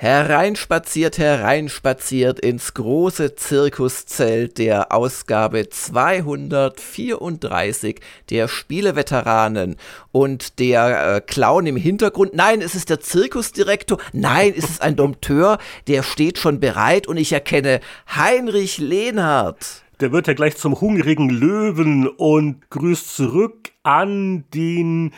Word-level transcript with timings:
hereinspaziert, 0.00 1.18
hereinspaziert 1.18 2.40
ins 2.40 2.72
große 2.72 3.34
Zirkuszelt 3.34 4.56
der 4.56 4.92
Ausgabe 4.92 5.68
234 5.68 8.00
der 8.30 8.48
Spieleveteranen 8.48 9.76
und 10.10 10.58
der 10.58 11.16
äh, 11.16 11.20
Clown 11.20 11.66
im 11.66 11.76
Hintergrund. 11.76 12.32
Nein, 12.32 12.62
es 12.62 12.74
ist 12.74 12.88
der 12.88 13.00
Zirkusdirektor. 13.00 13.98
Nein, 14.14 14.54
es 14.56 14.64
ist 14.64 14.80
ein 14.80 14.96
Dompteur, 14.96 15.58
der 15.86 16.02
steht 16.02 16.38
schon 16.38 16.60
bereit 16.60 17.06
und 17.06 17.18
ich 17.18 17.34
erkenne 17.34 17.80
Heinrich 18.16 18.78
Lehnhardt. 18.78 19.82
Der 20.00 20.12
wird 20.12 20.28
ja 20.28 20.32
gleich 20.32 20.56
zum 20.56 20.80
hungrigen 20.80 21.28
Löwen 21.28 22.08
und 22.08 22.70
grüßt 22.70 23.14
zurück 23.14 23.72
an 23.82 24.44
den 24.54 25.12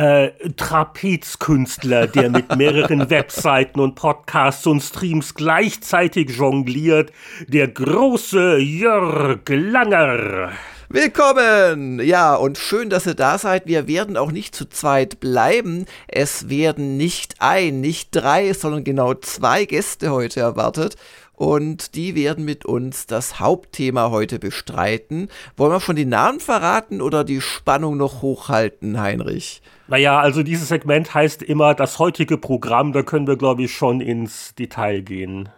äh, 0.00 0.32
Trapezkünstler, 0.56 2.06
der 2.06 2.30
mit 2.30 2.56
mehreren 2.56 3.10
Webseiten 3.10 3.80
und 3.80 3.96
Podcasts 3.96 4.66
und 4.66 4.80
Streams 4.80 5.34
gleichzeitig 5.34 6.30
jongliert, 6.30 7.12
der 7.46 7.68
große 7.68 8.56
Jörg 8.56 9.40
Langer. 9.46 10.52
Willkommen! 10.88 12.00
Ja, 12.00 12.34
und 12.34 12.56
schön, 12.56 12.88
dass 12.88 13.06
ihr 13.06 13.14
da 13.14 13.36
seid. 13.36 13.66
Wir 13.66 13.86
werden 13.86 14.16
auch 14.16 14.32
nicht 14.32 14.56
zu 14.56 14.68
zweit 14.68 15.20
bleiben. 15.20 15.84
Es 16.08 16.48
werden 16.48 16.96
nicht 16.96 17.36
ein, 17.38 17.80
nicht 17.82 18.08
drei, 18.10 18.54
sondern 18.54 18.82
genau 18.82 19.14
zwei 19.14 19.66
Gäste 19.66 20.10
heute 20.10 20.40
erwartet. 20.40 20.96
Und 21.40 21.94
die 21.94 22.14
werden 22.14 22.44
mit 22.44 22.66
uns 22.66 23.06
das 23.06 23.40
Hauptthema 23.40 24.10
heute 24.10 24.38
bestreiten. 24.38 25.30
Wollen 25.56 25.72
wir 25.72 25.80
schon 25.80 25.96
die 25.96 26.04
Namen 26.04 26.38
verraten 26.38 27.00
oder 27.00 27.24
die 27.24 27.40
Spannung 27.40 27.96
noch 27.96 28.20
hochhalten, 28.20 29.00
Heinrich? 29.00 29.62
Naja, 29.88 30.20
also 30.20 30.42
dieses 30.42 30.68
Segment 30.68 31.14
heißt 31.14 31.42
immer 31.42 31.74
das 31.74 31.98
heutige 31.98 32.36
Programm, 32.36 32.92
da 32.92 33.02
können 33.02 33.26
wir, 33.26 33.36
glaube 33.36 33.62
ich, 33.62 33.72
schon 33.72 34.02
ins 34.02 34.54
Detail 34.54 35.00
gehen. 35.00 35.48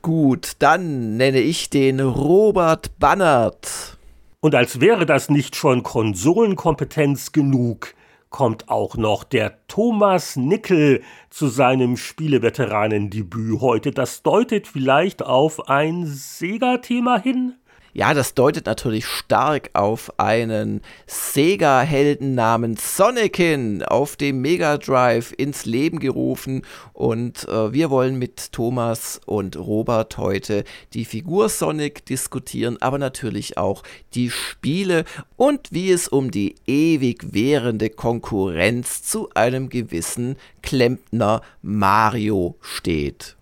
Gut, 0.00 0.52
dann 0.60 1.18
nenne 1.18 1.40
ich 1.40 1.68
den 1.68 2.00
Robert 2.00 2.98
Bannert. 2.98 3.98
Und 4.40 4.54
als 4.54 4.80
wäre 4.80 5.04
das 5.04 5.28
nicht 5.28 5.56
schon 5.56 5.82
Konsolenkompetenz 5.82 7.32
genug, 7.32 7.92
kommt 8.30 8.68
auch 8.68 8.96
noch 8.96 9.24
der 9.24 9.66
Thomas 9.68 10.36
Nickel 10.36 11.02
zu 11.30 11.48
seinem 11.48 11.96
Spieleveteranendebüt 11.96 13.60
heute. 13.60 13.90
Das 13.92 14.22
deutet 14.22 14.66
vielleicht 14.66 15.22
auf 15.22 15.68
ein 15.68 16.06
Sega-Thema 16.06 17.18
hin? 17.18 17.54
Ja, 17.94 18.12
das 18.12 18.34
deutet 18.34 18.66
natürlich 18.66 19.06
stark 19.06 19.70
auf 19.72 20.12
einen 20.18 20.82
Sega-Helden 21.06 22.34
namens 22.34 22.96
Sonic 22.96 23.36
hin, 23.36 23.82
auf 23.82 24.16
dem 24.16 24.42
Mega 24.42 24.76
Drive 24.76 25.32
ins 25.36 25.64
Leben 25.64 25.98
gerufen. 25.98 26.62
Und 26.92 27.48
äh, 27.48 27.72
wir 27.72 27.88
wollen 27.88 28.18
mit 28.18 28.52
Thomas 28.52 29.20
und 29.24 29.56
Robert 29.56 30.18
heute 30.18 30.64
die 30.92 31.06
Figur 31.06 31.48
Sonic 31.48 32.04
diskutieren, 32.04 32.76
aber 32.80 32.98
natürlich 32.98 33.56
auch 33.56 33.82
die 34.14 34.30
Spiele 34.30 35.04
und 35.36 35.68
wie 35.70 35.90
es 35.90 36.08
um 36.08 36.30
die 36.30 36.56
ewig 36.66 37.32
währende 37.32 37.88
Konkurrenz 37.88 39.02
zu 39.02 39.30
einem 39.34 39.70
gewissen 39.70 40.36
Klempner 40.62 41.40
Mario 41.62 42.56
steht. 42.60 43.37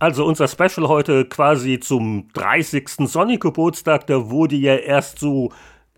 Also 0.00 0.24
unser 0.24 0.48
Special 0.48 0.88
heute 0.88 1.26
quasi 1.26 1.78
zum 1.78 2.28
30. 2.32 3.06
Sonic-Geburtstag, 3.06 4.06
der 4.06 4.30
wurde 4.30 4.56
ja 4.56 4.76
erst 4.76 5.18
so 5.18 5.50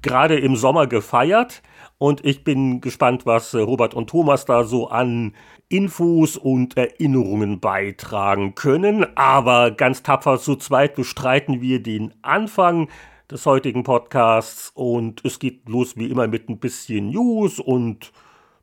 gerade 0.03 0.41
im 0.41 0.57
Sommer 0.57 0.89
gefeiert. 0.89 1.63
Und 1.99 2.25
ich 2.25 2.43
bin 2.43 2.81
gespannt, 2.81 3.27
was 3.27 3.55
äh, 3.55 3.61
Robert 3.61 3.95
und 3.95 4.11
Thomas 4.11 4.45
da 4.45 4.65
so 4.65 4.89
an 4.89 5.37
Infos 5.69 6.37
und 6.37 6.77
Erinnerungen 6.77 7.61
beitragen 7.61 8.57
können. 8.57 9.07
Aber 9.17 9.71
ganz 9.71 10.03
tapfer 10.03 10.41
zu 10.41 10.57
zweit 10.57 10.97
bestreiten 10.97 11.61
wir 11.61 11.81
den 11.81 12.13
Anfang 12.23 12.89
des 13.31 13.47
heutigen 13.47 13.85
Podcasts. 13.85 14.73
Und 14.75 15.25
es 15.25 15.39
geht 15.39 15.69
los 15.69 15.97
wie 15.97 16.11
immer 16.11 16.27
mit 16.27 16.49
ein 16.49 16.59
bisschen 16.59 17.11
News 17.11 17.61
und 17.61 18.11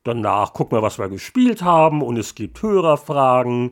danach 0.04 0.52
gucken 0.52 0.78
wir, 0.78 0.82
was 0.82 1.00
wir 1.00 1.08
gespielt 1.08 1.62
haben. 1.62 2.02
Und 2.02 2.18
es 2.18 2.36
gibt 2.36 2.62
Hörerfragen. 2.62 3.72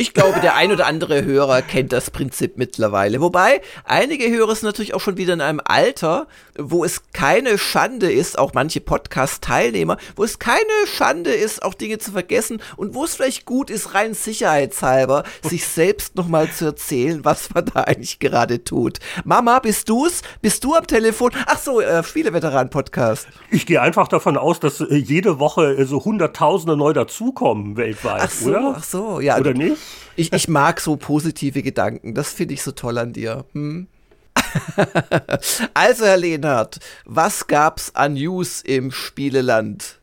Ich 0.00 0.14
glaube, 0.14 0.40
der 0.40 0.54
ein 0.54 0.72
oder 0.72 0.86
andere 0.86 1.26
Hörer 1.26 1.60
kennt 1.60 1.92
das 1.92 2.10
Prinzip 2.10 2.56
mittlerweile. 2.56 3.20
Wobei, 3.20 3.60
einige 3.84 4.30
Hörer 4.30 4.54
sind 4.54 4.64
natürlich 4.64 4.94
auch 4.94 5.00
schon 5.00 5.18
wieder 5.18 5.34
in 5.34 5.42
einem 5.42 5.60
Alter, 5.62 6.26
wo 6.58 6.84
es 6.84 7.02
keine 7.12 7.58
Schande 7.58 8.10
ist, 8.10 8.38
auch 8.38 8.54
manche 8.54 8.80
Podcast-Teilnehmer, 8.80 9.98
wo 10.16 10.24
es 10.24 10.38
keine 10.38 10.62
Schande 10.86 11.32
ist, 11.32 11.62
auch 11.62 11.74
Dinge 11.74 11.98
zu 11.98 12.12
vergessen 12.12 12.62
und 12.78 12.94
wo 12.94 13.04
es 13.04 13.16
vielleicht 13.16 13.44
gut 13.44 13.68
ist, 13.68 13.92
rein 13.92 14.14
sicherheitshalber, 14.14 15.24
sich 15.42 15.66
selbst 15.66 16.16
nochmal 16.16 16.50
zu 16.50 16.64
erzählen, 16.64 17.22
was 17.26 17.52
man 17.52 17.66
da 17.66 17.82
eigentlich 17.82 18.20
gerade 18.20 18.64
tut. 18.64 19.00
Mama, 19.24 19.58
bist 19.58 19.90
du's? 19.90 20.22
Bist 20.40 20.64
du 20.64 20.76
am 20.76 20.86
Telefon? 20.86 21.32
Ach 21.44 21.58
so, 21.58 21.82
äh, 21.82 22.02
Spieleveteran-Podcast. 22.02 23.28
Ich 23.50 23.66
gehe 23.66 23.82
einfach 23.82 24.08
davon 24.08 24.38
aus, 24.38 24.60
dass 24.60 24.80
äh, 24.80 24.94
jede 24.94 25.38
Woche 25.38 25.74
äh, 25.76 25.84
so 25.84 26.02
Hunderttausende 26.02 26.74
neu 26.74 26.94
dazukommen 26.94 27.76
weltweit, 27.76 28.22
ach 28.22 28.30
so, 28.30 28.48
oder? 28.48 28.74
Ach 28.78 28.84
so, 28.84 29.20
ja. 29.20 29.36
Oder 29.36 29.52
nicht? 29.52 29.76
Ich, 30.16 30.32
ich 30.32 30.48
mag 30.48 30.80
so 30.80 30.96
positive 30.96 31.62
Gedanken. 31.62 32.14
Das 32.14 32.32
finde 32.32 32.54
ich 32.54 32.62
so 32.62 32.72
toll 32.72 32.98
an 32.98 33.12
dir. 33.12 33.44
Hm? 33.52 33.86
also, 35.74 36.04
Herr 36.04 36.16
Lehnhardt, 36.16 36.80
was 37.04 37.46
gab's 37.46 37.94
an 37.94 38.14
News 38.14 38.62
im 38.62 38.90
Spieleland? 38.90 40.00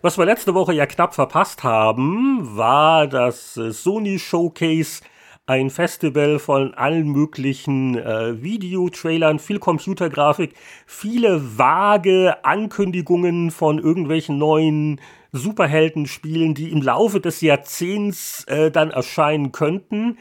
Was 0.00 0.16
wir 0.16 0.26
letzte 0.26 0.54
Woche 0.54 0.74
ja 0.74 0.86
knapp 0.86 1.14
verpasst 1.14 1.64
haben, 1.64 2.56
war 2.56 3.08
das 3.08 3.56
äh, 3.56 3.72
Sony 3.72 4.18
Showcase, 4.18 5.02
ein 5.46 5.70
Festival 5.70 6.38
von 6.38 6.74
allen 6.74 7.08
möglichen 7.08 7.96
äh, 7.96 8.40
Videotrailern, 8.42 9.38
viel 9.38 9.58
Computergrafik, 9.58 10.54
viele 10.86 11.58
vage 11.58 12.36
Ankündigungen 12.44 13.50
von 13.50 13.78
irgendwelchen 13.78 14.38
neuen 14.38 15.00
Superheldenspielen, 15.32 16.54
die 16.54 16.70
im 16.70 16.82
Laufe 16.82 17.20
des 17.20 17.40
Jahrzehnts 17.40 18.44
äh, 18.44 18.70
dann 18.70 18.90
erscheinen 18.90 19.52
könnten. 19.52 20.18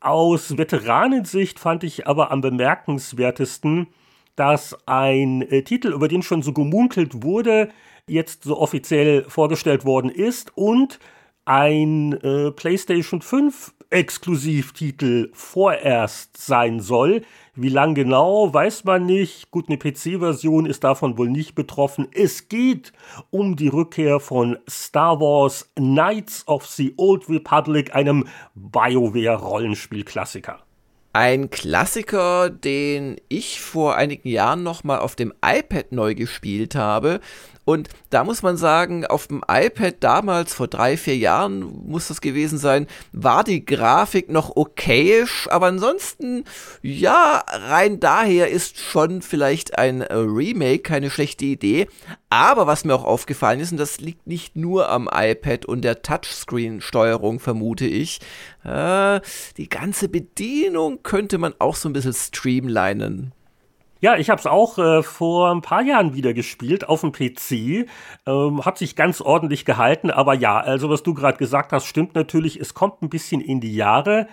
Aus 0.00 0.56
Veteranensicht 0.56 1.58
fand 1.58 1.84
ich 1.84 2.06
aber 2.06 2.30
am 2.30 2.40
bemerkenswertesten, 2.40 3.88
dass 4.36 4.76
ein 4.86 5.42
äh, 5.42 5.62
Titel, 5.62 5.92
über 5.92 6.08
den 6.08 6.22
schon 6.22 6.42
so 6.42 6.52
gemunkelt 6.52 7.22
wurde, 7.22 7.70
jetzt 8.08 8.44
so 8.44 8.58
offiziell 8.58 9.24
vorgestellt 9.28 9.84
worden 9.84 10.10
ist 10.10 10.56
und 10.56 11.00
ein 11.44 12.12
äh, 12.22 12.50
PlayStation 12.50 13.20
5 13.20 13.74
Exklusivtitel 13.90 15.30
vorerst 15.32 16.36
sein 16.36 16.80
soll. 16.80 17.22
Wie 17.58 17.70
lang 17.70 17.94
genau, 17.94 18.52
weiß 18.52 18.84
man 18.84 19.06
nicht. 19.06 19.50
Gut, 19.50 19.70
eine 19.70 19.78
PC-Version 19.78 20.66
ist 20.66 20.84
davon 20.84 21.16
wohl 21.16 21.30
nicht 21.30 21.54
betroffen. 21.54 22.06
Es 22.12 22.48
geht 22.48 22.92
um 23.30 23.56
die 23.56 23.68
Rückkehr 23.68 24.20
von 24.20 24.58
Star 24.68 25.18
Wars 25.20 25.70
Knights 25.74 26.46
of 26.46 26.66
the 26.66 26.92
Old 26.98 27.30
Republic, 27.30 27.94
einem 27.94 28.28
BioWare-Rollenspiel-Klassiker. 28.54 30.58
Ein 31.14 31.48
Klassiker, 31.48 32.50
den 32.50 33.16
ich 33.28 33.62
vor 33.62 33.96
einigen 33.96 34.28
Jahren 34.28 34.62
noch 34.62 34.84
mal 34.84 34.98
auf 34.98 35.16
dem 35.16 35.32
iPad 35.42 35.92
neu 35.92 36.14
gespielt 36.14 36.74
habe. 36.74 37.20
Und 37.66 37.88
da 38.10 38.22
muss 38.22 38.42
man 38.42 38.56
sagen, 38.56 39.04
auf 39.04 39.26
dem 39.26 39.42
iPad 39.46 39.96
damals, 39.98 40.54
vor 40.54 40.68
drei, 40.68 40.96
vier 40.96 41.16
Jahren 41.16 41.62
muss 41.88 42.06
das 42.06 42.20
gewesen 42.20 42.58
sein, 42.58 42.86
war 43.12 43.42
die 43.42 43.66
Grafik 43.66 44.30
noch 44.30 44.54
okayisch, 44.54 45.48
aber 45.50 45.66
ansonsten, 45.66 46.44
ja, 46.80 47.44
rein 47.48 47.98
daher 47.98 48.48
ist 48.50 48.78
schon 48.78 49.20
vielleicht 49.20 49.78
ein 49.78 50.00
Remake 50.02 50.78
keine 50.78 51.10
schlechte 51.10 51.44
Idee. 51.44 51.88
Aber 52.30 52.68
was 52.68 52.84
mir 52.84 52.94
auch 52.94 53.04
aufgefallen 53.04 53.58
ist, 53.58 53.72
und 53.72 53.78
das 53.78 53.98
liegt 53.98 54.28
nicht 54.28 54.54
nur 54.54 54.88
am 54.88 55.10
iPad 55.12 55.66
und 55.66 55.82
der 55.82 56.02
Touchscreen-Steuerung, 56.02 57.40
vermute 57.40 57.86
ich, 57.86 58.20
äh, 58.62 59.20
die 59.56 59.68
ganze 59.68 60.08
Bedienung 60.08 61.02
könnte 61.02 61.38
man 61.38 61.52
auch 61.58 61.74
so 61.74 61.88
ein 61.88 61.92
bisschen 61.92 62.14
streamlinen. 62.14 63.32
Ja, 64.00 64.16
ich 64.16 64.28
habe 64.28 64.38
es 64.38 64.46
auch 64.46 64.76
äh, 64.78 65.02
vor 65.02 65.50
ein 65.50 65.62
paar 65.62 65.82
Jahren 65.82 66.14
wieder 66.14 66.34
gespielt 66.34 66.86
auf 66.86 67.00
dem 67.00 67.12
PC. 67.12 67.88
Ähm, 68.26 68.64
hat 68.64 68.76
sich 68.76 68.94
ganz 68.94 69.22
ordentlich 69.22 69.64
gehalten, 69.64 70.10
aber 70.10 70.34
ja, 70.34 70.58
also 70.58 70.90
was 70.90 71.02
du 71.02 71.14
gerade 71.14 71.38
gesagt 71.38 71.72
hast, 71.72 71.86
stimmt 71.86 72.14
natürlich. 72.14 72.60
Es 72.60 72.74
kommt 72.74 73.00
ein 73.00 73.08
bisschen 73.08 73.40
in 73.40 73.60
die 73.60 73.74
Jahre 73.74 74.28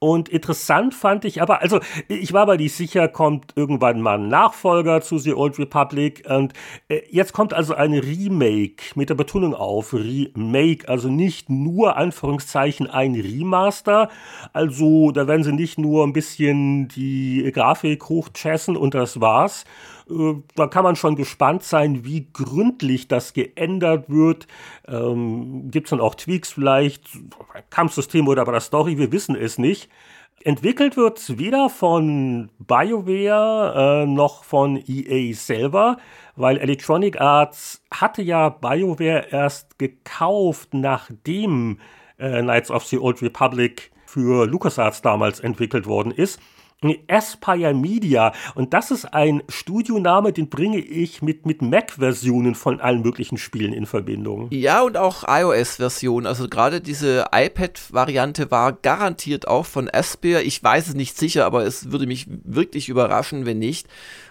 Und 0.00 0.28
interessant 0.28 0.94
fand 0.94 1.24
ich 1.24 1.40
aber, 1.40 1.62
also 1.62 1.80
ich 2.08 2.32
war 2.34 2.42
aber 2.42 2.56
nicht 2.58 2.74
sicher, 2.74 3.08
kommt 3.08 3.52
irgendwann 3.56 4.02
mal 4.02 4.18
ein 4.18 4.28
Nachfolger 4.28 5.00
zu 5.00 5.16
The 5.18 5.32
Old 5.32 5.58
Republic. 5.58 6.24
Und 6.28 6.52
äh, 6.88 7.00
jetzt 7.10 7.32
kommt 7.32 7.54
also 7.54 7.74
ein 7.74 7.94
Remake 7.94 8.84
mit 8.96 9.08
der 9.08 9.14
Betonung 9.14 9.54
auf 9.54 9.94
Remake, 9.94 10.88
also 10.88 11.08
nicht 11.08 11.48
nur 11.48 11.96
Anführungszeichen 11.96 12.90
ein 12.90 13.14
Remaster. 13.14 14.10
Also 14.52 15.10
da 15.10 15.26
werden 15.26 15.42
sie 15.44 15.52
nicht 15.52 15.78
nur 15.78 16.04
ein 16.04 16.12
bisschen 16.12 16.88
die 16.88 17.50
Grafik 17.54 18.08
hochchessen 18.08 18.76
und 18.76 18.94
das 18.94 19.20
war's, 19.20 19.64
äh, 20.10 20.34
da 20.54 20.66
kann 20.66 20.84
man 20.84 20.96
schon 20.96 21.16
gespannt 21.16 21.62
sein, 21.62 22.04
wie 22.04 22.28
gründlich 22.32 23.08
das 23.08 23.32
geändert 23.32 24.08
wird. 24.08 24.46
Ähm, 24.86 25.70
Gibt 25.70 25.86
es 25.86 25.90
dann 25.90 26.00
auch 26.00 26.14
Tweaks 26.14 26.52
vielleicht, 26.52 27.08
Kampfsystem 27.70 28.28
oder 28.28 28.44
bei 28.44 28.52
der 28.52 28.60
Story, 28.60 28.98
wir 28.98 29.12
wissen 29.12 29.36
es 29.36 29.58
nicht. 29.58 29.88
Entwickelt 30.42 30.98
wird 30.98 31.18
es 31.18 31.38
weder 31.38 31.70
von 31.70 32.50
BioWare 32.58 34.02
äh, 34.02 34.06
noch 34.06 34.44
von 34.44 34.76
EA 34.86 35.34
selber, 35.34 35.96
weil 36.36 36.58
Electronic 36.58 37.18
Arts 37.18 37.82
hatte 37.90 38.20
ja 38.20 38.50
BioWare 38.50 39.28
erst 39.30 39.78
gekauft, 39.78 40.74
nachdem 40.74 41.78
äh, 42.18 42.42
Knights 42.42 42.70
of 42.70 42.84
the 42.84 42.98
Old 42.98 43.22
Republic 43.22 43.90
für 44.04 44.46
LucasArts 44.46 45.00
damals 45.00 45.40
entwickelt 45.40 45.86
worden 45.86 46.12
ist. 46.12 46.40
Aspire 47.08 47.74
Media. 47.74 48.32
Und 48.54 48.74
das 48.74 48.90
ist 48.90 49.06
ein 49.06 49.42
Studioname, 49.48 50.32
den 50.32 50.48
bringe 50.48 50.78
ich 50.78 51.22
mit, 51.22 51.46
mit 51.46 51.62
Mac-Versionen 51.62 52.54
von 52.54 52.80
allen 52.80 53.02
möglichen 53.02 53.38
Spielen 53.38 53.72
in 53.72 53.86
Verbindung. 53.86 54.48
Ja, 54.50 54.82
und 54.82 54.96
auch 54.96 55.24
iOS-Versionen. 55.26 56.26
Also 56.26 56.48
gerade 56.48 56.80
diese 56.80 57.26
iPad-Variante 57.32 58.50
war 58.50 58.72
garantiert 58.72 59.48
auch 59.48 59.66
von 59.66 59.88
Aspire. 59.92 60.42
Ich 60.42 60.62
weiß 60.62 60.88
es 60.88 60.94
nicht 60.94 61.16
sicher, 61.16 61.46
aber 61.46 61.64
es 61.64 61.90
würde 61.90 62.06
mich 62.06 62.26
wirklich 62.28 62.88
überraschen, 62.88 63.46
wenn 63.46 63.58
nicht. 63.58 63.88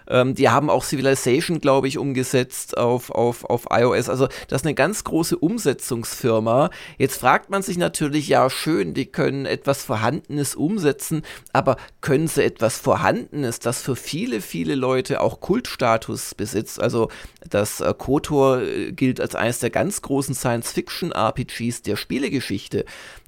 Ähm, 0.07 0.35
die 0.35 0.50
haben 0.50 0.69
auch 0.69 0.83
Civilization, 0.83 1.59
glaube 1.59 1.88
ich, 1.88 1.97
umgesetzt 1.97 2.77
auf, 2.77 3.09
auf, 3.09 3.45
auf 3.45 3.67
iOS. 3.71 4.09
Also 4.09 4.27
das 4.47 4.61
ist 4.61 4.65
eine 4.65 4.75
ganz 4.75 5.03
große 5.03 5.38
Umsetzungsfirma. 5.38 6.69
Jetzt 6.97 7.19
fragt 7.19 7.50
man 7.50 7.61
sich 7.61 7.77
natürlich, 7.77 8.27
ja 8.27 8.50
schön, 8.50 8.94
die 8.94 9.05
können 9.05 9.45
etwas 9.45 9.83
Vorhandenes 9.83 10.55
umsetzen, 10.55 11.23
aber 11.53 11.77
können 12.01 12.27
sie 12.27 12.42
etwas 12.43 12.77
Vorhandenes, 12.77 13.59
das 13.59 13.81
für 13.81 13.95
viele, 13.95 14.41
viele 14.41 14.75
Leute 14.75 15.21
auch 15.21 15.39
Kultstatus 15.39 16.35
besitzt? 16.35 16.79
Also 16.79 17.09
das 17.49 17.81
äh, 17.81 17.93
KOTOR 17.97 18.61
äh, 18.61 18.91
gilt 18.91 19.19
als 19.19 19.35
eines 19.35 19.59
der 19.59 19.69
ganz 19.69 20.01
großen 20.01 20.35
Science-Fiction-RPGs 20.35 21.81
der 21.81 21.95
Spielegeschichte 21.95 22.85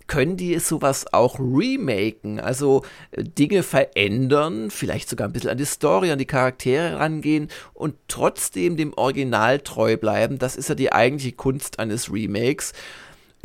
können 0.07 0.37
die 0.37 0.59
sowas 0.59 1.05
auch 1.11 1.39
remaken, 1.39 2.39
also 2.39 2.83
äh, 3.11 3.23
Dinge 3.23 3.63
verändern, 3.63 4.69
vielleicht 4.69 5.09
sogar 5.09 5.27
ein 5.27 5.33
bisschen 5.33 5.49
an 5.49 5.57
die 5.57 5.65
Story, 5.65 6.11
an 6.11 6.19
die 6.19 6.25
Charaktere 6.25 6.99
rangehen 6.99 7.49
und 7.73 7.95
trotzdem 8.07 8.77
dem 8.77 8.93
Original 8.93 9.59
treu 9.59 9.97
bleiben. 9.97 10.37
Das 10.37 10.55
ist 10.55 10.69
ja 10.69 10.75
die 10.75 10.91
eigentliche 10.91 11.35
Kunst 11.35 11.79
eines 11.79 12.11
Remakes. 12.11 12.73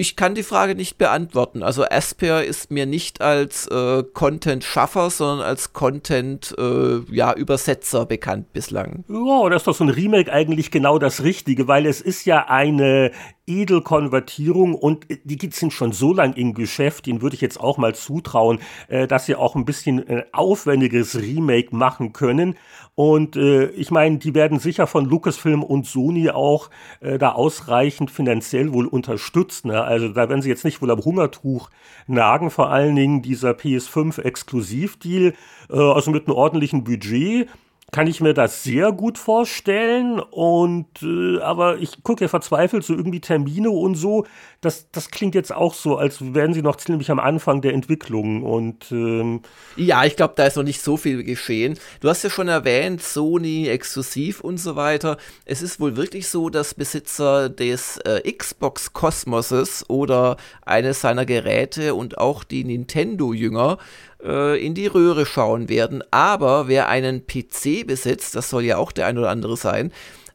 Ich 0.01 0.17
kann 0.17 0.35
die 0.35 0.43
Frage 0.43 0.75
nicht 0.75 0.97
beantworten. 0.97 1.63
Also 1.63 1.85
Asper 1.85 2.43
ist 2.43 2.71
mir 2.71 2.87
nicht 2.87 3.21
als 3.21 3.67
äh, 3.67 4.03
Content-Schaffer, 4.03 5.11
sondern 5.11 5.47
als 5.47 5.75
Content-Übersetzer 5.75 7.99
äh, 7.99 8.01
ja, 8.01 8.07
bekannt 8.07 8.51
bislang. 8.55 9.05
Ja, 9.09 9.51
das 9.51 9.61
ist 9.61 9.67
doch 9.67 9.75
so 9.75 9.85
ein 9.85 9.91
Remake 9.91 10.33
eigentlich 10.33 10.71
genau 10.71 10.99
das 10.99 11.23
Richtige, 11.23 11.69
weil 11.69 11.85
es 11.85 12.01
ist 12.01 12.25
ja 12.25 12.47
eine 12.49 13.13
Edelkonvertierung 13.51 14.75
und 14.75 15.07
die 15.25 15.51
sind 15.53 15.73
schon 15.73 15.93
so 15.93 16.13
lang 16.13 16.35
im 16.35 16.55
Geschäft, 16.55 17.07
ihnen 17.07 17.23
würde 17.23 17.35
ich 17.35 17.41
jetzt 17.41 17.59
auch 17.59 17.79
mal 17.79 17.95
zutrauen, 17.95 18.61
äh, 18.89 19.07
dass 19.07 19.27
sie 19.27 19.35
auch 19.35 19.57
ein 19.57 19.65
bisschen 19.65 20.07
ein 20.09 20.23
aufwendiges 20.33 21.21
Remake 21.21 21.75
machen 21.75 22.13
können. 22.13 22.57
Und 22.95 23.37
äh, 23.37 23.67
ich 23.71 23.91
meine, 23.91 24.19
die 24.19 24.35
werden 24.35 24.59
sicher 24.59 24.87
von 24.87 25.05
Lucasfilm 25.05 25.63
und 25.63 25.87
Sony 25.87 26.31
auch 26.31 26.71
äh, 27.01 27.19
da 27.19 27.33
ausreichend 27.33 28.11
finanziell 28.11 28.73
wohl 28.73 28.87
unterstützt. 28.87 29.65
Ne? 29.65 29.83
Also 29.83 30.09
da 30.09 30.29
werden 30.29 30.43
sie 30.43 30.51
jetzt 30.51 30.65
nicht 30.65 30.83
wohl 30.83 30.91
am 30.91 31.05
Hungertuch 31.05 31.71
nagen, 32.07 32.51
vor 32.51 32.71
allen 32.71 32.97
Dingen 32.97 33.23
dieser 33.23 33.53
PS5-Exklusivdeal, 33.53 35.35
äh, 35.71 35.77
also 35.77 36.11
mit 36.11 36.27
einem 36.27 36.37
ordentlichen 36.37 36.85
Budget 36.85 37.49
kann 37.93 38.07
ich 38.07 38.21
mir 38.21 38.35
das 38.35 38.63
sehr 38.63 38.93
gut 38.93 39.19
vorstellen. 39.19 40.21
Und 40.21 41.03
äh, 41.03 41.41
aber 41.41 41.79
ich 41.79 42.03
gucke 42.03 42.25
ja 42.25 42.29
verzweifelt 42.29 42.85
so 42.85 42.95
irgendwie 42.95 43.21
Termine 43.21 43.71
und 43.71 43.95
so. 43.95 44.27
Das, 44.63 44.91
das 44.93 45.11
klingt 45.11 45.35
jetzt 45.35 45.55
auch 45.55 45.73
so, 45.73 45.97
als 45.97 46.35
wären 46.35 46.53
sie 46.53 46.61
noch 46.61 46.77
ziemlich 46.77 47.11
am 47.11 47.19
Anfang 47.19 47.63
der 47.63 47.73
Entwicklung. 47.73 48.43
Und 48.43 48.93
ähm 48.93 49.41
ja, 49.77 50.05
ich 50.05 50.17
glaube, 50.17 50.35
da 50.37 50.45
ist 50.45 50.57
noch 50.57 50.63
nicht 50.63 50.83
so 50.83 50.99
viel 50.99 51.25
geschehen. 51.25 51.79
Du 52.01 52.11
hast 52.11 52.23
ja 52.25 52.29
schon 52.29 52.49
erwähnt, 52.49 53.03
Sony 53.03 53.69
exklusiv 53.69 54.41
und 54.41 54.59
so 54.59 54.77
weiter. 54.77 55.17
Es 55.47 55.63
ist 55.63 55.81
wohl 55.81 55.97
wirklich 55.97 56.29
so, 56.29 56.51
dass 56.51 56.75
Besitzer 56.75 57.49
des 57.49 57.97
äh, 58.05 58.31
Xbox 58.31 58.93
Kosmoses 58.93 59.89
oder 59.89 60.37
eines 60.67 61.01
seiner 61.01 61.25
Geräte 61.25 61.95
und 61.95 62.19
auch 62.19 62.45
die 62.45 62.65
Nintendo-Jünger 62.65 63.79
äh, 64.23 64.63
in 64.65 64.75
die 64.75 64.89
Röhre 64.89 65.25
schauen 65.25 65.71
werden. 65.71 66.05
Aber 66.11 66.69
wer 66.69 66.89
einen 66.89 67.27
PC 67.27 67.87
besitzt, 67.87 68.35
das 68.35 68.51
soll 68.51 68.65
ja 68.65 68.77
auch 68.77 68.93
der 68.93 69.07
ein 69.07 69.17
oder 69.17 69.31
andere 69.31 69.57
sein, 69.57 69.91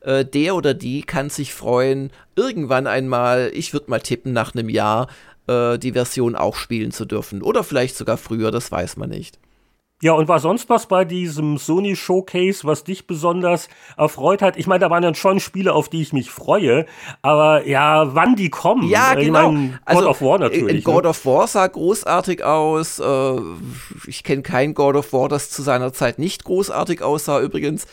äh, 0.06 0.24
der 0.24 0.56
oder 0.56 0.74
die 0.74 1.02
kann 1.02 1.30
sich 1.30 1.54
freuen, 1.54 2.12
irgendwann 2.36 2.88
einmal, 2.88 3.52
ich 3.54 3.74
würde 3.74 3.90
mal 3.90 4.00
tippen, 4.00 4.34
nach 4.34 4.54
einem 4.54 4.70
Jahr 4.70 5.08
äh, 5.48 5.78
die 5.78 5.94
Version 5.94 6.36
auch 6.36 6.56
spielen 6.56 6.92
zu 6.92 7.06
dürfen. 7.06 7.42
Oder 7.42 7.64
vielleicht 7.64 7.98
sogar 7.98 8.18
früher, 8.18 8.52
das 8.52 8.72
weiß 8.72 8.98
man 8.98 9.10
nicht. 9.10 9.40
Ja, 10.02 10.12
und 10.12 10.28
war 10.28 10.40
sonst 10.40 10.70
was 10.70 10.88
bei 10.88 11.06
diesem 11.06 11.58
Sony 11.58 11.96
Showcase, 11.96 12.66
was 12.66 12.84
dich 12.84 13.08
besonders 13.08 13.70
erfreut 13.96 14.42
hat? 14.42 14.58
Ich 14.58 14.68
meine, 14.68 14.82
da 14.82 14.90
waren 14.90 15.02
dann 15.02 15.16
schon 15.16 15.40
Spiele, 15.40 15.74
auf 15.74 15.88
die 15.88 16.02
ich 16.02 16.12
mich 16.12 16.30
freue, 16.30 16.86
aber 17.22 17.66
ja, 17.66 18.14
wann 18.14 18.36
die 18.36 18.50
kommen? 18.50 18.90
Ja, 18.90 19.18
ich 19.18 19.28
genau. 19.28 19.54
Mein, 19.54 19.72
God 19.72 19.80
also, 19.86 20.10
of 20.10 20.22
War 20.22 20.38
natürlich. 20.40 20.84
God 20.84 21.06
ne? 21.06 21.10
of 21.10 21.26
War 21.26 21.48
sah 21.48 21.66
großartig 21.66 22.44
aus. 22.44 23.00
Äh, 23.00 23.40
ich 24.06 24.26
kenne 24.26 24.42
kein 24.42 24.74
God 24.74 24.98
of 24.98 25.14
War, 25.14 25.30
das 25.30 25.50
zu 25.50 25.62
seiner 25.62 25.94
Zeit 25.94 26.20
nicht 26.20 26.44
großartig 26.44 27.02
aussah 27.02 27.40
übrigens. 27.40 27.88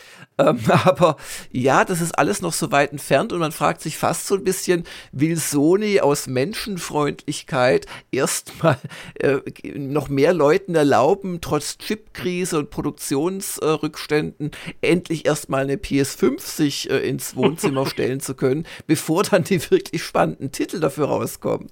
Ähm, 0.49 0.59
aber 0.85 1.17
ja, 1.51 1.85
das 1.85 2.01
ist 2.01 2.19
alles 2.19 2.43
noch 2.43 2.53
so 2.53 2.73
weit 2.73 2.93
entfernt 2.93 3.33
und 3.33 3.41
man 3.41 3.53
fragt 3.53 3.81
sich 3.81 3.97
fast 3.97 4.27
so 4.27 4.35
ein 4.35 4.45
bisschen, 4.45 4.85
will 5.13 5.37
Sony 5.37 6.01
aus 6.01 6.27
Menschenfreundlichkeit 6.27 7.87
erstmal 8.11 8.79
äh, 9.15 9.39
noch 9.75 10.09
mehr 10.09 10.33
Leuten 10.33 10.75
erlauben, 10.75 11.41
trotz 11.41 11.79
Chipkrise 11.79 12.59
und 12.59 12.71
Produktionsrückständen 12.71 14.51
äh, 14.81 14.93
endlich 14.93 15.27
erstmal 15.27 15.65
eine 15.65 15.77
PS5 15.77 16.41
sich 16.41 16.91
äh, 16.91 16.99
ins 16.99 17.37
Wohnzimmer 17.37 17.87
stellen 17.93 18.21
zu 18.21 18.35
können, 18.35 18.67
bevor 18.87 19.23
dann 19.23 19.45
die 19.45 19.71
wirklich 19.71 20.03
spannenden 20.03 20.53
Titel 20.53 20.81
dafür 20.81 21.07
rauskommen. 21.07 21.69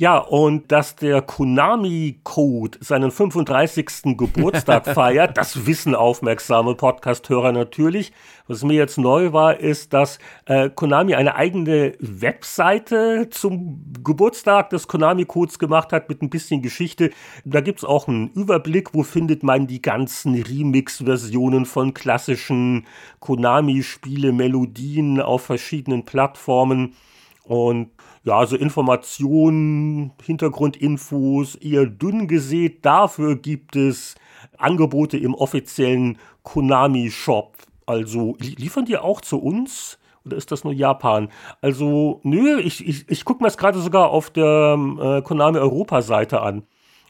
Ja, 0.00 0.18
und 0.18 0.70
dass 0.70 0.94
der 0.94 1.22
Konami-Code 1.22 2.78
seinen 2.80 3.10
35. 3.10 4.16
Geburtstag 4.16 4.86
feiert, 4.94 5.36
das 5.36 5.66
wissen 5.66 5.96
aufmerksame 5.96 6.76
Podcast-Hörer 6.76 7.50
natürlich. 7.50 8.12
Was 8.46 8.62
mir 8.62 8.76
jetzt 8.76 8.96
neu 8.96 9.32
war, 9.32 9.58
ist, 9.58 9.92
dass 9.92 10.20
äh, 10.46 10.70
Konami 10.70 11.16
eine 11.16 11.34
eigene 11.34 11.94
Webseite 11.98 13.28
zum 13.30 13.92
Geburtstag 14.04 14.70
des 14.70 14.86
Konami-Codes 14.86 15.58
gemacht 15.58 15.92
hat 15.92 16.08
mit 16.08 16.22
ein 16.22 16.30
bisschen 16.30 16.62
Geschichte. 16.62 17.10
Da 17.44 17.60
gibt's 17.60 17.82
auch 17.82 18.06
einen 18.06 18.28
Überblick, 18.34 18.94
wo 18.94 19.02
findet 19.02 19.42
man 19.42 19.66
die 19.66 19.82
ganzen 19.82 20.40
Remix-Versionen 20.40 21.66
von 21.66 21.92
klassischen 21.92 22.86
Konami-Spiele, 23.18 24.30
Melodien 24.30 25.20
auf 25.20 25.42
verschiedenen 25.42 26.04
Plattformen. 26.04 26.94
Und 27.42 27.88
ja, 28.28 28.44
so 28.44 28.56
Informationen, 28.56 30.12
Hintergrundinfos 30.22 31.54
eher 31.54 31.86
dünn 31.86 32.28
gesät. 32.28 32.84
Dafür 32.84 33.36
gibt 33.36 33.74
es 33.74 34.16
Angebote 34.58 35.16
im 35.16 35.34
offiziellen 35.34 36.18
Konami-Shop. 36.42 37.56
Also 37.86 38.36
liefern 38.38 38.84
die 38.84 38.98
auch 38.98 39.22
zu 39.22 39.38
uns? 39.38 39.98
Oder 40.26 40.36
ist 40.36 40.52
das 40.52 40.62
nur 40.62 40.74
Japan? 40.74 41.30
Also, 41.62 42.20
nö, 42.22 42.60
ich, 42.60 42.86
ich, 42.86 43.08
ich 43.08 43.24
gucke 43.24 43.42
mir 43.42 43.46
das 43.46 43.56
gerade 43.56 43.78
sogar 43.78 44.10
auf 44.10 44.28
der 44.28 44.76
äh, 45.00 45.22
Konami 45.22 45.56
Europa-Seite 45.56 46.42
an. 46.42 46.64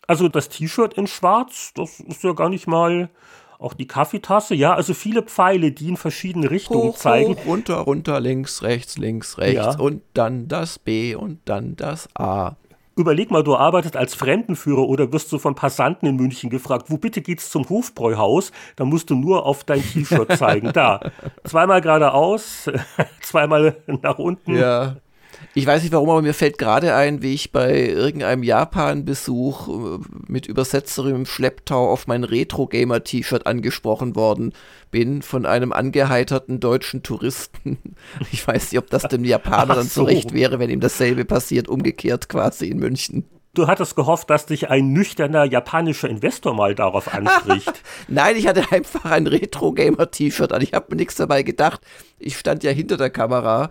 Also 0.06 0.28
das 0.28 0.48
T-Shirt 0.48 0.94
in 0.94 1.08
Schwarz, 1.08 1.72
das 1.74 1.98
ist 1.98 2.22
ja 2.22 2.32
gar 2.32 2.48
nicht 2.48 2.68
mal 2.68 3.10
auch 3.58 3.74
die 3.74 3.88
Kaffeetasse, 3.88 4.54
ja, 4.54 4.74
also 4.74 4.94
viele 4.94 5.22
Pfeile, 5.22 5.72
die 5.72 5.88
in 5.88 5.96
verschiedene 5.96 6.50
Richtungen 6.50 6.90
hoch, 6.90 6.96
zeigen. 6.96 7.34
Hoch, 7.34 7.46
runter, 7.46 7.76
runter, 7.78 8.20
links, 8.20 8.62
rechts, 8.62 8.98
links, 8.98 9.38
rechts 9.38 9.56
ja. 9.56 9.78
und 9.78 10.02
dann 10.14 10.46
das 10.48 10.78
B 10.78 11.14
und 11.16 11.40
dann 11.44 11.74
das 11.76 12.08
A. 12.14 12.56
Überleg 12.94 13.30
mal, 13.30 13.44
du 13.44 13.54
arbeitest 13.54 13.96
als 13.96 14.14
Fremdenführer 14.14 14.82
oder 14.82 15.12
wirst 15.12 15.30
du 15.32 15.38
von 15.38 15.54
Passanten 15.54 16.06
in 16.06 16.16
München 16.16 16.50
gefragt, 16.50 16.86
wo 16.88 16.98
bitte 16.98 17.20
geht's 17.20 17.48
zum 17.50 17.68
Hofbräuhaus? 17.68 18.50
Da 18.74 18.84
musst 18.84 19.10
du 19.10 19.14
nur 19.14 19.46
auf 19.46 19.62
dein 19.62 19.82
T-Shirt 19.82 20.36
zeigen. 20.36 20.72
Da. 20.72 21.00
Zweimal 21.44 21.80
geradeaus, 21.80 22.68
zweimal 23.20 23.76
nach 23.86 24.18
unten. 24.18 24.56
Ja. 24.56 24.96
Ich 25.54 25.66
weiß 25.66 25.82
nicht 25.82 25.92
warum, 25.92 26.10
aber 26.10 26.22
mir 26.22 26.34
fällt 26.34 26.58
gerade 26.58 26.94
ein, 26.94 27.22
wie 27.22 27.34
ich 27.34 27.52
bei 27.52 27.88
irgendeinem 27.88 28.42
Japan-Besuch 28.42 29.68
äh, 29.68 29.98
mit 30.26 30.46
Übersetzerin 30.46 31.14
im 31.16 31.26
Schlepptau 31.26 31.90
auf 31.90 32.06
mein 32.06 32.24
Retro-Gamer-T-Shirt 32.24 33.46
angesprochen 33.46 34.14
worden 34.14 34.52
bin 34.90 35.22
von 35.22 35.46
einem 35.46 35.72
angeheiterten 35.72 36.60
deutschen 36.60 37.02
Touristen. 37.02 37.78
Ich 38.32 38.46
weiß 38.46 38.72
nicht, 38.72 38.78
ob 38.78 38.90
das 38.90 39.04
dem 39.04 39.24
Japaner 39.24 39.74
dann 39.74 39.86
so. 39.86 40.02
zurecht 40.02 40.32
wäre, 40.32 40.58
wenn 40.58 40.70
ihm 40.70 40.80
dasselbe 40.80 41.24
passiert, 41.24 41.68
umgekehrt 41.68 42.28
quasi 42.28 42.68
in 42.68 42.78
München. 42.78 43.24
Du 43.54 43.66
hattest 43.66 43.96
gehofft, 43.96 44.30
dass 44.30 44.46
dich 44.46 44.70
ein 44.70 44.92
nüchterner 44.92 45.44
japanischer 45.44 46.08
Investor 46.08 46.54
mal 46.54 46.74
darauf 46.74 47.12
anspricht. 47.12 47.72
Nein, 48.08 48.36
ich 48.36 48.46
hatte 48.46 48.70
einfach 48.70 49.04
ein 49.06 49.26
Retro-Gamer-T-Shirt 49.26 50.52
an. 50.52 50.62
Ich 50.62 50.74
habe 50.74 50.86
mir 50.90 50.96
nichts 50.96 51.16
dabei 51.16 51.42
gedacht. 51.42 51.80
Ich 52.18 52.38
stand 52.38 52.62
ja 52.62 52.70
hinter 52.70 52.96
der 52.96 53.10
Kamera 53.10 53.70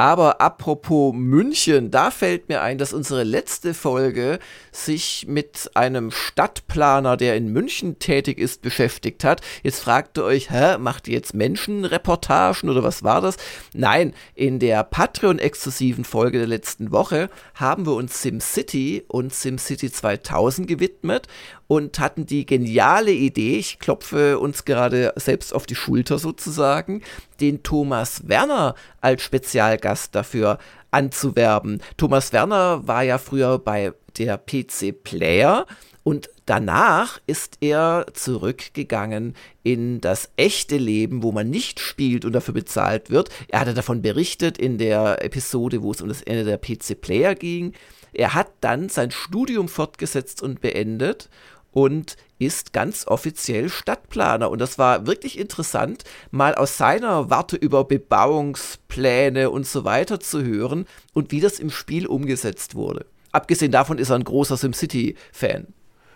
aber 0.00 0.40
apropos 0.40 1.12
München, 1.14 1.90
da 1.90 2.10
fällt 2.10 2.48
mir 2.48 2.62
ein, 2.62 2.78
dass 2.78 2.94
unsere 2.94 3.22
letzte 3.22 3.74
Folge 3.74 4.38
sich 4.72 5.26
mit 5.28 5.70
einem 5.74 6.10
Stadtplaner, 6.10 7.18
der 7.18 7.36
in 7.36 7.52
München 7.52 7.98
tätig 7.98 8.38
ist, 8.38 8.62
beschäftigt 8.62 9.24
hat. 9.24 9.42
Jetzt 9.62 9.80
fragt 9.80 10.16
ihr 10.16 10.24
euch, 10.24 10.50
hä, 10.50 10.78
macht 10.78 11.06
ihr 11.06 11.12
jetzt 11.12 11.34
Menschenreportagen 11.34 12.70
oder 12.70 12.82
was 12.82 13.02
war 13.02 13.20
das? 13.20 13.36
Nein, 13.74 14.14
in 14.34 14.58
der 14.58 14.84
Patreon-exklusiven 14.84 16.04
Folge 16.04 16.38
der 16.38 16.46
letzten 16.46 16.92
Woche 16.92 17.28
haben 17.54 17.84
wir 17.84 17.92
uns 17.92 18.22
SimCity 18.22 19.04
und 19.06 19.34
SimCity 19.34 19.92
2000 19.92 20.66
gewidmet 20.66 21.26
und 21.70 22.00
hatten 22.00 22.26
die 22.26 22.46
geniale 22.46 23.12
Idee, 23.12 23.56
ich 23.56 23.78
klopfe 23.78 24.40
uns 24.40 24.64
gerade 24.64 25.12
selbst 25.14 25.54
auf 25.54 25.66
die 25.66 25.76
Schulter 25.76 26.18
sozusagen, 26.18 27.00
den 27.40 27.62
Thomas 27.62 28.26
Werner 28.26 28.74
als 29.00 29.22
Spezialgast 29.22 30.12
dafür 30.16 30.58
anzuwerben. 30.90 31.80
Thomas 31.96 32.32
Werner 32.32 32.88
war 32.88 33.04
ja 33.04 33.18
früher 33.18 33.60
bei 33.60 33.92
der 34.18 34.36
PC 34.36 35.04
Player 35.04 35.64
und 36.02 36.28
danach 36.44 37.20
ist 37.28 37.58
er 37.60 38.06
zurückgegangen 38.14 39.36
in 39.62 40.00
das 40.00 40.32
echte 40.36 40.76
Leben, 40.76 41.22
wo 41.22 41.30
man 41.30 41.50
nicht 41.50 41.78
spielt 41.78 42.24
und 42.24 42.32
dafür 42.32 42.54
bezahlt 42.54 43.10
wird. 43.10 43.28
Er 43.46 43.60
hatte 43.60 43.74
davon 43.74 44.02
berichtet 44.02 44.58
in 44.58 44.78
der 44.78 45.24
Episode, 45.24 45.82
wo 45.82 45.92
es 45.92 46.02
um 46.02 46.08
das 46.08 46.22
Ende 46.22 46.42
der 46.42 46.58
PC 46.58 47.00
Player 47.00 47.36
ging. 47.36 47.74
Er 48.12 48.34
hat 48.34 48.48
dann 48.60 48.88
sein 48.88 49.12
Studium 49.12 49.68
fortgesetzt 49.68 50.42
und 50.42 50.60
beendet 50.60 51.28
und 51.72 52.16
ist 52.38 52.72
ganz 52.72 53.06
offiziell 53.06 53.68
Stadtplaner. 53.68 54.50
Und 54.50 54.60
das 54.60 54.78
war 54.78 55.06
wirklich 55.06 55.38
interessant, 55.38 56.04
mal 56.30 56.54
aus 56.54 56.76
seiner 56.76 57.30
Warte 57.30 57.56
über 57.56 57.84
Bebauungspläne 57.84 59.50
und 59.50 59.66
so 59.66 59.84
weiter 59.84 60.20
zu 60.20 60.42
hören 60.42 60.86
und 61.12 61.32
wie 61.32 61.40
das 61.40 61.58
im 61.58 61.70
Spiel 61.70 62.06
umgesetzt 62.06 62.74
wurde. 62.74 63.06
Abgesehen 63.32 63.72
davon 63.72 63.98
ist 63.98 64.10
er 64.10 64.16
ein 64.16 64.24
großer 64.24 64.56
SimCity-Fan. 64.56 65.68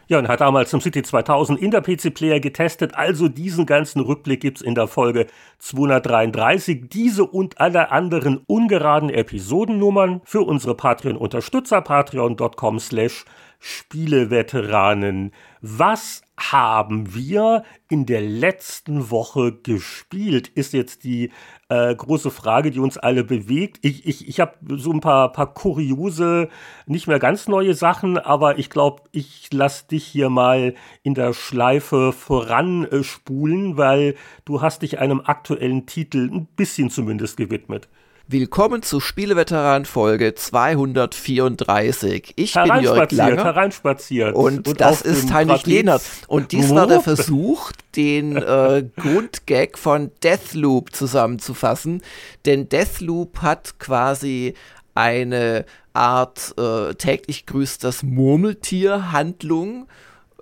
Ja, 0.06 0.18
und 0.18 0.28
hat 0.28 0.42
damals 0.42 0.70
SimCity 0.70 1.02
2000 1.02 1.58
in 1.58 1.70
der 1.70 1.80
PC-Player 1.80 2.38
getestet. 2.38 2.94
Also 2.94 3.28
diesen 3.28 3.64
ganzen 3.64 4.00
Rückblick 4.00 4.40
gibt's 4.40 4.60
in 4.60 4.74
der 4.74 4.86
Folge 4.86 5.26
233. 5.60 6.88
Diese 6.90 7.24
und 7.24 7.58
alle 7.58 7.90
anderen 7.90 8.42
ungeraden 8.46 9.08
Episodennummern 9.08 10.20
für 10.24 10.42
unsere 10.42 10.74
Patreon-Unterstützer 10.74 11.80
patreon.com 11.80 12.80
slash 12.80 13.24
Spieleveteranen. 13.58 15.32
Was 15.60 16.22
haben 16.36 17.14
wir 17.14 17.62
in 17.88 18.06
der 18.06 18.20
letzten 18.20 19.10
Woche 19.10 19.52
gespielt, 19.52 20.48
ist 20.48 20.72
jetzt 20.72 21.04
die 21.04 21.30
äh, 21.68 21.94
große 21.94 22.30
Frage, 22.30 22.70
die 22.70 22.80
uns 22.80 22.98
alle 22.98 23.24
bewegt. 23.24 23.78
Ich, 23.82 24.06
ich, 24.06 24.28
ich 24.28 24.40
habe 24.40 24.54
so 24.76 24.92
ein 24.92 25.00
paar, 25.00 25.32
paar 25.32 25.54
kuriose, 25.54 26.48
nicht 26.86 27.06
mehr 27.06 27.18
ganz 27.18 27.48
neue 27.48 27.74
Sachen, 27.74 28.18
aber 28.18 28.58
ich 28.58 28.68
glaube, 28.68 29.04
ich 29.12 29.52
lasse 29.52 29.86
dich 29.88 30.04
hier 30.04 30.28
mal 30.28 30.74
in 31.02 31.14
der 31.14 31.32
Schleife 31.32 32.12
voranspulen, 32.12 33.76
weil 33.76 34.16
du 34.44 34.60
hast 34.60 34.82
dich 34.82 34.98
einem 34.98 35.20
aktuellen 35.20 35.86
Titel 35.86 36.30
ein 36.30 36.46
bisschen 36.56 36.90
zumindest 36.90 37.36
gewidmet. 37.36 37.88
Willkommen 38.26 38.80
zu 38.80 39.00
Spieleveteran 39.00 39.84
Folge 39.84 40.34
234. 40.34 42.32
Ich 42.36 42.54
bin 42.54 42.80
Jörg 42.80 43.12
Langer. 43.12 43.44
Hereinspaziert. 43.44 44.34
Und, 44.34 44.66
und 44.66 44.80
das 44.80 45.02
ist 45.02 45.30
Heinrich 45.30 45.66
Lehnert. 45.66 46.00
Und 46.26 46.52
dies 46.52 46.70
war 46.70 46.86
der 46.86 47.02
Versuch, 47.02 47.70
den 47.94 48.38
äh, 48.38 48.88
Grundgag 48.96 49.76
von 49.76 50.10
Deathloop 50.22 50.94
zusammenzufassen. 50.94 52.00
Denn 52.46 52.70
Deathloop 52.70 53.42
hat 53.42 53.78
quasi 53.78 54.54
eine 54.94 55.66
Art 55.92 56.54
äh, 56.58 56.94
täglich 56.94 57.44
grüßt 57.44 57.84
das 57.84 58.02
Murmeltier-Handlung 58.02 59.86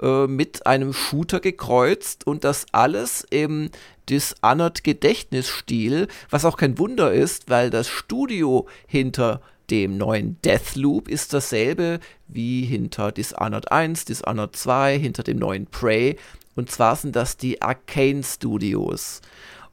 äh, 0.02 0.26
mit 0.26 0.66
einem 0.66 0.92
Shooter 0.92 1.40
gekreuzt 1.40 2.26
und 2.26 2.44
das 2.44 2.66
alles 2.73 3.25
im 3.30 3.71
Dishonored 4.09 4.82
Gedächtnisstil, 4.82 6.09
was 6.28 6.44
auch 6.44 6.56
kein 6.56 6.78
Wunder 6.78 7.12
ist, 7.12 7.49
weil 7.49 7.71
das 7.71 7.88
Studio 7.88 8.66
hinter 8.87 9.40
dem 9.71 9.97
neuen 9.97 10.37
Deathloop 10.42 11.09
ist 11.09 11.32
dasselbe 11.32 12.00
wie 12.26 12.64
hinter 12.64 13.12
Dishonored 13.12 13.71
1, 13.71 14.04
Dishonored 14.04 14.56
2, 14.56 14.99
hinter 14.99 15.23
dem 15.23 15.38
neuen 15.38 15.66
Prey. 15.66 16.16
Und 16.56 16.71
zwar 16.71 16.97
sind 16.97 17.16
das 17.16 17.37
die 17.37 17.62
Arcane 17.62 18.23
Studios. 18.25 19.21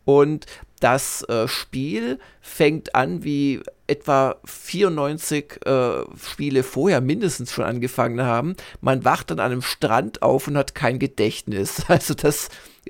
Und 0.06 0.46
das 0.80 1.24
äh, 1.24 1.48
Spiel 1.48 2.20
fängt 2.42 2.96
an 2.96 3.24
wie 3.24 3.62
etwa 3.88 4.38
94 4.46 5.66
äh, 5.66 6.04
Spiele 6.22 6.64
vorher 6.64 7.02
mindestens 7.02 7.52
schon 7.52 7.66
angefangen 7.66 8.22
haben. 8.22 8.56
Man 8.82 9.04
wacht 9.04 9.32
an 9.32 9.40
einem 9.40 9.62
Strand 9.62 10.22
auf 10.22 10.48
und 10.48 10.58
hat 10.58 10.76
kein 10.76 11.00
Gedächtnis. 11.00 11.84
Also 11.90 12.14
das 12.14 12.50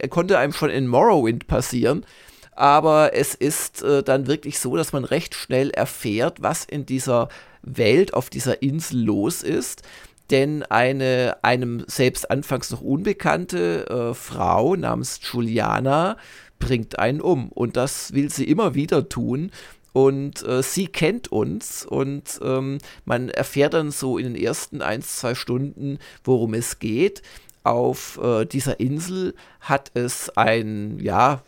konnte 0.09 0.37
einem 0.37 0.53
schon 0.53 0.69
in 0.69 0.87
Morrowind 0.87 1.47
passieren. 1.47 2.05
Aber 2.51 3.13
es 3.13 3.33
ist 3.33 3.81
äh, 3.81 4.03
dann 4.03 4.27
wirklich 4.27 4.59
so, 4.59 4.75
dass 4.75 4.91
man 4.91 5.05
recht 5.05 5.33
schnell 5.33 5.69
erfährt, 5.69 6.41
was 6.41 6.65
in 6.65 6.85
dieser 6.85 7.29
Welt, 7.61 8.13
auf 8.13 8.29
dieser 8.29 8.61
Insel 8.61 9.05
los 9.05 9.41
ist. 9.41 9.83
Denn 10.29 10.63
eine 10.63 11.37
einem 11.41 11.85
selbst 11.87 12.29
anfangs 12.29 12.69
noch 12.69 12.81
unbekannte 12.81 13.87
äh, 13.87 14.13
Frau 14.13 14.75
namens 14.75 15.19
Juliana 15.23 16.17
bringt 16.59 16.99
einen 16.99 17.21
um. 17.21 17.49
Und 17.49 17.77
das 17.77 18.13
will 18.13 18.29
sie 18.29 18.45
immer 18.45 18.75
wieder 18.75 19.09
tun. 19.09 19.51
Und 19.91 20.43
äh, 20.43 20.61
sie 20.61 20.87
kennt 20.87 21.31
uns 21.31 21.83
und 21.83 22.39
ähm, 22.43 22.77
man 23.05 23.29
erfährt 23.29 23.73
dann 23.73 23.89
so 23.89 24.19
in 24.19 24.33
den 24.33 24.43
ersten 24.43 24.83
ein, 24.83 25.01
zwei 25.01 25.33
Stunden, 25.33 25.97
worum 26.23 26.53
es 26.53 26.77
geht. 26.77 27.23
Auf 27.63 28.19
äh, 28.23 28.45
dieser 28.45 28.79
Insel 28.79 29.33
hat 29.59 29.91
es 29.95 30.29
ein 30.37 30.99
ja, 31.01 31.41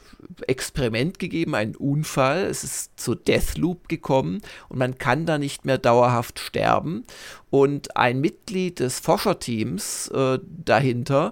Experiment 0.47 1.19
gegeben, 1.19 1.55
einen 1.55 1.75
Unfall. 1.75 2.45
Es 2.45 2.63
ist 2.63 2.99
zu 2.99 3.15
Deathloop 3.15 3.87
gekommen 3.87 4.41
und 4.69 4.79
man 4.79 4.97
kann 4.97 5.25
da 5.25 5.37
nicht 5.37 5.65
mehr 5.65 5.77
dauerhaft 5.77 6.39
sterben. 6.39 7.05
Und 7.49 7.95
ein 7.95 8.19
Mitglied 8.19 8.79
des 8.79 8.99
Forscherteams 8.99 10.09
äh, 10.09 10.39
dahinter, 10.65 11.31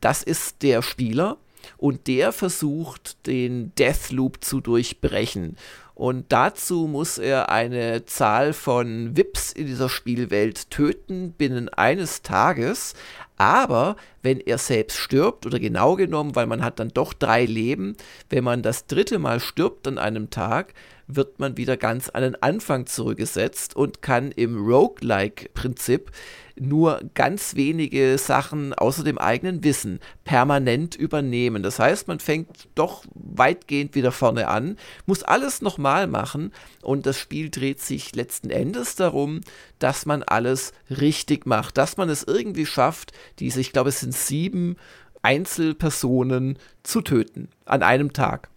das 0.00 0.22
ist 0.22 0.62
der 0.62 0.82
Spieler 0.82 1.38
und 1.76 2.06
der 2.06 2.32
versucht, 2.32 3.26
den 3.26 3.74
Deathloop 3.76 4.44
zu 4.44 4.60
durchbrechen. 4.60 5.56
Und 5.96 6.30
dazu 6.30 6.88
muss 6.88 7.16
er 7.16 7.48
eine 7.48 8.04
Zahl 8.04 8.52
von 8.52 9.16
Vips 9.16 9.50
in 9.50 9.66
dieser 9.66 9.88
Spielwelt 9.88 10.70
töten 10.70 11.32
binnen 11.32 11.70
eines 11.70 12.20
Tages. 12.20 12.92
Aber 13.38 13.96
wenn 14.22 14.38
er 14.38 14.58
selbst 14.58 14.98
stirbt, 14.98 15.46
oder 15.46 15.58
genau 15.58 15.96
genommen, 15.96 16.36
weil 16.36 16.46
man 16.46 16.62
hat 16.62 16.80
dann 16.80 16.90
doch 16.90 17.14
drei 17.14 17.46
Leben, 17.46 17.96
wenn 18.28 18.44
man 18.44 18.62
das 18.62 18.86
dritte 18.86 19.18
Mal 19.18 19.40
stirbt 19.40 19.88
an 19.88 19.96
einem 19.96 20.28
Tag, 20.28 20.74
wird 21.06 21.38
man 21.38 21.56
wieder 21.56 21.76
ganz 21.76 22.08
an 22.08 22.22
den 22.22 22.42
Anfang 22.42 22.86
zurückgesetzt 22.86 23.76
und 23.76 24.02
kann 24.02 24.32
im 24.32 24.66
Roguelike-Prinzip 24.66 26.10
nur 26.58 27.00
ganz 27.14 27.54
wenige 27.54 28.16
Sachen 28.18 28.72
außer 28.72 29.04
dem 29.04 29.18
eigenen 29.18 29.62
Wissen 29.62 30.00
permanent 30.24 30.96
übernehmen. 30.96 31.62
Das 31.62 31.78
heißt, 31.78 32.08
man 32.08 32.18
fängt 32.18 32.68
doch 32.74 33.04
weitgehend 33.14 33.94
wieder 33.94 34.10
vorne 34.10 34.48
an, 34.48 34.76
muss 35.04 35.22
alles 35.22 35.60
nochmal 35.60 36.06
machen 36.06 36.52
und 36.82 37.06
das 37.06 37.18
Spiel 37.18 37.50
dreht 37.50 37.80
sich 37.80 38.14
letzten 38.16 38.50
Endes 38.50 38.96
darum, 38.96 39.42
dass 39.78 40.06
man 40.06 40.22
alles 40.22 40.72
richtig 40.88 41.46
macht, 41.46 41.76
dass 41.76 41.98
man 41.98 42.08
es 42.08 42.22
irgendwie 42.22 42.66
schafft, 42.66 43.12
diese, 43.38 43.60
ich 43.60 43.72
glaube, 43.72 43.90
es 43.90 44.00
sind 44.00 44.14
sieben 44.14 44.76
Einzelpersonen 45.22 46.58
zu 46.82 47.02
töten 47.02 47.48
an 47.64 47.82
einem 47.82 48.12
Tag. 48.12 48.48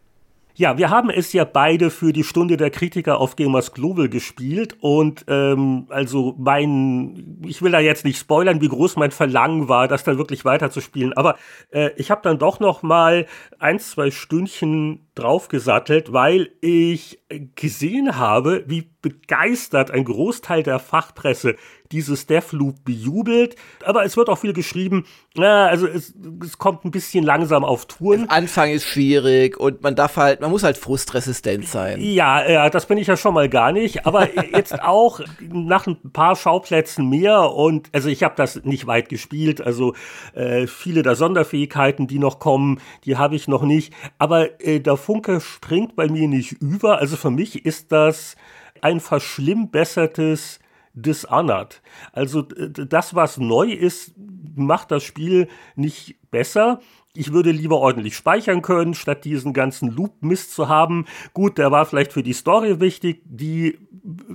Ja, 0.60 0.78
wir 0.78 0.90
haben 0.90 1.10
es 1.10 1.32
ja 1.32 1.46
beide 1.46 1.90
für 1.90 2.12
die 2.12 2.26
Stunde 2.26 2.58
der 2.58 2.70
Kritiker 2.70 3.22
auf 3.22 3.38
Gamers 3.38 3.72
Global 3.72 4.10
gespielt 4.10 4.76
und 4.82 5.24
ähm, 5.30 5.86
also 5.88 6.36
mein, 6.38 7.40
ich 7.46 7.62
will 7.62 7.72
da 7.72 7.80
jetzt 7.80 8.04
nicht 8.04 8.20
spoilern, 8.20 8.60
wie 8.60 8.68
groß 8.68 8.98
mein 8.98 9.12
Verlangen 9.12 9.70
war, 9.70 9.88
das 9.88 10.04
dann 10.04 10.18
wirklich 10.18 10.44
weiterzuspielen, 10.44 11.14
aber 11.14 11.38
äh, 11.72 11.92
ich 11.96 12.12
habe 12.12 12.20
dann 12.24 12.40
doch 12.40 12.60
noch 12.60 12.84
mal 12.84 13.26
ein, 13.58 13.80
zwei 13.80 14.12
Stündchen 14.12 15.09
draufgesattelt, 15.20 16.14
weil 16.14 16.50
ich 16.62 17.20
gesehen 17.56 18.18
habe, 18.18 18.64
wie 18.68 18.90
begeistert 19.02 19.92
ein 19.92 20.04
Großteil 20.04 20.64
der 20.64 20.80
Fachpresse 20.80 21.56
dieses 21.92 22.28
Deathloop 22.28 22.84
bejubelt. 22.84 23.56
Aber 23.86 24.04
es 24.04 24.18
wird 24.18 24.30
auch 24.30 24.38
viel 24.38 24.54
geschrieben, 24.54 25.06
na, 25.36 25.68
also 25.68 25.88
es, 25.88 26.14
es 26.44 26.58
kommt 26.58 26.86
ein 26.86 26.92
bisschen 26.92 27.24
langsam 27.24 27.64
auf 27.64 27.86
Touren. 27.86 28.24
Der 28.24 28.32
Anfang 28.32 28.70
ist 28.72 28.86
schwierig 28.86 29.60
und 29.60 29.82
man 29.82 29.96
darf 29.96 30.18
halt, 30.18 30.42
man 30.42 30.52
muss 30.52 30.64
halt 30.64 30.78
frustresistent 30.78 31.68
sein. 31.68 32.02
Ja, 32.02 32.48
ja, 32.48 32.70
das 32.70 32.88
bin 32.88 32.98
ich 32.98 33.08
ja 33.08 33.16
schon 33.16 33.34
mal 33.34 33.48
gar 33.48 33.72
nicht. 33.72 34.06
Aber 34.06 34.28
jetzt 34.54 34.82
auch 34.84 35.22
nach 35.40 35.88
ein 35.88 36.12
paar 36.12 36.36
Schauplätzen 36.36 37.08
mehr 37.10 37.54
und 37.54 37.90
also 37.94 38.10
ich 38.10 38.24
habe 38.24 38.36
das 38.36 38.64
nicht 38.64 38.86
weit 38.86 39.10
gespielt. 39.10 39.62
Also 39.62 39.94
äh, 40.34 40.68
viele 40.68 41.04
der 41.04 41.16
Sonderfähigkeiten, 41.16 42.08
die 42.08 42.20
noch 42.20 42.40
kommen, 42.40 42.82
die 43.06 43.18
habe 43.18 43.36
ich 43.36 43.48
noch 43.48 43.64
nicht. 43.64 43.94
Aber 44.18 44.62
äh, 44.62 44.80
der 44.80 44.98
Funke 45.10 45.42
springt 45.42 45.96
bei 45.96 46.08
mir 46.08 46.28
nicht 46.28 46.52
über. 46.62 47.00
Also 47.00 47.18
für 47.18 47.32
mich 47.32 47.66
ist 47.66 47.92
das 47.92 48.36
ein 48.82 49.00
verschlimmbessertes 49.00 50.60
Dishonored. 50.94 51.82
Also 52.14 52.44
das, 52.44 53.16
was 53.16 53.40
neu 53.40 53.72
ist, 53.72 54.14
macht 54.56 54.92
das 54.92 55.02
Spiel 55.02 55.48
nicht 55.76 56.18
besser. 56.30 56.80
Ich 57.16 57.34
würde 57.34 57.50
lieber 57.50 57.78
ordentlich 57.80 58.16
speichern 58.16 58.62
können, 58.62 58.94
statt 58.94 59.26
diesen 59.26 59.52
ganzen 59.52 59.90
Loop-Mist 59.90 60.54
zu 60.54 60.70
haben. 60.70 61.06
Gut, 61.34 61.58
der 61.58 61.72
war 61.72 61.88
vielleicht 61.88 62.14
für 62.14 62.22
die 62.22 62.34
Story 62.34 62.80
wichtig, 62.80 63.24
die 63.26 63.80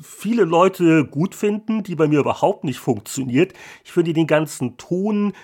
viele 0.01 0.43
Leute 0.43 1.05
gut 1.05 1.37
finden, 1.37 1.85
die 1.85 1.95
bei 1.95 2.09
mir 2.09 2.19
überhaupt 2.19 2.65
nicht 2.65 2.81
funktioniert. 2.81 3.53
Ich 3.85 3.93
finde 3.93 4.13
den 4.13 4.27
ganzen 4.27 4.77
Ton, 4.77 5.35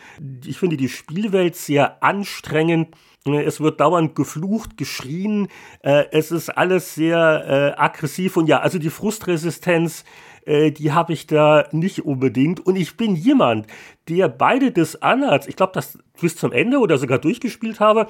ich 0.44 0.58
finde 0.58 0.76
die 0.76 0.88
Spielwelt 0.88 1.54
sehr 1.54 2.02
anstrengend. 2.02 2.96
Es 3.26 3.60
wird 3.60 3.80
dauernd 3.80 4.14
geflucht, 4.14 4.78
geschrien. 4.78 5.48
Äh, 5.82 6.04
es 6.10 6.30
ist 6.30 6.48
alles 6.48 6.94
sehr 6.94 7.74
äh, 7.76 7.80
aggressiv 7.80 8.36
und 8.36 8.48
ja, 8.48 8.60
also 8.60 8.78
die 8.78 8.88
Frustresistenz, 8.88 10.04
äh, 10.46 10.70
die 10.70 10.92
habe 10.92 11.12
ich 11.12 11.26
da 11.26 11.68
nicht 11.70 12.04
unbedingt. 12.06 12.60
Und 12.60 12.76
ich 12.76 12.96
bin 12.96 13.14
jemand, 13.16 13.66
der 14.08 14.28
beide 14.28 14.72
des 14.72 15.02
Anhalts, 15.02 15.46
ich 15.46 15.56
glaube, 15.56 15.72
das 15.74 15.98
bis 16.18 16.36
zum 16.36 16.52
Ende 16.52 16.78
oder 16.78 16.96
sogar 16.96 17.18
durchgespielt 17.18 17.78
habe, 17.78 18.06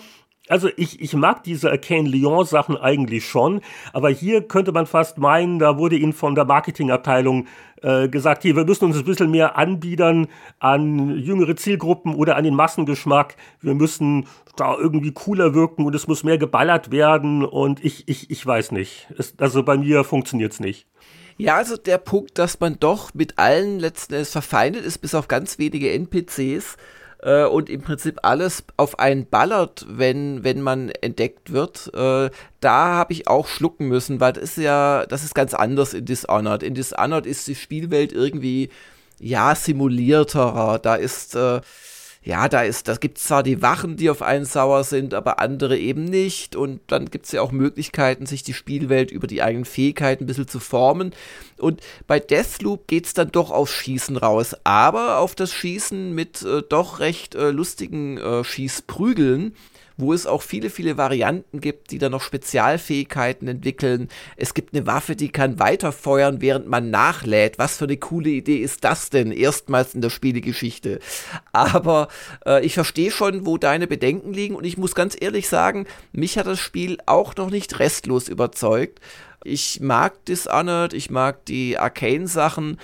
also 0.50 0.68
ich, 0.76 1.00
ich 1.00 1.14
mag 1.14 1.44
diese 1.44 1.70
Arcane 1.70 2.08
Lyon 2.08 2.44
Sachen 2.44 2.76
eigentlich 2.76 3.26
schon, 3.26 3.60
aber 3.92 4.10
hier 4.10 4.42
könnte 4.42 4.72
man 4.72 4.86
fast 4.86 5.18
meinen, 5.18 5.58
da 5.58 5.78
wurde 5.78 5.96
ihnen 5.96 6.12
von 6.12 6.34
der 6.34 6.44
Marketingabteilung 6.44 7.46
äh, 7.82 8.08
gesagt, 8.08 8.42
hier, 8.42 8.56
wir 8.56 8.64
müssen 8.64 8.86
uns 8.86 8.98
ein 8.98 9.04
bisschen 9.04 9.30
mehr 9.30 9.56
anbiedern 9.56 10.26
an 10.58 11.16
jüngere 11.18 11.56
Zielgruppen 11.56 12.14
oder 12.14 12.36
an 12.36 12.44
den 12.44 12.54
Massengeschmack. 12.54 13.36
Wir 13.60 13.74
müssen 13.74 14.26
da 14.56 14.76
irgendwie 14.76 15.12
cooler 15.12 15.54
wirken 15.54 15.86
und 15.86 15.94
es 15.94 16.08
muss 16.08 16.24
mehr 16.24 16.36
geballert 16.36 16.90
werden 16.90 17.44
und 17.44 17.82
ich, 17.84 18.08
ich, 18.08 18.30
ich 18.30 18.44
weiß 18.44 18.72
nicht. 18.72 19.08
Es, 19.16 19.34
also 19.38 19.62
bei 19.62 19.78
mir 19.78 20.04
funktioniert's 20.04 20.60
nicht. 20.60 20.86
Ja, 21.38 21.56
also 21.56 21.78
der 21.78 21.96
Punkt, 21.96 22.38
dass 22.38 22.60
man 22.60 22.78
doch 22.78 23.14
mit 23.14 23.38
allen 23.38 23.78
letzten 23.78 24.12
Endes 24.12 24.32
verfeindet 24.32 24.84
ist, 24.84 24.98
bis 24.98 25.14
auf 25.14 25.26
ganz 25.26 25.58
wenige 25.58 25.90
NPCs, 25.90 26.76
äh, 27.22 27.44
und 27.44 27.68
im 27.68 27.82
Prinzip 27.82 28.20
alles 28.22 28.64
auf 28.76 28.98
einen 28.98 29.26
ballert, 29.26 29.86
wenn, 29.88 30.44
wenn 30.44 30.62
man 30.62 30.90
entdeckt 30.90 31.52
wird, 31.52 31.90
äh, 31.94 32.30
da 32.60 32.86
habe 32.94 33.12
ich 33.12 33.28
auch 33.28 33.48
schlucken 33.48 33.88
müssen, 33.88 34.20
weil 34.20 34.32
das 34.32 34.44
ist 34.44 34.58
ja, 34.58 35.06
das 35.06 35.24
ist 35.24 35.34
ganz 35.34 35.54
anders 35.54 35.94
in 35.94 36.04
Dishonored. 36.04 36.62
In 36.62 36.74
Dishonored 36.74 37.26
ist 37.26 37.46
die 37.46 37.54
Spielwelt 37.54 38.12
irgendwie, 38.12 38.70
ja, 39.18 39.54
simulierterer. 39.54 40.78
Da 40.78 40.94
ist, 40.94 41.34
äh, 41.34 41.60
ja, 42.22 42.50
da 42.50 42.62
ist, 42.62 42.86
da 42.86 42.96
gibt 42.96 43.16
zwar 43.16 43.42
die 43.42 43.62
Wachen, 43.62 43.96
die 43.96 44.10
auf 44.10 44.20
einen 44.20 44.44
sauer 44.44 44.84
sind, 44.84 45.14
aber 45.14 45.40
andere 45.40 45.78
eben 45.78 46.04
nicht. 46.04 46.54
Und 46.54 46.80
dann 46.88 47.06
gibt 47.10 47.24
es 47.24 47.32
ja 47.32 47.40
auch 47.40 47.50
Möglichkeiten, 47.50 48.26
sich 48.26 48.42
die 48.42 48.52
Spielwelt 48.52 49.10
über 49.10 49.26
die 49.26 49.42
eigenen 49.42 49.64
Fähigkeiten 49.64 50.24
ein 50.24 50.26
bisschen 50.26 50.46
zu 50.46 50.60
formen. 50.60 51.14
Und 51.56 51.80
bei 52.06 52.20
Deathloop 52.20 52.86
geht 52.88 53.06
es 53.06 53.14
dann 53.14 53.32
doch 53.32 53.50
aufs 53.50 53.72
Schießen 53.72 54.18
raus, 54.18 54.54
aber 54.64 55.18
auf 55.18 55.34
das 55.34 55.54
Schießen 55.54 56.14
mit 56.14 56.42
äh, 56.42 56.62
doch 56.68 56.98
recht 57.00 57.34
äh, 57.34 57.50
lustigen 57.50 58.18
äh, 58.18 58.44
Schießprügeln 58.44 59.54
wo 60.00 60.12
es 60.12 60.26
auch 60.26 60.42
viele, 60.42 60.70
viele 60.70 60.96
Varianten 60.96 61.60
gibt, 61.60 61.90
die 61.90 61.98
dann 61.98 62.12
noch 62.12 62.22
Spezialfähigkeiten 62.22 63.48
entwickeln. 63.48 64.08
Es 64.36 64.54
gibt 64.54 64.74
eine 64.74 64.86
Waffe, 64.86 65.16
die 65.16 65.30
kann 65.30 65.58
weiterfeuern, 65.58 66.40
während 66.40 66.66
man 66.68 66.90
nachlädt. 66.90 67.58
Was 67.58 67.76
für 67.76 67.84
eine 67.84 67.96
coole 67.96 68.30
Idee 68.30 68.58
ist 68.58 68.84
das 68.84 69.10
denn? 69.10 69.32
Erstmals 69.32 69.94
in 69.94 70.00
der 70.00 70.10
Spielegeschichte. 70.10 71.00
Aber 71.52 72.08
äh, 72.46 72.64
ich 72.64 72.74
verstehe 72.74 73.10
schon, 73.10 73.46
wo 73.46 73.58
deine 73.58 73.86
Bedenken 73.86 74.32
liegen 74.32 74.54
und 74.54 74.64
ich 74.64 74.76
muss 74.76 74.94
ganz 74.94 75.16
ehrlich 75.18 75.48
sagen, 75.48 75.86
mich 76.12 76.38
hat 76.38 76.46
das 76.46 76.58
Spiel 76.58 76.98
auch 77.06 77.36
noch 77.36 77.50
nicht 77.50 77.78
restlos 77.78 78.28
überzeugt. 78.28 79.00
Ich 79.44 79.80
mag 79.80 80.24
Dishonored, 80.26 80.92
ich 80.92 81.10
mag 81.10 81.44
die 81.46 81.78
Arcane-Sachen 81.78 82.78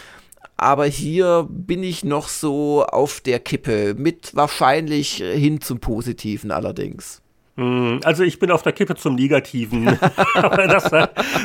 aber 0.57 0.87
hier 0.87 1.47
bin 1.51 1.83
ich 1.83 2.05
noch 2.05 2.29
so 2.29 2.85
auf 2.85 3.21
der 3.21 3.41
Kippe, 3.41 3.95
mit 3.97 4.35
wahrscheinlich 4.35 5.17
hin 5.17 5.61
zum 5.61 5.81
Positiven 5.81 6.51
allerdings. 6.51 7.23
Hm, 7.57 8.01
also 8.05 8.23
ich 8.23 8.39
bin 8.39 8.51
auf 8.51 8.63
der 8.63 8.73
Kippe 8.73 8.97
zum 8.97 9.15
Negativen. 9.15 9.99
Das 10.37 10.91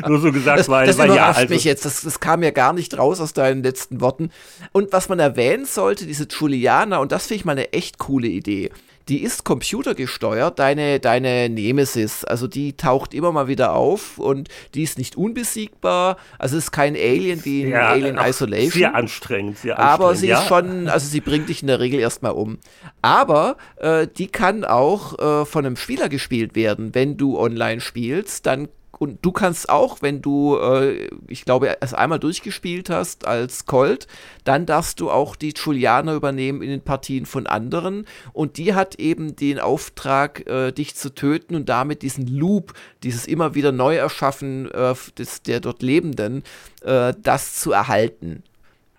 nur 0.08 0.20
so 0.20 0.32
gesagt, 0.32 0.60
das, 0.60 0.70
weil, 0.70 0.88
das 0.88 0.98
weil 0.98 1.14
ja, 1.14 1.32
also 1.32 1.54
mich 1.54 1.64
jetzt. 1.64 1.86
Das, 1.86 2.02
das 2.02 2.20
kam 2.20 2.44
ja 2.44 2.52
gar 2.52 2.74
nicht 2.74 2.98
raus 2.98 3.22
aus 3.22 3.34
deinen 3.34 3.64
letzten 3.64 4.02
Worten. 4.02 4.32
Und 4.72 4.92
was 4.92 5.10
man 5.10 5.20
erwähnen 5.20 5.66
sollte, 5.66 6.06
diese 6.06 6.28
Juliana, 6.30 6.98
und 6.98 7.12
das 7.12 7.28
finde 7.28 7.36
ich 7.36 7.46
mal 7.46 7.54
eine 7.54 7.72
echt 7.74 7.98
coole 7.98 8.28
Idee 8.28 8.72
die 9.10 9.24
ist 9.24 9.44
computergesteuert, 9.44 10.60
deine, 10.60 11.00
deine 11.00 11.50
Nemesis. 11.50 12.24
Also 12.24 12.48
die 12.48 12.74
taucht 12.74 13.14
immer 13.14 13.32
mal 13.32 13.48
wieder 13.48 13.74
auf 13.74 14.18
und 14.18 14.50
die 14.74 14.84
ist 14.84 14.98
nicht 14.98 15.16
unbesiegbar. 15.16 16.18
Also 16.38 16.58
es 16.58 16.66
ist 16.66 16.72
kein 16.72 16.96
Alien 16.96 17.44
wie 17.46 17.64
in 17.64 17.70
ja, 17.70 17.90
Alien 17.90 18.18
Isolation. 18.18 18.72
Sehr 18.72 18.96
anstrengend, 18.96 19.58
sehr 19.58 19.80
anstrengend. 19.80 20.02
Aber 20.02 20.16
sie 20.16 20.28
ja. 20.28 20.40
ist 20.40 20.48
schon, 20.48 20.88
also 20.88 21.08
sie 21.08 21.22
bringt 21.22 21.50
dich 21.50 21.62
in 21.62 21.68
der 21.68 21.80
Regel 21.80 22.00
erstmal 22.00 22.34
um. 22.34 22.60
Aber 23.02 23.58
äh, 23.78 24.08
die 24.08 24.28
kann 24.28 24.64
auch 24.64 25.20
äh, 25.20 25.46
von 25.46 25.66
einem 25.66 25.76
Spieler 25.76 26.10
gespielt 26.10 26.56
werden. 26.56 26.94
Wenn 26.94 27.18
du 27.18 27.40
online 27.40 27.82
spielst, 27.82 28.46
dann 28.46 28.68
und 29.02 29.26
du 29.26 29.32
kannst 29.32 29.68
auch, 29.68 30.04
wenn 30.04 30.22
du, 30.22 30.58
äh, 30.58 31.10
ich 31.28 31.44
glaube, 31.44 31.76
es 31.82 31.96
einmal 31.96 32.20
durchgespielt 32.20 32.92
hast 32.92 33.26
als 33.26 33.66
Colt, 33.66 34.06
dann 34.44 34.68
darfst 34.68 35.00
du 35.00 35.10
auch 35.10 35.36
die 35.36 35.56
Juliana 35.58 36.14
übernehmen 36.14 36.62
in 36.62 36.70
den 36.70 36.84
Partien 36.84 37.26
von 37.26 37.48
anderen. 37.48 38.06
Und 38.32 38.58
die 38.58 38.76
hat 38.76 39.00
eben 39.00 39.36
den 39.36 39.58
Auftrag, 39.60 40.48
äh, 40.48 40.72
dich 40.72 40.96
zu 40.96 41.16
töten 41.16 41.56
und 41.56 41.68
damit 41.68 42.04
diesen 42.04 42.28
Loop, 42.28 42.74
dieses 43.02 43.26
immer 43.26 43.56
wieder 43.56 43.72
neu 43.72 43.96
erschaffen 43.96 44.70
äh, 44.70 44.94
des, 45.18 45.42
der 45.42 45.62
dort 45.62 45.82
Lebenden, 45.82 46.44
äh, 46.84 47.16
das 47.24 47.56
zu 47.56 47.72
erhalten. 47.72 48.44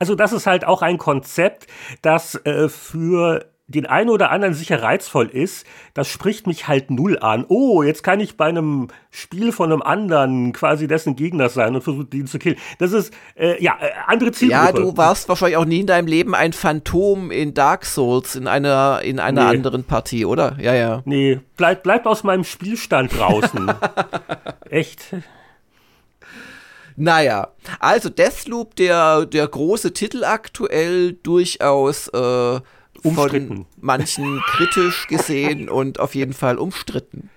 Also 0.00 0.16
das 0.16 0.32
ist 0.32 0.48
halt 0.48 0.64
auch 0.64 0.82
ein 0.82 0.98
Konzept, 0.98 1.68
das 2.02 2.34
äh, 2.44 2.68
für 2.68 3.51
den 3.72 3.86
einen 3.86 4.10
oder 4.10 4.30
anderen 4.30 4.54
sicher 4.54 4.82
reizvoll 4.82 5.26
ist, 5.26 5.66
das 5.94 6.08
spricht 6.08 6.46
mich 6.46 6.68
halt 6.68 6.90
null 6.90 7.18
an. 7.18 7.44
Oh, 7.48 7.82
jetzt 7.82 8.04
kann 8.04 8.20
ich 8.20 8.36
bei 8.36 8.46
einem 8.46 8.88
Spiel 9.10 9.50
von 9.52 9.72
einem 9.72 9.82
anderen 9.82 10.52
quasi 10.52 10.86
dessen 10.86 11.16
Gegner 11.16 11.48
sein 11.48 11.74
und 11.74 11.82
versuchen, 11.82 12.08
ihn 12.12 12.26
zu 12.26 12.38
killen. 12.38 12.56
Das 12.78 12.92
ist, 12.92 13.12
äh, 13.34 13.62
ja, 13.62 13.76
äh, 13.80 13.90
andere 14.06 14.32
Zielgruppe. 14.32 14.64
Ja, 14.64 14.72
du 14.72 14.96
warst 14.96 15.28
wahrscheinlich 15.28 15.56
auch 15.56 15.64
nie 15.64 15.80
in 15.80 15.86
deinem 15.86 16.06
Leben 16.06 16.34
ein 16.34 16.52
Phantom 16.52 17.30
in 17.30 17.54
Dark 17.54 17.84
Souls 17.84 18.36
in 18.36 18.46
einer, 18.46 19.00
in 19.02 19.18
einer 19.18 19.50
nee. 19.50 19.56
anderen 19.56 19.84
Partie, 19.84 20.24
oder? 20.24 20.56
Ja, 20.60 20.74
ja. 20.74 21.02
Nee, 21.04 21.40
bleib, 21.56 21.82
bleib 21.82 22.06
aus 22.06 22.22
meinem 22.24 22.44
Spielstand 22.44 23.18
draußen. 23.18 23.72
Echt. 24.70 25.14
Naja, 26.96 27.48
also 27.80 28.08
Deathloop, 28.08 28.76
der, 28.76 29.26
der 29.26 29.46
große 29.48 29.92
Titel 29.92 30.24
aktuell, 30.24 31.14
durchaus 31.14 32.08
äh, 32.08 32.60
von 33.02 33.66
manchen 33.80 34.40
kritisch 34.46 35.06
gesehen 35.08 35.68
und 35.68 36.00
auf 36.00 36.14
jeden 36.14 36.32
Fall 36.32 36.58
umstritten. 36.58 37.30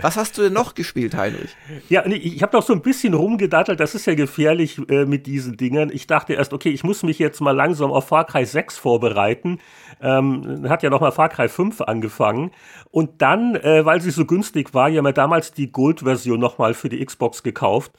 Was 0.00 0.16
hast 0.16 0.38
du 0.38 0.42
denn 0.42 0.52
noch 0.52 0.74
gespielt, 0.74 1.16
Heinrich? 1.16 1.56
Ja, 1.88 2.06
ich, 2.06 2.42
habe 2.42 2.56
noch 2.56 2.62
so 2.62 2.72
ein 2.72 2.82
bisschen 2.82 3.14
rumgedattelt. 3.14 3.80
Das 3.80 3.94
ist 3.94 4.06
ja 4.06 4.14
gefährlich 4.14 4.78
äh, 4.88 5.04
mit 5.04 5.26
diesen 5.26 5.56
Dingen. 5.56 5.90
Ich 5.92 6.06
dachte 6.06 6.34
erst, 6.34 6.52
okay, 6.52 6.70
ich 6.70 6.84
muss 6.84 7.02
mich 7.02 7.18
jetzt 7.18 7.40
mal 7.40 7.52
langsam 7.52 7.90
auf 7.90 8.08
Far 8.08 8.24
Cry 8.24 8.44
6 8.44 8.78
vorbereiten. 8.78 9.58
Ähm, 10.00 10.68
hat 10.68 10.82
ja 10.82 10.90
noch 10.90 11.00
mal 11.00 11.10
Far 11.10 11.28
Cry 11.28 11.48
5 11.48 11.80
angefangen. 11.82 12.52
Und 12.90 13.20
dann, 13.22 13.56
äh, 13.56 13.84
weil 13.84 14.00
sie 14.00 14.10
so 14.10 14.24
günstig 14.24 14.72
war, 14.72 14.88
ja 14.88 15.02
mir 15.02 15.12
damals 15.12 15.52
die 15.52 15.72
Gold-Version 15.72 16.38
noch 16.38 16.58
mal 16.58 16.74
für 16.74 16.88
die 16.88 17.04
Xbox 17.04 17.42
gekauft. 17.42 17.92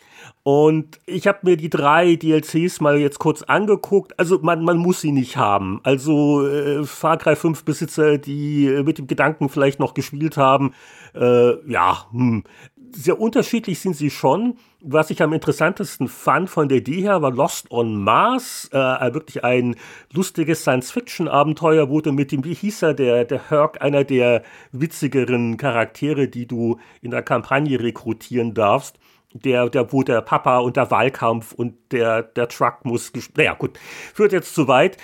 Und 0.43 0.99
ich 1.05 1.27
habe 1.27 1.39
mir 1.43 1.57
die 1.57 1.69
drei 1.69 2.15
DLCs 2.15 2.79
mal 2.79 2.97
jetzt 2.97 3.19
kurz 3.19 3.43
angeguckt. 3.43 4.17
Also 4.17 4.39
man, 4.41 4.63
man 4.63 4.77
muss 4.77 5.01
sie 5.01 5.11
nicht 5.11 5.37
haben. 5.37 5.81
Also 5.83 6.47
äh, 6.47 6.85
Far 6.85 7.17
Cry 7.17 7.35
5 7.35 7.65
Besitzer, 7.65 8.17
die 8.17 8.67
äh, 8.67 8.83
mit 8.83 8.97
dem 8.97 9.07
Gedanken 9.07 9.49
vielleicht 9.49 9.79
noch 9.79 9.93
gespielt 9.93 10.37
haben, 10.37 10.73
äh, 11.15 11.71
ja, 11.71 12.05
hm, 12.11 12.43
sehr 12.91 13.19
unterschiedlich 13.19 13.79
sind 13.79 13.95
sie 13.95 14.09
schon. 14.09 14.55
Was 14.81 15.09
ich 15.09 15.21
am 15.21 15.33
interessantesten 15.33 16.07
fand 16.07 16.49
von 16.49 16.69
der 16.69 16.79
Idee 16.79 17.01
her 17.01 17.21
war 17.21 17.31
Lost 17.31 17.69
on 17.71 18.01
Mars, 18.01 18.69
äh, 18.71 18.77
wirklich 19.13 19.43
ein 19.43 19.75
lustiges 20.13 20.61
Science-Fiction-Abenteuer, 20.61 21.89
du 22.01 22.11
mit 22.13 22.31
dem, 22.31 22.45
wie 22.45 22.53
hieß 22.53 22.83
er, 22.83 22.93
der, 22.93 23.25
der 23.25 23.49
Herc, 23.49 23.81
einer 23.81 24.03
der 24.03 24.43
witzigeren 24.71 25.57
Charaktere, 25.57 26.27
die 26.27 26.47
du 26.47 26.79
in 27.01 27.11
der 27.11 27.23
Kampagne 27.23 27.79
rekrutieren 27.79 28.53
darfst 28.53 28.97
der, 29.33 29.69
der, 29.69 29.91
wo 29.93 30.03
der 30.03 30.21
Papa 30.21 30.59
und 30.59 30.75
der 30.75 30.89
Wahlkampf 30.89 31.53
und 31.53 31.75
der, 31.91 32.23
der 32.23 32.47
Truck 32.47 32.83
muss, 32.83 33.11
naja, 33.35 33.53
gut, 33.53 33.77
führt 34.13 34.31
jetzt 34.31 34.55
zu 34.55 34.67
weit. 34.67 34.97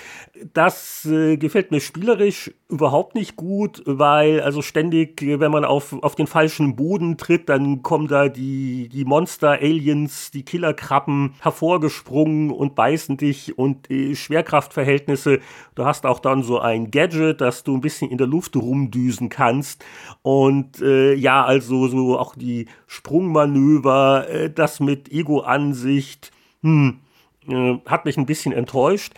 Das 0.54 1.06
äh, 1.06 1.38
gefällt 1.38 1.71
mir 1.71 1.80
spielerisch 1.80 2.52
überhaupt 2.67 3.15
nicht 3.15 3.36
gut, 3.36 3.82
weil 3.86 4.41
also 4.41 4.62
ständig, 4.62 5.21
wenn 5.21 5.52
man 5.52 5.63
auf, 5.63 5.93
auf 6.04 6.15
den 6.15 6.28
falschen 6.28 6.76
Boden 6.76 7.17
tritt, 7.17 7.48
dann 7.48 7.84
kommen 7.84 8.08
da 8.08 8.28
die, 8.28 8.89
die 8.89 9.06
Monster, 9.06 9.52
Aliens, 9.52 10.32
die 10.32 10.43
Killerkrabben 10.43 11.36
hervorgesprungen 11.39 12.52
und 12.52 12.76
beißen 12.76 13.17
dich 13.17 13.58
und 13.58 13.89
äh, 13.89 14.15
Schwerkraftverhältnisse. 14.15 15.39
Du 15.76 15.86
hast 15.86 16.06
auch 16.06 16.19
dann 16.19 16.43
so 16.43 16.60
ein 16.60 16.91
Gadget, 16.91 17.39
dass 17.39 17.63
du 17.63 17.76
ein 17.76 17.82
bisschen 17.82 18.12
in 18.12 18.17
der 18.17 18.28
Luft 18.28 18.56
rumdüsen 18.56 19.30
kannst. 19.30 19.86
Und 20.21 20.82
äh, 20.82 21.13
ja, 21.13 21.45
also 21.45 21.88
so 21.88 22.19
auch 22.19 22.36
die 22.36 22.67
Sprungmanöver, 22.88 24.28
äh, 24.30 24.50
das 24.50 24.80
mit 24.80 25.12
Ego-Ansicht, 25.12 26.32
hm, 26.62 27.00
äh, 27.48 27.78
hat 27.86 28.06
mich 28.06 28.17
ein 28.17 28.26
bisschen 28.26 28.54
enttäuscht. 28.54 29.13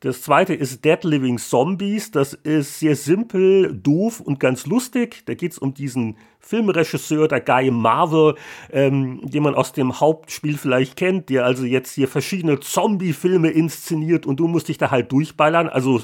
Das 0.00 0.20
zweite 0.20 0.52
ist 0.52 0.84
Dead 0.84 1.02
Living 1.04 1.38
Zombies. 1.38 2.10
Das 2.10 2.34
ist 2.34 2.80
sehr 2.80 2.96
simpel, 2.96 3.72
doof 3.74 4.20
und 4.20 4.38
ganz 4.38 4.66
lustig. 4.66 5.22
Da 5.24 5.32
geht 5.32 5.52
es 5.52 5.58
um 5.58 5.72
diesen 5.72 6.18
Filmregisseur, 6.38 7.28
der 7.28 7.40
Guy 7.40 7.70
Marvel, 7.70 8.34
ähm, 8.70 9.22
den 9.22 9.42
man 9.42 9.54
aus 9.54 9.72
dem 9.72 9.98
Hauptspiel 9.98 10.58
vielleicht 10.58 10.96
kennt, 10.96 11.30
der 11.30 11.46
also 11.46 11.64
jetzt 11.64 11.94
hier 11.94 12.08
verschiedene 12.08 12.60
Zombie-Filme 12.60 13.48
inszeniert 13.48 14.26
und 14.26 14.38
du 14.38 14.48
musst 14.48 14.68
dich 14.68 14.76
da 14.76 14.90
halt 14.90 15.10
durchballern. 15.12 15.68
Also 15.68 16.02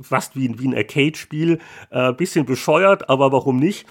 fast 0.00 0.36
wie, 0.36 0.58
wie 0.60 0.68
ein 0.68 0.76
Arcade-Spiel. 0.76 1.58
Äh, 1.90 2.12
bisschen 2.12 2.46
bescheuert, 2.46 3.10
aber 3.10 3.32
warum 3.32 3.56
nicht? 3.58 3.86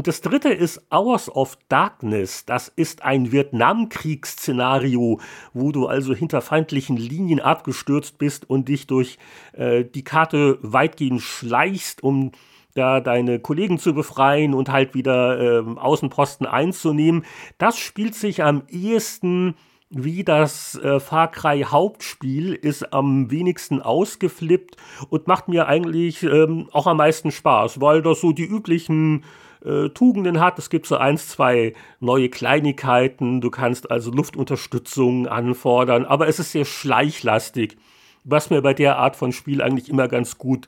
Und 0.00 0.06
das 0.06 0.22
dritte 0.22 0.48
ist 0.48 0.80
Hours 0.90 1.28
of 1.28 1.58
Darkness. 1.68 2.46
Das 2.46 2.68
ist 2.68 3.02
ein 3.02 3.32
Vietnamkriegsszenario, 3.32 5.20
wo 5.52 5.72
du 5.72 5.88
also 5.88 6.14
hinter 6.14 6.40
feindlichen 6.40 6.96
Linien 6.96 7.38
abgestürzt 7.38 8.16
bist 8.16 8.48
und 8.48 8.70
dich 8.70 8.86
durch 8.86 9.18
äh, 9.52 9.84
die 9.84 10.02
Karte 10.02 10.58
weitgehend 10.62 11.20
schleichst, 11.20 12.02
um 12.02 12.32
da 12.72 13.00
deine 13.00 13.40
Kollegen 13.40 13.78
zu 13.78 13.92
befreien 13.92 14.54
und 14.54 14.70
halt 14.70 14.94
wieder 14.94 15.38
äh, 15.38 15.78
Außenposten 15.78 16.46
einzunehmen. 16.46 17.26
Das 17.58 17.76
spielt 17.76 18.14
sich 18.14 18.42
am 18.42 18.62
ehesten 18.70 19.54
wie 19.90 20.24
das 20.24 20.76
äh, 20.76 20.98
Far 20.98 21.30
Cry 21.30 21.66
Hauptspiel 21.68 22.54
ist 22.54 22.94
am 22.94 23.30
wenigsten 23.30 23.82
ausgeflippt 23.82 24.76
und 25.10 25.26
macht 25.26 25.48
mir 25.48 25.66
eigentlich 25.66 26.22
ähm, 26.22 26.68
auch 26.72 26.86
am 26.86 26.96
meisten 26.96 27.32
Spaß, 27.32 27.82
weil 27.82 28.00
das 28.00 28.20
so 28.20 28.32
die 28.32 28.46
üblichen 28.46 29.24
äh, 29.64 29.88
Tugenden 29.90 30.40
hat. 30.40 30.58
Es 30.58 30.70
gibt 30.70 30.86
so 30.86 30.96
eins, 30.96 31.28
zwei 31.28 31.74
neue 32.00 32.28
Kleinigkeiten. 32.28 33.40
Du 33.40 33.50
kannst 33.50 33.90
also 33.90 34.10
Luftunterstützung 34.10 35.26
anfordern, 35.26 36.04
aber 36.04 36.28
es 36.28 36.38
ist 36.38 36.52
sehr 36.52 36.64
schleichlastig, 36.64 37.76
was 38.24 38.50
mir 38.50 38.62
bei 38.62 38.74
der 38.74 38.98
Art 38.98 39.16
von 39.16 39.32
Spiel 39.32 39.62
eigentlich 39.62 39.88
immer 39.88 40.08
ganz 40.08 40.38
gut 40.38 40.66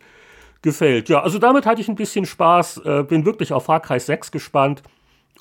gefällt. 0.63 1.09
Ja, 1.09 1.23
also 1.23 1.39
damit 1.39 1.67
hatte 1.67 1.81
ich 1.81 1.89
ein 1.89 1.97
bisschen 1.97 2.27
Spaß, 2.27 2.79
äh, 2.85 3.05
bin 3.09 3.25
wirklich 3.25 3.53
auf 3.53 3.67
Cry 3.67 3.99
6 3.99 4.31
gespannt 4.31 4.83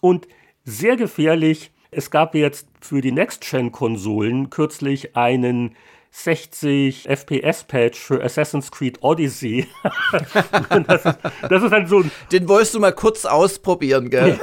und 0.01 0.27
sehr 0.63 0.95
gefährlich. 0.95 1.71
Es 1.91 2.09
gab 2.09 2.35
jetzt 2.35 2.67
für 2.79 3.01
die 3.01 3.11
Next-Gen-Konsolen 3.11 4.49
kürzlich 4.49 5.15
einen 5.15 5.75
60 6.11 7.07
FPS-Patch 7.09 7.97
für 7.97 8.23
Assassin's 8.23 8.69
Creed 8.69 8.99
Odyssey. 9.01 9.67
das, 10.87 11.05
ist, 11.05 11.17
das 11.49 11.63
ist 11.63 11.71
dann 11.71 11.87
so 11.87 11.99
ein. 11.99 12.11
Den 12.31 12.47
wolltest 12.47 12.75
du 12.75 12.79
mal 12.79 12.91
kurz 12.91 13.25
ausprobieren, 13.25 14.09
gell? 14.09 14.39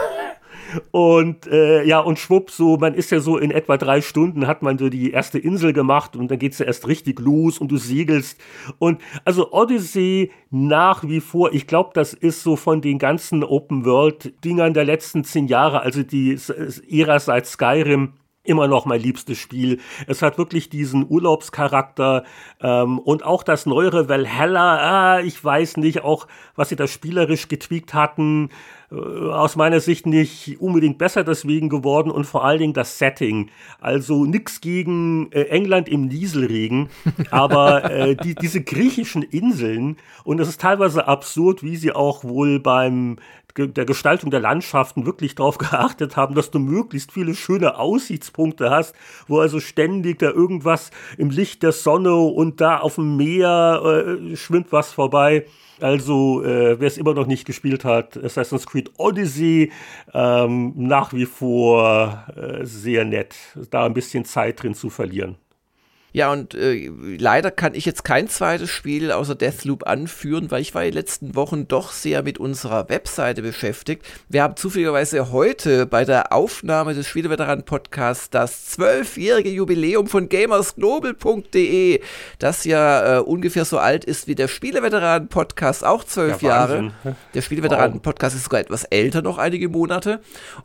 Und 0.90 1.46
äh, 1.46 1.83
ja, 1.85 2.00
und 2.00 2.18
schwupp, 2.18 2.50
so, 2.50 2.76
man 2.76 2.94
ist 2.94 3.11
ja 3.11 3.20
so 3.20 3.38
in 3.38 3.50
etwa 3.50 3.76
drei 3.76 4.00
Stunden, 4.00 4.46
hat 4.46 4.62
man 4.62 4.78
so 4.78 4.88
die 4.88 5.12
erste 5.12 5.38
Insel 5.38 5.72
gemacht 5.72 6.16
und 6.16 6.31
dann 6.31 6.38
geht's 6.38 6.59
ja 6.59 6.66
erst 6.66 6.87
richtig 6.87 7.20
los 7.20 7.59
und 7.59 7.68
du 7.68 7.76
segelst. 7.76 8.38
Und 8.78 9.00
also 9.24 9.52
Odyssey 9.52 10.31
nach 10.50 11.04
wie 11.04 11.20
vor, 11.20 11.52
ich 11.52 11.66
glaube, 11.66 11.90
das 11.94 12.12
ist 12.12 12.42
so 12.42 12.57
von 12.57 12.81
den 12.81 12.98
ganzen 12.98 13.44
Open-World-Dingern 13.44 14.74
der 14.74 14.85
letzten 14.85 15.24
zehn 15.24 15.46
Jahre, 15.46 15.81
also 15.81 16.02
die 16.02 16.38
Ära 16.90 17.18
seit 17.18 17.46
Skyrim, 17.46 18.12
immer 18.49 18.67
noch 18.67 18.87
mein 18.87 19.01
liebstes 19.01 19.39
Spiel. 19.39 19.79
Es 20.07 20.23
hat 20.23 20.39
wirklich 20.39 20.69
diesen 20.69 21.07
Urlaubscharakter 21.09 22.25
ähm, 22.61 22.99
und 22.99 23.25
auch 23.25 23.43
das 23.43 23.67
neuere 23.67 24.09
Valhalla, 24.09 25.17
ah, 25.17 25.21
ich 25.21 25.43
weiß 25.43 25.77
nicht, 25.77 26.03
auch 26.03 26.27
was 26.57 26.71
sie 26.71 26.77
da 26.77 26.87
spielerisch 26.87 27.49
getweakt 27.49 27.95
hatten, 27.95 28.51
äh, 28.91 28.95
aus 28.95 29.57
meiner 29.57 29.81
Sicht 29.81 30.07
nicht 30.07 30.61
unbedingt 30.61 30.99
besser 30.99 31.25
deswegen 31.25 31.69
geworden 31.69 32.11
und 32.11 32.25
vor 32.25 32.45
allen 32.45 32.59
Dingen 32.59 32.73
das 32.73 32.99
Setting. 32.99 33.51
Also 33.81 34.25
nichts 34.25 34.61
gegen 34.61 35.31
äh, 35.33 35.43
England 35.45 35.89
im 35.89 36.07
Nieselregen, 36.07 36.89
aber 37.31 37.91
äh, 37.91 38.17
die, 38.17 38.35
diese 38.35 38.63
griechischen 38.63 39.23
Inseln 39.23 39.99
und 40.25 40.41
es 40.41 40.49
ist 40.49 40.61
teilweise 40.61 41.07
absurd, 41.07 41.63
wie 41.63 41.77
sie 41.77 41.93
auch 41.93 42.25
wohl 42.25 42.61
beim 42.61 43.17
der 43.66 43.85
Gestaltung 43.85 44.31
der 44.31 44.40
Landschaften 44.40 45.07
wirklich 45.07 45.35
darauf 45.35 45.59
geachtet 45.59 46.16
haben, 46.16 46.35
dass 46.35 46.51
du 46.51 46.59
möglichst 46.59 47.12
viele 47.12 47.35
schöne 47.35 47.79
Aussichtspunkte 47.79 48.71
hast, 48.71 48.94
wo 49.27 49.40
also 49.40 49.61
ständig 49.61 50.21
da 50.21 50.31
irgendwas 50.31 50.90
im 51.16 51.31
Licht 51.31 51.62
der 51.62 51.73
Sonne 51.73 52.14
und 52.14 52.61
da 52.61 52.79
auf 52.79 52.94
dem 52.94 53.16
Meer 53.16 53.83
äh, 54.07 54.37
schwimmt 54.37 54.71
was 54.71 54.92
vorbei. 54.92 55.47
Also, 55.81 56.42
äh, 56.42 56.81
wer 56.81 56.88
es 56.88 56.99
immer 56.99 57.14
noch 57.14 57.27
nicht 57.27 57.44
gespielt 57.44 57.85
hat, 57.85 58.16
Assassin's 58.16 58.66
Creed 58.66 58.90
Odyssey, 58.99 59.71
ähm, 60.12 60.73
nach 60.77 61.12
wie 61.12 61.27
vor 61.27 62.25
äh, 62.37 62.64
sehr 62.64 63.05
nett, 63.05 63.37
da 63.71 63.87
ein 63.87 63.94
bisschen 63.94 64.25
Zeit 64.25 64.62
drin 64.62 64.75
zu 64.75 64.90
verlieren. 64.90 65.37
Ja, 66.12 66.33
und 66.33 66.55
äh, 66.55 66.90
leider 67.18 67.51
kann 67.51 67.75
ich 67.75 67.85
jetzt 67.85 68.03
kein 68.03 68.29
zweites 68.29 68.71
Spiel 68.71 69.12
außer 69.12 69.35
Deathloop 69.35 69.87
anführen, 69.87 70.51
weil 70.51 70.62
ich 70.62 70.75
war 70.75 70.83
die 70.85 70.90
letzten 70.90 71.35
Wochen 71.35 71.68
doch 71.68 71.92
sehr 71.92 72.23
mit 72.23 72.38
unserer 72.38 72.88
Webseite 72.88 73.42
beschäftigt. 73.42 74.05
Wir 74.29 74.42
haben 74.42 74.57
zufälligerweise 74.57 75.31
heute 75.33 75.87
bei 75.87 76.05
der 76.05 76.33
Aufnahme 76.33 76.94
des 76.94 77.07
Spieleveteranen-Podcasts 77.07 78.31
das 78.31 78.66
zwölfjährige 78.66 79.51
Jubiläum 79.51 80.07
von 80.07 80.31
gamersglobal.de, 80.31 82.01
das 82.38 82.64
ja 82.64 83.18
äh, 83.18 83.21
ungefähr 83.21 83.66
so 83.66 83.79
alt 83.79 84.07
ist 84.07 84.27
wie 84.29 84.35
der 84.35 84.49
Spieleveteranen-Podcast, 84.49 85.85
auch 85.85 86.05
zwölf 86.05 86.40
ja, 86.40 86.49
Jahre. 86.49 86.92
Der 87.35 87.42
Spieleveteranen-Podcast 87.42 88.35
ist 88.35 88.44
sogar 88.44 88.61
etwas 88.61 88.85
älter, 88.85 89.21
noch 89.21 89.37
einige 89.37 89.68
Monate. 89.68 90.21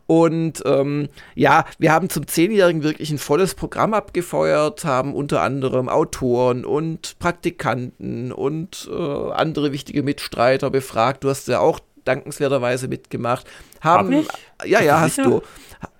Und 0.06 0.62
ähm, 0.64 1.10
ja, 1.34 1.66
wir 1.78 1.92
haben 1.92 2.08
zum 2.08 2.26
zehnjährigen 2.26 2.82
wirklich 2.82 3.10
ein 3.10 3.18
volles 3.18 3.54
Programm 3.54 3.92
abgefeuert, 3.92 4.84
haben 4.84 5.14
unter 5.14 5.33
unter 5.34 5.42
anderem 5.42 5.88
Autoren 5.88 6.64
und 6.64 7.18
Praktikanten 7.18 8.30
und 8.30 8.88
äh, 8.88 9.32
andere 9.32 9.72
wichtige 9.72 10.04
Mitstreiter 10.04 10.70
befragt. 10.70 11.24
Du 11.24 11.28
hast 11.28 11.48
ja 11.48 11.58
auch 11.58 11.80
dankenswerterweise 12.04 12.86
mitgemacht. 12.86 13.48
Haben, 13.80 14.14
Hab 14.14 14.22
ich? 14.22 14.70
Ja, 14.70 14.80
ja, 14.80 15.00
hast 15.00 15.18
du. 15.18 15.42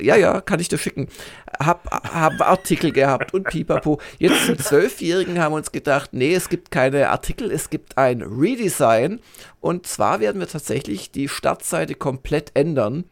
Ja, 0.00 0.14
ja, 0.14 0.40
kann 0.40 0.60
ich 0.60 0.68
dir 0.68 0.78
schicken. 0.78 1.08
Hab, 1.58 1.90
hab 1.90 2.40
Artikel 2.42 2.92
gehabt 2.92 3.34
und 3.34 3.48
pipapo. 3.48 4.00
Jetzt 4.18 4.46
die 4.46 4.56
Zwölfjährigen 4.56 5.40
haben 5.40 5.52
uns 5.52 5.72
gedacht, 5.72 6.10
nee, 6.12 6.32
es 6.32 6.48
gibt 6.48 6.70
keine 6.70 7.10
Artikel, 7.10 7.50
es 7.50 7.68
gibt 7.70 7.98
ein 7.98 8.22
Redesign. 8.22 9.18
Und 9.60 9.88
zwar 9.88 10.20
werden 10.20 10.40
wir 10.40 10.46
tatsächlich 10.46 11.10
die 11.10 11.28
Startseite 11.28 11.96
komplett 11.96 12.52
ändern. 12.54 13.04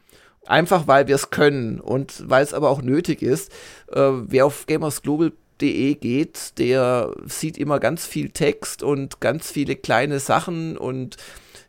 Einfach 0.47 0.87
weil 0.87 1.09
wir 1.09 1.17
es 1.17 1.31
können 1.31 1.81
und 1.81 2.29
weil 2.31 2.45
es 2.45 2.55
aber 2.55 2.71
auch 2.71 2.83
nötig 2.83 3.23
ist. 3.23 3.51
Äh, 3.91 4.01
wer 4.01 4.47
auf 4.47 4.67
Gamers 4.67 5.03
Global 5.03 5.33
geht, 5.59 6.59
der 6.59 7.13
sieht 7.27 7.57
immer 7.57 7.79
ganz 7.79 8.07
viel 8.07 8.31
Text 8.31 8.83
und 8.83 9.21
ganz 9.21 9.51
viele 9.51 9.77
kleine 9.77 10.19
Sachen 10.19 10.77
und 10.77 11.17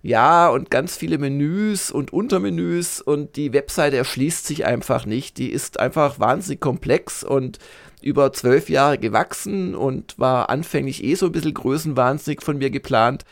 ja, 0.01 0.49
und 0.49 0.69
ganz 0.69 0.97
viele 0.97 1.17
Menüs 1.17 1.89
und 1.89 2.11
Untermenüs 2.11 2.99
und 2.99 3.37
die 3.37 3.53
Webseite 3.53 3.95
erschließt 3.95 4.45
sich 4.45 4.65
einfach 4.65 5.05
nicht. 5.05 5.37
Die 5.37 5.49
ist 5.49 5.79
einfach 5.79 6.19
wahnsinnig 6.19 6.59
komplex 6.59 7.23
und 7.23 7.57
über 8.01 8.33
zwölf 8.33 8.69
Jahre 8.69 8.97
gewachsen 8.97 9.75
und 9.75 10.19
war 10.19 10.49
anfänglich 10.49 11.03
eh 11.05 11.15
so 11.15 11.27
ein 11.27 11.31
bisschen 11.31 11.53
größenwahnsinnig 11.53 12.41
von 12.41 12.57
mir 12.57 12.69
geplant. 12.69 13.23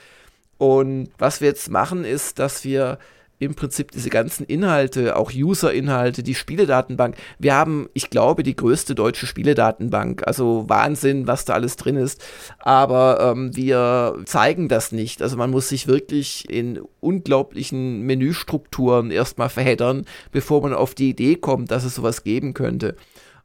Und 0.58 1.10
was 1.18 1.42
wir 1.42 1.50
jetzt 1.50 1.70
machen, 1.70 2.06
ist, 2.06 2.40
dass 2.40 2.64
wir 2.64 3.00
im 3.41 3.56
Prinzip 3.56 3.89
diese 3.89 4.12
ganzen 4.12 4.45
Inhalte, 4.45 5.15
auch 5.15 5.32
User-Inhalte, 5.34 6.21
die 6.21 6.36
Spieledatenbank. 6.36 7.15
Wir 7.39 7.56
haben, 7.56 7.89
ich 7.93 8.12
glaube, 8.12 8.43
die 8.43 8.56
größte 8.56 8.93
deutsche 8.93 9.25
Spieledatenbank. 9.25 10.21
Also 10.27 10.65
Wahnsinn, 10.67 11.25
was 11.25 11.43
da 11.43 11.54
alles 11.54 11.75
drin 11.75 11.95
ist. 11.95 12.23
Aber 12.60 13.34
ähm, 13.34 13.56
wir 13.56 14.19
zeigen 14.25 14.67
das 14.67 14.91
nicht. 14.91 15.23
Also 15.23 15.38
man 15.38 15.49
muss 15.49 15.69
sich 15.69 15.88
wirklich 15.88 16.47
in 16.51 16.82
unglaublichen 16.99 18.01
Menüstrukturen 18.01 19.10
erstmal 19.10 19.49
verheddern, 19.49 20.06
bevor 20.32 20.62
man 20.62 20.75
auf 20.75 20.93
die 20.93 21.10
Idee 21.10 21.36
kommt, 21.36 21.71
dass 21.71 21.84
es 21.84 21.95
sowas 21.95 22.23
geben 22.23 22.54
könnte. 22.54 22.95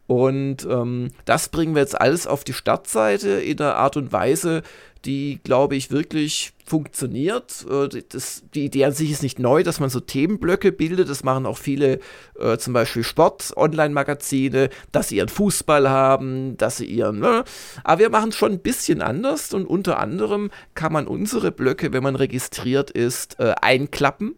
Und 0.07 0.66
ähm, 0.71 1.11
das 1.25 1.49
bringen 1.49 1.75
wir 1.75 1.83
jetzt 1.83 2.01
alles 2.01 2.27
auf 2.27 2.45
die 2.45 2.53
Startseite 2.53 3.31
in 3.31 3.57
der 3.57 3.77
Art 3.77 3.97
und 3.97 4.12
Weise, 4.12 4.62
die, 5.05 5.40
glaube 5.42 5.77
ich, 5.77 5.90
wirklich 5.90 6.53
funktioniert. 6.64 7.64
Äh, 7.71 8.03
das, 8.09 8.42
die 8.55 8.66
Idee 8.66 8.85
an 8.85 8.92
sich 8.92 9.11
ist 9.11 9.23
nicht 9.23 9.38
neu, 9.38 9.62
dass 9.62 9.81
man 9.81 9.90
so 9.90 10.01
Themenblöcke 10.01 10.73
bildet. 10.73 11.09
Das 11.09 11.25
machen 11.25 11.47
auch 11.47 11.59
viele, 11.59 12.01
äh, 12.38 12.57
zum 12.59 12.73
Beispiel 12.73 13.05
Sport-Online-Magazine, 13.05 14.71
dass 14.92 15.09
sie 15.09 15.16
ihren 15.16 15.29
Fußball 15.29 15.88
haben, 15.88 16.57
dass 16.57 16.79
sie 16.79 16.87
ihren. 16.87 17.21
Ne? 17.21 17.45
Aber 17.85 18.01
wir 18.01 18.11
machen 18.11 18.31
es 18.31 18.37
schon 18.37 18.53
ein 18.53 18.61
bisschen 18.61 19.03
anders 19.03 19.55
und 19.55 19.66
unter 19.66 19.99
anderem 19.99 20.51
kann 20.75 20.92
man 20.92 21.07
unsere 21.07 21.53
Blöcke, 21.53 21.92
wenn 21.92 22.03
man 22.03 22.16
registriert 22.16 22.90
ist, 22.90 23.38
äh, 23.40 23.55
einklappen 23.61 24.37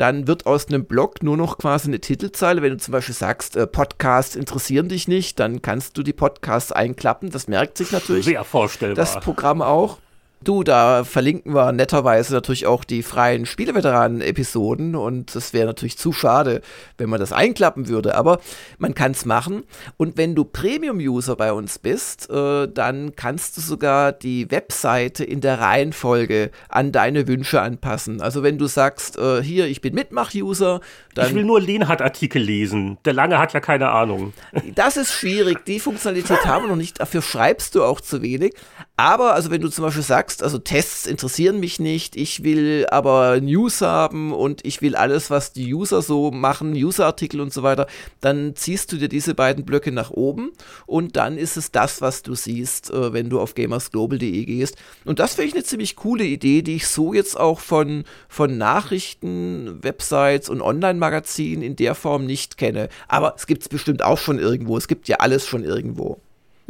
dann 0.00 0.26
wird 0.26 0.46
aus 0.46 0.68
einem 0.68 0.86
Blog 0.86 1.22
nur 1.22 1.36
noch 1.36 1.58
quasi 1.58 1.88
eine 1.88 2.00
Titelzeile. 2.00 2.62
Wenn 2.62 2.70
du 2.70 2.78
zum 2.78 2.92
Beispiel 2.92 3.14
sagst, 3.14 3.56
äh, 3.56 3.66
Podcasts 3.66 4.34
interessieren 4.34 4.88
dich 4.88 5.08
nicht, 5.08 5.38
dann 5.38 5.60
kannst 5.60 5.98
du 5.98 6.02
die 6.02 6.14
Podcasts 6.14 6.72
einklappen. 6.72 7.30
Das 7.30 7.48
merkt 7.48 7.76
sich 7.76 7.92
natürlich 7.92 8.24
Sehr 8.24 8.44
vorstellbar. 8.44 8.96
das 8.96 9.20
Programm 9.20 9.60
auch. 9.60 9.98
Du, 10.42 10.64
da 10.64 11.04
verlinken 11.04 11.54
wir 11.54 11.70
netterweise 11.72 12.32
natürlich 12.32 12.66
auch 12.66 12.84
die 12.84 13.02
freien 13.02 13.44
Spieleveteranen-Episoden 13.44 14.96
und 14.96 15.36
es 15.36 15.52
wäre 15.52 15.66
natürlich 15.66 15.98
zu 15.98 16.14
schade, 16.14 16.62
wenn 16.96 17.10
man 17.10 17.20
das 17.20 17.32
einklappen 17.32 17.88
würde, 17.88 18.14
aber 18.14 18.40
man 18.78 18.94
kann 18.94 19.12
es 19.12 19.26
machen. 19.26 19.64
Und 19.98 20.16
wenn 20.16 20.34
du 20.34 20.44
Premium-User 20.44 21.36
bei 21.36 21.52
uns 21.52 21.78
bist, 21.78 22.30
äh, 22.30 22.68
dann 22.68 23.14
kannst 23.16 23.58
du 23.58 23.60
sogar 23.60 24.12
die 24.12 24.50
Webseite 24.50 25.24
in 25.24 25.42
der 25.42 25.60
Reihenfolge 25.60 26.50
an 26.70 26.90
deine 26.90 27.28
Wünsche 27.28 27.60
anpassen. 27.60 28.22
Also 28.22 28.42
wenn 28.42 28.56
du 28.56 28.66
sagst, 28.66 29.18
äh, 29.18 29.42
hier, 29.42 29.66
ich 29.66 29.82
bin 29.82 29.94
Mitmach-User, 29.94 30.80
dann. 31.14 31.28
Ich 31.28 31.34
will 31.34 31.44
nur 31.44 31.60
Lehnhardt-Artikel 31.60 32.40
lesen. 32.40 32.96
Der 33.04 33.12
Lange 33.12 33.38
hat 33.38 33.52
ja 33.52 33.60
keine 33.60 33.90
Ahnung. 33.90 34.32
Das 34.74 34.96
ist 34.96 35.12
schwierig. 35.12 35.66
Die 35.66 35.80
Funktionalität 35.80 36.46
haben 36.46 36.64
wir 36.64 36.68
noch 36.68 36.76
nicht. 36.76 37.00
Dafür 37.00 37.20
schreibst 37.20 37.74
du 37.74 37.84
auch 37.84 38.00
zu 38.00 38.22
wenig. 38.22 38.54
Aber, 39.00 39.32
also 39.32 39.50
wenn 39.50 39.62
du 39.62 39.70
zum 39.70 39.86
Beispiel 39.86 40.02
sagst, 40.02 40.42
also 40.42 40.58
Tests 40.58 41.06
interessieren 41.06 41.58
mich 41.58 41.80
nicht, 41.80 42.16
ich 42.16 42.44
will 42.44 42.86
aber 42.90 43.40
News 43.40 43.80
haben 43.80 44.30
und 44.30 44.62
ich 44.66 44.82
will 44.82 44.94
alles, 44.94 45.30
was 45.30 45.54
die 45.54 45.72
User 45.72 46.02
so 46.02 46.30
machen, 46.30 46.74
User-Artikel 46.74 47.40
und 47.40 47.50
so 47.50 47.62
weiter, 47.62 47.86
dann 48.20 48.54
ziehst 48.56 48.92
du 48.92 48.98
dir 48.98 49.08
diese 49.08 49.34
beiden 49.34 49.64
Blöcke 49.64 49.90
nach 49.90 50.10
oben 50.10 50.52
und 50.84 51.16
dann 51.16 51.38
ist 51.38 51.56
es 51.56 51.72
das, 51.72 52.02
was 52.02 52.22
du 52.22 52.34
siehst, 52.34 52.90
äh, 52.90 53.14
wenn 53.14 53.30
du 53.30 53.40
auf 53.40 53.54
gamersglobal.de 53.54 54.44
gehst. 54.44 54.76
Und 55.06 55.18
das 55.18 55.32
finde 55.32 55.48
ich 55.48 55.54
eine 55.54 55.64
ziemlich 55.64 55.96
coole 55.96 56.24
Idee, 56.24 56.60
die 56.60 56.76
ich 56.76 56.86
so 56.86 57.14
jetzt 57.14 57.40
auch 57.40 57.60
von, 57.60 58.04
von 58.28 58.58
Nachrichten, 58.58 59.82
Websites 59.82 60.50
und 60.50 60.60
Online-Magazinen 60.60 61.62
in 61.62 61.74
der 61.74 61.94
Form 61.94 62.26
nicht 62.26 62.58
kenne. 62.58 62.90
Aber 63.08 63.32
es 63.34 63.46
gibt 63.46 63.62
es 63.62 63.70
bestimmt 63.70 64.02
auch 64.02 64.18
schon 64.18 64.38
irgendwo. 64.38 64.76
Es 64.76 64.88
gibt 64.88 65.08
ja 65.08 65.20
alles 65.20 65.46
schon 65.46 65.64
irgendwo. 65.64 66.20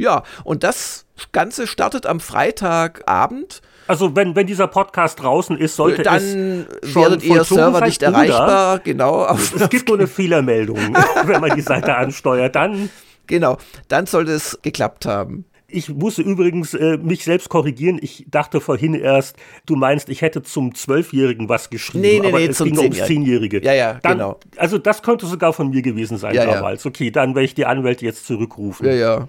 Ja, 0.01 0.23
und 0.43 0.63
das 0.63 1.05
Ganze 1.31 1.67
startet 1.67 2.05
am 2.05 2.19
Freitagabend. 2.19 3.61
Also 3.87 4.15
wenn, 4.15 4.35
wenn 4.35 4.47
dieser 4.47 4.67
Podcast 4.67 5.21
draußen 5.21 5.57
ist, 5.57 5.75
sollte 5.75 6.03
dann 6.03 6.15
es 6.15 6.91
schon 6.91 7.01
werdet 7.03 7.23
ihr 7.23 7.43
Server 7.43 7.81
nicht 7.81 8.01
oder 8.01 8.13
erreichbar. 8.13 8.79
Genau. 8.79 9.27
Es 9.35 9.69
gibt 9.69 9.87
nur 9.87 9.97
eine 9.97 10.07
Fehlermeldung, 10.07 10.77
wenn 11.25 11.41
man 11.41 11.55
die 11.55 11.61
Seite 11.61 11.95
ansteuert. 11.95 12.55
Dann 12.55 12.89
genau, 13.27 13.57
dann 13.87 14.05
sollte 14.05 14.31
es 14.31 14.59
geklappt 14.61 15.05
haben. 15.05 15.45
Ich 15.73 15.89
musste 15.89 16.21
übrigens 16.21 16.73
äh, 16.73 16.97
mich 16.97 17.23
selbst 17.23 17.47
korrigieren. 17.47 17.97
Ich 18.01 18.25
dachte 18.29 18.59
vorhin 18.59 18.93
erst, 18.93 19.37
du 19.65 19.77
meinst, 19.77 20.09
ich 20.09 20.21
hätte 20.21 20.43
zum 20.43 20.75
Zwölfjährigen 20.75 21.47
was 21.47 21.69
geschrieben. 21.69 22.01
Nee, 22.01 22.19
nee, 22.19 22.27
aber 22.27 22.39
nee, 22.39 22.47
es 22.47 22.57
zum 22.57 22.67
ging 22.67 22.77
ums 22.77 23.05
Zehnjährige. 23.05 23.63
Ja, 23.63 23.73
ja, 23.73 23.99
dann, 24.03 24.17
genau. 24.17 24.39
Also 24.57 24.77
das 24.77 25.01
könnte 25.01 25.25
sogar 25.25 25.53
von 25.53 25.69
mir 25.69 25.81
gewesen 25.81 26.17
sein 26.17 26.35
Ja, 26.35 26.43
ja. 26.43 26.55
damals. 26.55 26.85
Okay, 26.85 27.09
dann 27.09 27.35
werde 27.35 27.45
ich 27.45 27.55
die 27.55 27.65
Anwälte 27.65 28.03
jetzt 28.05 28.25
zurückrufen. 28.25 28.85
Ja, 28.85 28.93
ja. 28.93 29.27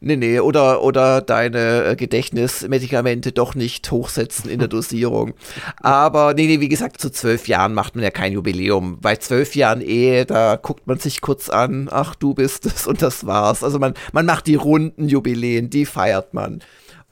Nee, 0.00 0.16
nee, 0.16 0.40
oder, 0.40 0.82
oder 0.82 1.20
deine 1.20 1.84
äh, 1.84 1.96
Gedächtnismedikamente 1.96 3.32
doch 3.32 3.54
nicht 3.54 3.90
hochsetzen 3.90 4.50
in 4.50 4.58
der 4.58 4.68
Dosierung. 4.74 5.34
Aber 5.80 6.34
nee, 6.34 6.46
nee, 6.46 6.60
wie 6.60 6.68
gesagt, 6.68 7.00
zu 7.00 7.10
zwölf 7.10 7.48
Jahren 7.48 7.74
macht 7.74 7.94
man 7.94 8.04
ja 8.04 8.10
kein 8.10 8.32
Jubiläum. 8.32 8.98
Bei 9.00 9.16
zwölf 9.16 9.54
Jahren 9.54 9.80
Ehe, 9.80 10.26
da 10.26 10.56
guckt 10.56 10.86
man 10.86 10.98
sich 10.98 11.20
kurz 11.20 11.48
an, 11.48 11.88
ach, 11.90 12.14
du 12.14 12.34
bist 12.34 12.66
es 12.66 12.86
und 12.86 13.02
das 13.02 13.26
war's. 13.26 13.64
Also 13.64 13.78
man, 13.78 13.94
man 14.12 14.26
macht 14.26 14.46
die 14.46 14.56
runden 14.56 15.08
Jubiläen, 15.08 15.70
die 15.70 15.86
feiert 15.86 16.34
man. 16.34 16.60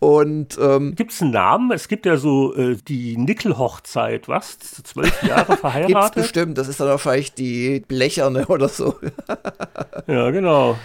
Und 0.03 0.59
ähm, 0.61 0.97
Gibt 0.97 1.13
es 1.13 1.23
einen 1.23 1.31
Namen? 1.31 1.71
Es 1.71 1.87
gibt 1.87 2.07
ja 2.07 2.17
so 2.17 2.57
äh, 2.57 2.77
die 2.89 3.17
Nickel-Hochzeit, 3.17 4.27
was? 4.27 4.59
Zwölf 4.59 5.23
Jahre 5.23 5.45
gibt's 5.47 5.61
verheiratet? 5.61 6.15
bestimmt, 6.15 6.59
das 6.59 6.67
ist 6.67 6.81
dann 6.81 6.89
wahrscheinlich 6.89 7.35
die 7.35 7.85
Blecherne 7.87 8.47
oder 8.47 8.69
so. 8.69 8.97
Ja, 10.09 10.31
genau. 10.33 10.77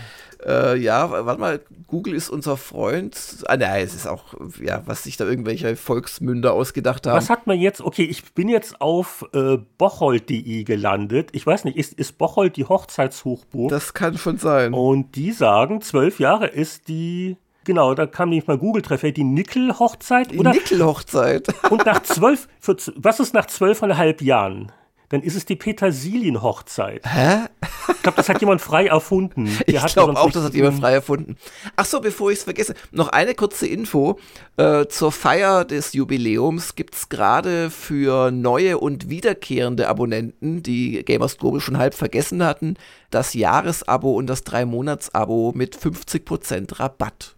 Äh, 0.48 0.78
ja, 0.78 1.12
warte 1.12 1.42
mal, 1.42 1.60
Google 1.88 2.14
ist 2.14 2.30
unser 2.30 2.56
Freund. 2.56 3.44
Ah, 3.48 3.58
nein, 3.58 3.84
es 3.84 3.94
ist 3.94 4.08
auch, 4.08 4.34
ja, 4.62 4.82
was 4.86 5.04
sich 5.04 5.18
da 5.18 5.26
irgendwelche 5.26 5.76
Volksmünder 5.76 6.54
ausgedacht 6.54 7.06
haben. 7.06 7.18
Was 7.18 7.30
hat 7.30 7.48
man 7.48 7.60
jetzt? 7.60 7.82
Okay, 7.82 8.06
ich 8.06 8.34
bin 8.34 8.48
jetzt 8.48 8.80
auf 8.80 9.26
äh, 9.34 9.58
bocholt.de 9.78 10.64
gelandet. 10.64 11.30
Ich 11.34 11.46
weiß 11.46 11.66
nicht, 11.66 11.78
ist, 11.78 11.94
ist 11.94 12.18
Bocholt 12.18 12.56
die 12.56 12.64
Hochzeitshochburg? 12.64 13.70
Das 13.70 13.94
kann 13.94 14.18
schon 14.18 14.38
sein. 14.38 14.74
Und 14.74 15.16
die 15.16 15.34
sagen, 15.34 15.82
zwölf 15.82 16.20
Jahre 16.20 16.48
ist 16.48 16.88
die. 16.88 17.36
Genau, 17.66 17.94
da 17.94 18.06
kam 18.06 18.30
nämlich 18.30 18.48
mal 18.48 18.58
Google-Treffer, 18.58 19.12
die 19.12 19.26
Nickel-Hochzeit. 19.26 20.32
Die? 20.32 20.40
Nickel-Hochzeit. 20.40 21.50
Und 21.70 21.86
nach 21.86 22.02
zwölf, 22.04 22.48
was 22.96 23.20
ist 23.20 23.34
nach 23.34 23.48
zwölfeinhalb 23.48 24.22
Jahren? 24.22 24.72
Dann 25.10 25.22
ist 25.22 25.36
es 25.36 25.46
die 25.46 25.56
Petersilien-Hochzeit. 25.56 27.02
Hä? 27.06 27.46
Ich 27.89 28.02
glaube, 28.02 28.17
das 28.17 28.28
hat 28.28 28.41
jemand 28.41 28.60
frei 28.60 28.88
erfunden. 28.88 29.46
Der 29.67 29.86
Ich 29.86 29.93
glaube 29.93 30.20
auch, 30.20 30.32
das 30.32 30.43
hat 30.43 30.54
jemand 30.54 30.80
frei 30.80 30.93
erfunden. 30.93 31.38
Ach 31.78 31.86
so, 31.86 32.02
bevor 32.02 32.30
ich 32.30 32.39
es 32.39 32.43
vergesse, 32.43 32.74
noch 32.91 33.08
eine 33.08 33.34
kurze 33.34 33.67
Info. 33.67 34.20
Äh, 34.58 34.88
zur 34.88 35.13
Feier 35.13 35.63
des 35.63 35.93
Jubiläums 35.93 36.76
gibt 36.76 36.96
es 36.96 37.08
gerade 37.08 37.70
für 37.70 38.32
neue 38.32 38.80
und 38.80 39.10
wiederkehrende 39.10 39.88
Abonnenten, 39.88 40.62
die 40.62 41.04
Gamers 41.06 41.38
Global 41.38 41.62
schon 41.62 41.78
halb 41.78 41.93
vergessen 41.93 42.43
hatten, 42.43 42.76
das 43.10 43.34
Jahresabo 43.34 44.12
und 44.12 44.28
das 44.28 44.43
Drei-Monats-Abo 44.43 45.54
mit 45.56 45.78
50% 45.78 46.80
Rabatt. 46.80 47.36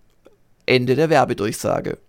Ende 0.66 0.96
der 0.96 1.10
Werbedurchsage. 1.10 2.00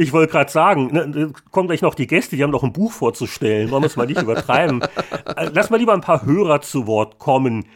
Ich 0.00 0.12
wollte 0.12 0.30
gerade 0.30 0.50
sagen, 0.50 0.92
ne, 0.92 1.08
ne, 1.08 1.32
kommen 1.50 1.66
gleich 1.66 1.82
noch 1.82 1.96
die 1.96 2.06
Gäste, 2.06 2.36
die 2.36 2.44
haben 2.44 2.52
noch 2.52 2.62
ein 2.62 2.72
Buch 2.72 2.92
vorzustellen. 2.92 3.72
Wollen 3.72 3.82
wir 3.82 3.88
es 3.88 3.96
mal 3.96 4.06
nicht 4.06 4.22
übertreiben. 4.22 4.80
Äh, 5.36 5.50
Lass 5.52 5.70
mal 5.70 5.76
lieber 5.76 5.92
ein 5.92 6.00
paar 6.00 6.24
Hörer 6.24 6.60
zu 6.60 6.86
Wort 6.86 7.18
kommen. 7.18 7.66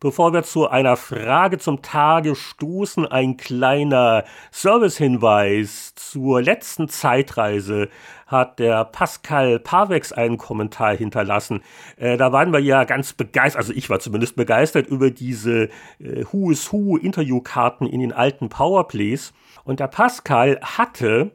Bevor 0.00 0.32
wir 0.32 0.42
zu 0.42 0.68
einer 0.68 0.96
Frage 0.96 1.58
zum 1.58 1.82
Tage 1.82 2.34
stoßen, 2.34 3.06
ein 3.06 3.36
kleiner 3.36 4.24
Servicehinweis. 4.50 5.94
Zur 5.94 6.42
letzten 6.42 6.88
Zeitreise 6.88 7.88
hat 8.26 8.58
der 8.58 8.84
Pascal 8.84 9.58
Pavex 9.60 10.12
einen 10.12 10.38
Kommentar 10.38 10.96
hinterlassen. 10.96 11.62
Äh, 11.96 12.16
da 12.16 12.32
waren 12.32 12.52
wir 12.52 12.60
ja 12.60 12.84
ganz 12.84 13.12
begeistert, 13.12 13.60
also 13.60 13.72
ich 13.72 13.90
war 13.90 14.00
zumindest 14.00 14.34
begeistert 14.36 14.86
über 14.86 15.10
diese 15.10 15.68
äh, 15.98 16.24
Who 16.32 16.50
is 16.50 16.72
Who 16.72 16.96
Interviewkarten 16.96 17.86
in 17.86 18.00
den 18.00 18.12
alten 18.12 18.48
Powerplays. 18.48 19.32
Und 19.64 19.78
der 19.78 19.86
Pascal 19.86 20.58
hatte 20.62 21.30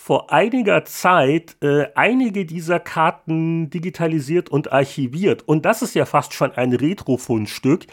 vor 0.00 0.32
einiger 0.32 0.84
Zeit 0.84 1.56
äh, 1.60 1.86
einige 1.96 2.46
dieser 2.46 2.78
Karten 2.78 3.68
digitalisiert 3.68 4.48
und 4.48 4.72
archiviert. 4.72 5.42
Und 5.46 5.64
das 5.64 5.82
ist 5.82 5.96
ja 5.96 6.06
fast 6.06 6.32
schon 6.32 6.52
ein 6.52 6.72
Retro-Fundstück, 6.72 7.84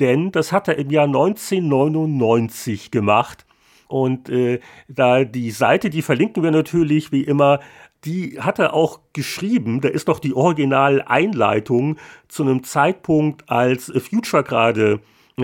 denn 0.00 0.32
das 0.32 0.50
hat 0.50 0.66
er 0.66 0.76
im 0.76 0.90
Jahr 0.90 1.06
1999 1.06 2.90
gemacht. 2.90 3.46
Und 3.86 4.28
äh, 4.28 4.58
da 4.88 5.22
die 5.22 5.52
Seite, 5.52 5.88
die 5.88 6.02
verlinken 6.02 6.42
wir 6.42 6.50
natürlich 6.50 7.12
wie 7.12 7.22
immer, 7.22 7.60
die 8.04 8.40
hat 8.40 8.58
er 8.58 8.74
auch 8.74 8.98
geschrieben. 9.12 9.80
Da 9.80 9.88
ist 9.88 10.08
noch 10.08 10.18
die 10.18 10.34
Original-Einleitung 10.34 11.96
zu 12.26 12.42
einem 12.42 12.64
Zeitpunkt, 12.64 13.48
als 13.48 13.84
Future 13.84 14.42
gerade 14.42 14.94
äh, 14.94 14.98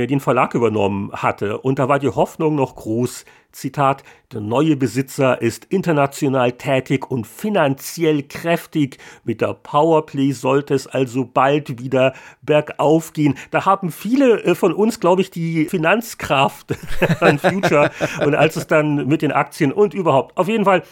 den 0.06 0.20
Verlag 0.20 0.54
übernommen 0.54 1.10
hatte. 1.12 1.58
Und 1.58 1.78
da 1.78 1.88
war 1.88 1.98
die 1.98 2.08
Hoffnung 2.08 2.54
noch 2.54 2.76
groß. 2.76 3.24
Zitat, 3.50 4.04
der 4.32 4.40
neue 4.40 4.76
Besitzer 4.76 5.40
ist 5.40 5.64
international 5.66 6.52
tätig 6.52 7.10
und 7.10 7.26
finanziell 7.26 8.22
kräftig. 8.22 8.98
Mit 9.24 9.40
der 9.40 9.54
Powerplay 9.54 10.32
sollte 10.32 10.74
es 10.74 10.86
also 10.86 11.24
bald 11.24 11.82
wieder 11.82 12.12
bergauf 12.42 13.14
gehen. 13.14 13.36
Da 13.50 13.64
haben 13.64 13.90
viele 13.90 14.42
äh, 14.44 14.54
von 14.54 14.72
uns, 14.72 15.00
glaube 15.00 15.22
ich, 15.22 15.30
die 15.30 15.64
Finanzkraft 15.64 16.76
an 17.20 17.38
Future. 17.38 17.90
und 18.24 18.34
als 18.34 18.56
es 18.56 18.66
dann 18.66 19.06
mit 19.06 19.22
den 19.22 19.32
Aktien 19.32 19.72
und 19.72 19.94
überhaupt, 19.94 20.36
auf 20.36 20.48
jeden 20.48 20.64
Fall, 20.64 20.82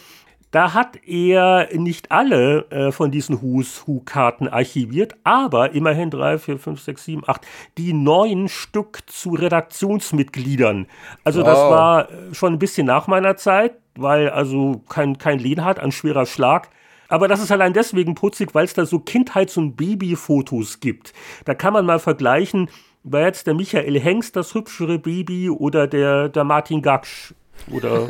Da 0.51 0.73
hat 0.73 1.05
er 1.05 1.67
nicht 1.73 2.11
alle 2.11 2.65
äh, 2.71 2.91
von 2.91 3.11
diesen 3.11 3.41
Who's 3.41 3.83
Who-Karten 3.85 4.47
archiviert, 4.47 5.15
aber 5.23 5.73
immerhin 5.73 6.09
drei, 6.09 6.37
vier, 6.37 6.57
fünf, 6.57 6.81
sechs, 6.81 7.03
sieben, 7.03 7.23
acht, 7.27 7.45
die 7.77 7.91
neun 7.91 8.47
Stück 8.47 9.01
zu 9.07 9.31
Redaktionsmitgliedern. 9.31 10.87
Also 11.25 11.43
das 11.43 11.57
war 11.57 12.09
äh, 12.09 12.33
schon 12.33 12.53
ein 12.53 12.59
bisschen 12.59 12.87
nach 12.87 13.07
meiner 13.07 13.35
Zeit, 13.35 13.73
weil 13.95 14.29
also 14.29 14.81
kein, 14.87 15.17
kein 15.17 15.39
Lehnhardt, 15.39 15.79
ein 15.79 15.91
schwerer 15.91 16.25
Schlag. 16.25 16.69
Aber 17.09 17.27
das 17.27 17.41
ist 17.41 17.51
allein 17.51 17.73
deswegen 17.73 18.15
putzig, 18.15 18.53
weil 18.53 18.65
es 18.65 18.73
da 18.73 18.85
so 18.85 18.99
Kindheits- 18.99 19.57
und 19.57 19.75
Babyfotos 19.75 20.79
gibt. 20.79 21.13
Da 21.45 21.55
kann 21.55 21.73
man 21.73 21.85
mal 21.85 21.99
vergleichen, 21.99 22.69
war 23.03 23.21
jetzt 23.21 23.47
der 23.47 23.53
Michael 23.53 23.99
Hengst 23.99 24.35
das 24.35 24.53
hübschere 24.53 24.99
Baby 24.99 25.49
oder 25.49 25.87
der, 25.87 26.29
der 26.29 26.43
Martin 26.43 26.81
Gaksch 26.81 27.33
oder 27.71 28.07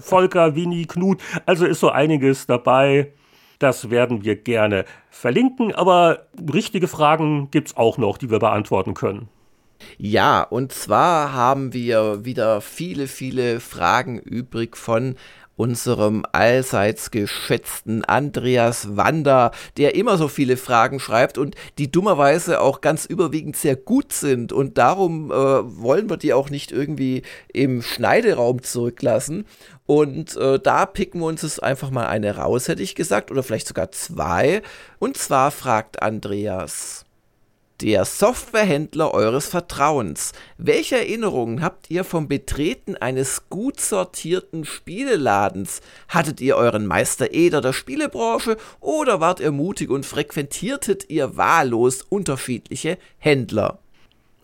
Volker, 0.00 0.54
Winnie, 0.54 0.86
Knut. 0.86 1.20
Also 1.44 1.66
ist 1.66 1.80
so 1.80 1.90
einiges 1.90 2.46
dabei. 2.46 3.12
Das 3.58 3.90
werden 3.90 4.22
wir 4.24 4.36
gerne 4.36 4.84
verlinken, 5.10 5.74
aber 5.74 6.26
richtige 6.52 6.88
Fragen 6.88 7.50
gibt 7.50 7.68
es 7.68 7.76
auch 7.76 7.96
noch, 7.96 8.18
die 8.18 8.30
wir 8.30 8.38
beantworten 8.38 8.92
können. 8.92 9.28
Ja, 9.98 10.42
und 10.42 10.72
zwar 10.72 11.32
haben 11.32 11.72
wir 11.72 12.24
wieder 12.24 12.60
viele, 12.60 13.06
viele 13.06 13.60
Fragen 13.60 14.18
übrig 14.18 14.76
von 14.76 15.16
unserem 15.56 16.24
allseits 16.32 17.10
geschätzten 17.10 18.04
Andreas 18.04 18.96
Wander, 18.96 19.52
der 19.76 19.94
immer 19.94 20.18
so 20.18 20.28
viele 20.28 20.56
Fragen 20.56 21.00
schreibt 21.00 21.38
und 21.38 21.54
die 21.78 21.90
dummerweise 21.90 22.60
auch 22.60 22.80
ganz 22.80 23.06
überwiegend 23.06 23.56
sehr 23.56 23.76
gut 23.76 24.12
sind. 24.12 24.52
Und 24.52 24.78
darum 24.78 25.30
äh, 25.30 25.34
wollen 25.34 26.10
wir 26.10 26.18
die 26.18 26.34
auch 26.34 26.50
nicht 26.50 26.72
irgendwie 26.72 27.22
im 27.52 27.82
Schneideraum 27.82 28.62
zurücklassen. 28.62 29.46
Und 29.86 30.36
äh, 30.36 30.58
da 30.58 30.84
picken 30.84 31.20
wir 31.20 31.26
uns 31.26 31.42
jetzt 31.42 31.62
einfach 31.62 31.90
mal 31.90 32.06
eine 32.06 32.36
raus, 32.36 32.68
hätte 32.68 32.82
ich 32.82 32.94
gesagt, 32.94 33.30
oder 33.30 33.42
vielleicht 33.42 33.68
sogar 33.68 33.90
zwei. 33.92 34.62
Und 34.98 35.16
zwar 35.16 35.50
fragt 35.50 36.02
Andreas 36.02 37.05
der 37.80 38.04
Softwarehändler 38.04 39.12
eures 39.12 39.46
Vertrauens. 39.46 40.32
Welche 40.56 40.96
Erinnerungen 40.96 41.62
habt 41.62 41.90
ihr 41.90 42.04
vom 42.04 42.28
Betreten 42.28 42.96
eines 42.96 43.48
gut 43.50 43.80
sortierten 43.80 44.64
Spieleladens? 44.64 45.82
Hattet 46.08 46.40
ihr 46.40 46.56
euren 46.56 46.86
Meister 46.86 47.32
Eder 47.32 47.60
der 47.60 47.72
Spielebranche 47.72 48.56
oder 48.80 49.20
wart 49.20 49.40
ihr 49.40 49.52
mutig 49.52 49.90
und 49.90 50.06
frequentiertet 50.06 51.10
ihr 51.10 51.36
wahllos 51.36 52.02
unterschiedliche 52.02 52.98
Händler? 53.18 53.78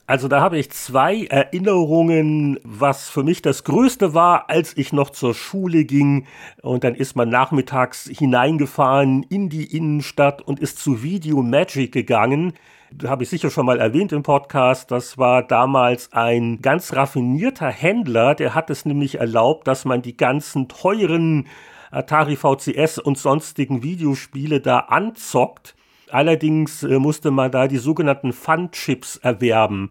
Also 0.06 0.28
da 0.28 0.40
habe 0.40 0.58
ich 0.58 0.70
zwei 0.70 1.24
Erinnerungen, 1.26 2.58
was 2.64 3.08
für 3.08 3.22
mich 3.22 3.40
das 3.40 3.64
Größte 3.64 4.12
war, 4.12 4.50
als 4.50 4.76
ich 4.76 4.92
noch 4.92 5.10
zur 5.10 5.32
Schule 5.32 5.84
ging 5.84 6.26
und 6.60 6.84
dann 6.84 6.94
ist 6.94 7.16
man 7.16 7.30
nachmittags 7.30 8.10
hineingefahren 8.12 9.22
in 9.30 9.48
die 9.48 9.74
Innenstadt 9.74 10.42
und 10.42 10.60
ist 10.60 10.80
zu 10.80 11.02
Video 11.02 11.40
Magic 11.42 11.92
gegangen 11.92 12.52
habe 13.04 13.22
ich 13.22 13.28
sicher 13.28 13.50
schon 13.50 13.66
mal 13.66 13.78
erwähnt 13.78 14.12
im 14.12 14.22
Podcast, 14.22 14.90
das 14.90 15.18
war 15.18 15.42
damals 15.42 16.12
ein 16.12 16.60
ganz 16.62 16.94
raffinierter 16.94 17.68
Händler, 17.68 18.34
der 18.34 18.54
hat 18.54 18.70
es 18.70 18.84
nämlich 18.84 19.18
erlaubt, 19.18 19.66
dass 19.66 19.84
man 19.84 20.02
die 20.02 20.16
ganzen 20.16 20.68
teuren 20.68 21.46
Atari 21.90 22.36
VCS 22.36 22.98
und 22.98 23.18
sonstigen 23.18 23.82
Videospiele 23.82 24.60
da 24.60 24.78
anzockt. 24.78 25.74
Allerdings 26.10 26.82
äh, 26.82 26.98
musste 26.98 27.30
man 27.30 27.50
da 27.50 27.68
die 27.68 27.78
sogenannten 27.78 28.32
Fun-Chips 28.32 29.16
erwerben. 29.16 29.90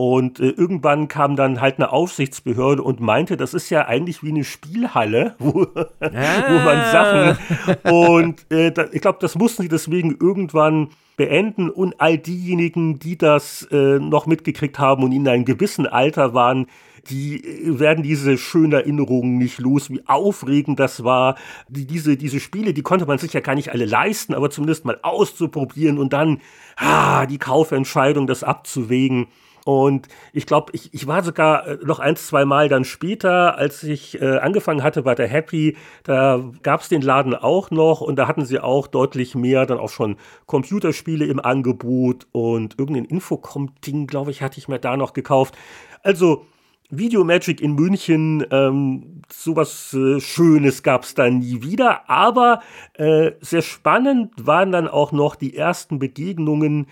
Und 0.00 0.38
äh, 0.38 0.50
irgendwann 0.50 1.08
kam 1.08 1.34
dann 1.34 1.60
halt 1.60 1.78
eine 1.78 1.90
Aufsichtsbehörde 1.90 2.84
und 2.84 3.00
meinte, 3.00 3.36
das 3.36 3.52
ist 3.52 3.68
ja 3.68 3.88
eigentlich 3.88 4.22
wie 4.22 4.28
eine 4.28 4.44
Spielhalle, 4.44 5.34
wo, 5.40 5.66
ah. 5.74 5.88
wo 6.00 6.54
man 6.64 6.92
Sachen. 6.92 7.82
Und 7.92 8.46
äh, 8.48 8.70
da, 8.70 8.84
ich 8.92 9.00
glaube, 9.00 9.18
das 9.20 9.34
mussten 9.34 9.62
sie 9.62 9.68
deswegen 9.68 10.16
irgendwann 10.20 10.90
beenden 11.16 11.68
und 11.68 12.00
all 12.00 12.16
diejenigen, 12.16 13.00
die 13.00 13.18
das 13.18 13.66
äh, 13.72 13.98
noch 13.98 14.26
mitgekriegt 14.26 14.78
haben 14.78 15.02
und 15.02 15.10
in 15.10 15.26
einem 15.26 15.44
gewissen 15.44 15.88
Alter 15.88 16.32
waren, 16.32 16.68
die 17.10 17.44
äh, 17.44 17.80
werden 17.80 18.04
diese 18.04 18.38
schönen 18.38 18.74
Erinnerungen 18.74 19.36
nicht 19.36 19.58
los, 19.58 19.90
wie 19.90 20.02
aufregend 20.06 20.78
das 20.78 21.02
war. 21.02 21.34
Die, 21.68 21.88
diese, 21.88 22.16
diese 22.16 22.38
Spiele, 22.38 22.72
die 22.72 22.82
konnte 22.82 23.06
man 23.06 23.18
sich 23.18 23.32
ja 23.32 23.40
gar 23.40 23.56
nicht 23.56 23.72
alle 23.72 23.84
leisten, 23.84 24.32
aber 24.32 24.48
zumindest 24.48 24.84
mal 24.84 25.00
auszuprobieren 25.02 25.98
und 25.98 26.12
dann 26.12 26.40
ah, 26.76 27.26
die 27.26 27.38
Kaufentscheidung, 27.38 28.28
das 28.28 28.44
abzuwägen. 28.44 29.26
Und 29.68 30.08
ich 30.32 30.46
glaube, 30.46 30.72
ich, 30.72 30.94
ich 30.94 31.06
war 31.06 31.22
sogar 31.22 31.66
äh, 31.66 31.78
noch 31.84 31.98
ein, 31.98 32.16
zwei 32.16 32.46
Mal 32.46 32.70
dann 32.70 32.86
später, 32.86 33.58
als 33.58 33.82
ich 33.82 34.18
äh, 34.18 34.38
angefangen 34.38 34.82
hatte 34.82 35.02
bei 35.02 35.14
der 35.14 35.28
Happy, 35.28 35.76
da 36.04 36.42
gab 36.62 36.80
es 36.80 36.88
den 36.88 37.02
Laden 37.02 37.34
auch 37.34 37.70
noch 37.70 38.00
und 38.00 38.16
da 38.16 38.26
hatten 38.26 38.46
sie 38.46 38.60
auch 38.60 38.86
deutlich 38.86 39.34
mehr 39.34 39.66
dann 39.66 39.76
auch 39.76 39.90
schon 39.90 40.16
Computerspiele 40.46 41.26
im 41.26 41.38
Angebot 41.38 42.26
und 42.32 42.78
irgendein 42.78 43.04
Infocom-Ding, 43.04 44.06
glaube 44.06 44.30
ich, 44.30 44.40
hatte 44.40 44.56
ich 44.56 44.68
mir 44.68 44.78
da 44.78 44.96
noch 44.96 45.12
gekauft. 45.12 45.54
Also 46.02 46.46
Video 46.90 47.22
Magic 47.22 47.60
in 47.60 47.74
München, 47.74 48.46
ähm, 48.50 49.20
sowas 49.30 49.92
äh, 49.92 50.18
Schönes 50.20 50.82
gab 50.82 51.02
es 51.02 51.12
da 51.12 51.28
nie 51.28 51.60
wieder, 51.62 52.08
aber 52.08 52.62
äh, 52.94 53.32
sehr 53.42 53.60
spannend 53.60 54.32
waren 54.38 54.72
dann 54.72 54.88
auch 54.88 55.12
noch 55.12 55.36
die 55.36 55.54
ersten 55.54 55.98
Begegnungen 55.98 56.86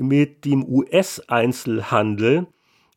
mit 0.00 0.44
dem 0.44 0.64
US-Einzelhandel. 0.64 2.46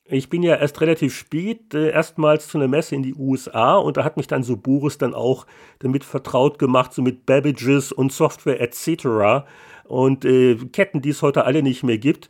Ich 0.05 0.29
bin 0.29 0.43
ja 0.43 0.55
erst 0.55 0.81
relativ 0.81 1.15
spät 1.15 1.73
äh, 1.73 1.89
erstmals 1.89 2.47
zu 2.47 2.57
einer 2.57 2.67
Messe 2.67 2.95
in 2.95 3.03
die 3.03 3.15
USA 3.15 3.75
und 3.75 3.97
da 3.97 4.03
hat 4.03 4.17
mich 4.17 4.27
dann 4.27 4.43
so 4.43 4.57
Boris 4.57 4.97
dann 4.97 5.13
auch 5.13 5.45
damit 5.79 6.03
vertraut 6.03 6.59
gemacht, 6.59 6.93
so 6.93 7.01
mit 7.01 7.25
Babbages 7.25 7.91
und 7.91 8.11
Software 8.11 8.59
etc. 8.59 9.45
und 9.85 10.25
äh, 10.25 10.55
Ketten, 10.55 11.01
die 11.01 11.09
es 11.09 11.21
heute 11.21 11.45
alle 11.45 11.63
nicht 11.63 11.83
mehr 11.83 11.97
gibt 11.97 12.29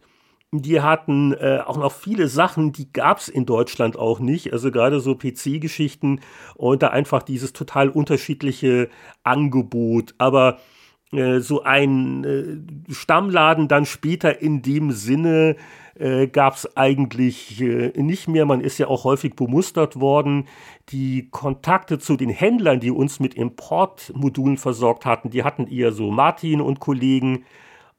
die 0.62 0.82
hatten 0.82 1.34
äh, 1.34 1.60
auch 1.66 1.78
noch 1.78 1.92
viele 1.92 2.28
Sachen, 2.28 2.72
die 2.72 2.92
gab 2.94 3.18
es 3.18 3.28
in 3.28 3.46
Deutschland 3.46 3.98
auch 3.98 4.20
nicht. 4.20 4.54
Also 4.54 4.72
gerade 4.72 5.00
so 5.00 5.16
PC-Geschichten 5.16 6.20
und 6.56 6.84
da 6.84 6.90
einfach 6.90 7.24
dieses 7.24 7.54
total 7.54 7.90
unterschiedliche 7.90 8.90
Angebot. 9.24 10.14
Aber 10.20 10.60
äh, 11.14 11.40
so 11.40 11.64
ein 11.64 12.24
äh, 12.24 12.94
Stammladen 12.94 13.68
dann 13.68 13.86
später 13.86 14.42
in 14.42 14.62
dem 14.62 14.92
Sinne 14.92 15.56
äh, 15.96 16.28
gab 16.28 16.56
es 16.56 16.76
eigentlich 16.76 17.62
äh, 17.62 17.92
nicht 17.96 18.28
mehr. 18.28 18.46
Man 18.46 18.62
ist 18.62 18.80
ja 18.80 18.88
auch 18.88 19.04
häufig 19.04 19.36
bemustert 19.36 20.00
worden. 20.00 20.48
Die 20.90 21.30
Kontakte 21.30 22.00
zu 22.00 22.18
den 22.18 22.30
Händlern, 22.30 22.80
die 22.80 22.92
uns 22.92 23.20
mit 23.20 23.36
Importmodulen 23.36 24.58
versorgt 24.58 25.06
hatten, 25.06 25.30
die 25.30 25.44
hatten 25.44 25.68
eher 25.68 25.92
so 25.92 26.10
Martin 26.10 26.62
und 26.62 26.80
Kollegen. 26.80 27.46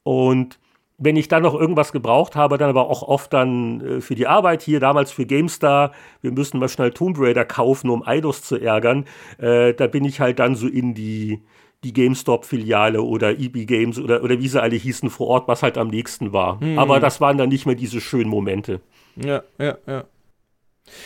Und 0.03 0.59
wenn 0.97 1.15
ich 1.15 1.29
dann 1.29 1.43
noch 1.43 1.55
irgendwas 1.55 1.93
gebraucht 1.93 2.35
habe, 2.35 2.57
dann 2.57 2.69
aber 2.69 2.89
auch 2.89 3.01
oft 3.01 3.31
dann 3.31 3.81
äh, 3.81 4.01
für 4.01 4.15
die 4.15 4.27
Arbeit 4.27 4.61
hier, 4.61 4.81
damals 4.81 5.11
für 5.11 5.25
GameStar, 5.25 5.93
wir 6.21 6.31
müssen 6.31 6.59
mal 6.59 6.69
schnell 6.69 6.91
Tomb 6.91 7.17
Raider 7.17 7.45
kaufen, 7.45 7.89
um 7.89 8.05
Eidos 8.05 8.41
zu 8.43 8.57
ärgern, 8.57 9.05
da 9.37 9.87
bin 9.87 10.05
ich 10.05 10.19
halt 10.19 10.39
dann 10.39 10.55
so 10.55 10.67
in 10.67 10.93
die, 10.93 11.41
die 11.83 11.93
GameStop-Filiale 11.93 13.01
oder 13.01 13.37
EB 13.39 13.65
Games 13.65 13.99
oder, 13.99 14.23
oder 14.23 14.39
wie 14.39 14.47
sie 14.47 14.61
alle 14.61 14.75
hießen 14.75 15.09
vor 15.09 15.27
Ort, 15.27 15.47
was 15.47 15.61
halt 15.63 15.77
am 15.77 15.89
nächsten 15.89 16.33
war. 16.33 16.63
Mhm. 16.63 16.79
Aber 16.79 16.99
das 16.99 17.21
waren 17.21 17.37
dann 17.37 17.49
nicht 17.49 17.65
mehr 17.65 17.75
diese 17.75 18.01
schönen 18.01 18.29
Momente. 18.29 18.81
Ja, 19.15 19.43
ja, 19.59 19.77
ja. 19.85 20.05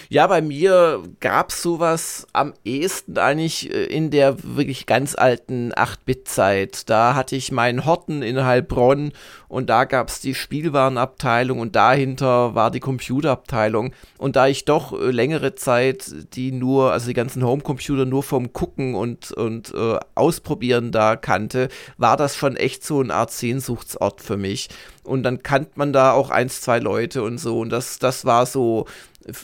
Ja, 0.09 0.27
bei 0.27 0.41
mir 0.41 1.03
gab 1.19 1.51
es 1.51 1.61
sowas 1.61 2.27
am 2.33 2.53
ehesten 2.65 3.17
eigentlich 3.17 3.73
äh, 3.73 3.85
in 3.85 4.11
der 4.11 4.43
wirklich 4.43 4.85
ganz 4.85 5.15
alten 5.15 5.71
8-Bit-Zeit. 5.71 6.89
Da 6.89 7.15
hatte 7.15 7.35
ich 7.35 7.51
meinen 7.51 7.85
Horten 7.85 8.21
in 8.21 8.43
Heilbronn 8.43 9.13
und 9.47 9.69
da 9.69 9.85
gab 9.85 10.09
es 10.09 10.19
die 10.19 10.35
Spielwarenabteilung 10.35 11.59
und 11.59 11.75
dahinter 11.75 12.55
war 12.55 12.71
die 12.71 12.79
Computerabteilung. 12.79 13.93
Und 14.17 14.35
da 14.35 14.47
ich 14.47 14.65
doch 14.65 14.99
äh, 14.99 15.11
längere 15.11 15.55
Zeit 15.55 16.11
die 16.33 16.51
nur, 16.51 16.91
also 16.91 17.07
die 17.07 17.13
ganzen 17.13 17.43
Homecomputer 17.45 18.05
nur 18.05 18.23
vom 18.23 18.51
Gucken 18.51 18.95
und, 18.95 19.31
und 19.31 19.73
äh, 19.73 19.97
Ausprobieren 20.15 20.91
da 20.91 21.15
kannte, 21.15 21.69
war 21.97 22.17
das 22.17 22.35
schon 22.35 22.57
echt 22.57 22.83
so 22.83 22.99
eine 22.99 23.13
Art 23.13 23.31
Sehnsuchtsort 23.31 24.21
für 24.21 24.37
mich. 24.37 24.69
Und 25.03 25.23
dann 25.23 25.41
kannte 25.41 25.71
man 25.75 25.93
da 25.93 26.11
auch 26.11 26.29
eins, 26.29 26.61
zwei 26.61 26.79
Leute 26.79 27.23
und 27.23 27.39
so. 27.39 27.59
Und 27.59 27.69
das, 27.69 27.97
das 27.97 28.25
war 28.25 28.45
so 28.45 28.85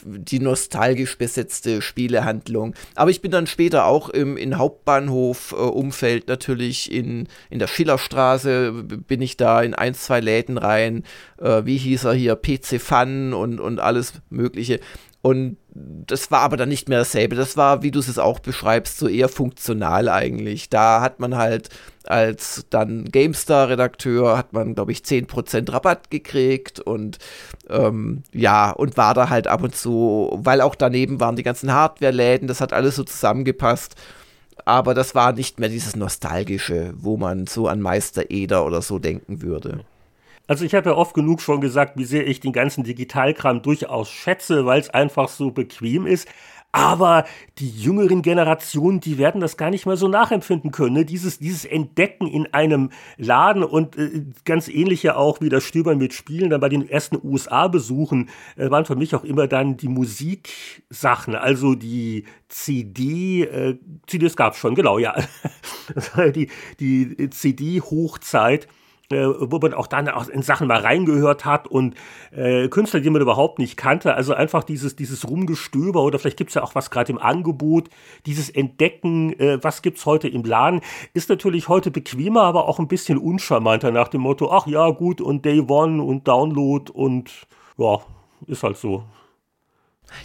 die 0.04 0.40
nostalgisch 0.40 1.18
besetzte 1.18 1.82
Spielehandlung. 1.82 2.74
Aber 2.94 3.10
ich 3.10 3.20
bin 3.20 3.30
dann 3.30 3.46
später 3.46 3.86
auch 3.86 4.08
im 4.08 4.36
in 4.36 4.58
Hauptbahnhof-Umfeld 4.58 6.24
äh, 6.24 6.26
natürlich 6.32 6.90
in, 6.90 7.28
in 7.50 7.58
der 7.58 7.66
Schillerstraße, 7.66 8.72
bin 8.72 9.20
ich 9.20 9.36
da 9.36 9.62
in 9.62 9.74
ein, 9.74 9.94
zwei 9.94 10.20
Läden 10.20 10.58
rein. 10.58 11.04
Äh, 11.38 11.64
wie 11.64 11.76
hieß 11.76 12.04
er 12.04 12.14
hier? 12.14 12.36
PC 12.36 12.80
Fun 12.80 13.34
und, 13.34 13.60
und 13.60 13.80
alles 13.80 14.14
Mögliche. 14.30 14.80
Und 15.26 15.56
das 15.74 16.30
war 16.30 16.42
aber 16.42 16.56
dann 16.56 16.68
nicht 16.68 16.88
mehr 16.88 17.00
dasselbe. 17.00 17.34
Das 17.34 17.56
war, 17.56 17.82
wie 17.82 17.90
du 17.90 17.98
es 17.98 18.16
auch 18.16 18.38
beschreibst, 18.38 18.96
so 18.96 19.08
eher 19.08 19.28
funktional 19.28 20.08
eigentlich. 20.08 20.68
Da 20.68 21.00
hat 21.00 21.18
man 21.18 21.36
halt 21.36 21.68
als 22.04 22.64
dann 22.70 23.06
GameStar-Redakteur, 23.06 24.38
hat 24.38 24.52
man, 24.52 24.76
glaube 24.76 24.92
ich, 24.92 25.00
10% 25.00 25.72
Rabatt 25.72 26.12
gekriegt 26.12 26.78
und 26.78 27.18
ähm, 27.68 28.22
ja, 28.32 28.70
und 28.70 28.96
war 28.96 29.14
da 29.14 29.28
halt 29.28 29.48
ab 29.48 29.64
und 29.64 29.74
zu, 29.74 30.30
weil 30.44 30.60
auch 30.60 30.76
daneben 30.76 31.18
waren 31.18 31.34
die 31.34 31.42
ganzen 31.42 31.72
Hardware-Läden, 31.72 32.46
das 32.46 32.60
hat 32.60 32.72
alles 32.72 32.94
so 32.94 33.02
zusammengepasst. 33.02 33.96
aber 34.64 34.94
das 34.94 35.16
war 35.16 35.32
nicht 35.32 35.58
mehr 35.58 35.70
dieses 35.70 35.96
Nostalgische, 35.96 36.94
wo 36.96 37.16
man 37.16 37.48
so 37.48 37.66
an 37.66 37.80
Meister 37.80 38.30
Eder 38.30 38.64
oder 38.64 38.80
so 38.80 39.00
denken 39.00 39.42
würde. 39.42 39.80
Also 40.46 40.64
ich 40.64 40.74
habe 40.74 40.90
ja 40.90 40.96
oft 40.96 41.14
genug 41.14 41.40
schon 41.40 41.60
gesagt, 41.60 41.98
wie 41.98 42.04
sehr 42.04 42.26
ich 42.26 42.40
den 42.40 42.52
ganzen 42.52 42.84
Digitalkram 42.84 43.62
durchaus 43.62 44.10
schätze, 44.10 44.64
weil 44.66 44.80
es 44.80 44.90
einfach 44.90 45.28
so 45.28 45.50
bequem 45.50 46.06
ist. 46.06 46.28
Aber 46.72 47.24
die 47.58 47.70
jüngeren 47.70 48.20
Generationen, 48.20 49.00
die 49.00 49.16
werden 49.16 49.40
das 49.40 49.56
gar 49.56 49.70
nicht 49.70 49.86
mehr 49.86 49.96
so 49.96 50.08
nachempfinden 50.08 50.72
können. 50.72 50.92
Ne? 50.92 51.04
Dieses, 51.06 51.38
dieses 51.38 51.64
Entdecken 51.64 52.26
in 52.26 52.52
einem 52.52 52.90
Laden 53.16 53.64
und 53.64 53.96
äh, 53.96 54.26
ganz 54.44 54.68
ähnliche 54.68 55.16
auch 55.16 55.40
wie 55.40 55.48
das 55.48 55.64
Stöbern 55.64 55.96
mit 55.96 56.12
Spielen, 56.12 56.50
dann 56.50 56.60
bei 56.60 56.68
den 56.68 56.86
ersten 56.86 57.18
USA-Besuchen 57.22 58.28
äh, 58.56 58.70
waren 58.70 58.84
für 58.84 58.96
mich 58.96 59.14
auch 59.14 59.24
immer 59.24 59.46
dann 59.46 59.78
die 59.78 59.88
Musiksachen, 59.88 61.34
also 61.34 61.74
die 61.74 62.24
CD, 62.48 63.44
äh, 63.44 63.78
CDs 64.06 64.36
gab 64.36 64.52
es 64.52 64.58
schon, 64.58 64.74
genau, 64.74 64.98
ja. 64.98 65.14
die, 66.34 66.50
die 66.78 67.30
CD-Hochzeit 67.30 68.68
äh, 69.10 69.26
wo 69.26 69.58
man 69.58 69.74
auch 69.74 69.86
dann 69.86 70.08
auch 70.08 70.28
in 70.28 70.42
Sachen 70.42 70.66
mal 70.66 70.80
reingehört 70.80 71.44
hat 71.44 71.68
und 71.68 71.94
äh, 72.32 72.68
Künstler, 72.68 73.00
die 73.00 73.10
man 73.10 73.22
überhaupt 73.22 73.58
nicht 73.58 73.76
kannte. 73.76 74.14
Also 74.14 74.34
einfach 74.34 74.64
dieses, 74.64 74.96
dieses 74.96 75.28
Rumgestöber 75.28 76.02
oder 76.02 76.18
vielleicht 76.18 76.36
gibt 76.36 76.50
es 76.50 76.54
ja 76.54 76.62
auch 76.62 76.74
was 76.74 76.90
gerade 76.90 77.12
im 77.12 77.18
Angebot, 77.18 77.88
dieses 78.26 78.50
Entdecken, 78.50 79.38
äh, 79.38 79.62
was 79.62 79.82
gibt 79.82 79.98
es 79.98 80.06
heute 80.06 80.28
im 80.28 80.44
Laden, 80.44 80.80
ist 81.14 81.28
natürlich 81.28 81.68
heute 81.68 81.90
bequemer, 81.90 82.42
aber 82.42 82.68
auch 82.68 82.78
ein 82.78 82.88
bisschen 82.88 83.18
uncharmanter 83.18 83.92
nach 83.92 84.08
dem 84.08 84.22
Motto, 84.22 84.50
ach 84.50 84.66
ja, 84.66 84.90
gut, 84.90 85.20
und 85.20 85.44
Day 85.44 85.60
One 85.60 86.02
und 86.02 86.26
Download 86.26 86.90
und 86.92 87.46
ja, 87.78 88.00
ist 88.46 88.62
halt 88.62 88.76
so. 88.76 89.04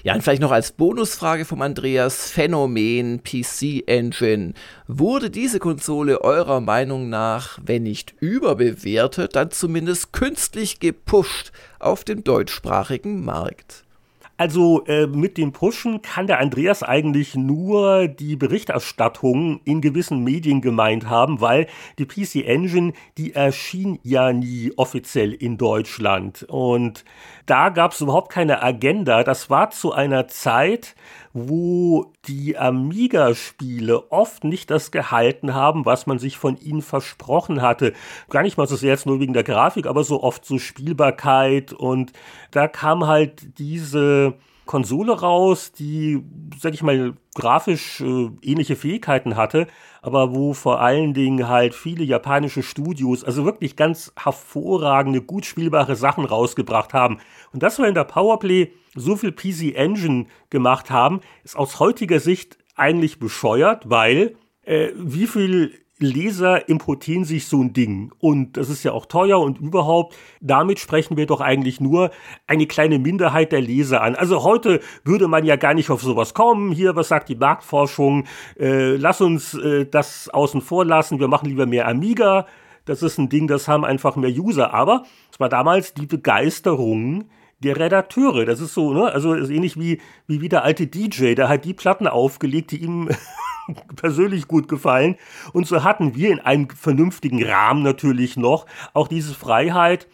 Ja, 0.03 0.13
und 0.13 0.21
vielleicht 0.21 0.41
noch 0.41 0.51
als 0.51 0.71
Bonusfrage 0.71 1.45
vom 1.45 1.61
Andreas, 1.61 2.31
Phänomen 2.31 3.23
PC 3.23 3.83
Engine. 3.87 4.53
Wurde 4.87 5.29
diese 5.29 5.59
Konsole 5.59 6.21
eurer 6.21 6.61
Meinung 6.61 7.09
nach, 7.09 7.59
wenn 7.63 7.83
nicht 7.83 8.13
überbewertet, 8.19 9.35
dann 9.35 9.51
zumindest 9.51 10.13
künstlich 10.13 10.79
gepusht 10.79 11.51
auf 11.79 12.03
dem 12.03 12.23
deutschsprachigen 12.23 13.23
Markt? 13.23 13.83
Also 14.41 14.83
äh, 14.85 15.05
mit 15.05 15.37
dem 15.37 15.51
Pushen 15.51 16.01
kann 16.01 16.25
der 16.25 16.39
Andreas 16.39 16.81
eigentlich 16.81 17.35
nur 17.35 18.07
die 18.07 18.35
Berichterstattung 18.35 19.61
in 19.65 19.81
gewissen 19.81 20.23
Medien 20.23 20.61
gemeint 20.61 21.07
haben, 21.07 21.41
weil 21.41 21.67
die 21.99 22.07
PC 22.07 22.47
Engine, 22.47 22.93
die 23.19 23.35
erschien 23.35 23.99
ja 24.01 24.33
nie 24.33 24.73
offiziell 24.77 25.31
in 25.31 25.59
Deutschland. 25.59 26.41
Und 26.49 27.05
da 27.45 27.69
gab 27.69 27.91
es 27.91 28.01
überhaupt 28.01 28.31
keine 28.31 28.63
Agenda. 28.63 29.23
Das 29.23 29.51
war 29.51 29.69
zu 29.69 29.93
einer 29.93 30.27
Zeit, 30.27 30.95
wo 31.33 32.11
die 32.27 32.57
Amiga-Spiele 32.57 34.11
oft 34.11 34.43
nicht 34.43 34.69
das 34.69 34.91
gehalten 34.91 35.53
haben, 35.53 35.85
was 35.85 36.05
man 36.05 36.19
sich 36.19 36.37
von 36.37 36.57
ihnen 36.57 36.81
versprochen 36.81 37.61
hatte. 37.61 37.93
Gar 38.29 38.43
nicht 38.43 38.57
mal 38.57 38.67
so 38.67 38.75
sehr 38.75 38.91
jetzt 38.91 39.05
nur 39.05 39.19
wegen 39.19 39.33
der 39.33 39.43
Grafik, 39.43 39.87
aber 39.87 40.03
so 40.03 40.21
oft 40.21 40.45
so 40.45 40.59
Spielbarkeit 40.59 41.73
und 41.73 42.13
da 42.51 42.67
kam 42.67 43.07
halt 43.07 43.57
diese 43.57 44.35
Konsole 44.65 45.19
raus, 45.19 45.71
die, 45.71 46.23
sag 46.59 46.73
ich 46.73 46.83
mal, 46.83 47.13
grafisch 47.35 48.01
äh, 48.01 48.29
ähnliche 48.41 48.75
Fähigkeiten 48.75 49.35
hatte, 49.35 49.67
aber 50.01 50.33
wo 50.33 50.53
vor 50.53 50.81
allen 50.81 51.13
Dingen 51.13 51.47
halt 51.47 51.75
viele 51.75 52.03
japanische 52.03 52.63
Studios, 52.63 53.23
also 53.23 53.45
wirklich 53.45 53.75
ganz 53.75 54.13
hervorragende, 54.17 55.21
gut 55.21 55.45
spielbare 55.45 55.95
Sachen 55.95 56.25
rausgebracht 56.25 56.93
haben. 56.93 57.19
Und 57.53 57.63
das 57.63 57.79
wir 57.79 57.87
in 57.87 57.95
der 57.95 58.03
Powerplay 58.03 58.71
so 58.95 59.15
viel 59.15 59.31
PC 59.31 59.75
Engine 59.75 60.25
gemacht 60.49 60.89
haben, 60.89 61.21
ist 61.43 61.57
aus 61.57 61.79
heutiger 61.79 62.19
Sicht 62.19 62.57
eigentlich 62.75 63.19
bescheuert, 63.19 63.89
weil 63.89 64.35
äh, 64.63 64.89
wie 64.95 65.27
viel 65.27 65.73
Leser 66.01 66.67
importieren 66.67 67.23
sich 67.23 67.47
so 67.47 67.61
ein 67.61 67.73
Ding. 67.73 68.11
Und 68.19 68.57
das 68.57 68.69
ist 68.69 68.83
ja 68.83 68.91
auch 68.91 69.05
teuer 69.05 69.39
und 69.39 69.59
überhaupt, 69.59 70.15
damit 70.39 70.79
sprechen 70.79 71.17
wir 71.17 71.25
doch 71.25 71.41
eigentlich 71.41 71.79
nur 71.79 72.11
eine 72.47 72.67
kleine 72.67 72.99
Minderheit 72.99 73.51
der 73.51 73.61
Leser 73.61 74.01
an. 74.01 74.15
Also 74.15 74.43
heute 74.43 74.79
würde 75.03 75.27
man 75.27 75.45
ja 75.45 75.55
gar 75.55 75.73
nicht 75.73 75.89
auf 75.89 76.01
sowas 76.01 76.33
kommen. 76.33 76.71
Hier, 76.71 76.95
was 76.95 77.07
sagt 77.07 77.29
die 77.29 77.35
Marktforschung? 77.35 78.25
Äh, 78.59 78.95
lass 78.95 79.21
uns 79.21 79.53
äh, 79.53 79.85
das 79.85 80.29
außen 80.29 80.61
vor 80.61 80.85
lassen. 80.85 81.19
Wir 81.19 81.27
machen 81.27 81.49
lieber 81.49 81.65
mehr 81.65 81.87
Amiga. 81.87 82.45
Das 82.85 83.03
ist 83.03 83.17
ein 83.17 83.29
Ding, 83.29 83.47
das 83.47 83.67
haben 83.67 83.85
einfach 83.85 84.15
mehr 84.15 84.31
User. 84.31 84.73
Aber 84.73 85.03
es 85.31 85.39
war 85.39 85.49
damals 85.49 85.93
die 85.93 86.07
Begeisterung 86.07 87.25
der 87.63 87.77
Redakteure. 87.77 88.45
Das 88.45 88.59
ist 88.59 88.73
so, 88.73 88.93
ne? 88.93 89.11
Also 89.11 89.33
ist 89.33 89.49
ähnlich 89.49 89.79
wie, 89.79 90.01
wie, 90.27 90.41
wie 90.41 90.49
der 90.49 90.63
alte 90.63 90.87
DJ, 90.87 91.35
der 91.35 91.49
hat 91.49 91.65
die 91.65 91.73
Platten 91.73 92.07
aufgelegt, 92.07 92.71
die 92.71 92.83
ihm 92.83 93.09
persönlich 93.95 94.47
gut 94.47 94.67
gefallen. 94.67 95.15
Und 95.53 95.67
so 95.67 95.83
hatten 95.83 96.15
wir 96.15 96.31
in 96.31 96.39
einem 96.39 96.69
vernünftigen 96.69 97.43
Rahmen 97.43 97.83
natürlich 97.83 98.37
noch 98.37 98.65
auch 98.93 99.07
diese 99.07 99.33
Freiheit, 99.33 100.07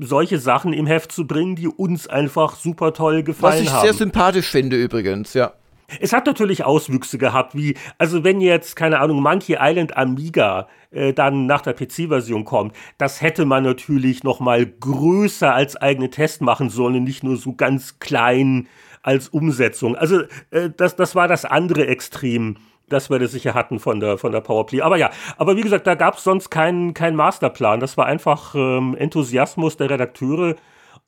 solche 0.00 0.38
Sachen 0.38 0.72
im 0.72 0.86
Heft 0.86 1.12
zu 1.12 1.26
bringen, 1.26 1.54
die 1.54 1.68
uns 1.68 2.08
einfach 2.08 2.56
super 2.56 2.92
toll 2.92 3.22
gefallen 3.22 3.52
haben. 3.52 3.60
Was 3.60 3.66
ich 3.66 3.72
haben. 3.72 3.84
sehr 3.84 3.94
sympathisch 3.94 4.48
finde 4.48 4.76
übrigens, 4.76 5.34
ja. 5.34 5.52
Es 6.00 6.12
hat 6.12 6.26
natürlich 6.26 6.64
Auswüchse 6.64 7.16
gehabt, 7.16 7.54
wie, 7.54 7.74
also 7.96 8.22
wenn 8.22 8.40
jetzt, 8.40 8.76
keine 8.76 9.00
Ahnung, 9.00 9.22
Monkey 9.22 9.56
Island 9.58 9.96
Amiga 9.96 10.68
äh, 10.90 11.14
dann 11.14 11.46
nach 11.46 11.62
der 11.62 11.72
PC-Version 11.72 12.44
kommt, 12.44 12.76
das 12.98 13.22
hätte 13.22 13.46
man 13.46 13.64
natürlich 13.64 14.22
noch 14.22 14.38
mal 14.38 14.66
größer 14.66 15.54
als 15.54 15.76
eigene 15.76 16.10
Test 16.10 16.42
machen 16.42 16.68
sollen, 16.68 17.04
nicht 17.04 17.24
nur 17.24 17.36
so 17.36 17.54
ganz 17.54 17.98
klein 18.00 18.68
als 19.02 19.28
Umsetzung. 19.28 19.96
Also 19.96 20.22
äh, 20.50 20.70
das, 20.76 20.96
das 20.96 21.14
war 21.14 21.26
das 21.26 21.44
andere 21.44 21.86
Extrem 21.86 22.56
das 22.90 23.10
wir 23.10 23.18
das 23.18 23.32
sicher 23.32 23.52
hatten 23.52 23.80
von 23.80 24.00
der, 24.00 24.16
von 24.16 24.32
der 24.32 24.40
Powerplay. 24.40 24.80
Aber 24.80 24.96
ja, 24.96 25.10
aber 25.36 25.56
wie 25.56 25.60
gesagt, 25.60 25.86
da 25.86 25.94
gab 25.94 26.16
es 26.16 26.24
sonst 26.24 26.48
keinen 26.48 26.94
keinen 26.94 27.16
Masterplan. 27.16 27.80
Das 27.80 27.98
war 27.98 28.06
einfach 28.06 28.54
ähm, 28.54 28.96
Enthusiasmus 28.98 29.76
der 29.76 29.90
Redakteure. 29.90 30.56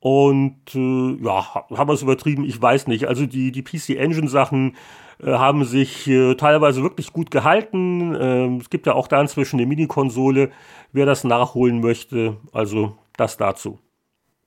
Und 0.01 0.57
äh, 0.73 1.23
ja, 1.23 1.53
haben 1.53 1.87
wir 1.87 1.93
es 1.93 2.01
übertrieben? 2.01 2.43
Ich 2.43 2.59
weiß 2.59 2.87
nicht. 2.87 3.07
Also 3.07 3.27
die, 3.27 3.51
die 3.51 3.61
PC 3.61 3.91
Engine 3.91 4.27
Sachen 4.27 4.75
äh, 5.21 5.31
haben 5.31 5.63
sich 5.63 6.07
äh, 6.07 6.33
teilweise 6.33 6.81
wirklich 6.81 7.13
gut 7.13 7.29
gehalten. 7.29 8.17
Ähm, 8.19 8.57
es 8.57 8.71
gibt 8.71 8.87
ja 8.87 8.93
auch 8.93 9.07
da 9.07 9.21
inzwischen 9.21 9.59
eine 9.59 9.67
Mini-Konsole, 9.67 10.49
wer 10.91 11.05
das 11.05 11.23
nachholen 11.23 11.81
möchte. 11.81 12.37
Also 12.51 12.97
das 13.15 13.37
dazu. 13.37 13.77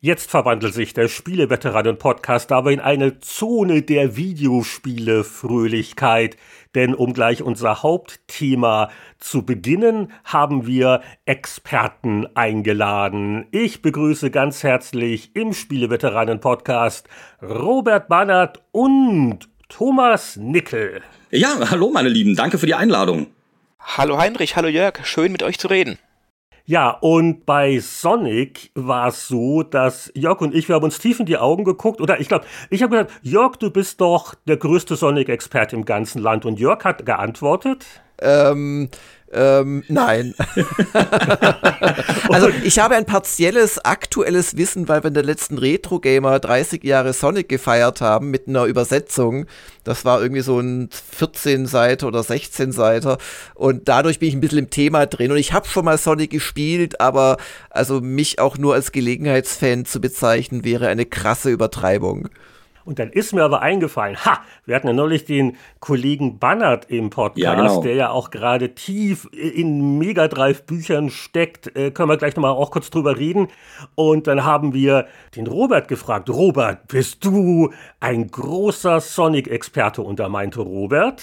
Jetzt 0.05 0.31
verwandelt 0.31 0.75
sich 0.75 0.93
der 0.93 1.09
Spieleveteranen-Podcast 1.09 2.53
aber 2.53 2.73
in 2.73 2.81
eine 2.81 3.21
Zone 3.21 3.81
der 3.81 4.17
Videospiele-Fröhlichkeit. 4.17 6.37
Denn 6.75 6.95
um 6.95 7.15
gleich 7.15 7.43
unser 7.43 7.83
Hauptthema 7.83 8.91
zu 9.19 9.47
beginnen, 9.47 10.13
haben 10.23 10.67
wir 10.67 11.01
Experten 11.25 12.27
eingeladen. 12.35 13.47
Ich 13.51 13.81
begrüße 13.81 14.31
ganz 14.31 14.63
herzlich 14.63 15.35
im 15.35 15.55
Spieleveteranen-Podcast 15.55 17.09
Robert 17.41 18.09
Bannert 18.09 18.63
und 18.73 19.49
Thomas 19.71 20.37
Nickel. 20.37 21.01
Ja, 21.31 21.71
hallo 21.71 21.91
meine 21.91 22.11
Lieben, 22.11 22.37
danke 22.37 22.59
für 22.59 22.67
die 22.67 22.75
Einladung. 22.75 23.29
Hallo 23.81 24.19
Heinrich, 24.19 24.55
hallo 24.55 24.69
Jörg, 24.69 25.07
schön 25.07 25.33
mit 25.33 25.43
euch 25.43 25.59
zu 25.59 25.69
reden. 25.69 25.99
Ja, 26.67 26.91
und 26.91 27.45
bei 27.45 27.79
Sonic 27.79 28.71
war 28.75 29.09
es 29.09 29.29
so, 29.29 29.63
dass 29.63 30.11
Jörg 30.15 30.41
und 30.41 30.55
ich, 30.55 30.67
wir 30.67 30.77
haben 30.77 30.85
uns 30.85 30.99
tief 30.99 31.21
in 31.21 31.27
die 31.27 31.37
Augen 31.37 31.63
geguckt. 31.63 32.01
Oder 32.01 32.21
ich 32.21 32.29
glaube, 32.29 32.47
ich 32.71 32.83
habe 32.83 32.97
gesagt, 32.97 33.13
Jörg, 33.23 33.57
du 33.57 33.71
bist 33.71 34.01
doch 34.01 34.35
der 34.47 34.57
größte 34.57 34.97
Sonic-Experte 34.97 35.77
im 35.77 35.85
ganzen 35.85 36.23
Land. 36.23 36.47
Und 36.47 36.59
Jörg 36.59 36.83
hat 36.85 37.05
geantwortet. 37.05 37.85
Ähm, 38.19 38.89
ähm, 39.35 39.83
nein. 39.89 40.35
also 42.29 42.49
ich 42.63 42.79
habe 42.79 42.95
ein 42.95 43.05
partielles 43.05 43.85
aktuelles 43.85 44.57
Wissen, 44.57 44.89
weil 44.89 45.03
wir 45.03 45.09
in 45.09 45.15
der 45.15 45.25
letzten 45.25 45.59
Retro 45.59 45.99
Gamer 45.99 46.39
30 46.39 46.85
Jahre 46.85 47.13
Sonic 47.13 47.49
gefeiert 47.49 48.01
haben 48.01 48.31
mit 48.31 48.49
einer 48.49 48.65
Übersetzung. 48.65 49.47
Das 49.83 50.05
war 50.05 50.23
irgendwie 50.23 50.43
so 50.43 50.61
ein 50.61 50.89
14 51.13 51.67
Seiter 51.67 52.07
oder 52.07 52.23
16 52.23 52.73
Seiter 52.73 53.19
und 53.55 53.89
dadurch 53.89 54.19
bin 54.19 54.29
ich 54.29 54.35
ein 54.35 54.41
bisschen 54.41 54.59
im 54.59 54.71
Thema 54.71 55.07
drin 55.07 55.33
und 55.33 55.39
ich 55.39 55.53
habe 55.53 55.69
schon 55.69 55.85
mal 55.85 55.99
Sonic 55.99 56.31
gespielt, 56.31 57.01
aber 57.01 57.37
also 57.71 58.01
mich 58.01 58.39
auch 58.39 58.57
nur 58.57 58.75
als 58.75 58.93
Gelegenheitsfan 58.93 59.85
zu 59.85 60.01
bezeichnen 60.01 60.65
wäre 60.65 60.89
eine 60.89 61.07
krasse 61.07 61.51
Übertreibung. 61.51 62.29
Und 62.85 62.99
dann 62.99 63.11
ist 63.11 63.33
mir 63.33 63.43
aber 63.43 63.63
eingefallen, 63.63 64.17
ha, 64.25 64.41
wir 64.67 64.77
hatten 64.77 64.87
ja 64.87 64.93
neulich 64.93 65.25
den 65.25 65.57
Kollegen 65.81 66.39
Bannert 66.39 66.91
im 66.91 67.11
Podcast, 67.11 67.39
ja, 67.39 67.55
genau. 67.55 67.83
der 67.83 67.95
ja 67.95 68.11
auch 68.11 68.31
gerade 68.31 68.75
tief 68.75 69.29
in 69.33 69.99
Mega 69.99 70.29
Drive 70.29 70.65
Büchern 70.65 71.11
steckt. 71.11 71.75
Äh, 71.77 71.91
können 71.91 72.09
wir 72.09 72.17
gleich 72.17 72.37
nochmal 72.37 72.53
auch 72.53 72.71
kurz 72.71 72.91
drüber 72.91 73.17
reden. 73.17 73.49
Und 73.95 74.27
dann 74.27 74.45
haben 74.45 74.75
wir 74.75 75.07
den 75.37 75.47
Robert 75.47 75.89
gefragt, 75.89 76.29
Robert, 76.29 76.89
bist 76.89 77.25
du 77.25 77.73
ein 78.01 78.31
großer 78.31 79.01
Sonic-Experte? 79.01 80.03
Und 80.03 80.21
da 80.21 80.29
meinte 80.29 80.61
Robert, 80.61 81.23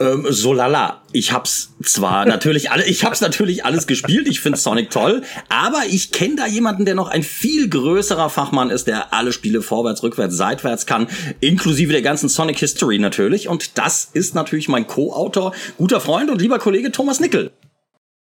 Ähm, 0.00 0.26
so 0.28 0.52
lala. 0.52 1.02
Ich 1.12 1.32
hab's 1.32 1.70
zwar 1.82 2.26
natürlich 2.26 2.70
alle, 2.70 2.84
ich 2.86 3.04
hab's 3.04 3.20
natürlich 3.20 3.64
alles 3.64 3.86
gespielt. 3.86 4.28
Ich 4.28 4.40
finde 4.40 4.58
Sonic 4.58 4.90
toll, 4.90 5.22
aber 5.48 5.82
ich 5.88 6.12
kenne 6.12 6.36
da 6.36 6.46
jemanden, 6.46 6.84
der 6.84 6.94
noch 6.94 7.08
ein 7.08 7.22
viel 7.22 7.68
größerer 7.68 8.30
Fachmann 8.30 8.70
ist, 8.70 8.86
der 8.86 9.12
alle 9.14 9.32
Spiele 9.32 9.62
vorwärts, 9.62 10.02
rückwärts, 10.02 10.36
seitwärts 10.36 10.86
kann, 10.86 11.08
inklusive 11.40 11.92
der 11.92 12.02
ganzen 12.02 12.28
Sonic 12.28 12.58
History 12.58 12.98
natürlich. 12.98 13.48
Und 13.48 13.78
das 13.78 14.08
ist 14.12 14.34
natürlich 14.34 14.68
mein 14.68 14.86
Co-Autor, 14.86 15.54
guter 15.78 16.00
Freund 16.00 16.30
und 16.30 16.40
lieber 16.40 16.58
Kollege 16.58 16.92
Thomas 16.92 17.20
Nickel. 17.20 17.50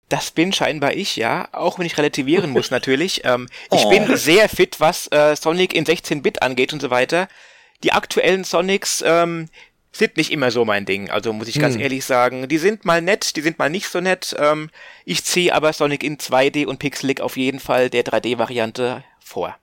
Das 0.09 0.31
bin 0.31 0.53
scheinbar 0.53 0.93
ich, 0.93 1.15
ja. 1.15 1.49
Auch 1.51 1.79
wenn 1.79 1.85
ich 1.85 1.97
relativieren 1.97 2.51
muss 2.51 2.71
natürlich. 2.71 3.21
Ähm, 3.23 3.47
ich 3.71 3.85
oh. 3.85 3.89
bin 3.89 4.15
sehr 4.17 4.49
fit, 4.49 4.79
was 4.79 5.07
äh, 5.11 5.35
Sonic 5.35 5.73
in 5.73 5.85
16-Bit 5.85 6.41
angeht 6.41 6.73
und 6.73 6.81
so 6.81 6.89
weiter. 6.89 7.27
Die 7.83 7.91
aktuellen 7.91 8.43
Sonics, 8.43 9.03
ähm, 9.05 9.49
sind 9.95 10.17
nicht 10.17 10.31
immer 10.31 10.51
so 10.51 10.65
mein 10.65 10.85
Ding. 10.85 11.09
Also 11.09 11.31
muss 11.31 11.47
ich 11.47 11.59
ganz 11.59 11.75
hm. 11.75 11.81
ehrlich 11.81 12.03
sagen, 12.03 12.47
die 12.47 12.57
sind 12.57 12.83
mal 12.83 13.01
nett, 13.01 13.35
die 13.35 13.41
sind 13.41 13.59
mal 13.59 13.69
nicht 13.69 13.87
so 13.87 14.01
nett. 14.01 14.35
Ähm, 14.37 14.69
ich 15.05 15.23
ziehe 15.23 15.53
aber 15.53 15.71
Sonic 15.71 16.03
in 16.03 16.17
2D 16.17 16.65
und 16.65 16.79
Pixelic 16.79 17.21
auf 17.21 17.37
jeden 17.37 17.59
Fall 17.59 17.89
der 17.89 18.03
3D-Variante 18.03 19.03
vor. 19.19 19.55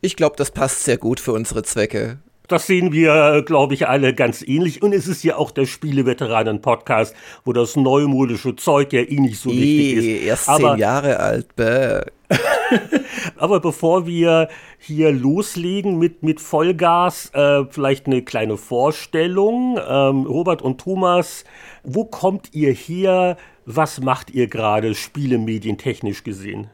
Ich 0.00 0.16
glaube, 0.16 0.36
das 0.36 0.52
passt 0.52 0.84
sehr 0.84 0.98
gut 0.98 1.18
für 1.18 1.32
unsere 1.32 1.64
Zwecke. 1.64 2.18
Das 2.48 2.66
sehen 2.66 2.92
wir, 2.92 3.42
glaube 3.42 3.74
ich, 3.74 3.88
alle 3.88 4.14
ganz 4.14 4.42
ähnlich. 4.42 4.82
Und 4.82 4.92
es 4.92 5.08
ist 5.08 5.24
ja 5.24 5.36
auch 5.36 5.50
der 5.50 5.66
Spieleveteranen-Podcast, 5.66 7.14
wo 7.44 7.52
das 7.52 7.76
neumodische 7.76 8.56
Zeug 8.56 8.92
ja 8.92 9.00
eh 9.00 9.20
nicht 9.20 9.38
so 9.38 9.50
I, 9.50 9.60
wichtig 9.60 9.96
ist. 9.96 10.26
Erst 10.26 10.48
Aber, 10.48 10.70
zehn 10.70 10.78
Jahre 10.78 11.20
alt. 11.20 11.54
Bäh. 11.56 12.02
Aber 13.36 13.60
bevor 13.60 14.06
wir 14.06 14.48
hier 14.78 15.12
loslegen 15.12 15.98
mit, 15.98 16.22
mit 16.22 16.40
Vollgas, 16.40 17.30
äh, 17.34 17.64
vielleicht 17.70 18.06
eine 18.06 18.22
kleine 18.22 18.56
Vorstellung. 18.56 19.78
Ähm, 19.78 20.26
Robert 20.26 20.62
und 20.62 20.80
Thomas, 20.80 21.44
wo 21.82 22.04
kommt 22.04 22.50
ihr 22.52 22.72
her? 22.72 23.36
Was 23.64 24.00
macht 24.00 24.30
ihr 24.30 24.46
gerade 24.46 24.94
spielemedientechnisch 24.94 26.22
gesehen? 26.22 26.70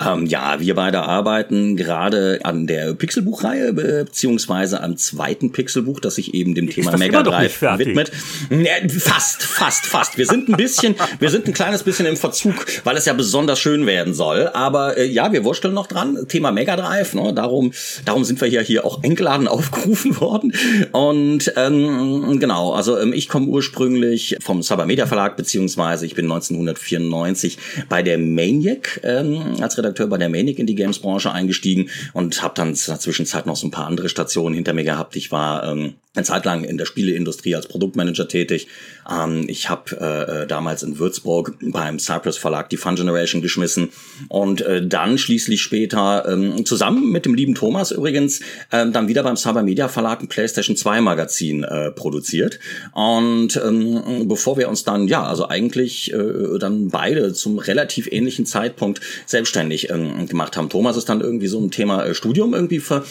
Ähm, 0.00 0.26
ja, 0.26 0.58
wir 0.58 0.74
beide 0.74 1.02
arbeiten 1.02 1.76
gerade 1.76 2.40
an 2.42 2.66
der 2.66 2.94
Pixelbuchreihe, 2.94 3.72
beziehungsweise 3.72 4.82
am 4.82 4.96
zweiten 4.96 5.52
Pixelbuch, 5.52 6.00
das 6.00 6.16
sich 6.16 6.34
eben 6.34 6.54
dem 6.54 6.68
Thema 6.68 6.96
Mega 6.96 7.22
Drive 7.22 7.62
widmet. 7.62 8.10
Ja, 8.50 8.88
fast, 8.88 9.42
fast, 9.42 9.86
fast. 9.86 10.18
Wir 10.18 10.26
sind 10.26 10.48
ein 10.48 10.56
bisschen, 10.56 10.96
wir 11.20 11.30
sind 11.30 11.46
ein 11.46 11.54
kleines 11.54 11.84
bisschen 11.84 12.06
im 12.06 12.16
Verzug, 12.16 12.66
weil 12.82 12.96
es 12.96 13.04
ja 13.04 13.12
besonders 13.12 13.60
schön 13.60 13.86
werden 13.86 14.14
soll. 14.14 14.48
Aber 14.52 14.96
äh, 14.96 15.06
ja, 15.06 15.32
wir 15.32 15.44
wursteln 15.44 15.74
noch 15.74 15.86
dran. 15.86 16.26
Thema 16.28 16.50
Mega 16.50 16.74
Drive, 16.74 17.14
ne? 17.14 17.32
darum, 17.32 17.72
darum 18.04 18.24
sind 18.24 18.40
wir 18.40 18.48
ja 18.48 18.62
hier 18.62 18.84
auch 18.84 19.02
eingeladen 19.04 19.46
aufgerufen 19.54 20.20
worden. 20.20 20.52
Und 20.90 21.52
ähm, 21.56 22.40
genau, 22.40 22.72
also 22.72 22.98
ähm, 22.98 23.12
ich 23.12 23.28
komme 23.28 23.46
ursprünglich 23.46 24.38
vom 24.40 24.62
Cyber 24.62 24.86
Media 24.86 25.06
Verlag, 25.06 25.36
beziehungsweise 25.36 26.04
ich 26.04 26.14
bin 26.14 26.24
1994 26.24 27.58
bei 27.88 28.02
der 28.02 28.18
Maniac 28.18 29.00
ähm, 29.04 29.56
als 29.60 29.76
Chefredakteur 29.84 30.06
bei 30.06 30.18
der 30.18 30.28
Manic 30.28 30.58
in 30.58 30.66
die 30.66 30.74
Games-Branche 30.74 31.30
eingestiegen 31.30 31.90
und 32.12 32.42
habe 32.42 32.54
dann 32.56 32.70
in 32.70 32.78
der 32.86 33.00
Zwischenzeit 33.00 33.46
noch 33.46 33.56
so 33.56 33.66
ein 33.66 33.70
paar 33.70 33.86
andere 33.86 34.08
Stationen 34.08 34.54
hinter 34.54 34.72
mir 34.72 34.84
gehabt. 34.84 35.16
Ich 35.16 35.30
war 35.30 35.64
ähm, 35.64 35.94
eine 36.14 36.24
Zeit 36.24 36.44
lang 36.44 36.64
in 36.64 36.78
der 36.78 36.86
Spieleindustrie 36.86 37.54
als 37.54 37.66
Produktmanager 37.66 38.28
tätig. 38.28 38.68
Ähm, 39.10 39.44
ich 39.48 39.68
habe 39.68 39.96
äh, 40.00 40.42
äh, 40.42 40.46
damals 40.46 40.82
in 40.82 40.98
Würzburg 40.98 41.56
beim 41.60 41.98
Cypress 41.98 42.38
Verlag 42.38 42.68
die 42.70 42.76
Fun 42.76 42.94
Generation 42.94 43.42
geschmissen 43.42 43.90
und 44.28 44.60
äh, 44.60 44.86
dann 44.86 45.18
schließlich 45.18 45.60
später 45.60 46.26
ähm, 46.28 46.64
zusammen 46.64 47.10
mit 47.10 47.26
dem 47.26 47.34
lieben 47.34 47.54
Thomas 47.54 47.90
übrigens 47.90 48.40
äh, 48.70 48.88
dann 48.90 49.08
wieder 49.08 49.24
beim 49.24 49.36
Cyber 49.36 49.62
Media 49.62 49.88
Verlag 49.88 50.20
ein 50.20 50.28
PlayStation 50.28 50.76
2 50.76 51.00
Magazin 51.00 51.64
äh, 51.64 51.90
produziert. 51.90 52.60
Und 52.92 53.56
ähm, 53.56 54.28
bevor 54.28 54.56
wir 54.56 54.68
uns 54.68 54.84
dann, 54.84 55.08
ja, 55.08 55.24
also 55.24 55.48
eigentlich 55.48 56.12
äh, 56.12 56.58
dann 56.58 56.88
beide 56.90 57.32
zum 57.32 57.58
relativ 57.58 58.06
ähnlichen 58.10 58.46
Zeitpunkt 58.46 59.00
selbstständig 59.26 59.73
äh, 59.82 60.26
gemacht 60.26 60.56
haben. 60.56 60.68
Thomas 60.68 60.96
ist 60.96 61.08
dann 61.08 61.20
irgendwie 61.20 61.46
so 61.46 61.60
ein 61.60 61.70
Thema 61.70 62.04
äh, 62.04 62.14
Studium 62.14 62.54
irgendwie 62.54 62.80
ver, 62.80 63.04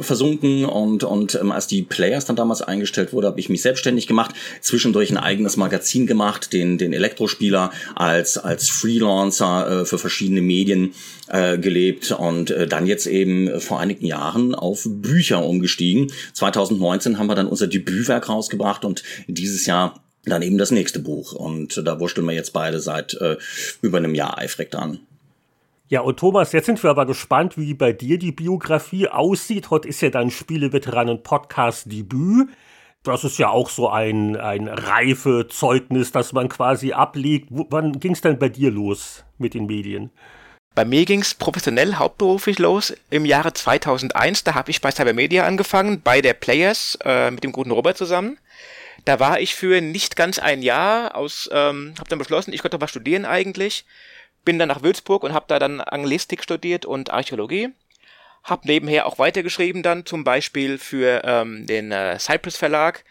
versunken 0.00 0.64
und, 0.64 1.04
und 1.04 1.34
ähm, 1.40 1.52
als 1.52 1.66
die 1.66 1.82
Players 1.82 2.26
dann 2.26 2.36
damals 2.36 2.62
eingestellt 2.62 3.12
wurde, 3.12 3.28
habe 3.28 3.40
ich 3.40 3.48
mich 3.48 3.62
selbstständig 3.62 4.06
gemacht, 4.06 4.34
zwischendurch 4.60 5.10
ein 5.10 5.16
eigenes 5.16 5.56
Magazin 5.56 6.06
gemacht, 6.06 6.52
den, 6.52 6.78
den 6.78 6.92
Elektrospieler 6.92 7.70
als, 7.94 8.38
als 8.38 8.68
Freelancer 8.68 9.82
äh, 9.82 9.84
für 9.84 9.98
verschiedene 9.98 10.42
Medien 10.42 10.94
äh, 11.28 11.58
gelebt 11.58 12.12
und 12.12 12.50
äh, 12.50 12.66
dann 12.66 12.86
jetzt 12.86 13.06
eben 13.06 13.60
vor 13.60 13.80
einigen 13.80 14.06
Jahren 14.06 14.54
auf 14.54 14.86
Bücher 14.86 15.44
umgestiegen. 15.44 16.12
2019 16.34 17.18
haben 17.18 17.26
wir 17.26 17.34
dann 17.34 17.46
unser 17.46 17.66
Debütwerk 17.66 18.28
rausgebracht 18.28 18.84
und 18.84 19.02
dieses 19.26 19.66
Jahr 19.66 20.02
dann 20.24 20.42
eben 20.42 20.58
das 20.58 20.70
nächste 20.70 20.98
Buch. 20.98 21.32
Und 21.32 21.82
da 21.84 21.98
wursteln 22.00 22.26
wir 22.26 22.34
jetzt 22.34 22.52
beide 22.52 22.80
seit 22.80 23.14
äh, 23.14 23.36
über 23.80 23.98
einem 23.98 24.14
Jahr 24.14 24.38
eifrig 24.38 24.70
dran. 24.70 25.00
Ja, 25.90 26.00
und 26.02 26.20
Thomas, 26.20 26.52
jetzt 26.52 26.66
sind 26.66 26.80
wir 26.84 26.90
aber 26.90 27.04
gespannt, 27.04 27.58
wie 27.58 27.74
bei 27.74 27.92
dir 27.92 28.16
die 28.16 28.30
Biografie 28.30 29.08
aussieht. 29.08 29.70
Heute 29.70 29.88
ist 29.88 30.00
ja 30.00 30.10
dein 30.10 30.30
Spieleveteranen-Podcast-Debüt. 30.30 32.48
Das 33.02 33.24
ist 33.24 33.38
ja 33.38 33.48
auch 33.48 33.68
so 33.68 33.88
ein, 33.88 34.36
ein 34.36 34.68
reife 34.68 35.48
Zeugnis, 35.48 36.12
das 36.12 36.32
man 36.32 36.48
quasi 36.48 36.92
ablegt. 36.92 37.48
Wo, 37.50 37.66
wann 37.70 37.98
ging 37.98 38.12
es 38.12 38.20
denn 38.20 38.38
bei 38.38 38.48
dir 38.48 38.70
los 38.70 39.24
mit 39.38 39.54
den 39.54 39.66
Medien? 39.66 40.10
Bei 40.76 40.84
mir 40.84 41.04
ging 41.06 41.22
es 41.22 41.34
professionell 41.34 41.96
hauptberuflich 41.96 42.60
los 42.60 42.94
im 43.10 43.24
Jahre 43.24 43.52
2001. 43.52 44.44
Da 44.44 44.54
habe 44.54 44.70
ich 44.70 44.80
bei 44.80 44.92
Cybermedia 44.92 45.44
angefangen, 45.44 46.02
bei 46.02 46.20
der 46.20 46.34
Players 46.34 46.96
äh, 47.04 47.32
mit 47.32 47.42
dem 47.42 47.50
guten 47.50 47.72
Robert 47.72 47.98
zusammen. 47.98 48.38
Da 49.06 49.18
war 49.18 49.40
ich 49.40 49.56
für 49.56 49.80
nicht 49.80 50.14
ganz 50.14 50.38
ein 50.38 50.62
Jahr 50.62 51.16
aus, 51.16 51.50
ähm, 51.52 51.94
habe 51.98 52.08
dann 52.08 52.20
beschlossen, 52.20 52.52
ich 52.52 52.62
könnte 52.62 52.80
was 52.80 52.90
studieren 52.90 53.24
eigentlich 53.24 53.84
bin 54.44 54.58
dann 54.58 54.68
nach 54.68 54.82
Würzburg 54.82 55.22
und 55.22 55.32
habe 55.32 55.46
da 55.48 55.58
dann 55.58 55.80
Anglistik 55.80 56.42
studiert 56.42 56.86
und 56.86 57.10
Archäologie. 57.10 57.70
Hab 58.42 58.64
nebenher 58.64 59.06
auch 59.06 59.18
weitergeschrieben 59.18 59.82
dann, 59.82 60.06
zum 60.06 60.24
Beispiel 60.24 60.78
für 60.78 61.22
ähm, 61.24 61.66
den 61.66 61.92
äh, 61.92 62.18
Cypress 62.18 62.56
Verlag, 62.56 63.04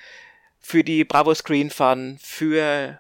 für 0.59 0.83
die 0.83 1.03
Bravo 1.03 1.33
Screen 1.35 1.69
Fun, 1.69 2.17
für 2.21 2.99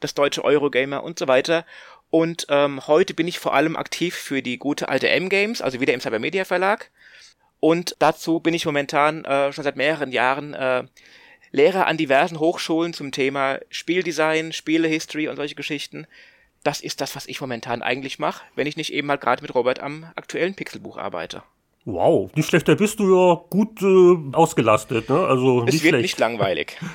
das 0.00 0.14
deutsche 0.14 0.44
Eurogamer 0.44 1.04
und 1.04 1.18
so 1.18 1.28
weiter. 1.28 1.64
Und 2.10 2.46
ähm, 2.48 2.86
heute 2.86 3.14
bin 3.14 3.28
ich 3.28 3.38
vor 3.38 3.54
allem 3.54 3.76
aktiv 3.76 4.14
für 4.14 4.42
die 4.42 4.58
gute 4.58 4.88
alte 4.88 5.08
M-Games, 5.08 5.60
also 5.60 5.80
wieder 5.80 5.94
im 5.94 6.00
Cybermedia 6.00 6.44
Verlag. 6.44 6.90
Und 7.60 7.96
dazu 7.98 8.40
bin 8.40 8.54
ich 8.54 8.66
momentan 8.66 9.24
äh, 9.24 9.52
schon 9.52 9.64
seit 9.64 9.76
mehreren 9.76 10.12
Jahren 10.12 10.54
äh, 10.54 10.84
Lehrer 11.50 11.86
an 11.86 11.96
diversen 11.96 12.40
Hochschulen 12.40 12.92
zum 12.92 13.10
Thema 13.10 13.60
Spieldesign, 13.70 14.52
Spielehistory 14.52 15.28
und 15.28 15.36
solche 15.36 15.54
Geschichten 15.54 16.06
das 16.64 16.80
ist 16.80 17.00
das, 17.00 17.16
was 17.16 17.26
ich 17.26 17.40
momentan 17.40 17.82
eigentlich 17.82 18.18
mache, 18.18 18.42
wenn 18.54 18.66
ich 18.66 18.76
nicht 18.76 18.92
eben 18.92 19.06
mal 19.06 19.16
gerade 19.16 19.42
mit 19.42 19.54
Robert 19.54 19.80
am 19.80 20.06
aktuellen 20.16 20.54
Pixelbuch 20.54 20.96
arbeite. 20.98 21.42
Wow, 21.84 22.30
nicht 22.34 22.48
schlecht, 22.48 22.68
da 22.68 22.74
bist 22.74 23.00
du 23.00 23.14
ja 23.14 23.40
gut 23.48 23.80
äh, 23.80 24.36
ausgelastet, 24.36 25.08
ne? 25.08 25.26
Also 25.26 25.60
es 25.60 25.72
nicht 25.72 25.84
wird 25.84 25.92
schlecht. 25.92 26.02
nicht 26.02 26.18
langweilig. 26.18 26.76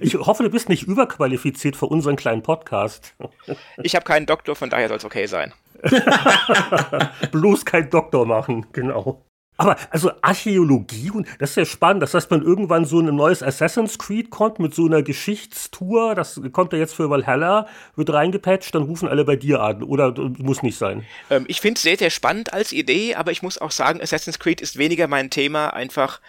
Ich 0.00 0.16
hoffe, 0.16 0.42
du 0.42 0.50
bist 0.50 0.68
nicht 0.68 0.82
überqualifiziert 0.82 1.76
für 1.76 1.86
unseren 1.86 2.16
kleinen 2.16 2.42
Podcast. 2.42 3.14
Ich 3.84 3.94
habe 3.94 4.04
keinen 4.04 4.26
Doktor, 4.26 4.56
von 4.56 4.68
daher 4.68 4.88
soll 4.88 4.96
es 4.96 5.04
okay 5.04 5.26
sein. 5.26 5.54
Bloß 7.30 7.64
kein 7.64 7.88
Doktor 7.88 8.26
machen, 8.26 8.66
genau. 8.72 9.22
Aber 9.60 9.76
also 9.90 10.10
Archäologie, 10.22 11.10
und 11.10 11.28
das 11.38 11.50
ist 11.50 11.56
ja 11.56 11.66
spannend, 11.66 12.02
das 12.02 12.14
heißt, 12.14 12.30
man 12.30 12.40
irgendwann 12.40 12.86
so 12.86 12.98
ein 12.98 13.14
neues 13.14 13.42
Assassin's 13.42 13.98
Creed 13.98 14.30
kommt 14.30 14.58
mit 14.58 14.74
so 14.74 14.86
einer 14.86 15.02
Geschichtstour, 15.02 16.14
das 16.14 16.40
kommt 16.52 16.72
ja 16.72 16.78
jetzt 16.78 16.94
für 16.94 17.10
Valhalla, 17.10 17.68
wird 17.94 18.10
reingepatcht, 18.10 18.74
dann 18.74 18.84
rufen 18.84 19.06
alle 19.06 19.26
bei 19.26 19.36
dir 19.36 19.60
an, 19.60 19.82
oder 19.82 20.14
muss 20.38 20.62
nicht 20.62 20.78
sein? 20.78 21.04
Ähm, 21.28 21.44
ich 21.46 21.60
finde 21.60 21.76
es 21.76 21.82
sehr, 21.82 21.98
sehr 21.98 22.08
spannend 22.08 22.54
als 22.54 22.72
Idee, 22.72 23.16
aber 23.16 23.32
ich 23.32 23.42
muss 23.42 23.58
auch 23.58 23.70
sagen, 23.70 24.00
Assassin's 24.00 24.38
Creed 24.38 24.62
ist 24.62 24.78
weniger 24.78 25.08
mein 25.08 25.28
Thema, 25.28 25.74
einfach 25.74 26.22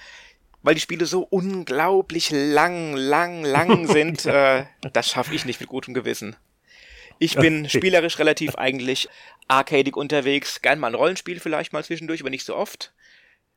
weil 0.62 0.76
die 0.76 0.82
Spiele 0.82 1.06
so 1.06 1.22
unglaublich 1.22 2.32
lang, 2.32 2.98
lang, 2.98 3.46
lang 3.46 3.88
sind. 3.92 4.26
äh, 4.26 4.66
das 4.92 5.08
schaffe 5.08 5.34
ich 5.34 5.46
nicht 5.46 5.62
mit 5.62 5.70
gutem 5.70 5.94
Gewissen. 5.94 6.36
Ich 7.18 7.36
bin 7.36 7.70
spielerisch 7.70 8.20
relativ 8.20 8.56
eigentlich 8.56 9.08
arcadig 9.48 9.96
unterwegs, 9.96 10.62
gern 10.62 10.80
mal 10.80 10.88
ein 10.88 10.96
Rollenspiel 10.96 11.40
vielleicht 11.40 11.72
mal 11.72 11.84
zwischendurch, 11.84 12.20
aber 12.22 12.30
nicht 12.30 12.46
so 12.46 12.56
oft. 12.56 12.92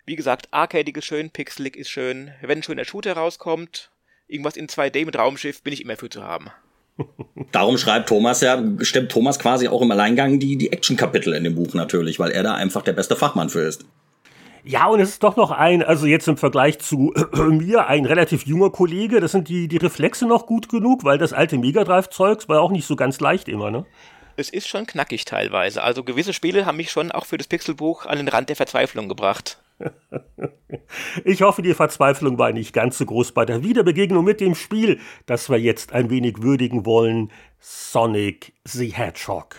Wie 0.07 0.16
gesagt, 0.16 0.48
arcadig 0.50 0.96
ist 0.98 1.07
schön, 1.07 1.30
pixelig 1.30 1.76
ist 1.76 1.88
schön. 1.88 2.32
Wenn 2.42 2.62
schon 2.62 2.76
der 2.76 2.84
Shooter 2.84 3.14
rauskommt, 3.14 3.90
irgendwas 4.28 4.57
in 4.57 4.66
2D 4.66 5.07
mit 5.07 5.16
Raumschiff, 5.16 5.62
bin 5.62 5.72
ich 5.72 5.82
immer 5.82 5.96
für 5.96 6.11
zu 6.11 6.22
haben. 6.22 6.50
Darum 7.52 7.78
schreibt 7.78 8.09
Thomas 8.09 8.40
ja, 8.42 8.62
stimmt 8.80 9.11
Thomas 9.11 9.38
quasi 9.38 9.66
auch 9.66 9.80
im 9.80 9.90
Alleingang 9.90 10.38
die, 10.38 10.57
die 10.57 10.72
Action-Kapitel 10.72 11.32
in 11.32 11.44
dem 11.44 11.55
Buch 11.55 11.74
natürlich, 11.74 12.18
weil 12.18 12.32
er 12.32 12.42
da 12.42 12.55
einfach 12.55 12.82
der 12.82 12.92
beste 12.92 13.16
Fachmann 13.16 13.48
für 13.48 13.62
ist. 13.62 13.86
Ja, 14.62 14.86
und 14.86 15.00
es 15.00 15.11
ist 15.11 15.22
doch 15.22 15.36
noch 15.36 15.50
ein, 15.50 15.82
also 15.82 16.07
jetzt 16.07 16.28
im 16.28 16.36
Vergleich 16.36 16.78
zu 16.78 17.12
äh, 17.14 17.36
mir, 17.42 17.86
ein 17.86 18.05
relativ 18.05 18.46
junger 18.46 18.70
Kollege. 18.70 19.20
Das 19.20 19.32
sind 19.32 19.48
die, 19.48 19.68
die 19.68 19.76
Reflexe 19.78 20.26
noch 20.26 20.46
gut 20.46 20.68
genug, 20.68 21.05
weil 21.05 21.18
das 21.18 21.32
alte 21.32 21.59
Mega 21.59 21.84
Drive-Zeugs 21.84 22.48
war 22.48 22.61
auch 22.61 22.70
nicht 22.70 22.86
so 22.86 22.96
ganz 22.96 23.20
leicht 23.20 23.48
immer, 23.48 23.70
ne? 23.70 23.86
Es 24.36 24.50
ist 24.50 24.66
schon 24.66 24.86
knackig 24.86 25.24
teilweise. 25.24 25.82
Also 25.82 26.02
gewisse 26.02 26.32
Spiele 26.32 26.66
haben 26.66 26.76
mich 26.76 26.90
schon 26.90 27.12
auch 27.12 27.24
für 27.24 27.38
das 27.38 27.46
Pixelbuch 27.46 28.07
an 28.07 28.16
den 28.16 28.28
Rand 28.28 28.48
der 28.48 28.57
Verzweiflung 28.57 29.09
gebracht. 29.09 29.59
Ich 31.25 31.43
hoffe, 31.43 31.62
die 31.62 31.75
Verzweiflung 31.75 32.39
war 32.39 32.53
nicht 32.53 32.72
ganz 32.72 32.99
so 32.99 33.07
groß 33.07 33.33
bei 33.33 33.45
der 33.45 33.62
Wiederbegegnung 33.62 34.25
mit 34.25 34.41
dem 34.41 34.55
Spiel, 34.55 35.01
das 35.27 35.49
wir 35.49 35.59
jetzt 35.59 35.93
ein 35.93 36.11
wenig 36.11 36.43
würdigen 36.43 36.85
wollen, 36.85 37.31
Sonic 37.61 38.53
the 38.64 38.93
Hedgehog. 38.93 39.57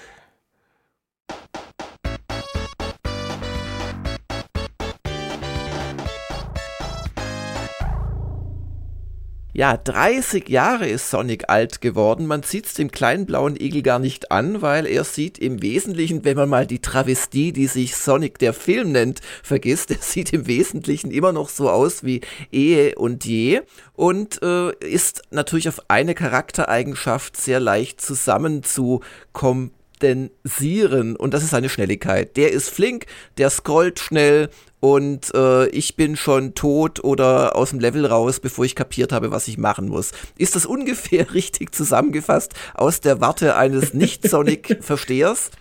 Ja, 9.57 9.77
30 9.77 10.49
Jahre 10.49 10.85
ist 10.85 11.09
Sonic 11.09 11.47
alt 11.47 11.79
geworden. 11.79 12.27
Man 12.27 12.43
sieht 12.43 12.65
es 12.65 12.73
dem 12.73 12.91
kleinen 12.91 13.25
blauen 13.25 13.55
Igel 13.55 13.83
gar 13.83 13.99
nicht 13.99 14.29
an, 14.29 14.61
weil 14.61 14.85
er 14.85 15.05
sieht 15.05 15.37
im 15.37 15.61
Wesentlichen, 15.61 16.25
wenn 16.25 16.35
man 16.35 16.49
mal 16.49 16.67
die 16.67 16.81
Travestie, 16.81 17.53
die 17.53 17.67
sich 17.67 17.95
Sonic 17.95 18.37
der 18.37 18.51
Film 18.51 18.91
nennt, 18.91 19.21
vergisst, 19.43 19.91
er 19.95 20.01
sieht 20.01 20.33
im 20.33 20.47
Wesentlichen 20.47 21.09
immer 21.09 21.31
noch 21.31 21.47
so 21.47 21.69
aus 21.69 22.03
wie 22.03 22.19
Ehe 22.51 22.95
und 22.95 23.23
je 23.23 23.61
und 23.93 24.43
äh, 24.43 24.73
ist 24.85 25.21
natürlich 25.31 25.69
auf 25.69 25.79
eine 25.87 26.15
Charaktereigenschaft 26.15 27.37
sehr 27.37 27.61
leicht 27.61 28.01
zusammenzukommen 28.01 29.71
kondensieren 30.05 31.15
und 31.15 31.33
das 31.33 31.43
ist 31.43 31.49
seine 31.49 31.69
Schnelligkeit. 31.69 32.37
Der 32.37 32.51
ist 32.51 32.69
flink, 32.69 33.05
der 33.37 33.49
scrollt 33.49 33.99
schnell 33.99 34.49
und 34.79 35.33
äh, 35.33 35.67
ich 35.69 35.95
bin 35.95 36.15
schon 36.15 36.53
tot 36.53 37.03
oder 37.03 37.55
aus 37.55 37.71
dem 37.71 37.79
Level 37.79 38.05
raus, 38.05 38.39
bevor 38.39 38.65
ich 38.65 38.75
kapiert 38.75 39.11
habe, 39.11 39.31
was 39.31 39.47
ich 39.47 39.57
machen 39.57 39.87
muss. 39.87 40.11
Ist 40.37 40.55
das 40.55 40.65
ungefähr 40.65 41.33
richtig 41.33 41.73
zusammengefasst 41.73 42.53
aus 42.75 43.01
der 43.01 43.19
Warte 43.19 43.55
eines 43.55 43.93
Nicht-Sonic-Verstehers? 43.93 45.51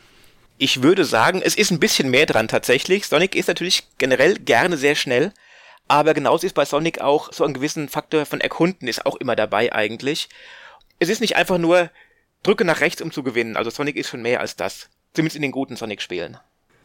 Ich 0.59 0.83
würde 0.83 1.05
sagen, 1.05 1.43
es 1.43 1.57
ist 1.57 1.71
ein 1.71 1.81
bisschen 1.81 2.11
mehr 2.11 2.27
dran 2.27 2.49
tatsächlich. 2.49 3.07
Sonic 3.07 3.35
ist 3.35 3.49
natürlich 3.49 3.85
generell 3.99 4.35
gerne 4.35 4.77
sehr 4.77 4.95
schnell, 4.95 5.33
aber 5.89 6.15
genauso 6.15 6.47
ist 6.47 6.55
bei 6.55 6.65
Sonic 6.65 7.01
auch 7.01 7.33
so 7.33 7.45
ein 7.45 7.55
gewissen 7.55 7.89
Faktor 7.89 8.25
von 8.25 8.41
Erkunden 8.41 8.87
ist 8.87 9.05
auch 9.05 9.17
immer 9.17 9.37
dabei 9.37 9.73
eigentlich. 9.73 10.29
Es 11.01 11.09
ist 11.09 11.21
nicht 11.21 11.35
einfach 11.35 11.59
nur 11.59 11.91
drücke 12.45 12.65
nach 12.65 12.81
rechts, 12.81 13.03
um 13.03 13.11
zu 13.11 13.25
gewinnen. 13.25 13.57
Also 13.57 13.71
Sonic 13.71 13.97
ist 13.97 14.09
schon 14.09 14.23
mehr 14.23 14.39
als 14.41 14.55
das. 14.55 14.89
Zumindest 15.15 15.37
in 15.37 15.43
den 15.43 15.51
guten 15.51 15.77
Sonic-Spielen. 15.77 16.39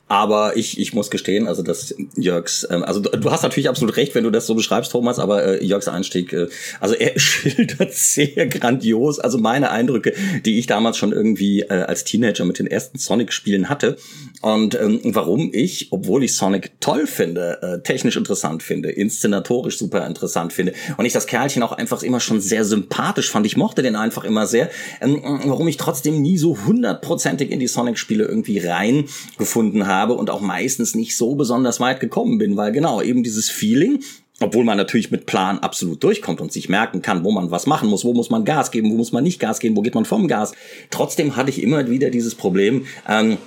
Aber 0.09 0.57
ich, 0.57 0.79
ich 0.79 0.93
muss 0.95 1.11
gestehen, 1.11 1.47
also 1.47 1.61
das 1.61 1.93
Jörgs, 2.17 2.67
ähm, 2.71 2.83
also 2.83 2.99
du, 2.99 3.29
hast 3.29 3.43
natürlich 3.43 3.69
absolut 3.69 3.95
recht, 3.95 4.15
wenn 4.15 4.23
du 4.23 4.31
das 4.31 4.47
so 4.47 4.55
beschreibst, 4.55 4.91
Thomas, 4.91 5.19
aber 5.19 5.45
äh, 5.45 5.63
Jörgs 5.63 5.87
Einstieg, 5.87 6.33
äh, 6.33 6.47
also 6.79 6.95
er 6.95 7.17
schildert 7.19 7.93
sehr 7.93 8.47
grandios, 8.47 9.19
also 9.19 9.37
meine 9.37 9.69
Eindrücke, 9.69 10.13
die 10.45 10.57
ich 10.57 10.65
damals 10.65 10.97
schon 10.97 11.11
irgendwie 11.11 11.61
äh, 11.61 11.83
als 11.83 12.05
Teenager 12.05 12.43
mit 12.43 12.57
den 12.57 12.65
ersten 12.65 12.97
Sonic-Spielen 12.97 13.69
hatte. 13.69 13.97
Und 14.41 14.73
ähm, 14.73 14.99
warum 15.03 15.51
ich, 15.53 15.89
obwohl 15.91 16.23
ich 16.23 16.35
Sonic 16.35 16.71
toll 16.79 17.05
finde, 17.05 17.61
äh, 17.61 17.83
technisch 17.83 18.17
interessant 18.17 18.63
finde, 18.63 18.89
inszenatorisch 18.89 19.77
super 19.77 20.07
interessant 20.07 20.53
finde 20.53 20.73
und 20.97 21.05
ich 21.05 21.13
das 21.13 21.27
Kerlchen 21.27 21.61
auch 21.61 21.73
einfach 21.73 22.01
immer 22.01 22.19
schon 22.19 22.41
sehr 22.41 22.65
sympathisch 22.65 23.29
fand, 23.29 23.45
ich 23.45 23.57
mochte 23.57 23.83
den 23.83 23.95
einfach 23.95 24.23
immer 24.23 24.47
sehr, 24.47 24.71
ähm, 25.01 25.21
warum 25.45 25.67
ich 25.67 25.77
trotzdem 25.77 26.19
nie 26.19 26.39
so 26.39 26.57
hundertprozentig 26.65 27.51
in 27.51 27.59
die 27.59 27.67
Sonic-Spiele 27.67 28.23
irgendwie 28.23 28.57
reingefunden 28.57 29.85
habe 29.85 29.98
habe 29.99 30.13
und 30.13 30.29
auch 30.29 30.41
meistens 30.41 30.95
nicht 30.95 31.15
so 31.17 31.35
besonders 31.35 31.79
weit 31.79 31.99
gekommen 31.99 32.37
bin, 32.37 32.57
weil 32.57 32.71
genau 32.71 33.01
eben 33.01 33.23
dieses 33.23 33.49
Feeling, 33.49 33.99
obwohl 34.39 34.63
man 34.63 34.77
natürlich 34.77 35.11
mit 35.11 35.25
Plan 35.25 35.59
absolut 35.59 36.03
durchkommt 36.03 36.41
und 36.41 36.51
sich 36.51 36.69
merken 36.69 37.01
kann, 37.01 37.23
wo 37.23 37.31
man 37.31 37.51
was 37.51 37.67
machen 37.67 37.89
muss, 37.89 38.05
wo 38.05 38.13
muss 38.13 38.29
man 38.29 38.45
Gas 38.45 38.71
geben, 38.71 38.91
wo 38.91 38.95
muss 38.95 39.11
man 39.11 39.23
nicht 39.23 39.39
Gas 39.39 39.59
geben, 39.59 39.75
wo 39.75 39.81
geht 39.81 39.95
man 39.95 40.05
vom 40.05 40.27
Gas. 40.27 40.53
Trotzdem 40.89 41.35
hatte 41.35 41.49
ich 41.49 41.61
immer 41.61 41.89
wieder 41.89 42.09
dieses 42.09 42.35
Problem, 42.35 42.85
ähm, 43.07 43.37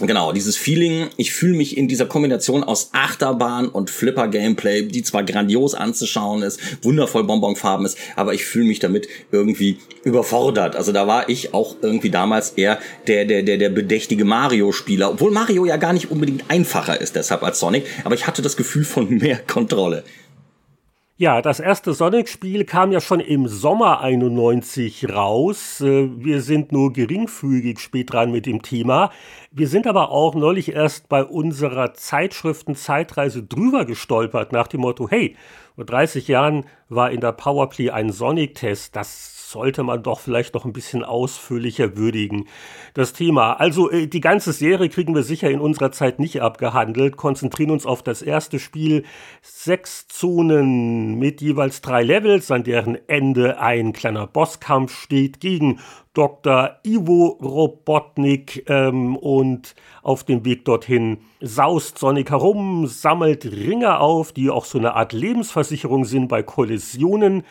Genau, 0.00 0.32
dieses 0.32 0.58
Feeling, 0.58 1.08
ich 1.16 1.32
fühle 1.32 1.56
mich 1.56 1.74
in 1.74 1.88
dieser 1.88 2.04
Kombination 2.04 2.62
aus 2.62 2.90
Achterbahn 2.92 3.66
und 3.66 3.88
Flipper-Gameplay, 3.88 4.82
die 4.82 5.02
zwar 5.02 5.24
grandios 5.24 5.74
anzuschauen 5.74 6.42
ist, 6.42 6.60
wundervoll 6.82 7.24
Bonbonfarben 7.24 7.86
ist, 7.86 7.96
aber 8.14 8.34
ich 8.34 8.44
fühle 8.44 8.66
mich 8.66 8.78
damit 8.78 9.08
irgendwie 9.32 9.78
überfordert. 10.04 10.76
Also 10.76 10.92
da 10.92 11.06
war 11.06 11.30
ich 11.30 11.54
auch 11.54 11.76
irgendwie 11.80 12.10
damals 12.10 12.50
eher 12.50 12.78
der, 13.06 13.24
der, 13.24 13.42
der, 13.42 13.56
der 13.56 13.70
bedächtige 13.70 14.26
Mario-Spieler, 14.26 15.12
obwohl 15.12 15.30
Mario 15.30 15.64
ja 15.64 15.78
gar 15.78 15.94
nicht 15.94 16.10
unbedingt 16.10 16.44
einfacher 16.50 17.00
ist 17.00 17.16
deshalb 17.16 17.42
als 17.42 17.58
Sonic, 17.58 17.86
aber 18.04 18.14
ich 18.14 18.26
hatte 18.26 18.42
das 18.42 18.58
Gefühl 18.58 18.84
von 18.84 19.08
mehr 19.16 19.38
Kontrolle. 19.38 20.04
Ja, 21.18 21.40
das 21.40 21.60
erste 21.60 21.94
Sonic-Spiel 21.94 22.66
kam 22.66 22.92
ja 22.92 23.00
schon 23.00 23.20
im 23.20 23.48
Sommer 23.48 24.02
91 24.02 25.08
raus. 25.08 25.80
Äh, 25.80 26.10
wir 26.22 26.42
sind 26.42 26.72
nur 26.72 26.92
geringfügig 26.92 27.78
spät 27.78 28.12
dran 28.12 28.30
mit 28.30 28.44
dem 28.44 28.60
Thema. 28.60 29.10
Wir 29.50 29.66
sind 29.66 29.86
aber 29.86 30.10
auch 30.10 30.34
neulich 30.34 30.72
erst 30.74 31.08
bei 31.08 31.24
unserer 31.24 31.94
Zeitschriften-Zeitreise 31.94 33.42
drüber 33.44 33.86
gestolpert 33.86 34.52
nach 34.52 34.68
dem 34.68 34.82
Motto, 34.82 35.08
hey, 35.08 35.36
vor 35.74 35.86
30 35.86 36.28
Jahren 36.28 36.66
war 36.90 37.10
in 37.10 37.22
der 37.22 37.32
Powerplay 37.32 37.88
ein 37.88 38.12
Sonic-Test. 38.12 38.94
Das 38.94 39.35
sollte 39.56 39.82
man 39.82 40.02
doch 40.02 40.20
vielleicht 40.20 40.52
noch 40.52 40.66
ein 40.66 40.74
bisschen 40.74 41.02
ausführlicher 41.02 41.96
würdigen, 41.96 42.46
das 42.92 43.14
Thema. 43.14 43.54
Also 43.54 43.90
äh, 43.90 44.06
die 44.06 44.20
ganze 44.20 44.52
Serie 44.52 44.90
kriegen 44.90 45.14
wir 45.14 45.22
sicher 45.22 45.50
in 45.50 45.60
unserer 45.60 45.92
Zeit 45.92 46.18
nicht 46.18 46.42
abgehandelt, 46.42 47.16
konzentrieren 47.16 47.70
uns 47.70 47.86
auf 47.86 48.02
das 48.02 48.20
erste 48.20 48.58
Spiel. 48.58 49.04
Sechs 49.40 50.08
Zonen 50.08 51.18
mit 51.18 51.40
jeweils 51.40 51.80
drei 51.80 52.02
Levels, 52.02 52.50
an 52.50 52.64
deren 52.64 52.98
Ende 53.08 53.58
ein 53.58 53.94
kleiner 53.94 54.26
Bosskampf 54.26 54.94
steht 54.94 55.40
gegen 55.40 55.80
Dr. 56.12 56.76
Ivo 56.82 57.38
Robotnik 57.42 58.64
ähm, 58.68 59.16
und 59.16 59.74
auf 60.02 60.24
dem 60.24 60.44
Weg 60.44 60.66
dorthin 60.66 61.18
saust 61.40 61.98
Sonic 61.98 62.30
herum, 62.30 62.86
sammelt 62.86 63.46
Ringe 63.46 64.00
auf, 64.00 64.32
die 64.32 64.50
auch 64.50 64.66
so 64.66 64.78
eine 64.78 64.94
Art 64.94 65.14
Lebensversicherung 65.14 66.04
sind 66.04 66.28
bei 66.28 66.42
Kollisionen 66.42 67.42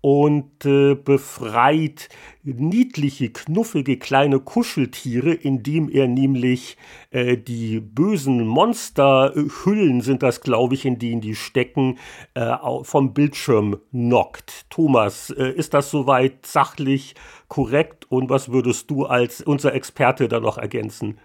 und 0.00 0.64
äh, 0.64 0.94
befreit 0.94 2.08
niedliche, 2.42 3.30
knuffige 3.30 3.98
kleine 3.98 4.40
Kuscheltiere, 4.40 5.32
indem 5.32 5.90
er 5.90 6.08
nämlich 6.08 6.78
äh, 7.10 7.36
die 7.36 7.80
bösen 7.80 8.46
Monsterhüllen 8.46 10.00
sind 10.00 10.22
das, 10.22 10.40
glaube 10.40 10.74
ich, 10.74 10.86
in 10.86 10.98
denen 10.98 11.20
die 11.20 11.34
stecken, 11.34 11.98
äh, 12.34 12.54
vom 12.82 13.12
Bildschirm 13.12 13.78
knockt. 13.90 14.70
Thomas, 14.70 15.30
äh, 15.30 15.50
ist 15.50 15.74
das 15.74 15.90
soweit 15.90 16.46
sachlich 16.46 17.14
korrekt 17.48 18.10
und 18.10 18.30
was 18.30 18.50
würdest 18.50 18.90
du 18.90 19.04
als 19.04 19.42
unser 19.42 19.74
Experte 19.74 20.28
da 20.28 20.40
noch 20.40 20.56
ergänzen? 20.56 21.18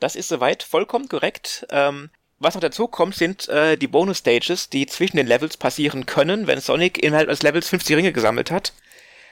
Das 0.00 0.16
ist 0.16 0.28
soweit 0.28 0.62
vollkommen 0.62 1.08
korrekt. 1.08 1.66
Ähm, 1.70 2.10
was 2.42 2.54
noch 2.54 2.60
dazu 2.60 2.88
kommt, 2.88 3.14
sind 3.14 3.48
äh, 3.48 3.76
die 3.76 3.86
Bonus-Stages, 3.86 4.68
die 4.68 4.86
zwischen 4.86 5.16
den 5.16 5.26
Levels 5.26 5.56
passieren 5.56 6.06
können, 6.06 6.46
wenn 6.46 6.60
Sonic 6.60 7.02
innerhalb 7.02 7.28
des 7.28 7.42
Levels 7.42 7.68
50 7.68 7.96
Ringe 7.96 8.12
gesammelt 8.12 8.50
hat. 8.50 8.72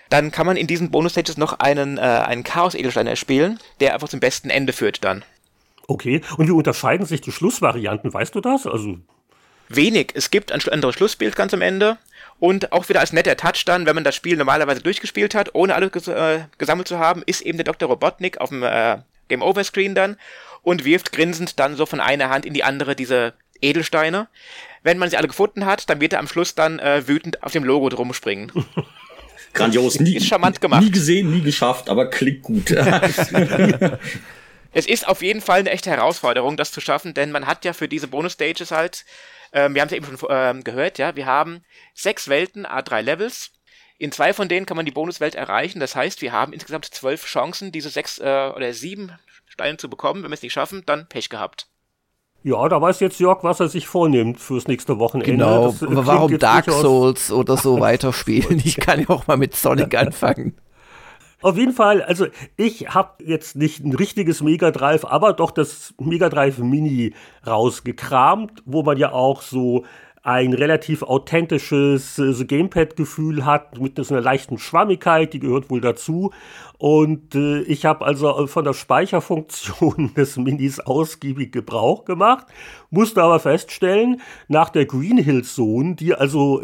Dann 0.08 0.30
kann 0.30 0.46
man 0.46 0.56
in 0.56 0.66
diesen 0.66 0.90
Bonus-Stages 0.90 1.36
noch 1.36 1.54
einen, 1.60 1.98
äh, 1.98 2.00
einen 2.00 2.44
Chaos-Edelstein 2.44 3.06
erspielen, 3.06 3.58
der 3.80 3.94
einfach 3.94 4.08
zum 4.08 4.20
besten 4.20 4.50
Ende 4.50 4.72
führt 4.72 5.04
dann. 5.04 5.24
Okay, 5.86 6.20
und 6.36 6.46
wie 6.46 6.52
unterscheiden 6.52 7.06
sich 7.06 7.20
die 7.20 7.32
Schlussvarianten, 7.32 8.12
weißt 8.12 8.34
du 8.34 8.40
das? 8.40 8.66
Also 8.66 8.98
Wenig. 9.68 10.10
Es 10.14 10.30
gibt 10.30 10.50
ein 10.50 10.60
anderes 10.68 10.96
Schlussbild 10.96 11.36
ganz 11.36 11.54
am 11.54 11.62
Ende. 11.62 11.96
Und 12.40 12.72
auch 12.72 12.88
wieder 12.88 13.00
als 13.00 13.12
netter 13.12 13.36
Touch 13.36 13.64
dann, 13.66 13.86
wenn 13.86 13.94
man 13.94 14.02
das 14.02 14.16
Spiel 14.16 14.36
normalerweise 14.36 14.80
durchgespielt 14.80 15.34
hat, 15.34 15.54
ohne 15.54 15.74
alles 15.74 15.92
ges 15.92 16.08
äh, 16.08 16.40
gesammelt 16.58 16.88
zu 16.88 16.98
haben, 16.98 17.22
ist 17.26 17.42
eben 17.42 17.58
der 17.58 17.64
Dr. 17.64 17.88
Robotnik 17.88 18.40
auf 18.40 18.48
dem 18.48 18.62
äh, 18.62 18.98
Game 19.28 19.42
Over 19.42 19.62
Screen 19.62 19.94
dann 19.94 20.16
und 20.62 20.84
wirft 20.84 21.12
grinsend 21.12 21.58
dann 21.58 21.76
so 21.76 21.86
von 21.86 22.00
einer 22.00 22.30
Hand 22.30 22.46
in 22.46 22.54
die 22.54 22.64
andere 22.64 22.96
diese 22.96 23.34
Edelsteine. 23.60 24.28
Wenn 24.82 24.98
man 24.98 25.10
sie 25.10 25.16
alle 25.16 25.28
gefunden 25.28 25.66
hat, 25.66 25.88
dann 25.90 26.00
wird 26.00 26.14
er 26.14 26.18
am 26.18 26.28
Schluss 26.28 26.54
dann 26.54 26.78
äh, 26.78 27.06
wütend 27.06 27.42
auf 27.42 27.52
dem 27.52 27.64
Logo 27.64 27.88
drum 27.88 28.12
springen. 28.12 28.52
Grandios, 29.52 29.98
nie, 29.98 30.16
ist 30.16 30.26
charmant 30.26 30.60
gemacht. 30.60 30.82
Nie 30.82 30.90
gesehen, 30.90 31.30
nie 31.30 31.40
geschafft, 31.40 31.88
aber 31.88 32.08
klingt 32.08 32.42
gut. 32.42 32.70
es 34.72 34.86
ist 34.86 35.08
auf 35.08 35.22
jeden 35.22 35.40
Fall 35.40 35.60
eine 35.60 35.70
echte 35.70 35.90
Herausforderung, 35.90 36.56
das 36.56 36.70
zu 36.70 36.80
schaffen, 36.80 37.14
denn 37.14 37.32
man 37.32 37.46
hat 37.46 37.64
ja 37.64 37.72
für 37.72 37.88
diese 37.88 38.06
Bonus-Stages 38.06 38.70
halt, 38.70 39.04
äh, 39.50 39.68
wir 39.70 39.80
haben 39.80 39.88
es 39.88 39.90
ja 39.90 39.96
eben 39.96 40.06
schon 40.06 40.30
äh, 40.30 40.62
gehört, 40.62 40.98
ja, 40.98 41.16
wir 41.16 41.26
haben 41.26 41.64
sechs 41.94 42.28
Welten, 42.28 42.64
A3 42.64 43.02
Levels. 43.02 43.50
In 43.98 44.12
zwei 44.12 44.32
von 44.32 44.48
denen 44.48 44.64
kann 44.64 44.78
man 44.78 44.86
die 44.86 44.92
Bonuswelt 44.92 45.34
erreichen. 45.34 45.78
Das 45.78 45.94
heißt, 45.94 46.22
wir 46.22 46.32
haben 46.32 46.54
insgesamt 46.54 46.86
zwölf 46.86 47.26
Chancen, 47.26 47.70
diese 47.70 47.90
sechs 47.90 48.18
äh, 48.18 48.50
oder 48.54 48.72
sieben 48.72 49.12
Steine 49.50 49.76
zu 49.76 49.90
bekommen. 49.90 50.22
Wenn 50.22 50.30
wir 50.30 50.34
es 50.34 50.42
nicht 50.42 50.52
schaffen, 50.52 50.82
dann 50.86 51.06
Pech 51.08 51.28
gehabt. 51.28 51.66
Ja, 52.42 52.66
da 52.68 52.80
weiß 52.80 53.00
jetzt 53.00 53.20
Jörg, 53.20 53.44
was 53.44 53.60
er 53.60 53.68
sich 53.68 53.86
vornimmt 53.86 54.40
fürs 54.40 54.66
nächste 54.66 54.98
Wochenende. 54.98 55.32
Genau, 55.32 55.72
das, 55.72 55.84
warum 56.06 56.38
Dark 56.38 56.70
Souls 56.70 57.30
oder 57.30 57.58
so 57.58 57.80
weiterspielen? 57.80 58.62
Ich 58.64 58.76
kann 58.76 59.00
ja 59.00 59.10
auch 59.10 59.26
mal 59.26 59.36
mit 59.36 59.54
Sonic 59.54 59.94
anfangen. 59.94 60.56
Auf 61.42 61.56
jeden 61.56 61.72
Fall, 61.72 62.02
also 62.02 62.26
ich 62.56 62.88
habe 62.94 63.24
jetzt 63.24 63.56
nicht 63.56 63.84
ein 63.84 63.94
richtiges 63.94 64.42
Mega 64.42 64.70
Drive, 64.70 65.04
aber 65.04 65.32
doch 65.32 65.50
das 65.50 65.94
Mega 65.98 66.28
Drive 66.28 66.58
Mini 66.58 67.14
rausgekramt, 67.46 68.62
wo 68.66 68.82
man 68.82 68.98
ja 68.98 69.12
auch 69.12 69.40
so 69.42 69.84
ein 70.22 70.52
relativ 70.52 71.02
authentisches 71.02 72.18
äh, 72.18 72.44
Gamepad-Gefühl 72.44 73.46
hat, 73.46 73.80
mit 73.80 73.96
so 73.96 74.14
einer 74.14 74.22
leichten 74.22 74.58
Schwammigkeit, 74.58 75.32
die 75.32 75.40
gehört 75.40 75.70
wohl 75.70 75.80
dazu. 75.80 76.30
Und 76.76 77.34
äh, 77.34 77.62
ich 77.62 77.86
habe 77.86 78.04
also 78.04 78.46
von 78.46 78.64
der 78.64 78.74
Speicherfunktion 78.74 80.12
des 80.16 80.36
Minis 80.36 80.78
ausgiebig 80.78 81.52
Gebrauch 81.52 82.04
gemacht, 82.04 82.46
musste 82.90 83.22
aber 83.22 83.40
feststellen, 83.40 84.20
nach 84.48 84.68
der 84.68 84.84
Green 84.84 85.16
Hill 85.16 85.42
Zone, 85.42 85.94
die 85.94 86.14
also 86.14 86.62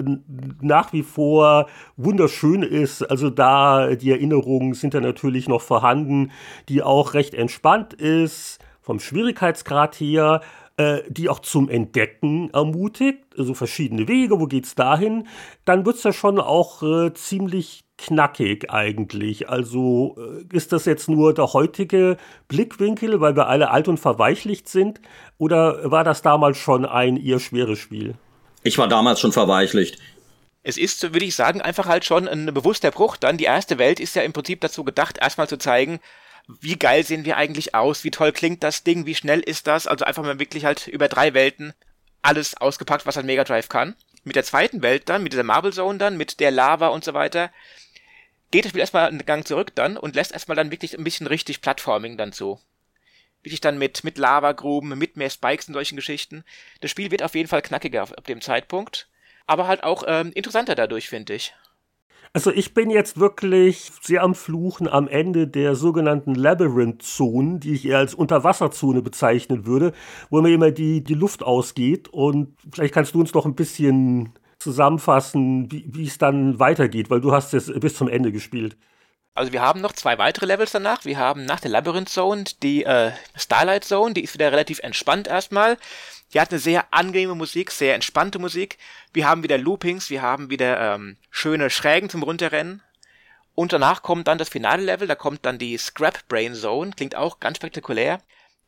nach 0.60 0.92
wie 0.92 1.02
vor 1.02 1.66
wunderschön 1.96 2.62
ist, 2.62 3.02
also 3.02 3.30
da 3.30 3.94
die 3.94 4.10
Erinnerungen 4.10 4.74
sind 4.74 4.92
ja 4.92 5.00
natürlich 5.00 5.48
noch 5.48 5.62
vorhanden, 5.62 6.30
die 6.68 6.82
auch 6.82 7.14
recht 7.14 7.32
entspannt 7.32 7.94
ist, 7.94 8.58
vom 8.82 9.00
Schwierigkeitsgrad 9.00 9.96
her, 9.96 10.42
äh, 10.76 11.02
die 11.08 11.28
auch 11.28 11.40
zum 11.40 11.68
Entdecken 11.68 12.50
ermutigt, 12.52 13.24
also 13.38 13.54
verschiedene 13.54 14.08
Wege, 14.08 14.38
wo 14.38 14.46
geht's 14.46 14.74
dahin, 14.74 15.26
dann 15.64 15.86
wird's 15.86 16.02
ja 16.02 16.12
schon 16.12 16.38
auch 16.38 16.82
äh, 16.82 17.14
ziemlich 17.14 17.84
knackig 17.98 18.70
eigentlich. 18.70 19.48
Also 19.48 20.16
äh, 20.18 20.54
ist 20.54 20.72
das 20.72 20.84
jetzt 20.84 21.08
nur 21.08 21.32
der 21.32 21.52
heutige 21.52 22.18
Blickwinkel, 22.48 23.20
weil 23.20 23.36
wir 23.36 23.46
alle 23.46 23.70
alt 23.70 23.88
und 23.88 23.98
verweichlicht 23.98 24.68
sind, 24.68 25.00
oder 25.38 25.90
war 25.90 26.04
das 26.04 26.22
damals 26.22 26.58
schon 26.58 26.84
ein 26.84 27.16
eher 27.16 27.40
schweres 27.40 27.78
Spiel? 27.78 28.14
Ich 28.62 28.78
war 28.78 28.88
damals 28.88 29.20
schon 29.20 29.32
verweichlicht. 29.32 29.98
Es 30.62 30.76
ist, 30.76 31.00
würde 31.02 31.24
ich 31.24 31.36
sagen, 31.36 31.62
einfach 31.62 31.86
halt 31.86 32.04
schon 32.04 32.26
ein 32.26 32.52
bewusster 32.52 32.90
Bruch. 32.90 33.16
Dann 33.16 33.36
die 33.36 33.44
erste 33.44 33.78
Welt 33.78 34.00
ist 34.00 34.16
ja 34.16 34.22
im 34.22 34.32
Prinzip 34.32 34.60
dazu 34.60 34.82
gedacht, 34.82 35.18
erstmal 35.20 35.48
zu 35.48 35.58
zeigen, 35.58 36.00
wie 36.48 36.78
geil 36.78 37.04
sehen 37.04 37.24
wir 37.24 37.36
eigentlich 37.36 37.74
aus, 37.74 38.04
wie 38.04 38.10
toll 38.10 38.32
klingt 38.32 38.62
das 38.62 38.84
Ding, 38.84 39.06
wie 39.06 39.14
schnell 39.14 39.40
ist 39.40 39.66
das. 39.66 39.86
Also 39.86 40.04
einfach 40.04 40.22
mal 40.22 40.38
wirklich 40.38 40.64
halt 40.64 40.86
über 40.86 41.08
drei 41.08 41.34
Welten 41.34 41.74
alles 42.22 42.56
ausgepackt, 42.56 43.06
was 43.06 43.16
ein 43.16 43.26
Mega 43.26 43.44
Drive 43.44 43.68
kann. 43.68 43.96
Mit 44.24 44.36
der 44.36 44.44
zweiten 44.44 44.82
Welt 44.82 45.08
dann, 45.08 45.22
mit 45.22 45.32
dieser 45.32 45.44
Marble 45.44 45.72
Zone 45.72 45.98
dann, 45.98 46.16
mit 46.16 46.40
der 46.40 46.50
Lava 46.50 46.88
und 46.88 47.04
so 47.04 47.14
weiter, 47.14 47.50
geht 48.50 48.64
das 48.64 48.70
Spiel 48.70 48.80
erstmal 48.80 49.08
einen 49.08 49.24
Gang 49.24 49.46
zurück 49.46 49.74
dann 49.74 49.96
und 49.96 50.14
lässt 50.14 50.32
erstmal 50.32 50.56
dann 50.56 50.70
wirklich 50.70 50.96
ein 50.96 51.04
bisschen 51.04 51.26
richtig 51.26 51.60
Plattforming 51.60 52.16
dann 52.16 52.32
zu. 52.32 52.60
Wirklich 53.42 53.60
dann 53.60 53.78
mit, 53.78 54.02
mit 54.02 54.18
Lavagruben, 54.18 54.96
mit 54.98 55.16
mehr 55.16 55.30
Spikes 55.30 55.68
und 55.68 55.74
solchen 55.74 55.96
Geschichten. 55.96 56.44
Das 56.80 56.90
Spiel 56.90 57.10
wird 57.10 57.22
auf 57.22 57.34
jeden 57.34 57.48
Fall 57.48 57.62
knackiger 57.62 58.02
ab 58.02 58.26
dem 58.26 58.40
Zeitpunkt. 58.40 59.08
Aber 59.46 59.68
halt 59.68 59.84
auch 59.84 60.02
ähm, 60.08 60.32
interessanter 60.32 60.74
dadurch, 60.74 61.08
finde 61.08 61.34
ich. 61.34 61.54
Also 62.36 62.50
ich 62.50 62.74
bin 62.74 62.90
jetzt 62.90 63.18
wirklich 63.18 63.90
sehr 64.02 64.22
am 64.22 64.34
Fluchen 64.34 64.88
am 64.88 65.08
Ende 65.08 65.48
der 65.48 65.74
sogenannten 65.74 66.34
Labyrinth-Zonen, 66.34 67.60
die 67.60 67.72
ich 67.72 67.86
eher 67.86 67.96
als 67.96 68.12
Unterwasserzone 68.12 69.00
bezeichnen 69.00 69.64
würde, 69.64 69.94
wo 70.28 70.42
mir 70.42 70.52
immer 70.52 70.70
die, 70.70 71.02
die 71.02 71.14
Luft 71.14 71.42
ausgeht. 71.42 72.08
Und 72.08 72.54
vielleicht 72.70 72.92
kannst 72.92 73.14
du 73.14 73.20
uns 73.20 73.32
noch 73.32 73.46
ein 73.46 73.54
bisschen 73.54 74.34
zusammenfassen, 74.58 75.72
wie, 75.72 75.86
wie 75.88 76.06
es 76.06 76.18
dann 76.18 76.58
weitergeht, 76.58 77.08
weil 77.08 77.22
du 77.22 77.32
hast 77.32 77.54
es 77.54 77.72
bis 77.80 77.96
zum 77.96 78.06
Ende 78.06 78.32
gespielt. 78.32 78.76
Also 79.32 79.54
wir 79.54 79.62
haben 79.62 79.80
noch 79.80 79.92
zwei 79.92 80.18
weitere 80.18 80.44
Levels 80.44 80.72
danach. 80.72 81.06
Wir 81.06 81.16
haben 81.16 81.46
nach 81.46 81.60
der 81.60 81.70
Labyrinth 81.70 82.10
Zone 82.10 82.44
die 82.62 82.84
äh, 82.84 83.12
Starlight 83.34 83.84
Zone, 83.84 84.12
die 84.12 84.24
ist 84.24 84.34
wieder 84.34 84.52
relativ 84.52 84.80
entspannt 84.80 85.26
erstmal. 85.26 85.78
Die 86.32 86.40
hat 86.40 86.50
eine 86.50 86.58
sehr 86.58 86.92
angenehme 86.92 87.34
Musik, 87.34 87.70
sehr 87.70 87.94
entspannte 87.94 88.38
Musik. 88.38 88.78
Wir 89.12 89.28
haben 89.28 89.42
wieder 89.42 89.58
Loopings, 89.58 90.10
wir 90.10 90.22
haben 90.22 90.50
wieder 90.50 90.94
ähm, 90.94 91.16
schöne 91.30 91.70
Schrägen 91.70 92.10
zum 92.10 92.22
Runterrennen. 92.22 92.82
Und 93.54 93.72
danach 93.72 94.02
kommt 94.02 94.28
dann 94.28 94.38
das 94.38 94.50
finale 94.50 94.82
Level, 94.82 95.08
da 95.08 95.14
kommt 95.14 95.46
dann 95.46 95.58
die 95.58 95.78
Scrap 95.78 96.28
Brain 96.28 96.54
Zone, 96.54 96.90
klingt 96.94 97.14
auch 97.14 97.40
ganz 97.40 97.56
spektakulär. 97.56 98.20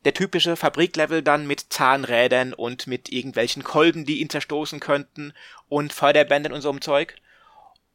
Der 0.04 0.14
typische 0.14 0.56
Fabriklevel 0.56 1.22
dann 1.22 1.46
mit 1.46 1.66
Zahnrädern 1.68 2.54
und 2.54 2.86
mit 2.86 3.11
irgendwelchen 3.11 3.64
Kolben, 3.64 4.06
die 4.06 4.20
ihn 4.20 4.30
zerstoßen 4.30 4.80
könnten 4.80 5.34
und 5.68 5.92
Förderbändern 5.92 6.52
und 6.52 6.62
so 6.62 6.70
einem 6.70 6.80
Zeug. 6.80 7.16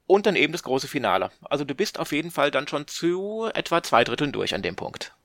Und 0.05 0.26
dann 0.26 0.36
eben 0.36 0.51
das 0.51 0.64
große 0.64 0.88
Finale. 0.89 1.32
Also 1.43 1.64
du 1.64 1.74
bist 1.74 1.97
auf 1.97 2.11
jeden 2.11 2.30
Fall 2.30 2.51
dann 2.51 2.68
schon 2.68 2.88
zu 2.88 3.49
etwa 3.53 3.82
zwei 3.82 4.03
Dritteln 4.03 4.34
durch 4.34 4.53
an 4.53 4.61
dem 4.61 4.76
Punkt. 4.76 5.16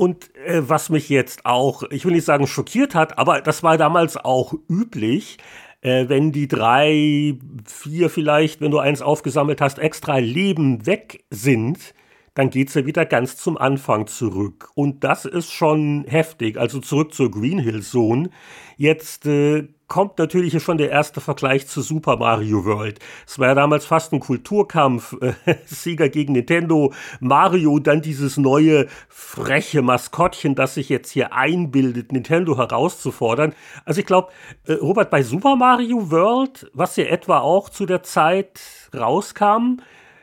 Und 0.00 0.34
äh, 0.34 0.66
was 0.66 0.88
mich 0.88 1.10
jetzt 1.10 1.44
auch, 1.44 1.82
ich 1.90 2.06
will 2.06 2.12
nicht 2.12 2.24
sagen 2.24 2.46
schockiert 2.46 2.94
hat, 2.94 3.18
aber 3.18 3.42
das 3.42 3.62
war 3.62 3.76
damals 3.76 4.16
auch 4.16 4.54
üblich, 4.66 5.36
äh, 5.82 6.08
wenn 6.08 6.32
die 6.32 6.48
drei, 6.48 7.38
vier 7.66 8.08
vielleicht, 8.08 8.62
wenn 8.62 8.70
du 8.70 8.78
eins 8.78 9.02
aufgesammelt 9.02 9.60
hast, 9.60 9.78
extra 9.78 10.16
Leben 10.16 10.86
weg 10.86 11.26
sind, 11.28 11.92
dann 12.32 12.48
geht's 12.48 12.72
ja 12.72 12.86
wieder 12.86 13.04
ganz 13.04 13.36
zum 13.36 13.58
Anfang 13.58 14.06
zurück. 14.06 14.70
Und 14.74 15.04
das 15.04 15.26
ist 15.26 15.52
schon 15.52 16.06
heftig. 16.08 16.56
Also 16.56 16.80
zurück 16.80 17.12
zur 17.12 17.30
Green 17.30 17.58
Hill 17.58 17.82
Zone. 17.82 18.30
Jetzt 18.78 19.26
äh, 19.26 19.68
kommt 19.90 20.18
natürlich 20.18 20.62
schon 20.62 20.78
der 20.78 20.88
erste 20.88 21.20
Vergleich 21.20 21.66
zu 21.66 21.82
Super 21.82 22.16
Mario 22.16 22.64
World. 22.64 23.00
Es 23.26 23.38
war 23.40 23.48
ja 23.48 23.54
damals 23.54 23.84
fast 23.84 24.12
ein 24.12 24.20
Kulturkampf. 24.20 25.16
Äh, 25.20 25.34
Sega 25.66 26.06
gegen 26.06 26.32
Nintendo, 26.32 26.94
Mario, 27.18 27.78
dann 27.80 28.00
dieses 28.00 28.38
neue 28.38 28.86
freche 29.08 29.82
Maskottchen, 29.82 30.54
das 30.54 30.74
sich 30.74 30.88
jetzt 30.88 31.10
hier 31.10 31.34
einbildet, 31.34 32.12
Nintendo 32.12 32.56
herauszufordern. 32.56 33.52
Also 33.84 34.00
ich 34.00 34.06
glaube, 34.06 34.28
äh, 34.64 34.74
Robert, 34.74 35.10
bei 35.10 35.24
Super 35.24 35.56
Mario 35.56 36.10
World, 36.10 36.70
was 36.72 36.94
ja 36.94 37.04
etwa 37.04 37.40
auch 37.40 37.68
zu 37.68 37.84
der 37.84 38.04
Zeit 38.04 38.60
rauskam, 38.96 39.80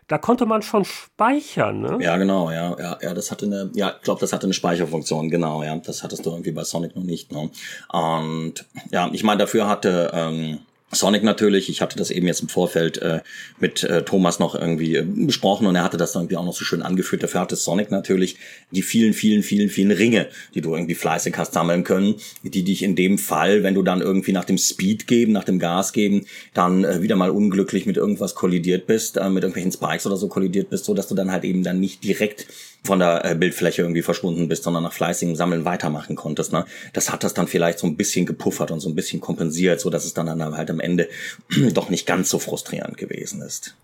da 0.08 0.18
konnte 0.18 0.46
man 0.46 0.62
schon 0.62 0.86
speichern, 0.86 1.82
ne? 1.82 1.98
Ja, 2.00 2.18
genau, 2.18 2.50
ja, 2.50 2.76
ja, 2.80 2.98
ja, 3.02 3.14
das 3.14 3.30
hatte 3.32 3.46
eine, 3.46 3.70
ja, 3.74 3.94
ich 3.98 4.04
glaube, 4.04 4.22
das 4.22 4.32
hatte 4.32 4.46
eine 4.46 4.54
Speicherfunktion, 4.54 5.30
genau, 5.30 5.64
ja, 5.64 5.76
das 5.78 6.04
hattest 6.04 6.26
du 6.26 6.32
irgendwie 6.32 6.52
bei 6.52 6.64
Sonic 6.64 6.96
noch 6.96 7.04
nicht, 7.04 7.32
ne? 7.32 7.50
Und 7.90 8.66
ja, 8.92 9.10
ich 9.12 9.24
meine, 9.24 9.40
dafür 9.40 9.68
hatte 9.68 10.12
ähm, 10.14 10.60
Sonic 10.92 11.22
natürlich, 11.24 11.68
ich 11.68 11.82
hatte 11.82 11.98
das 11.98 12.12
eben 12.12 12.28
jetzt 12.28 12.42
im 12.42 12.48
Vorfeld 12.48 12.98
äh, 13.00 13.20
mit 13.60 13.84
äh, 13.84 14.04
Thomas 14.04 14.40
noch 14.40 14.56
irgendwie 14.56 14.96
äh, 14.96 15.06
besprochen 15.06 15.68
und 15.68 15.76
er 15.76 15.84
hatte 15.84 15.98
das 15.98 16.16
irgendwie 16.16 16.38
auch 16.38 16.46
noch 16.46 16.56
so 16.56 16.64
schön 16.64 16.82
angeführt. 16.82 17.24
Dafür 17.24 17.42
hatte 17.42 17.58
Sonic 17.58 17.92
natürlich 17.92 18.38
die 18.72 18.82
vielen, 18.82 19.14
vielen, 19.14 19.44
vielen, 19.44 19.70
vielen 19.70 19.92
Ringe, 19.92 20.28
die 20.56 20.62
du 20.62 20.74
irgendwie 20.74 20.96
fleißig 20.96 21.38
hast 21.38 21.54
sammeln 21.54 21.84
können, 21.84 22.16
die 22.44 22.64
dich 22.64 22.84
in 22.84 22.96
dem 22.96 23.18
Fall, 23.18 23.64
wenn 23.64 23.74
du 23.74 23.84
dann 23.84 24.00
irgendwie 24.00 24.32
nach 24.32 24.46
dem 24.46 24.58
Speed 24.58 25.08
geben, 25.08 25.34
nach 25.34 25.44
dem 25.44 25.60
Gas 25.60 25.92
geben, 25.92 26.26
dann 26.54 26.86
äh, 26.86 27.02
wieder 27.02 27.18
mal 27.18 27.32
unglücklich 27.32 27.86
mit 27.86 27.98
irgendwas 27.98 28.34
kollidiert 28.34 28.88
bist, 28.88 29.18
äh, 29.18 29.30
mit 29.30 29.44
irgendwelchen 29.44 29.74
Spikes 29.74 30.08
oder 30.08 30.16
so 30.16 30.30
kollidiert 30.30 30.70
bist, 30.70 30.86
so 30.86 30.94
dass 30.94 31.10
du 31.10 31.16
dann 31.16 31.34
halt 31.34 31.44
eben 31.44 31.64
dann 31.64 31.82
nicht 31.82 32.06
direkt 32.06 32.48
von 32.84 33.00
der 33.00 33.26
äh, 33.26 33.36
Bildfläche 33.36 33.82
irgendwie 33.82 34.02
verschwunden 34.02 34.48
bist, 34.48 34.64
sondern 34.64 34.84
nach 34.84 34.94
fleißigem 34.94 35.36
Sammeln 35.36 35.66
weitermachen 35.66 36.16
konntest. 36.16 36.54
Ne? 36.54 36.66
Das 36.94 37.12
hat 37.12 37.24
das 37.24 37.34
dann 37.34 37.48
vielleicht 37.48 37.80
so 37.80 37.88
ein 37.88 37.98
bisschen 37.98 38.26
gepuffert 38.26 38.72
und 38.72 38.80
so 38.80 38.90
ein 38.90 38.96
bisschen 38.96 39.20
kompensiert, 39.20 39.80
so 39.80 39.90
dass 39.90 40.06
es 40.06 40.14
dann, 40.14 40.28
dann 40.28 40.58
halt 40.58 40.70
am 40.70 40.80
Ende 40.80 41.10
doch 41.74 41.90
nicht 41.90 42.06
ganz 42.06 42.30
so 42.30 42.40
frustrierend 42.40 42.98
gewesen 42.98 43.42
ist. 43.42 43.76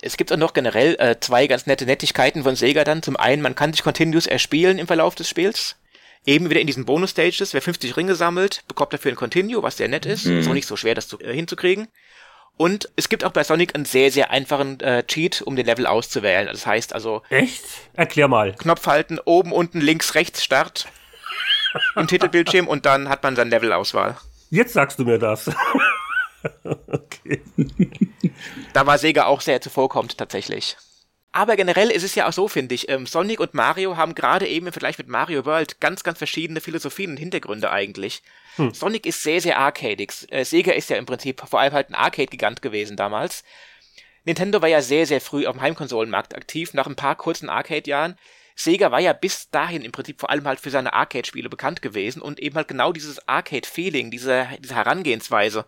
Es 0.00 0.16
gibt 0.16 0.32
auch 0.32 0.36
noch 0.36 0.54
generell 0.54 0.94
äh, 0.98 1.16
zwei 1.20 1.46
ganz 1.46 1.66
nette 1.66 1.84
Nettigkeiten 1.84 2.44
von 2.44 2.54
Sega 2.54 2.84
dann. 2.84 3.02
Zum 3.02 3.16
einen, 3.16 3.42
man 3.42 3.54
kann 3.54 3.72
sich 3.72 3.82
Continuous 3.82 4.26
erspielen 4.26 4.78
im 4.78 4.86
Verlauf 4.86 5.14
des 5.14 5.28
Spiels. 5.28 5.76
Eben 6.24 6.50
wieder 6.50 6.60
in 6.60 6.66
diesen 6.66 6.84
Bonus-Stages. 6.84 7.52
Wer 7.54 7.62
50 7.62 7.96
Ringe 7.96 8.14
sammelt, 8.14 8.62
bekommt 8.68 8.92
dafür 8.92 9.12
ein 9.12 9.16
Continue, 9.16 9.62
was 9.62 9.76
sehr 9.76 9.88
nett 9.88 10.06
ist. 10.06 10.26
Mhm. 10.26 10.38
Ist 10.38 10.48
auch 10.48 10.54
nicht 10.54 10.68
so 10.68 10.76
schwer, 10.76 10.94
das 10.94 11.08
zu, 11.08 11.18
äh, 11.20 11.34
hinzukriegen. 11.34 11.88
Und 12.58 12.90
es 12.96 13.08
gibt 13.08 13.24
auch 13.24 13.30
bei 13.30 13.44
Sonic 13.44 13.74
einen 13.74 13.84
sehr, 13.84 14.10
sehr 14.10 14.30
einfachen 14.30 14.80
äh, 14.80 15.04
Cheat, 15.04 15.42
um 15.42 15.56
den 15.56 15.64
Level 15.64 15.86
auszuwählen. 15.86 16.48
Das 16.48 16.66
heißt 16.66 16.92
also. 16.92 17.22
Echt? 17.30 17.64
Erklär 17.94 18.28
mal. 18.28 18.52
Knopf 18.52 18.86
halten, 18.86 19.18
oben, 19.24 19.52
unten, 19.52 19.80
links, 19.80 20.14
rechts, 20.14 20.44
Start 20.44 20.88
im 21.96 22.06
Titelbildschirm 22.08 22.66
und 22.66 22.84
dann 22.84 23.08
hat 23.08 23.22
man 23.22 23.36
seine 23.36 23.50
Levelauswahl. 23.50 24.16
Jetzt 24.50 24.72
sagst 24.72 24.98
du 24.98 25.04
mir 25.04 25.18
das. 25.18 25.50
okay. 26.64 27.42
Da 28.72 28.86
war 28.86 28.98
Sega 28.98 29.26
auch 29.26 29.40
sehr 29.40 29.60
zuvorkommt, 29.60 30.18
tatsächlich. 30.18 30.76
Aber 31.38 31.54
generell 31.54 31.92
ist 31.92 32.02
es 32.02 32.16
ja 32.16 32.26
auch 32.26 32.32
so, 32.32 32.48
finde 32.48 32.74
ich. 32.74 32.88
Ähm, 32.88 33.06
Sonic 33.06 33.38
und 33.38 33.54
Mario 33.54 33.96
haben 33.96 34.16
gerade 34.16 34.48
eben 34.48 34.66
im 34.66 34.72
Vergleich 34.72 34.98
mit 34.98 35.06
Mario 35.06 35.46
World 35.46 35.80
ganz, 35.80 36.02
ganz 36.02 36.18
verschiedene 36.18 36.60
Philosophien 36.60 37.12
und 37.12 37.16
Hintergründe 37.16 37.70
eigentlich. 37.70 38.24
Hm. 38.56 38.74
Sonic 38.74 39.06
ist 39.06 39.22
sehr, 39.22 39.40
sehr 39.40 39.56
arcadig. 39.56 40.12
Äh, 40.30 40.44
Sega 40.44 40.72
ist 40.72 40.90
ja 40.90 40.96
im 40.96 41.06
Prinzip 41.06 41.40
vor 41.48 41.60
allem 41.60 41.74
halt 41.74 41.90
ein 41.90 41.94
Arcade-Gigant 41.94 42.60
gewesen 42.60 42.96
damals. 42.96 43.44
Nintendo 44.24 44.60
war 44.62 44.68
ja 44.68 44.82
sehr, 44.82 45.06
sehr 45.06 45.20
früh 45.20 45.46
auf 45.46 45.54
dem 45.54 45.62
Heimkonsolenmarkt 45.62 46.34
aktiv, 46.34 46.74
nach 46.74 46.88
ein 46.88 46.96
paar 46.96 47.14
kurzen 47.14 47.48
Arcade-Jahren. 47.48 48.18
Sega 48.56 48.90
war 48.90 48.98
ja 48.98 49.12
bis 49.12 49.48
dahin 49.48 49.82
im 49.82 49.92
Prinzip 49.92 50.18
vor 50.18 50.30
allem 50.30 50.48
halt 50.48 50.58
für 50.58 50.70
seine 50.70 50.92
Arcade-Spiele 50.92 51.48
bekannt 51.48 51.82
gewesen 51.82 52.20
und 52.20 52.40
eben 52.40 52.56
halt 52.56 52.66
genau 52.66 52.92
dieses 52.92 53.28
Arcade-Feeling, 53.28 54.10
diese, 54.10 54.48
diese 54.58 54.74
Herangehensweise. 54.74 55.66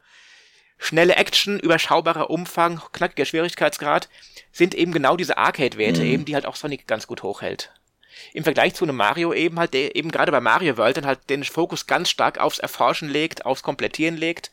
Schnelle 0.81 1.14
Action, 1.14 1.61
überschaubarer 1.61 2.31
Umfang, 2.31 2.81
knackiger 2.93 3.26
Schwierigkeitsgrad 3.26 4.09
sind 4.51 4.74
eben 4.74 4.93
genau 4.93 5.16
diese 5.16 5.39
Arcade-Werte 5.39 6.01
mhm. 6.01 6.09
eben, 6.09 6.24
die 6.24 6.35
halt 6.35 6.47
auch 6.47 6.57
Sonic 6.57 6.89
ganz 6.89 7.07
gut 7.07 7.22
hochhält 7.22 7.70
im 8.33 8.45
Vergleich 8.45 8.74
zu 8.74 8.85
einem 8.85 8.97
Mario 8.97 9.33
eben 9.33 9.59
halt, 9.59 9.74
der 9.74 9.97
eben 9.97 10.11
gerade 10.11 10.33
bei 10.33 10.41
Mario 10.41 10.76
World 10.76 10.99
dann 10.99 11.07
halt 11.07 11.31
den 11.31 11.45
Fokus 11.45 11.87
ganz 11.87 12.11
stark 12.11 12.39
aufs 12.39 12.59
Erforschen 12.59 13.09
legt, 13.09 13.47
aufs 13.47 13.62
Komplettieren 13.62 14.16
legt. 14.16 14.51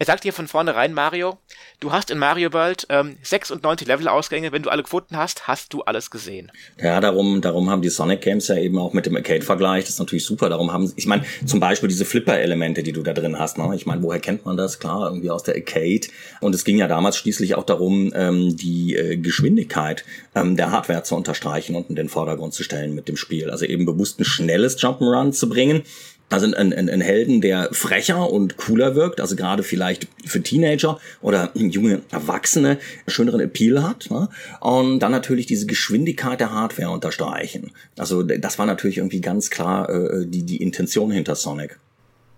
Er 0.00 0.06
sagt 0.06 0.24
dir 0.24 0.32
von 0.32 0.48
vornherein, 0.48 0.94
Mario, 0.94 1.36
du 1.78 1.92
hast 1.92 2.10
in 2.10 2.16
Mario 2.16 2.54
World 2.54 2.86
ähm, 2.88 3.18
96 3.22 3.86
Levelausgänge. 3.86 4.50
Wenn 4.50 4.62
du 4.62 4.70
alle 4.70 4.82
gefunden 4.82 5.18
hast, 5.18 5.46
hast 5.46 5.74
du 5.74 5.82
alles 5.82 6.10
gesehen. 6.10 6.50
Ja, 6.80 7.02
darum, 7.02 7.42
darum 7.42 7.68
haben 7.68 7.82
die 7.82 7.90
Sonic 7.90 8.22
Games 8.22 8.48
ja 8.48 8.56
eben 8.56 8.78
auch 8.78 8.94
mit 8.94 9.04
dem 9.04 9.14
Arcade-Vergleich. 9.14 9.84
Das 9.84 9.90
ist 9.90 9.98
natürlich 9.98 10.24
super. 10.24 10.48
Darum 10.48 10.72
haben, 10.72 10.90
ich 10.96 11.04
meine, 11.04 11.26
zum 11.44 11.60
Beispiel 11.60 11.90
diese 11.90 12.06
Flipper-Elemente, 12.06 12.82
die 12.82 12.92
du 12.92 13.02
da 13.02 13.12
drin 13.12 13.38
hast. 13.38 13.58
Ne? 13.58 13.70
Ich 13.76 13.84
meine, 13.84 14.02
woher 14.02 14.20
kennt 14.20 14.46
man 14.46 14.56
das? 14.56 14.78
Klar, 14.78 15.06
irgendwie 15.06 15.30
aus 15.30 15.42
der 15.42 15.54
Arcade. 15.54 16.08
Und 16.40 16.54
es 16.54 16.64
ging 16.64 16.78
ja 16.78 16.88
damals 16.88 17.18
schließlich 17.18 17.56
auch 17.56 17.64
darum, 17.64 18.10
ähm, 18.16 18.56
die 18.56 18.96
äh, 18.96 19.18
Geschwindigkeit 19.18 20.06
ähm, 20.34 20.56
der 20.56 20.70
Hardware 20.70 21.02
zu 21.02 21.14
unterstreichen 21.14 21.76
und 21.76 21.90
in 21.90 21.96
den 21.96 22.08
Vordergrund 22.08 22.54
zu 22.54 22.62
stellen 22.62 22.94
mit 22.94 23.06
dem 23.06 23.18
Spiel. 23.18 23.50
Also 23.50 23.66
eben 23.66 23.84
bewusst 23.84 24.18
ein 24.18 24.24
schnelles 24.24 24.78
Jump'n'Run 24.78 25.32
zu 25.32 25.50
bringen 25.50 25.82
also 26.30 26.46
ein, 26.46 26.72
ein, 26.72 26.88
ein 26.88 27.00
Helden, 27.00 27.40
der 27.40 27.68
frecher 27.72 28.30
und 28.30 28.56
cooler 28.56 28.94
wirkt, 28.94 29.20
also 29.20 29.36
gerade 29.36 29.62
vielleicht 29.62 30.06
für 30.24 30.40
Teenager 30.42 30.98
oder 31.20 31.50
junge 31.54 32.02
Erwachsene 32.10 32.78
schöneren 33.08 33.40
Appeal 33.40 33.82
hat. 33.82 34.10
Ne? 34.10 34.28
Und 34.60 35.00
dann 35.00 35.12
natürlich 35.12 35.46
diese 35.46 35.66
Geschwindigkeit 35.66 36.40
der 36.40 36.52
Hardware 36.52 36.90
unterstreichen. 36.90 37.72
Also 37.98 38.22
das 38.22 38.58
war 38.58 38.66
natürlich 38.66 38.98
irgendwie 38.98 39.20
ganz 39.20 39.50
klar 39.50 39.90
äh, 39.90 40.26
die, 40.26 40.44
die 40.44 40.62
Intention 40.62 41.10
hinter 41.10 41.34
Sonic. 41.34 41.78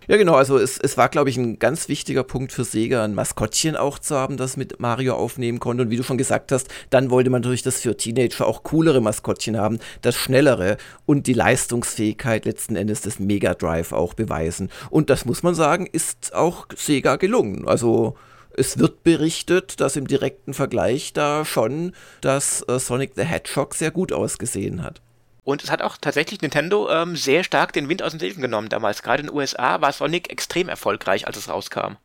Ja, 0.08 0.16
genau. 0.16 0.34
Also 0.34 0.58
es, 0.58 0.78
es 0.78 0.96
war, 0.96 1.08
glaube 1.08 1.30
ich, 1.30 1.36
ein 1.36 1.58
ganz 1.58 1.88
wichtiger 1.88 2.24
Punkt 2.24 2.52
für 2.52 2.64
Sega, 2.64 3.04
ein 3.04 3.14
Maskottchen 3.14 3.76
auch 3.76 3.98
zu 3.98 4.16
haben, 4.16 4.36
das 4.36 4.56
mit 4.56 4.80
Mario 4.80 5.14
aufnehmen 5.14 5.60
konnte. 5.60 5.84
Und 5.84 5.90
wie 5.90 5.96
du 5.96 6.02
schon 6.02 6.18
gesagt 6.18 6.50
hast, 6.52 6.68
dann 6.90 7.10
wollte 7.10 7.30
man 7.30 7.42
natürlich 7.42 7.62
das 7.62 7.80
für 7.80 7.96
Teenager 7.96 8.46
auch 8.46 8.62
coolere 8.62 9.00
Maskottchen 9.00 9.56
haben, 9.56 9.78
das 10.00 10.16
schnellere 10.16 10.76
und 11.06 11.26
die 11.26 11.34
Leistungsfähigkeit 11.34 12.44
letzten 12.44 12.76
Endes 12.76 13.02
des 13.02 13.18
Mega 13.18 13.54
Drive 13.54 13.92
auch 13.92 14.14
beweisen. 14.14 14.70
Und 14.90 15.10
das 15.10 15.24
muss 15.24 15.42
man 15.42 15.54
sagen, 15.54 15.86
ist 15.86 16.34
auch 16.34 16.66
Sega 16.74 17.16
gelungen. 17.16 17.68
Also 17.68 18.16
es 18.56 18.78
wird 18.78 19.02
berichtet, 19.02 19.80
dass 19.80 19.96
im 19.96 20.06
direkten 20.06 20.54
Vergleich 20.54 21.12
da 21.12 21.44
schon 21.44 21.92
das 22.20 22.64
äh, 22.68 22.78
Sonic 22.78 23.12
the 23.14 23.22
Hedgehog 23.22 23.74
sehr 23.74 23.90
gut 23.90 24.12
ausgesehen 24.12 24.82
hat. 24.82 25.01
Und 25.44 25.64
es 25.64 25.70
hat 25.70 25.82
auch 25.82 25.96
tatsächlich 26.00 26.40
Nintendo 26.40 26.88
ähm, 26.88 27.16
sehr 27.16 27.42
stark 27.42 27.72
den 27.72 27.88
Wind 27.88 28.02
aus 28.02 28.12
den 28.12 28.20
Segeln 28.20 28.42
genommen 28.42 28.68
damals. 28.68 29.02
Gerade 29.02 29.22
in 29.22 29.28
den 29.28 29.36
USA 29.36 29.80
war 29.80 29.92
Sonic 29.92 30.30
extrem 30.30 30.68
erfolgreich, 30.68 31.26
als 31.26 31.36
es 31.36 31.48
rauskam. 31.48 31.96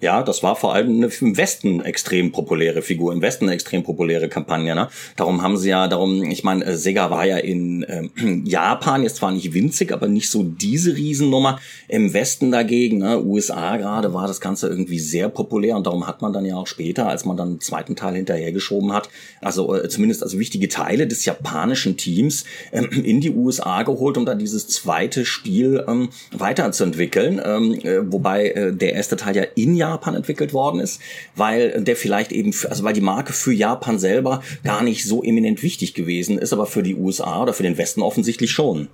Ja, 0.00 0.22
das 0.22 0.42
war 0.42 0.54
vor 0.54 0.74
allem 0.74 0.96
eine 0.96 1.10
im 1.20 1.36
Westen 1.38 1.80
extrem 1.80 2.30
populäre 2.30 2.82
Figur, 2.82 3.12
im 3.12 3.22
Westen 3.22 3.48
extrem 3.48 3.84
populäre 3.84 4.28
Kampagne. 4.28 4.74
Ne? 4.74 4.88
Darum 5.16 5.40
haben 5.40 5.56
sie 5.56 5.70
ja, 5.70 5.88
darum, 5.88 6.24
ich 6.24 6.44
meine, 6.44 6.64
äh, 6.64 6.76
Sega 6.76 7.10
war 7.10 7.24
ja 7.24 7.38
in 7.38 7.86
ähm, 7.88 8.42
Japan 8.44 9.02
jetzt 9.02 9.16
zwar 9.16 9.30
nicht 9.30 9.54
winzig, 9.54 9.92
aber 9.92 10.08
nicht 10.08 10.28
so 10.28 10.42
diese 10.42 10.94
Riesennummer. 10.94 11.58
Im 11.88 12.12
Westen 12.12 12.50
dagegen, 12.50 12.98
ne, 12.98 13.22
USA 13.22 13.76
gerade, 13.76 14.12
war 14.12 14.26
das 14.26 14.42
Ganze 14.42 14.68
irgendwie 14.68 14.98
sehr 14.98 15.30
populär 15.30 15.76
und 15.76 15.86
darum 15.86 16.06
hat 16.06 16.20
man 16.20 16.34
dann 16.34 16.44
ja 16.44 16.56
auch 16.56 16.66
später, 16.66 17.08
als 17.08 17.24
man 17.24 17.38
dann 17.38 17.48
einen 17.48 17.60
zweiten 17.60 17.96
Teil 17.96 18.16
hinterhergeschoben 18.16 18.92
hat, 18.92 19.08
also 19.40 19.74
äh, 19.74 19.88
zumindest 19.88 20.22
also 20.22 20.38
wichtige 20.38 20.68
Teile 20.68 21.06
des 21.06 21.24
japanischen 21.24 21.96
Teams 21.96 22.44
ähm, 22.72 22.90
in 23.04 23.22
die 23.22 23.30
USA 23.30 23.84
geholt, 23.84 24.18
um 24.18 24.26
dann 24.26 24.38
dieses 24.38 24.68
zweite 24.68 25.24
Spiel 25.24 25.82
ähm, 25.88 26.10
weiterzuentwickeln. 26.32 27.40
Ähm, 27.42 27.74
äh, 27.84 28.12
wobei 28.12 28.48
äh, 28.48 28.72
der 28.74 28.92
erste 28.92 29.16
Teil 29.16 29.36
ja 29.36 29.44
in 29.54 29.76
Japan 29.76 29.83
Japan 29.84 30.14
entwickelt 30.14 30.52
worden 30.52 30.80
ist, 30.80 31.00
weil 31.36 31.82
der 31.82 31.96
vielleicht 31.96 32.32
eben, 32.32 32.52
für, 32.52 32.70
also 32.70 32.84
weil 32.84 32.94
die 32.94 33.00
Marke 33.00 33.32
für 33.32 33.52
Japan 33.52 33.98
selber 33.98 34.42
gar 34.62 34.82
nicht 34.82 35.04
so 35.04 35.22
eminent 35.22 35.62
wichtig 35.62 35.94
gewesen 35.94 36.38
ist, 36.38 36.52
aber 36.52 36.66
für 36.66 36.82
die 36.82 36.94
USA 36.94 37.42
oder 37.42 37.52
für 37.52 37.62
den 37.62 37.76
Westen 37.76 38.02
offensichtlich 38.02 38.50
schon. 38.50 38.88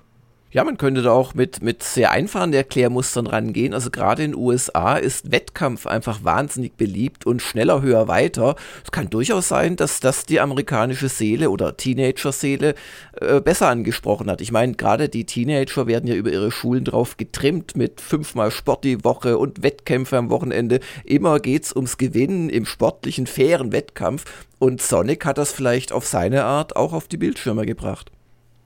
Ja, 0.53 0.65
man 0.65 0.79
könnte 0.79 1.03
da 1.03 1.13
auch 1.13 1.35
mit, 1.35 1.63
mit 1.63 1.85
sehr 1.85 2.11
einfachen 2.11 2.53
Erklärmustern 2.53 3.29
rangehen. 3.29 3.73
Also 3.73 3.89
gerade 3.93 4.25
in 4.25 4.33
den 4.33 4.41
USA 4.41 4.97
ist 4.97 5.31
Wettkampf 5.31 5.87
einfach 5.87 6.25
wahnsinnig 6.25 6.77
beliebt 6.77 7.25
und 7.25 7.41
schneller, 7.41 7.83
höher, 7.83 8.09
weiter. 8.09 8.57
Es 8.85 8.91
kann 8.91 9.09
durchaus 9.09 9.47
sein, 9.47 9.77
dass 9.77 10.01
das 10.01 10.27
die 10.27 10.41
amerikanische 10.41 11.09
Seele 11.09 11.51
oder 11.51 11.77
Teenager-Seele 11.77 12.75
äh, 13.21 13.41
besser 13.41 13.69
angesprochen 13.69 14.29
hat. 14.29 14.41
Ich 14.41 14.51
meine, 14.51 14.75
gerade 14.75 15.09
die 15.09 15.25
Teenager 15.25 15.87
werden 15.87 16.09
ja 16.09 16.17
über 16.17 16.33
ihre 16.33 16.51
Schulen 16.51 16.85
drauf 16.85 17.17
getrimmt 17.17 17.77
mit 17.77 18.01
fünfmal 18.01 18.51
Sport 18.51 18.83
die 18.83 19.05
Woche 19.05 19.39
und 19.39 19.63
Wettkämpfe 19.63 20.19
am 20.19 20.31
Wochenende. 20.31 20.81
Immer 21.05 21.39
geht's 21.39 21.73
ums 21.73 21.97
Gewinnen 21.97 22.51
im 22.51 22.67
sportlichen, 22.67 23.29
fairen 23.29 23.71
Wettkampf. 23.71 24.25
Und 24.59 24.83
Sonic 24.83 25.27
hat 25.27 25.39
das 25.39 25.53
vielleicht 25.53 25.93
auf 25.93 26.07
seine 26.07 26.43
Art 26.43 26.75
auch 26.75 26.93
auf 26.93 27.07
die 27.07 27.19
Bildschirme 27.19 27.67
gebracht. 27.67 28.11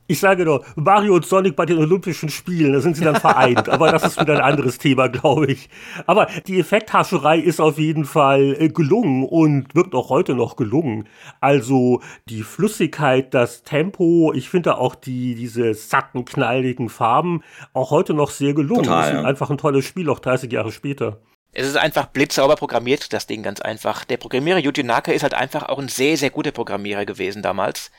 Ich 0.06 0.20
sage 0.20 0.44
nur, 0.44 0.62
Mario 0.76 1.14
und 1.14 1.24
Sonic 1.24 1.56
bei 1.56 1.64
den 1.64 1.78
Olympischen 1.78 2.28
Spielen, 2.28 2.74
da 2.74 2.80
sind 2.80 2.96
sie 2.96 3.04
dann 3.04 3.16
vereint. 3.16 3.68
aber 3.70 3.90
das 3.90 4.04
ist 4.04 4.20
wieder 4.20 4.34
ein 4.34 4.40
anderes 4.42 4.76
Thema, 4.76 5.08
glaube 5.08 5.46
ich. 5.50 5.70
Aber 6.06 6.26
die 6.46 6.60
Effekthascherei 6.60 7.38
ist 7.38 7.58
auf 7.58 7.78
jeden 7.78 8.04
Fall 8.04 8.54
äh, 8.58 8.68
gelungen 8.68 9.24
und 9.24 9.74
wirkt 9.74 9.94
auch 9.94 10.10
heute 10.10 10.34
noch 10.34 10.56
gelungen. 10.56 11.08
Also 11.40 12.02
die 12.28 12.42
Flüssigkeit, 12.42 13.32
das 13.32 13.62
Tempo, 13.62 14.32
ich 14.34 14.50
finde 14.50 14.76
auch 14.76 14.94
die, 14.94 15.34
diese 15.34 15.72
satten, 15.72 16.26
knalligen 16.26 16.90
Farben 16.90 17.42
auch 17.72 17.90
heute 17.90 18.12
noch 18.12 18.30
sehr 18.30 18.52
gelungen. 18.52 18.84
Total, 18.84 19.14
ja. 19.14 19.22
einfach 19.22 19.48
ein 19.50 19.58
tolles 19.58 19.86
Spiel, 19.86 20.10
auch 20.10 20.18
30 20.18 20.52
Jahre 20.52 20.70
später. 20.70 21.18
Es 21.52 21.66
ist 21.66 21.76
einfach 21.76 22.06
blitzsauber 22.06 22.56
programmiert, 22.56 23.12
das 23.12 23.26
Ding 23.26 23.42
ganz 23.42 23.60
einfach. 23.60 24.04
Der 24.04 24.16
Programmierer 24.16 24.58
Yuji 24.58 24.82
Naka 24.82 25.12
ist 25.12 25.22
halt 25.22 25.34
einfach 25.34 25.68
auch 25.68 25.78
ein 25.78 25.88
sehr, 25.88 26.16
sehr 26.16 26.30
guter 26.30 26.50
Programmierer 26.50 27.06
gewesen 27.06 27.42
damals 27.42 27.90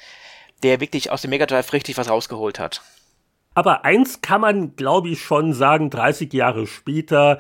der 0.64 0.80
wirklich 0.80 1.12
aus 1.12 1.22
dem 1.22 1.32
Mega 1.32 1.46
Drive 1.46 1.74
richtig 1.74 1.98
was 1.98 2.10
rausgeholt 2.10 2.60
hat. 2.60 2.82
Aber 3.54 3.86
eins 3.86 4.22
kann 4.22 4.42
man, 4.42 4.76
glaube 4.76 5.10
ich, 5.10 5.22
schon 5.22 5.54
sagen, 5.54 5.90
30 5.90 6.34
Jahre 6.34 6.68
später 6.68 7.40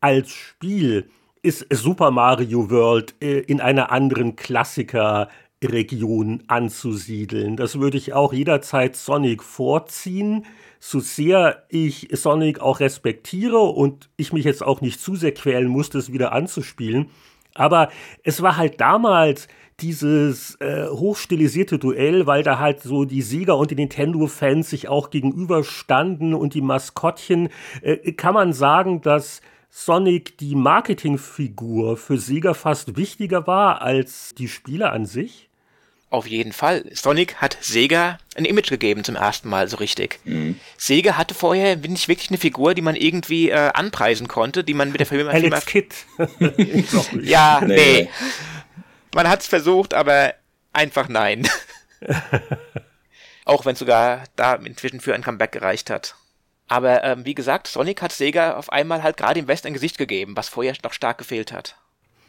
als 0.00 0.32
Spiel 0.32 1.10
ist 1.42 1.66
Super 1.70 2.10
Mario 2.10 2.70
World 2.70 3.14
äh, 3.20 3.40
in 3.40 3.60
einer 3.60 3.92
anderen 3.92 4.36
Klassikerregion 4.36 6.44
anzusiedeln. 6.48 7.56
Das 7.56 7.78
würde 7.78 7.98
ich 7.98 8.14
auch 8.14 8.32
jederzeit 8.32 8.96
Sonic 8.96 9.42
vorziehen, 9.42 10.46
so 10.78 11.00
sehr 11.00 11.64
ich 11.68 12.08
Sonic 12.12 12.60
auch 12.60 12.80
respektiere 12.80 13.58
und 13.58 14.08
ich 14.16 14.32
mich 14.32 14.44
jetzt 14.44 14.62
auch 14.62 14.80
nicht 14.80 15.00
zu 15.00 15.14
sehr 15.14 15.32
quälen 15.32 15.68
musste, 15.68 15.98
es 15.98 16.12
wieder 16.12 16.32
anzuspielen. 16.32 17.10
Aber 17.54 17.90
es 18.22 18.42
war 18.42 18.56
halt 18.56 18.80
damals 18.80 19.48
dieses 19.82 20.56
äh, 20.60 20.86
hochstilisierte 20.88 21.78
Duell, 21.78 22.26
weil 22.26 22.42
da 22.42 22.58
halt 22.58 22.82
so 22.82 23.04
die 23.04 23.22
Sieger 23.22 23.56
und 23.56 23.70
die 23.70 23.76
Nintendo-Fans 23.76 24.70
sich 24.70 24.88
auch 24.88 25.10
gegenüberstanden 25.10 26.34
und 26.34 26.54
die 26.54 26.60
Maskottchen, 26.60 27.48
äh, 27.82 28.12
kann 28.12 28.34
man 28.34 28.52
sagen, 28.52 29.00
dass 29.00 29.40
Sonic 29.70 30.36
die 30.38 30.56
Marketingfigur 30.56 31.96
für 31.96 32.18
Sega 32.18 32.54
fast 32.54 32.96
wichtiger 32.96 33.46
war 33.46 33.82
als 33.82 34.34
die 34.36 34.48
Spiele 34.48 34.90
an 34.90 35.06
sich? 35.06 35.48
Auf 36.10 36.26
jeden 36.26 36.52
Fall. 36.52 36.84
Sonic 36.92 37.36
hat 37.36 37.56
Sega 37.60 38.18
ein 38.34 38.44
Image 38.44 38.68
gegeben 38.68 39.04
zum 39.04 39.14
ersten 39.14 39.48
Mal 39.48 39.68
so 39.68 39.76
richtig. 39.76 40.18
Mhm. 40.24 40.58
Sega 40.76 41.16
hatte 41.16 41.34
vorher 41.34 41.76
nicht 41.76 42.08
wirklich 42.08 42.30
eine 42.30 42.38
Figur, 42.38 42.74
die 42.74 42.82
man 42.82 42.96
irgendwie 42.96 43.50
äh, 43.50 43.70
anpreisen 43.74 44.26
konnte, 44.26 44.64
die 44.64 44.74
man 44.74 44.90
mit 44.90 44.98
der 44.98 45.06
Firma... 45.06 45.30
Alex 45.30 45.66
Kidd. 45.66 45.94
ja, 47.22 47.60
nee. 47.64 48.08
Man 49.14 49.28
hat 49.28 49.40
es 49.40 49.46
versucht, 49.46 49.94
aber 49.94 50.34
einfach 50.72 51.08
nein. 51.08 51.48
Auch 53.44 53.64
wenn 53.64 53.72
es 53.72 53.80
sogar 53.80 54.24
da 54.36 54.54
inzwischen 54.54 55.00
für 55.00 55.14
ein 55.14 55.22
Comeback 55.22 55.52
gereicht 55.52 55.90
hat. 55.90 56.14
Aber 56.68 57.02
ähm, 57.02 57.24
wie 57.24 57.34
gesagt, 57.34 57.66
Sonic 57.66 58.00
hat 58.00 58.12
Sega 58.12 58.54
auf 58.54 58.70
einmal 58.70 59.02
halt 59.02 59.16
gerade 59.16 59.40
im 59.40 59.48
West 59.48 59.66
ein 59.66 59.72
Gesicht 59.72 59.98
gegeben, 59.98 60.36
was 60.36 60.48
vorher 60.48 60.74
noch 60.84 60.92
stark 60.92 61.18
gefehlt 61.18 61.52
hat. 61.52 61.76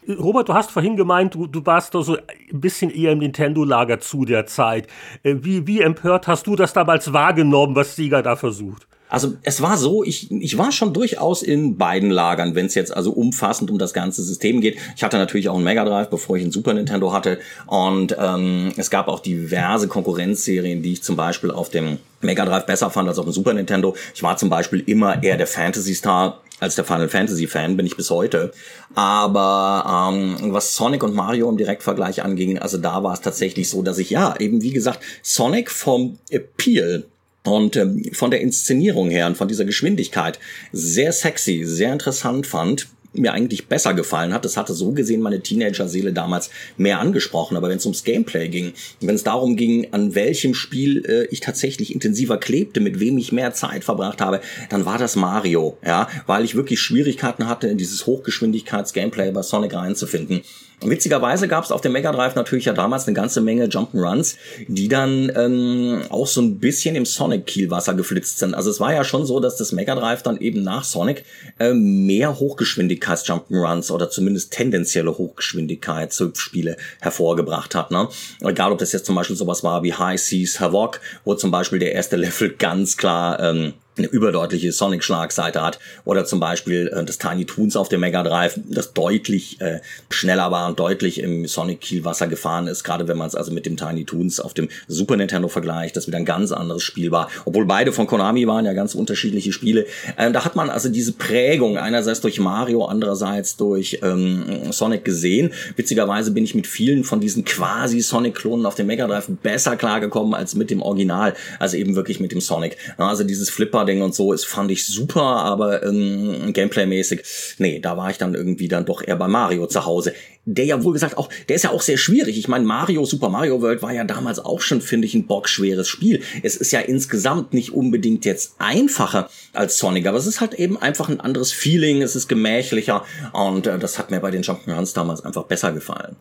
Robert, 0.08 0.50
du 0.50 0.56
hast 0.56 0.72
vorhin 0.72 0.98
gemeint, 0.98 1.36
du, 1.36 1.46
du 1.46 1.64
warst 1.64 1.94
doch 1.94 2.02
so 2.02 2.16
ein 2.16 2.60
bisschen 2.60 2.90
eher 2.90 3.12
im 3.12 3.20
Nintendo-Lager 3.20 4.00
zu 4.00 4.26
der 4.26 4.48
Zeit. 4.48 4.88
Äh, 5.22 5.36
wie, 5.42 5.68
wie 5.68 5.82
empört 5.82 6.28
hast 6.28 6.48
du 6.48 6.56
das 6.56 6.74
damals 6.74 7.14
wahrgenommen, 7.14 7.76
was 7.76 7.96
Sega 7.96 8.24
da 8.24 8.36
versucht? 8.36 8.88
Also 9.12 9.34
es 9.44 9.62
war 9.62 9.78
so, 9.78 10.06
ich, 10.06 10.32
ich 10.32 10.58
war 10.58 10.72
schon 10.72 10.94
durchaus 10.94 11.44
in 11.44 11.78
beiden 11.78 12.10
Lagern, 12.10 12.56
wenn 12.56 12.68
es 12.68 12.76
jetzt 12.76 12.96
also 12.96 13.12
umfassend 13.12 13.70
um 13.70 13.78
das 13.78 13.92
ganze 13.92 14.24
System 14.24 14.62
geht. 14.62 14.78
Ich 14.96 15.04
hatte 15.04 15.18
natürlich 15.18 15.50
auch 15.50 15.56
einen 15.56 15.66
Mega 15.66 15.84
Drive, 15.84 16.10
bevor 16.10 16.38
ich 16.38 16.44
einen 16.44 16.54
Super 16.54 16.74
Nintendo 16.74 17.12
hatte. 17.12 17.38
Und 17.68 18.16
ähm, 18.18 18.72
es 18.78 18.90
gab 18.90 19.10
auch 19.10 19.20
diverse 19.20 19.90
Konkurrenzserien, 19.90 20.82
die 20.82 20.94
ich 20.94 21.04
zum 21.04 21.18
Beispiel 21.18 21.52
auf 21.52 21.70
dem 21.70 21.98
Mega 22.22 22.46
Drive 22.46 22.66
besser 22.66 22.90
fand 22.90 23.10
als 23.10 23.20
auf 23.20 23.26
dem 23.26 23.34
Super 23.34 23.54
Nintendo. 23.54 23.96
Ich 24.16 24.24
war 24.24 24.38
zum 24.38 24.50
Beispiel 24.50 24.82
immer 24.88 25.22
eher 25.22 25.36
der 25.36 25.48
Fantasy 25.48 25.94
Star 25.94 26.40
als 26.62 26.76
der 26.76 26.86
Final 26.86 27.10
Fantasy 27.10 27.48
Fan, 27.48 27.76
bin 27.76 27.88
ich 27.88 27.98
bis 27.98 28.10
heute. 28.12 28.54
Aber 28.96 30.12
ähm, 30.14 30.54
was 30.54 30.76
Sonic 30.76 31.04
und 31.04 31.14
Mario 31.14 31.50
im 31.50 31.58
Direktvergleich 31.58 32.24
anging, 32.24 32.60
also 32.60 32.78
da 32.78 33.04
war 33.04 33.14
es 33.14 33.20
tatsächlich 33.20 33.70
so, 33.70 33.82
dass 33.82 33.98
ich 33.98 34.12
ja 34.12 34.36
eben 34.40 34.62
wie 34.62 34.72
gesagt 34.72 35.00
Sonic 35.22 35.70
vom 35.70 36.20
Appeal 36.30 37.08
und 37.44 37.76
ähm, 37.76 38.04
von 38.14 38.32
der 38.32 38.42
Inszenierung 38.42 39.10
her 39.10 39.28
und 39.28 39.38
von 39.38 39.48
dieser 39.48 39.66
Geschwindigkeit 39.66 40.40
sehr 40.72 41.12
sexy, 41.12 41.64
sehr 41.66 41.92
interessant 41.92 42.48
fand. 42.48 42.88
mir 43.14 43.34
eigentlich 43.34 43.68
besser 43.68 43.94
gefallen 43.94 44.34
hat. 44.34 44.46
Das 44.46 44.56
hatte 44.56 44.74
so 44.74 44.94
gesehen 44.94 45.20
meine 45.22 45.42
Teenager-Seele 45.42 46.14
damals 46.14 46.50
mehr 46.78 47.00
angesprochen. 47.00 47.58
Aber 47.58 47.68
wenn 47.68 47.78
es 47.78 47.86
ums 47.86 48.06
Gameplay 48.06 48.48
ging, 48.48 48.72
wenn 49.02 49.16
es 49.16 49.24
darum 49.24 49.58
ging, 49.58 49.92
an 49.92 50.16
welchem 50.16 50.54
Spiel 50.54 51.04
äh, 51.06 51.26
ich 51.26 51.42
tatsächlich 51.42 51.94
intensiver 51.94 52.38
klebte, 52.38 52.80
mit 52.80 53.02
wem 53.02 53.18
ich 53.18 53.34
mehr 53.34 53.54
Zeit 53.54 53.84
verbracht 53.84 54.22
habe, 54.22 54.40
dann 54.70 54.86
war 54.86 54.98
das 54.98 55.18
Mario, 55.18 55.78
ja, 55.86 56.08
weil 56.26 56.46
ich 56.46 56.56
wirklich 56.56 56.80
Schwierigkeiten 56.80 57.50
hatte, 57.50 57.68
in 57.68 57.78
dieses 57.78 58.06
Hochgeschwindigkeits-Gameplay 58.06 59.32
bei 59.32 59.42
Sonic 59.42 59.74
reinzufinden. 59.74 60.42
Witzigerweise 60.84 61.48
gab 61.48 61.64
es 61.64 61.72
auf 61.72 61.82
dem 61.82 61.92
Mega 61.92 62.12
Drive 62.12 62.36
natürlich 62.36 62.66
ja 62.66 62.74
damals 62.74 63.06
eine 63.06 63.14
ganze 63.14 63.40
Menge 63.40 63.66
Jump'n'Runs, 63.66 64.36
die 64.68 64.88
dann 64.88 65.32
ähm, 65.36 66.02
auch 66.10 66.26
so 66.26 66.42
ein 66.42 66.60
bisschen 66.60 66.96
im 66.96 67.06
Sonic-Kielwasser 67.06 67.94
geflitzt 67.94 68.40
sind. 68.40 68.56
Also 68.56 68.72
es 68.72 68.80
war 68.80 68.94
ja 68.94 69.04
schon 69.04 69.26
so, 69.26 69.40
dass 69.40 69.58
das 69.58 69.72
Mega 69.72 69.94
Drive 69.94 70.24
dann 70.24 70.40
eben 70.40 70.64
nach 70.64 70.84
Sonic 70.84 71.24
äh, 71.60 71.74
mehr 71.74 72.40
Hochgeschwindigkeits-Jump'n'Runs 72.40 73.92
oder 73.92 74.10
zumindest 74.10 74.54
tendenzielle 74.54 75.16
Hochgeschwindigkeits-Spiele 75.18 76.78
hervorgebracht 77.00 77.76
hat. 77.76 77.92
Ne? 77.92 78.08
Egal, 78.42 78.72
ob 78.72 78.80
das 78.80 78.92
jetzt 78.92 79.06
zum 79.06 79.16
Beispiel 79.16 79.36
sowas 79.36 79.64
war 79.64 79.84
wie 79.84 79.94
High 79.94 80.20
Seas 80.20 80.60
Havoc, 80.60 81.00
wo 81.26 81.36
zum 81.36 81.52
Beispiel 81.52 81.78
der 81.78 81.94
erste 81.94 82.16
Level 82.16 82.50
ganz 82.58 82.98
klar 82.98 83.40
ähm, 83.40 83.74
eine 83.98 84.08
überdeutliche 84.08 84.72
Sonic-Schlagseite 84.72 85.62
hat 85.62 85.80
oder 86.06 86.24
zum 86.24 86.40
Beispiel 86.40 86.92
äh, 86.94 87.04
das 87.04 87.18
Tiny 87.18 87.46
Toons 87.46 87.76
auf 87.76 87.90
dem 87.90 88.00
Mega 88.00 88.24
Drive, 88.24 88.58
das 88.66 88.94
deutlich 88.94 89.60
äh, 89.60 89.82
schneller 90.10 90.50
war 90.50 90.70
und 90.70 90.80
deutlich 90.80 91.20
im 91.20 91.46
Sonic 91.46 91.82
Kielwasser 91.82 92.28
gefahren 92.28 92.68
ist, 92.68 92.84
gerade 92.84 93.08
wenn 93.08 93.18
man 93.18 93.28
es 93.28 93.36
also 93.36 93.52
mit 93.52 93.66
dem 93.66 93.76
Tiny 93.76 94.06
Toons 94.06 94.40
auf 94.40 94.54
dem 94.54 94.70
Super 94.88 95.18
Nintendo 95.18 95.50
vergleicht, 95.50 95.98
das 95.98 96.08
wieder 96.08 96.18
ein 96.18 96.26
ganz 96.26 96.54
anderes 96.54 96.84
Spiel 96.84 97.12
war, 97.12 97.30
obwohl 97.44 97.66
beide 97.66 97.92
von 97.92 98.08
Konami 98.08 98.48
waren 98.48 98.66
ja 98.66 98.74
ganz 98.74 98.96
unterschiedliche 98.96 99.52
Spiele. 99.52 99.86
Ähm, 100.18 100.32
da 100.32 100.46
hat 100.46 100.56
man 100.56 100.70
also 100.70 100.88
diese 100.88 101.12
Prägung 101.12 101.78
einerseits 101.78 102.22
durch 102.22 102.40
Mario, 102.40 102.86
andererseits 102.86 103.58
durch 103.58 104.00
ähm, 104.04 104.72
Sonic 104.72 105.04
gesehen. 105.04 105.52
Witzigerweise 105.76 106.32
bin 106.32 106.46
ich 106.46 106.56
mit 106.56 106.66
vielen 106.66 107.04
von 107.04 107.20
diesen 107.20 107.44
quasi 107.44 108.00
Sonic-Klonen 108.00 108.66
auf 108.66 108.76
dem 108.76 108.88
Mega 108.88 109.06
Drive 109.08 109.28
besser 109.44 109.76
klargekommen 109.76 110.34
als 110.34 110.56
mit 110.56 110.70
dem 110.70 110.82
Original, 110.82 111.34
also 111.60 111.76
eben 111.76 111.96
wirklich 111.96 112.22
mit 112.22 112.32
dem 112.32 112.40
Sonic. 112.40 112.78
Also 112.98 113.26
dieses 113.26 113.50
Flipper 113.50 113.81
Ding 113.86 114.02
und 114.02 114.16
so 114.16 114.34
ist, 114.34 114.46
fand 114.46 114.72
ich 114.72 114.86
super, 114.86 115.22
aber 115.22 115.84
ähm, 115.84 116.54
Gameplay-mäßig, 116.54 117.22
nee, 117.58 117.80
da 117.80 117.98
war 117.98 118.10
ich 118.10 118.18
dann 118.18 118.36
irgendwie 118.36 118.68
dann 118.68 118.86
doch 118.86 119.06
eher 119.06 119.16
bei 119.16 119.28
Mario 119.28 119.68
zu 119.68 119.86
Hause. 119.86 120.14
Der 120.46 120.66
ja 120.66 120.84
wohl 120.84 120.94
gesagt 120.94 121.18
auch, 121.18 121.30
der 121.50 121.56
ist 121.56 121.64
ja 121.64 121.70
auch 121.70 121.82
sehr 121.82 121.98
schwierig. 121.98 122.38
Ich 122.38 122.48
meine, 122.48 122.66
Mario, 122.66 123.06
Super 123.06 123.30
Mario 123.30 123.62
World 123.62 123.84
war 123.84 123.94
ja 123.94 124.04
damals 124.04 124.40
auch 124.40 124.62
schon, 124.62 124.82
finde 124.82 125.06
ich, 125.06 125.14
ein 125.14 125.28
bockschweres 125.28 125.88
Spiel. 125.88 126.24
Es 126.42 126.56
ist 126.56 126.72
ja 126.72 126.80
insgesamt 126.80 127.54
nicht 127.54 127.74
unbedingt 127.74 128.26
jetzt 128.26 128.56
einfacher 128.58 129.30
als 129.54 129.78
Sonic, 129.78 130.08
aber 130.08 130.18
es 130.18 130.26
ist 130.26 130.42
halt 130.42 130.56
eben 130.56 130.82
einfach 130.82 131.10
ein 131.10 131.20
anderes 131.20 131.52
Feeling, 131.52 132.02
es 132.02 132.16
ist 132.16 132.28
gemächlicher 132.28 133.06
und 133.34 133.68
äh, 133.68 133.78
das 133.78 134.00
hat 134.00 134.10
mir 134.10 134.20
bei 134.20 134.32
den 134.32 134.44
Jump'n'Runs 134.44 134.96
damals 134.96 135.24
einfach 135.24 135.44
besser 135.44 135.72
gefallen 135.74 136.16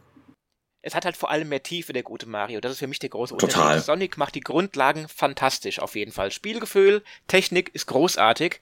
es 0.82 0.94
hat 0.94 1.04
halt 1.04 1.16
vor 1.16 1.30
allem 1.30 1.48
mehr 1.48 1.62
Tiefe, 1.62 1.92
der 1.92 2.02
gute 2.02 2.26
Mario. 2.26 2.60
Das 2.60 2.72
ist 2.72 2.78
für 2.78 2.86
mich 2.86 2.98
der 2.98 3.10
große 3.10 3.34
Unterschied. 3.34 3.54
Total. 3.54 3.80
Sonic 3.80 4.16
macht 4.16 4.34
die 4.34 4.40
Grundlagen 4.40 5.08
fantastisch, 5.08 5.78
auf 5.78 5.94
jeden 5.94 6.12
Fall. 6.12 6.30
Spielgefühl, 6.30 7.02
Technik 7.26 7.74
ist 7.74 7.86
großartig. 7.86 8.60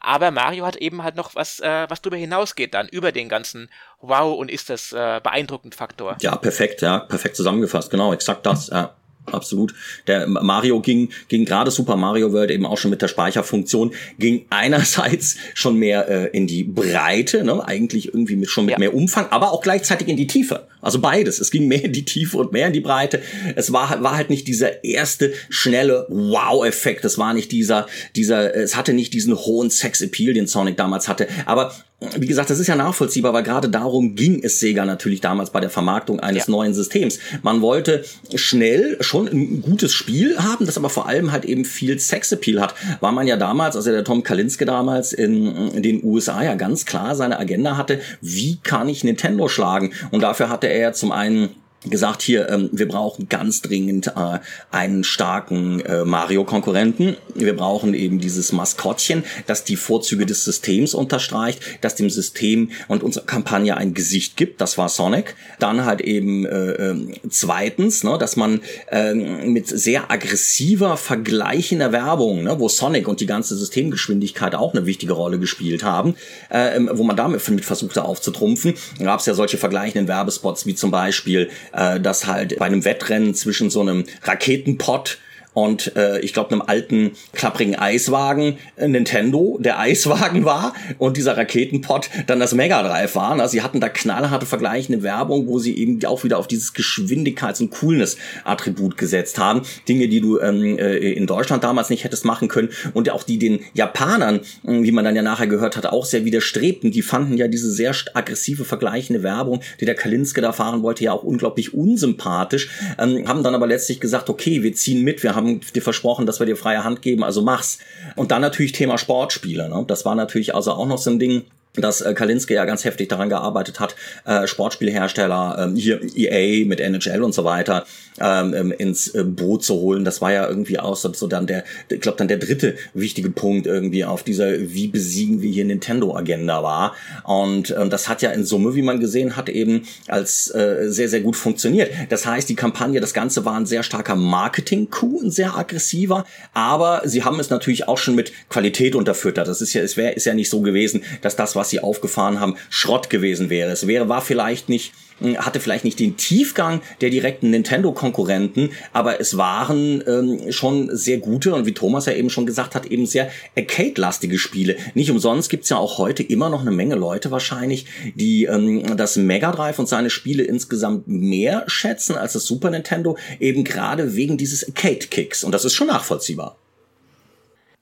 Aber 0.00 0.30
Mario 0.30 0.66
hat 0.66 0.76
eben 0.76 1.02
halt 1.02 1.16
noch 1.16 1.34
was, 1.34 1.60
äh, 1.60 1.86
was 1.88 2.02
darüber 2.02 2.18
hinausgeht 2.18 2.74
dann, 2.74 2.88
über 2.88 3.10
den 3.10 3.30
ganzen 3.30 3.70
Wow 4.00 4.38
und 4.38 4.50
ist 4.50 4.68
das 4.68 4.92
äh, 4.92 5.20
beeindruckend 5.22 5.74
Faktor. 5.74 6.18
Ja, 6.20 6.36
perfekt, 6.36 6.82
ja, 6.82 6.98
perfekt 6.98 7.36
zusammengefasst, 7.36 7.90
genau, 7.90 8.12
exakt 8.12 8.44
das, 8.44 8.68
ja 8.68 8.94
absolut. 9.30 9.74
Der 10.06 10.26
Mario 10.26 10.80
ging, 10.80 11.10
ging 11.28 11.44
gerade 11.44 11.70
Super 11.70 11.96
Mario 11.96 12.32
World 12.32 12.50
eben 12.50 12.66
auch 12.66 12.78
schon 12.78 12.90
mit 12.90 13.02
der 13.02 13.08
Speicherfunktion, 13.08 13.92
ging 14.18 14.46
einerseits 14.50 15.36
schon 15.54 15.76
mehr 15.76 16.08
äh, 16.08 16.36
in 16.36 16.46
die 16.46 16.64
Breite, 16.64 17.44
ne, 17.44 17.66
eigentlich 17.66 18.08
irgendwie 18.08 18.36
mit 18.36 18.48
schon 18.48 18.66
mit 18.66 18.72
ja. 18.72 18.78
mehr 18.78 18.94
Umfang, 18.94 19.28
aber 19.30 19.52
auch 19.52 19.62
gleichzeitig 19.62 20.08
in 20.08 20.16
die 20.16 20.26
Tiefe. 20.26 20.66
Also 20.84 21.00
beides. 21.00 21.40
Es 21.40 21.50
ging 21.50 21.66
mehr 21.66 21.82
in 21.82 21.92
die 21.92 22.04
Tiefe 22.04 22.36
und 22.36 22.52
mehr 22.52 22.66
in 22.66 22.74
die 22.74 22.80
Breite. 22.80 23.22
Es 23.56 23.72
war, 23.72 24.02
war 24.02 24.16
halt 24.16 24.28
nicht 24.28 24.46
dieser 24.46 24.84
erste 24.84 25.32
schnelle 25.48 26.06
Wow-Effekt. 26.10 27.06
Es 27.06 27.16
war 27.16 27.32
nicht 27.32 27.52
dieser, 27.52 27.86
dieser, 28.16 28.54
es 28.54 28.76
hatte 28.76 28.92
nicht 28.92 29.14
diesen 29.14 29.34
hohen 29.34 29.70
Sex-Appeal, 29.70 30.34
den 30.34 30.46
Sonic 30.46 30.76
damals 30.76 31.08
hatte. 31.08 31.26
Aber 31.46 31.72
wie 32.16 32.26
gesagt, 32.26 32.50
das 32.50 32.58
ist 32.58 32.66
ja 32.66 32.76
nachvollziehbar, 32.76 33.32
weil 33.32 33.42
gerade 33.42 33.68
darum 33.68 34.14
ging 34.14 34.42
es 34.42 34.60
Sega 34.60 34.84
natürlich 34.84 35.20
damals 35.20 35.50
bei 35.50 35.60
der 35.60 35.70
Vermarktung 35.70 36.20
eines 36.20 36.46
ja. 36.46 36.50
neuen 36.50 36.74
Systems. 36.74 37.18
Man 37.42 37.60
wollte 37.60 38.04
schnell 38.34 38.96
schon 39.00 39.28
ein 39.28 39.62
gutes 39.62 39.92
Spiel 39.92 40.36
haben, 40.38 40.66
das 40.66 40.76
aber 40.76 40.90
vor 40.90 41.08
allem 41.08 41.32
halt 41.32 41.44
eben 41.44 41.64
viel 41.64 41.98
Sexappeal 41.98 42.60
hat. 42.60 42.74
War 43.00 43.12
man 43.12 43.26
ja 43.26 43.36
damals, 43.36 43.76
also 43.76 43.90
der 43.90 44.04
Tom 44.04 44.22
Kalinske 44.22 44.64
damals 44.64 45.12
in, 45.12 45.70
in 45.70 45.82
den 45.82 46.04
USA 46.04 46.42
ja 46.42 46.54
ganz 46.54 46.84
klar 46.84 47.14
seine 47.14 47.38
Agenda 47.38 47.76
hatte, 47.76 48.00
wie 48.20 48.58
kann 48.62 48.88
ich 48.88 49.04
Nintendo 49.04 49.48
schlagen? 49.48 49.92
Und 50.10 50.22
dafür 50.22 50.48
hatte 50.48 50.66
er 50.66 50.92
zum 50.92 51.12
einen 51.12 51.50
gesagt, 51.90 52.22
hier, 52.22 52.48
ähm, 52.48 52.70
wir 52.72 52.88
brauchen 52.88 53.28
ganz 53.28 53.62
dringend 53.62 54.08
äh, 54.08 54.38
einen 54.70 55.04
starken 55.04 55.80
äh, 55.80 56.04
Mario-Konkurrenten. 56.04 57.16
Wir 57.34 57.54
brauchen 57.54 57.94
eben 57.94 58.20
dieses 58.20 58.52
Maskottchen, 58.52 59.24
das 59.46 59.64
die 59.64 59.76
Vorzüge 59.76 60.26
des 60.26 60.44
Systems 60.44 60.94
unterstreicht, 60.94 61.60
das 61.80 61.94
dem 61.94 62.10
System 62.10 62.70
und 62.88 63.02
unserer 63.02 63.26
Kampagne 63.26 63.76
ein 63.76 63.94
Gesicht 63.94 64.36
gibt. 64.36 64.60
Das 64.60 64.78
war 64.78 64.88
Sonic. 64.88 65.36
Dann 65.58 65.84
halt 65.84 66.00
eben 66.00 66.46
äh, 66.46 66.72
äh, 66.72 67.14
zweitens, 67.28 68.04
ne, 68.04 68.16
dass 68.18 68.36
man 68.36 68.60
äh, 68.90 69.14
mit 69.14 69.66
sehr 69.66 70.10
aggressiver, 70.10 70.96
vergleichender 70.96 71.92
Werbung, 71.92 72.44
ne, 72.44 72.58
wo 72.58 72.68
Sonic 72.68 73.08
und 73.08 73.20
die 73.20 73.26
ganze 73.26 73.56
Systemgeschwindigkeit 73.56 74.54
auch 74.54 74.74
eine 74.74 74.86
wichtige 74.86 75.12
Rolle 75.12 75.38
gespielt 75.38 75.84
haben, 75.84 76.14
äh, 76.48 76.80
wo 76.92 77.04
man 77.04 77.16
damit 77.16 77.46
mit 77.50 77.64
versuchte 77.64 78.04
aufzutrumpfen, 78.04 78.74
gab 78.98 79.20
es 79.20 79.26
ja 79.26 79.34
solche 79.34 79.58
vergleichenden 79.58 80.08
Werbespots 80.08 80.66
wie 80.66 80.74
zum 80.74 80.90
Beispiel 80.90 81.50
äh, 81.74 82.00
dass 82.00 82.26
halt 82.26 82.58
bei 82.58 82.66
einem 82.66 82.84
Wettrennen 82.84 83.34
zwischen 83.34 83.70
so 83.70 83.80
einem 83.80 84.04
Raketenpott 84.22 85.18
und 85.54 85.96
äh, 85.96 86.20
ich 86.20 86.32
glaube 86.32 86.50
einem 86.50 86.62
alten 86.62 87.12
klapprigen 87.32 87.76
Eiswagen 87.76 88.58
äh, 88.76 88.88
Nintendo 88.88 89.58
der 89.60 89.78
Eiswagen 89.78 90.44
war 90.44 90.74
und 90.98 91.16
dieser 91.16 91.36
Raketenpot 91.36 92.10
dann 92.26 92.40
das 92.40 92.54
Mega 92.54 92.82
Drive 92.82 93.14
war. 93.14 93.32
Also 93.40 93.52
sie 93.52 93.62
hatten 93.62 93.80
da 93.80 93.88
knallharte 93.88 94.46
vergleichende 94.46 95.02
Werbung, 95.02 95.46
wo 95.46 95.58
sie 95.58 95.76
eben 95.76 96.04
auch 96.04 96.24
wieder 96.24 96.38
auf 96.38 96.48
dieses 96.48 96.74
Geschwindigkeits- 96.74 97.60
und 97.60 97.70
Coolness-Attribut 97.70 98.96
gesetzt 98.96 99.38
haben. 99.38 99.62
Dinge, 99.88 100.08
die 100.08 100.20
du 100.20 100.40
ähm, 100.40 100.78
äh, 100.78 100.96
in 100.96 101.26
Deutschland 101.26 101.64
damals 101.64 101.88
nicht 101.88 102.04
hättest 102.04 102.24
machen 102.24 102.48
können 102.48 102.70
und 102.92 103.08
auch 103.10 103.22
die 103.22 103.38
den 103.38 103.60
Japanern, 103.74 104.40
äh, 104.66 104.82
wie 104.82 104.92
man 104.92 105.04
dann 105.04 105.16
ja 105.16 105.22
nachher 105.22 105.46
gehört 105.46 105.76
hat, 105.76 105.86
auch 105.86 106.04
sehr 106.04 106.24
widerstrebten. 106.24 106.90
Die 106.90 107.02
fanden 107.02 107.36
ja 107.36 107.48
diese 107.48 107.70
sehr 107.70 107.94
aggressive 108.14 108.64
vergleichende 108.64 109.22
Werbung, 109.22 109.60
die 109.80 109.84
der 109.84 109.94
Kalinske 109.94 110.40
da 110.40 110.52
fahren 110.52 110.82
wollte, 110.82 111.04
ja 111.04 111.12
auch 111.12 111.22
unglaublich 111.22 111.74
unsympathisch. 111.74 112.70
Ähm, 112.98 113.28
haben 113.28 113.44
dann 113.44 113.54
aber 113.54 113.68
letztlich 113.68 114.00
gesagt, 114.00 114.28
okay, 114.28 114.62
wir 114.62 114.74
ziehen 114.74 115.02
mit, 115.02 115.22
wir 115.22 115.36
haben 115.36 115.43
haben 115.44 115.60
dir 115.74 115.82
versprochen, 115.82 116.26
dass 116.26 116.40
wir 116.40 116.46
dir 116.46 116.56
freie 116.56 116.84
Hand 116.84 117.02
geben, 117.02 117.24
also 117.24 117.42
mach's. 117.42 117.78
Und 118.16 118.30
dann 118.30 118.42
natürlich 118.42 118.72
Thema 118.72 118.98
Sportspiele. 118.98 119.68
Ne? 119.68 119.84
Das 119.86 120.04
war 120.04 120.14
natürlich 120.14 120.54
also 120.54 120.72
auch 120.72 120.86
noch 120.86 120.98
so 120.98 121.10
ein 121.10 121.18
Ding 121.18 121.44
dass 121.76 122.00
äh, 122.00 122.14
Kalinske 122.14 122.54
ja 122.54 122.64
ganz 122.64 122.84
heftig 122.84 123.08
daran 123.08 123.28
gearbeitet 123.28 123.80
hat, 123.80 123.96
äh, 124.24 124.46
Sportspielhersteller, 124.46 125.56
ähm, 125.58 125.76
hier 125.76 126.00
EA 126.16 126.66
mit 126.66 126.80
NHL 126.80 127.22
und 127.22 127.34
so 127.34 127.44
weiter, 127.44 127.84
ähm, 128.20 128.54
ähm, 128.54 128.72
ins 128.72 129.08
äh, 129.08 129.24
Boot 129.24 129.64
zu 129.64 129.74
holen. 129.74 130.04
Das 130.04 130.20
war 130.20 130.32
ja 130.32 130.48
irgendwie 130.48 130.78
auch 130.78 130.94
so, 130.96 131.26
dann 131.26 131.46
der, 131.46 131.64
ich 131.90 132.00
glaube 132.00 132.18
dann 132.18 132.28
der 132.28 132.36
dritte 132.36 132.76
wichtige 132.92 133.30
Punkt 133.30 133.66
irgendwie 133.66 134.04
auf 134.04 134.22
dieser 134.22 134.52
Wie 134.60 134.86
besiegen 134.86 135.42
wir 135.42 135.50
hier 135.50 135.64
Nintendo-Agenda 135.64 136.62
war. 136.62 136.94
Und 137.24 137.74
ähm, 137.76 137.90
das 137.90 138.08
hat 138.08 138.22
ja 138.22 138.30
in 138.30 138.44
Summe, 138.44 138.74
wie 138.74 138.82
man 138.82 139.00
gesehen 139.00 139.36
hat, 139.36 139.48
eben 139.48 139.82
als 140.06 140.54
äh, 140.54 140.84
sehr, 140.88 141.08
sehr 141.08 141.20
gut 141.20 141.34
funktioniert. 141.36 141.90
Das 142.08 142.24
heißt, 142.24 142.48
die 142.48 142.54
Kampagne, 142.54 143.00
das 143.00 143.14
Ganze 143.14 143.44
war 143.44 143.56
ein 143.56 143.66
sehr 143.66 143.82
starker 143.82 144.14
Marketing-Coup, 144.14 145.22
ein 145.22 145.30
sehr 145.30 145.56
aggressiver, 145.56 146.24
aber 146.52 147.02
sie 147.04 147.24
haben 147.24 147.40
es 147.40 147.50
natürlich 147.50 147.88
auch 147.88 147.98
schon 147.98 148.14
mit 148.14 148.32
Qualität 148.48 148.94
unterfüttert. 148.94 149.48
Das 149.48 149.60
ist 149.60 149.74
ja, 149.74 149.82
es 149.82 149.96
wäre, 149.96 150.12
ist 150.12 150.26
ja 150.26 150.34
nicht 150.34 150.50
so 150.50 150.60
gewesen, 150.60 151.02
dass 151.22 151.34
das, 151.34 151.56
was 151.56 151.63
was 151.64 151.70
sie 151.70 151.80
aufgefahren 151.80 152.40
haben, 152.40 152.56
Schrott 152.68 153.08
gewesen 153.08 153.48
wäre. 153.48 153.70
Es 153.70 153.86
wäre, 153.86 154.10
war 154.10 154.20
vielleicht 154.20 154.68
nicht 154.68 154.92
hm, 155.20 155.38
hatte 155.38 155.60
vielleicht 155.60 155.84
nicht 155.84 155.98
den 155.98 156.18
Tiefgang 156.18 156.82
der 157.00 157.08
direkten 157.08 157.48
Nintendo-Konkurrenten, 157.48 158.70
aber 158.92 159.18
es 159.18 159.38
waren 159.38 160.04
ähm, 160.06 160.52
schon 160.52 160.94
sehr 160.94 161.18
gute 161.18 161.54
und 161.54 161.64
wie 161.64 161.72
Thomas 161.72 162.04
ja 162.04 162.12
eben 162.12 162.28
schon 162.28 162.44
gesagt 162.44 162.74
hat, 162.74 162.84
eben 162.84 163.06
sehr 163.06 163.30
Arcade-lastige 163.56 164.38
Spiele. 164.38 164.76
Nicht 164.92 165.10
umsonst 165.10 165.48
gibt's 165.48 165.70
ja 165.70 165.78
auch 165.78 165.96
heute 165.96 166.22
immer 166.22 166.50
noch 166.50 166.60
eine 166.60 166.72
Menge 166.72 166.96
Leute 166.96 167.30
wahrscheinlich, 167.30 167.86
die 168.14 168.44
ähm, 168.44 168.96
das 168.98 169.16
Mega 169.16 169.52
Drive 169.52 169.78
und 169.78 169.88
seine 169.88 170.10
Spiele 170.10 170.42
insgesamt 170.42 171.08
mehr 171.08 171.64
schätzen 171.66 172.16
als 172.16 172.34
das 172.34 172.44
Super 172.44 172.68
Nintendo, 172.68 173.16
eben 173.40 173.64
gerade 173.64 174.16
wegen 174.16 174.36
dieses 174.36 174.66
Arcade-Kicks. 174.66 175.44
Und 175.44 175.52
das 175.52 175.64
ist 175.64 175.72
schon 175.72 175.86
nachvollziehbar. 175.86 176.58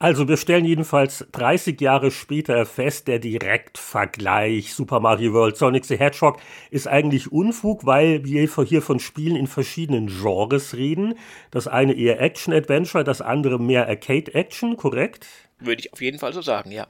Also 0.03 0.27
wir 0.27 0.37
stellen 0.37 0.65
jedenfalls 0.65 1.29
30 1.31 1.81
Jahre 1.81 2.11
später 2.11 2.67
fest, 2.67 3.07
der 3.07 3.21
Direktvergleich 3.21 4.75
Super 4.75 4.99
Mario 4.99 5.33
World 5.33 5.57
Sonic 5.57 5.85
the 5.85 5.97
Hedgehog 5.97 6.41
ist 6.73 6.89
eigentlich 6.89 7.31
Unfug, 7.31 7.87
weil 7.87 8.25
wir 8.25 8.49
hier 8.67 8.83
von 8.83 8.99
Spielen 8.99 9.37
in 9.37 9.47
verschiedenen 9.47 10.09
Genres 10.09 10.75
reden. 10.75 11.15
Das 11.53 11.69
eine 11.69 11.93
eher 11.93 12.21
Action-Adventure, 12.21 13.05
das 13.05 13.21
andere 13.21 13.61
mehr 13.61 13.87
Arcade-Action, 13.87 14.77
korrekt? 14.77 15.25
Würde 15.61 15.83
ich 15.83 15.93
auf 15.93 16.03
jeden 16.03 16.19
Fall 16.19 16.33
so 16.33 16.43
sagen, 16.43 16.73
ja. 16.73 16.89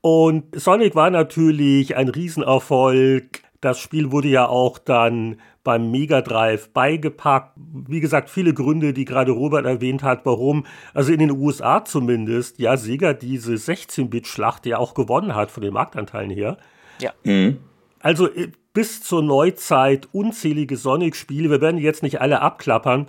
Und 0.00 0.60
Sonic 0.60 0.96
war 0.96 1.10
natürlich 1.10 1.94
ein 1.94 2.08
Riesenerfolg. 2.08 3.40
Das 3.60 3.78
Spiel 3.78 4.10
wurde 4.10 4.28
ja 4.28 4.48
auch 4.48 4.78
dann 4.78 5.40
beim 5.68 5.90
Mega 5.90 6.22
Drive 6.22 6.70
beigepackt. 6.70 7.52
Wie 7.56 8.00
gesagt, 8.00 8.30
viele 8.30 8.54
Gründe, 8.54 8.94
die 8.94 9.04
gerade 9.04 9.32
Robert 9.32 9.66
erwähnt 9.66 10.02
hat, 10.02 10.24
warum, 10.24 10.64
also 10.94 11.12
in 11.12 11.18
den 11.18 11.30
USA 11.30 11.84
zumindest, 11.84 12.58
ja, 12.58 12.78
Sega 12.78 13.12
diese 13.12 13.52
16-Bit-Schlacht 13.52 14.64
ja 14.64 14.78
auch 14.78 14.94
gewonnen 14.94 15.34
hat 15.34 15.50
von 15.50 15.62
den 15.62 15.74
Marktanteilen 15.74 16.30
her. 16.30 16.56
Ja. 17.02 17.12
Mhm. 17.22 17.58
Also 18.00 18.28
äh, 18.28 18.48
bis 18.72 19.02
zur 19.02 19.22
Neuzeit 19.22 20.08
unzählige 20.12 20.78
Sonic-Spiele. 20.78 21.50
Wir 21.50 21.60
werden 21.60 21.76
jetzt 21.76 22.02
nicht 22.02 22.22
alle 22.22 22.40
abklappern. 22.40 23.08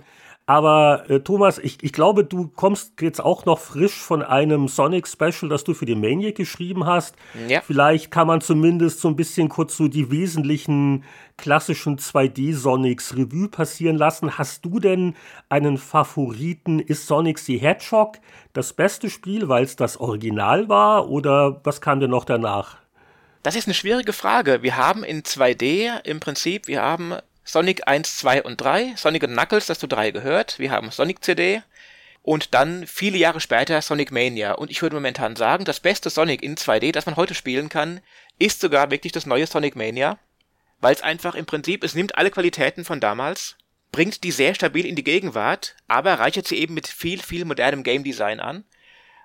Aber 0.50 1.08
äh, 1.08 1.20
Thomas, 1.20 1.58
ich, 1.58 1.78
ich 1.80 1.92
glaube, 1.92 2.24
du 2.24 2.48
kommst 2.48 3.00
jetzt 3.00 3.20
auch 3.20 3.44
noch 3.44 3.60
frisch 3.60 3.94
von 3.94 4.20
einem 4.20 4.66
Sonic 4.66 5.06
Special, 5.06 5.48
das 5.48 5.62
du 5.62 5.74
für 5.74 5.86
die 5.86 5.94
Maniac 5.94 6.34
geschrieben 6.34 6.86
hast. 6.86 7.14
Ja. 7.46 7.60
Vielleicht 7.60 8.10
kann 8.10 8.26
man 8.26 8.40
zumindest 8.40 9.00
so 9.00 9.06
ein 9.06 9.14
bisschen 9.14 9.48
kurz 9.48 9.76
so 9.76 9.86
die 9.86 10.10
wesentlichen 10.10 11.04
klassischen 11.36 12.00
2D 12.00 12.52
Sonics 12.56 13.14
Revue 13.16 13.46
passieren 13.46 13.94
lassen. 13.94 14.38
Hast 14.38 14.64
du 14.64 14.80
denn 14.80 15.14
einen 15.48 15.78
Favoriten? 15.78 16.80
Ist 16.80 17.06
Sonic 17.06 17.38
the 17.38 17.58
Hedgehog 17.58 18.18
das 18.52 18.72
beste 18.72 19.08
Spiel, 19.08 19.48
weil 19.48 19.62
es 19.62 19.76
das 19.76 19.98
Original 19.98 20.68
war? 20.68 21.08
Oder 21.10 21.60
was 21.62 21.80
kam 21.80 22.00
denn 22.00 22.10
noch 22.10 22.24
danach? 22.24 22.78
Das 23.44 23.54
ist 23.54 23.68
eine 23.68 23.74
schwierige 23.74 24.12
Frage. 24.12 24.64
Wir 24.64 24.76
haben 24.76 25.04
in 25.04 25.22
2D 25.22 26.04
im 26.04 26.18
Prinzip, 26.18 26.66
wir 26.66 26.82
haben 26.82 27.14
Sonic 27.50 27.88
1, 27.88 28.18
2 28.18 28.44
und 28.44 28.60
3, 28.60 28.94
Sonic 28.96 29.24
und 29.24 29.32
Knuckles, 29.32 29.66
das 29.66 29.80
zu 29.80 29.88
3 29.88 30.12
gehört. 30.12 30.58
Wir 30.60 30.70
haben 30.70 30.90
Sonic 30.90 31.24
CD 31.24 31.62
und 32.22 32.54
dann 32.54 32.86
viele 32.86 33.18
Jahre 33.18 33.40
später 33.40 33.82
Sonic 33.82 34.12
Mania. 34.12 34.52
Und 34.52 34.70
ich 34.70 34.82
würde 34.82 34.94
momentan 34.94 35.34
sagen, 35.34 35.64
das 35.64 35.80
beste 35.80 36.10
Sonic 36.10 36.42
in 36.42 36.56
2D, 36.56 36.92
das 36.92 37.06
man 37.06 37.16
heute 37.16 37.34
spielen 37.34 37.68
kann, 37.68 38.00
ist 38.38 38.60
sogar 38.60 38.90
wirklich 38.90 39.12
das 39.12 39.26
neue 39.26 39.46
Sonic 39.46 39.74
Mania, 39.74 40.18
weil 40.80 40.94
es 40.94 41.02
einfach 41.02 41.34
im 41.34 41.44
Prinzip, 41.44 41.82
es 41.82 41.94
nimmt 41.94 42.16
alle 42.16 42.30
Qualitäten 42.30 42.84
von 42.84 43.00
damals, 43.00 43.56
bringt 43.90 44.22
die 44.22 44.30
sehr 44.30 44.54
stabil 44.54 44.86
in 44.86 44.94
die 44.94 45.04
Gegenwart, 45.04 45.74
aber 45.88 46.14
reichert 46.20 46.46
sie 46.46 46.58
eben 46.58 46.74
mit 46.74 46.86
viel, 46.86 47.20
viel 47.20 47.44
modernem 47.44 47.82
Game 47.82 48.04
Design 48.04 48.38
an. 48.38 48.64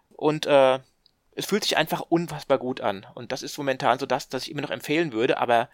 Und 0.09 0.47
äh, 0.47 0.79
es 1.35 1.45
fühlt 1.45 1.63
sich 1.63 1.77
einfach 1.77 2.01
unfassbar 2.01 2.57
gut 2.57 2.81
an. 2.81 3.05
Und 3.13 3.31
das 3.31 3.43
ist 3.43 3.57
momentan 3.57 3.99
so 3.99 4.05
das, 4.05 4.29
das 4.29 4.43
ich 4.43 4.51
immer 4.51 4.61
noch 4.61 4.71
empfehlen 4.71 5.13
würde, 5.13 5.37
aber 5.37 5.69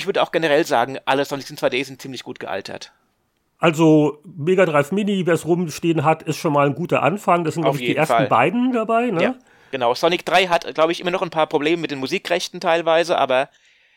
ich 0.00 0.06
würde 0.06 0.22
auch 0.22 0.32
generell 0.32 0.64
sagen, 0.66 0.98
alle 1.04 1.24
Sonics 1.24 1.50
in 1.50 1.56
2D 1.56 1.84
sind 1.84 2.02
ziemlich 2.02 2.22
gut 2.24 2.40
gealtert. 2.40 2.92
Also 3.58 4.22
Mega 4.24 4.64
Drive 4.64 4.90
Mini, 4.90 5.26
wer 5.26 5.34
es 5.34 5.44
rumstehen 5.44 6.04
hat, 6.04 6.22
ist 6.22 6.38
schon 6.38 6.52
mal 6.52 6.66
ein 6.66 6.74
guter 6.74 7.02
Anfang. 7.02 7.44
Das 7.44 7.54
sind, 7.54 7.62
glaube 7.62 7.78
ich, 7.78 7.84
die 7.84 7.96
ersten 7.96 8.14
Fall. 8.14 8.26
beiden 8.28 8.72
dabei, 8.72 9.10
ne? 9.10 9.22
Ja, 9.22 9.34
genau. 9.70 9.94
Sonic 9.94 10.24
3 10.24 10.46
hat, 10.46 10.74
glaube 10.74 10.92
ich, 10.92 11.00
immer 11.00 11.10
noch 11.10 11.20
ein 11.20 11.30
paar 11.30 11.46
Probleme 11.46 11.82
mit 11.82 11.90
den 11.90 11.98
Musikrechten 11.98 12.58
teilweise, 12.60 13.18
aber 13.18 13.50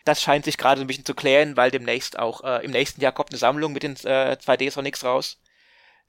das 0.03 0.21
scheint 0.21 0.43
sich 0.43 0.57
gerade 0.57 0.81
ein 0.81 0.87
bisschen 0.87 1.05
zu 1.05 1.15
klären, 1.15 1.55
weil 1.55 1.71
demnächst 1.71 2.19
auch 2.19 2.43
äh, 2.43 2.65
im 2.65 2.71
nächsten 2.71 2.99
Jahr 2.99 3.13
kommt 3.13 3.31
eine 3.31 3.37
Sammlung 3.37 3.71
mit 3.71 3.83
den 3.83 3.93
äh, 4.03 4.35
2D 4.37 4.69
Sonics 4.69 5.05
raus. 5.05 5.39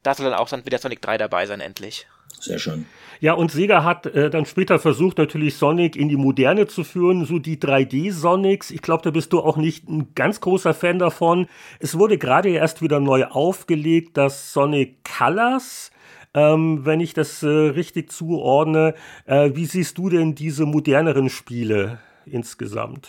Da 0.02 0.14
soll 0.14 0.28
dann 0.28 0.38
auch 0.38 0.48
dann 0.48 0.66
wieder 0.66 0.78
Sonic 0.78 1.00
3 1.00 1.16
dabei 1.16 1.46
sein, 1.46 1.60
endlich. 1.60 2.08
Sehr 2.40 2.58
schön. 2.58 2.86
Ja, 3.20 3.32
und 3.32 3.50
Sega 3.50 3.84
hat 3.84 4.06
äh, 4.06 4.28
dann 4.28 4.44
später 4.44 4.78
versucht, 4.78 5.18
natürlich 5.18 5.56
Sonic 5.56 5.96
in 5.96 6.08
die 6.08 6.16
Moderne 6.16 6.66
zu 6.66 6.84
führen, 6.84 7.24
so 7.24 7.38
die 7.38 7.56
3D-Sonics. 7.56 8.70
Ich 8.70 8.82
glaube, 8.82 9.02
da 9.02 9.10
bist 9.10 9.32
du 9.32 9.40
auch 9.40 9.56
nicht 9.56 9.88
ein 9.88 10.14
ganz 10.14 10.40
großer 10.40 10.74
Fan 10.74 10.98
davon. 10.98 11.48
Es 11.78 11.98
wurde 11.98 12.18
gerade 12.18 12.50
erst 12.50 12.82
wieder 12.82 13.00
neu 13.00 13.24
aufgelegt, 13.24 14.16
das 14.16 14.52
Sonic 14.52 15.04
Colors. 15.04 15.90
Ähm, 16.34 16.84
wenn 16.84 17.00
ich 17.00 17.14
das 17.14 17.42
äh, 17.44 17.46
richtig 17.46 18.10
zuordne. 18.10 18.94
Äh, 19.24 19.52
wie 19.54 19.66
siehst 19.66 19.96
du 19.98 20.10
denn 20.10 20.34
diese 20.34 20.66
moderneren 20.66 21.30
Spiele 21.30 22.00
insgesamt? 22.26 23.08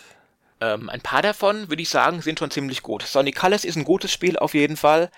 Ähm, 0.61 0.89
ein 0.89 1.01
paar 1.01 1.23
davon, 1.23 1.67
würde 1.69 1.82
ich 1.82 1.89
sagen, 1.89 2.21
sind 2.21 2.39
schon 2.39 2.51
ziemlich 2.51 2.84
gut. 2.84 3.01
Sonic 3.01 3.36
Colors 3.36 3.65
ist 3.65 3.76
ein 3.76 3.84
gutes 3.84 4.11
Spiel 4.11 4.38
auf 4.38 4.53
jeden 4.53 4.78
Fall. 4.78 5.09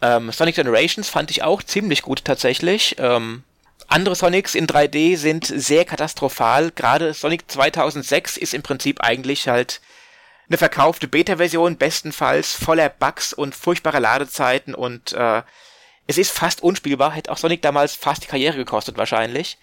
Ähm, 0.00 0.30
Sonic 0.30 0.54
Generations 0.54 1.08
fand 1.08 1.30
ich 1.32 1.42
auch 1.42 1.62
ziemlich 1.62 2.02
gut 2.02 2.24
tatsächlich. 2.24 2.96
Ähm, 2.98 3.42
andere 3.88 4.14
Sonics 4.14 4.54
in 4.54 4.66
3D 4.66 5.16
sind 5.16 5.46
sehr 5.46 5.84
katastrophal. 5.84 6.70
Gerade 6.70 7.14
Sonic 7.14 7.50
2006 7.50 8.36
ist 8.36 8.54
im 8.54 8.62
Prinzip 8.62 9.00
eigentlich 9.00 9.48
halt 9.48 9.80
eine 10.48 10.58
verkaufte 10.58 11.08
Beta-Version, 11.08 11.76
bestenfalls 11.76 12.54
voller 12.54 12.88
Bugs 12.88 13.32
und 13.32 13.54
furchtbarer 13.54 14.00
Ladezeiten 14.00 14.74
und 14.74 15.12
äh, 15.12 15.42
es 16.06 16.16
ist 16.16 16.30
fast 16.30 16.62
unspielbar. 16.62 17.12
Hätte 17.12 17.30
auch 17.30 17.38
Sonic 17.38 17.62
damals 17.62 17.94
fast 17.94 18.24
die 18.24 18.28
Karriere 18.28 18.56
gekostet 18.56 18.96
wahrscheinlich. 18.96 19.58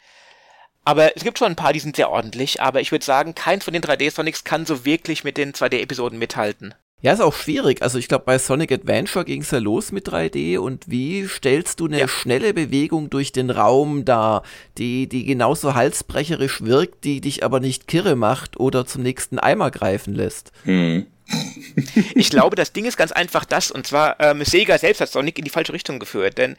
Aber 0.83 1.15
es 1.17 1.23
gibt 1.23 1.39
schon 1.39 1.47
ein 1.47 1.55
paar, 1.55 1.73
die 1.73 1.79
sind 1.79 1.95
sehr 1.95 2.11
ordentlich, 2.11 2.61
aber 2.61 2.81
ich 2.81 2.91
würde 2.91 3.03
sagen, 3.03 3.33
keins 3.33 3.63
von 3.63 3.73
den 3.73 3.81
3D-Sonics 3.81 4.43
kann 4.43 4.67
so 4.67 4.85
wirklich 4.85 5.23
mit 5.23 5.37
den 5.37 5.53
2D-Episoden 5.53 6.19
mithalten. 6.19 6.75
Ja, 7.01 7.13
ist 7.13 7.21
auch 7.21 7.35
schwierig. 7.35 7.81
Also 7.81 7.99
ich 7.99 8.07
glaube, 8.07 8.25
bei 8.25 8.39
Sonic 8.39 8.71
Adventure 8.71 9.25
ging 9.25 9.41
es 9.41 9.51
ja 9.51 9.59
los 9.59 9.91
mit 9.91 10.07
3D 10.07 10.57
und 10.57 10.89
wie 10.89 11.27
stellst 11.27 11.79
du 11.79 11.85
eine 11.85 11.99
ja. 11.99 12.07
schnelle 12.07 12.53
Bewegung 12.53 13.09
durch 13.09 13.31
den 13.31 13.49
Raum 13.49 14.05
dar, 14.05 14.43
die, 14.77 15.07
die 15.07 15.25
genauso 15.25 15.75
halsbrecherisch 15.75 16.61
wirkt, 16.61 17.03
die 17.03 17.21
dich 17.21 17.43
aber 17.43 17.59
nicht 17.59 17.87
kirre 17.87 18.15
macht 18.15 18.57
oder 18.57 18.85
zum 18.85 19.03
nächsten 19.03 19.39
Eimer 19.39 19.71
greifen 19.71 20.15
lässt? 20.15 20.51
Hm. 20.63 21.05
ich 22.15 22.29
glaube, 22.29 22.55
das 22.55 22.71
Ding 22.71 22.85
ist 22.85 22.97
ganz 22.97 23.11
einfach 23.11 23.45
das, 23.45 23.71
und 23.71 23.85
zwar 23.85 24.19
ähm, 24.19 24.43
Sega 24.43 24.77
selbst 24.77 25.01
hat 25.01 25.09
Sonic 25.09 25.37
in 25.37 25.43
die 25.43 25.51
falsche 25.51 25.73
Richtung 25.73 25.99
geführt, 25.99 26.37
denn 26.37 26.55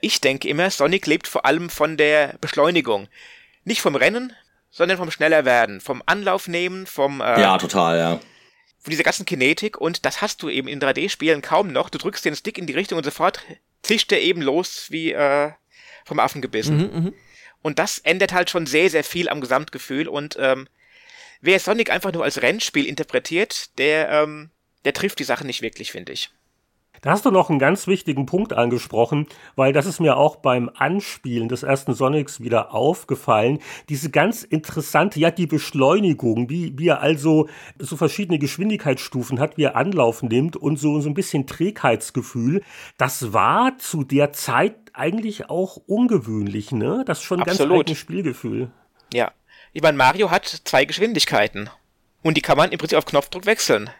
ich 0.00 0.20
denke 0.20 0.48
immer, 0.48 0.70
Sonic 0.70 1.06
lebt 1.06 1.28
vor 1.28 1.46
allem 1.46 1.70
von 1.70 1.96
der 1.96 2.34
Beschleunigung. 2.40 3.08
Nicht 3.64 3.80
vom 3.80 3.94
Rennen, 3.94 4.32
sondern 4.70 4.98
vom 4.98 5.10
schneller 5.10 5.44
werden, 5.44 5.80
vom 5.80 6.02
Anlauf 6.06 6.48
nehmen, 6.48 6.86
vom... 6.86 7.20
Äh, 7.20 7.40
ja, 7.40 7.56
total, 7.56 7.98
ja 7.98 8.20
von 8.86 8.92
dieser 8.92 9.02
ganzen 9.02 9.26
Kinetik 9.26 9.78
und 9.78 10.06
das 10.06 10.22
hast 10.22 10.44
du 10.44 10.48
eben 10.48 10.68
in 10.68 10.80
3D-Spielen 10.80 11.42
kaum 11.42 11.72
noch. 11.72 11.90
Du 11.90 11.98
drückst 11.98 12.24
den 12.24 12.36
Stick 12.36 12.56
in 12.56 12.68
die 12.68 12.72
Richtung 12.72 12.98
und 12.98 13.02
sofort 13.02 13.40
zischt 13.82 14.12
der 14.12 14.22
eben 14.22 14.40
los 14.42 14.86
wie 14.90 15.10
äh, 15.10 15.50
vom 16.04 16.20
Affen 16.20 16.40
gebissen. 16.40 16.76
Mhm, 16.76 17.04
mh. 17.06 17.12
Und 17.62 17.80
das 17.80 17.98
ändert 17.98 18.32
halt 18.32 18.48
schon 18.48 18.64
sehr, 18.64 18.88
sehr 18.88 19.02
viel 19.02 19.28
am 19.28 19.40
Gesamtgefühl 19.40 20.06
und 20.06 20.36
ähm, 20.38 20.68
wer 21.40 21.58
Sonic 21.58 21.90
einfach 21.90 22.12
nur 22.12 22.22
als 22.22 22.42
Rennspiel 22.42 22.86
interpretiert, 22.86 23.76
der, 23.76 24.08
ähm, 24.08 24.50
der 24.84 24.92
trifft 24.92 25.18
die 25.18 25.24
Sache 25.24 25.44
nicht 25.44 25.62
wirklich, 25.62 25.90
finde 25.90 26.12
ich. 26.12 26.30
Da 27.00 27.10
hast 27.10 27.24
du 27.24 27.30
noch 27.30 27.50
einen 27.50 27.58
ganz 27.58 27.86
wichtigen 27.86 28.26
Punkt 28.26 28.52
angesprochen, 28.52 29.26
weil 29.54 29.72
das 29.72 29.86
ist 29.86 30.00
mir 30.00 30.16
auch 30.16 30.36
beim 30.36 30.70
Anspielen 30.74 31.48
des 31.48 31.62
ersten 31.62 31.94
Sonics 31.94 32.40
wieder 32.40 32.74
aufgefallen. 32.74 33.58
Diese 33.88 34.10
ganz 34.10 34.42
interessante, 34.42 35.20
ja, 35.20 35.30
die 35.30 35.46
Beschleunigung, 35.46 36.48
wie, 36.50 36.78
wie 36.78 36.88
er 36.88 37.00
also 37.00 37.48
so 37.78 37.96
verschiedene 37.96 38.38
Geschwindigkeitsstufen 38.38 39.40
hat, 39.40 39.56
wie 39.56 39.64
er 39.64 39.76
Anlauf 39.76 40.22
nimmt 40.22 40.56
und 40.56 40.78
so, 40.78 41.00
so 41.00 41.08
ein 41.08 41.14
bisschen 41.14 41.46
Trägheitsgefühl. 41.46 42.62
Das 42.98 43.32
war 43.32 43.78
zu 43.78 44.04
der 44.04 44.32
Zeit 44.32 44.74
eigentlich 44.92 45.50
auch 45.50 45.76
ungewöhnlich, 45.86 46.72
ne? 46.72 47.04
Das 47.06 47.18
ist 47.18 47.24
schon 47.24 47.40
ein 47.40 47.48
Absolut. 47.48 47.72
ganz 47.72 47.80
eigenes 47.82 47.98
Spielgefühl. 47.98 48.70
Ja. 49.12 49.32
Ich 49.72 49.82
meine, 49.82 49.98
Mario 49.98 50.30
hat 50.30 50.46
zwei 50.46 50.86
Geschwindigkeiten. 50.86 51.68
Und 52.22 52.36
die 52.36 52.40
kann 52.40 52.56
man 52.56 52.72
im 52.72 52.78
Prinzip 52.78 52.98
auf 52.98 53.04
Knopfdruck 53.04 53.44
wechseln 53.46 53.90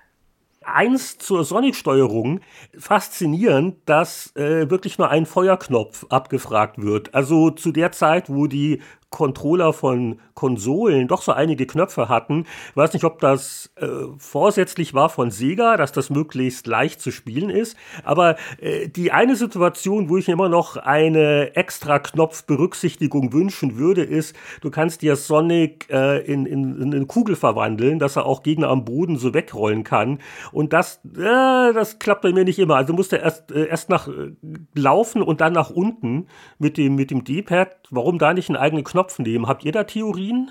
eins 0.67 1.19
zur 1.19 1.45
Sonic-Steuerung 1.45 2.41
faszinierend, 2.77 3.77
dass 3.87 4.35
äh, 4.37 4.71
wirklich 4.71 4.99
nur 4.99 5.11
ein 5.11 5.27
Feuerknopf 5.27 6.07
abgefragt 6.09 6.83
wird. 6.83 7.15
Also 7.15 7.51
zu 7.51 7.73
der 7.73 7.93
Zeit, 7.93 8.29
wo 8.29 8.47
die 8.47 8.83
Controller 9.11 9.73
von 9.73 10.21
Konsolen 10.35 11.09
doch 11.09 11.23
so 11.23 11.33
einige 11.33 11.67
Knöpfe 11.67 12.09
hatten. 12.09 12.45
Ich 12.71 12.77
weiß 12.77 12.93
nicht, 12.93 13.05
ob 13.05 13.21
das 13.21 13.71
äh, 13.77 13.87
vorsätzlich 14.19 14.93
war 14.93 15.09
von 15.09 15.31
Sega, 15.31 15.77
dass 15.77 15.93
das 15.93 16.11
möglichst 16.11 16.67
leicht 16.67 17.01
zu 17.01 17.11
spielen 17.11 17.49
ist. 17.49 17.77
Aber 18.05 18.37
äh, 18.61 18.89
die 18.89 19.13
eine 19.13 19.37
Situation, 19.37 20.11
wo 20.11 20.19
ich 20.19 20.29
immer 20.29 20.49
noch 20.51 20.77
eine 20.77 21.57
extra 21.57 21.99
Knopfberücksichtigung 21.99 23.33
wünschen 23.33 23.79
würde, 23.79 24.03
ist, 24.03 24.37
du 24.61 24.71
kannst 24.71 25.01
dir 25.01 25.17
Sonic 25.17 25.89
äh, 25.89 26.19
in, 26.19 26.45
in, 26.45 26.81
in 26.83 26.95
eine 26.95 27.07
Kugel 27.07 27.37
verwandeln, 27.37 27.99
dass 27.99 28.17
er 28.17 28.27
auch 28.27 28.43
Gegner 28.43 28.69
am 28.69 28.85
Boden 28.85 29.17
so 29.17 29.33
wegrollen 29.33 29.85
kann. 29.85 30.19
Und 30.53 30.75
das, 30.75 31.01
äh, 31.17 31.73
das 31.73 31.99
klappt 31.99 32.23
bei 32.23 32.33
mir 32.33 32.45
nicht 32.45 32.59
immer. 32.59 32.77
Also 32.77 32.93
musste 32.93 33.17
erst, 33.17 33.51
äh, 33.53 33.67
erst 33.67 33.89
nach 33.89 34.09
äh, 34.09 34.33
laufen 34.75 35.23
und 35.23 35.41
dann 35.41 35.55
nach 35.55 35.71
unten 35.71 36.27
mit 36.59 36.77
dem, 36.77 36.97
mit 36.97 37.11
dem 37.11 37.25
D-Pad. 37.25 37.69
Warum 37.91 38.19
da 38.19 38.35
nicht 38.35 38.51
einen 38.51 38.57
eigenen 38.57 38.85
Knopf 38.85 38.96
Knopf 38.97 39.19
nehmen. 39.19 39.47
Habt 39.47 39.63
ihr 39.63 39.73
da 39.73 39.85
Theorien? 39.85 40.51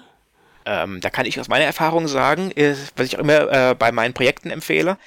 Ähm, 0.68 1.02
da 1.02 1.10
kann 1.10 1.26
ich 1.26 1.40
aus 1.40 1.48
meiner 1.48 1.66
Erfahrung 1.66 2.08
sagen, 2.08 2.52
ist, 2.52 2.94
was 2.96 3.08
ich 3.08 3.18
auch 3.18 3.22
immer 3.22 3.52
äh, 3.52 3.74
bei 3.74 3.92
meinen 3.92 4.14
Projekten 4.14 4.52
empfehle, 4.52 5.00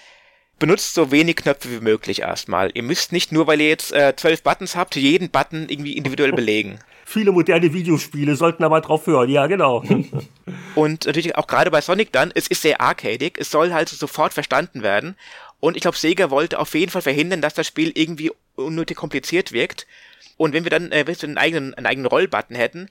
benutzt 0.59 0.95
so 0.95 1.13
wenig 1.13 1.37
Knöpfe 1.37 1.71
wie 1.71 1.81
möglich 1.81 2.23
erstmal. 2.23 2.73
Ihr 2.75 2.83
müsst 2.83 3.13
nicht 3.13 3.31
nur, 3.31 3.47
weil 3.47 3.61
ihr 3.61 3.69
jetzt 3.69 3.93
äh, 3.93 4.17
zwölf 4.17 4.43
Buttons 4.43 4.75
habt, 4.75 4.97
jeden 4.97 5.31
Button 5.31 5.69
irgendwie 5.69 5.97
individuell 5.97 6.33
belegen. 6.33 6.81
Viele 7.05 7.31
moderne 7.31 7.73
Videospiele 7.73 8.35
sollten 8.35 8.65
aber 8.65 8.81
drauf 8.81 9.07
hören, 9.07 9.31
ja 9.31 9.47
genau. 9.47 9.85
Und 10.75 11.07
natürlich 11.07 11.37
auch 11.37 11.47
gerade 11.47 11.71
bei 11.71 11.81
Sonic 11.81 12.13
dann, 12.13 12.33
es 12.35 12.49
ist 12.49 12.63
sehr 12.63 12.81
arcadig, 12.81 13.39
es 13.39 13.53
soll 13.53 13.73
halt 13.73 13.89
sofort 13.89 14.35
verstanden 14.35 14.83
werden. 14.83 15.15
Und 15.61 15.77
ich 15.77 15.83
glaube, 15.83 15.97
Sega 15.97 16.31
wollte 16.31 16.59
auf 16.59 16.75
jeden 16.75 16.91
Fall 16.91 17.03
verhindern, 17.03 17.41
dass 17.41 17.55
das 17.55 17.69
Spiel 17.69 17.93
irgendwie 17.95 18.33
unnötig 18.57 18.97
kompliziert 18.97 19.53
wirkt. 19.53 19.87
Und 20.37 20.53
wenn 20.55 20.65
wir 20.65 20.71
dann 20.71 20.91
äh, 20.91 21.05
einen 21.23 21.39
eigenen, 21.39 21.75
einen 21.75 21.87
eigenen 21.87 22.07
Rollbutton 22.07 22.57
hätten, 22.57 22.89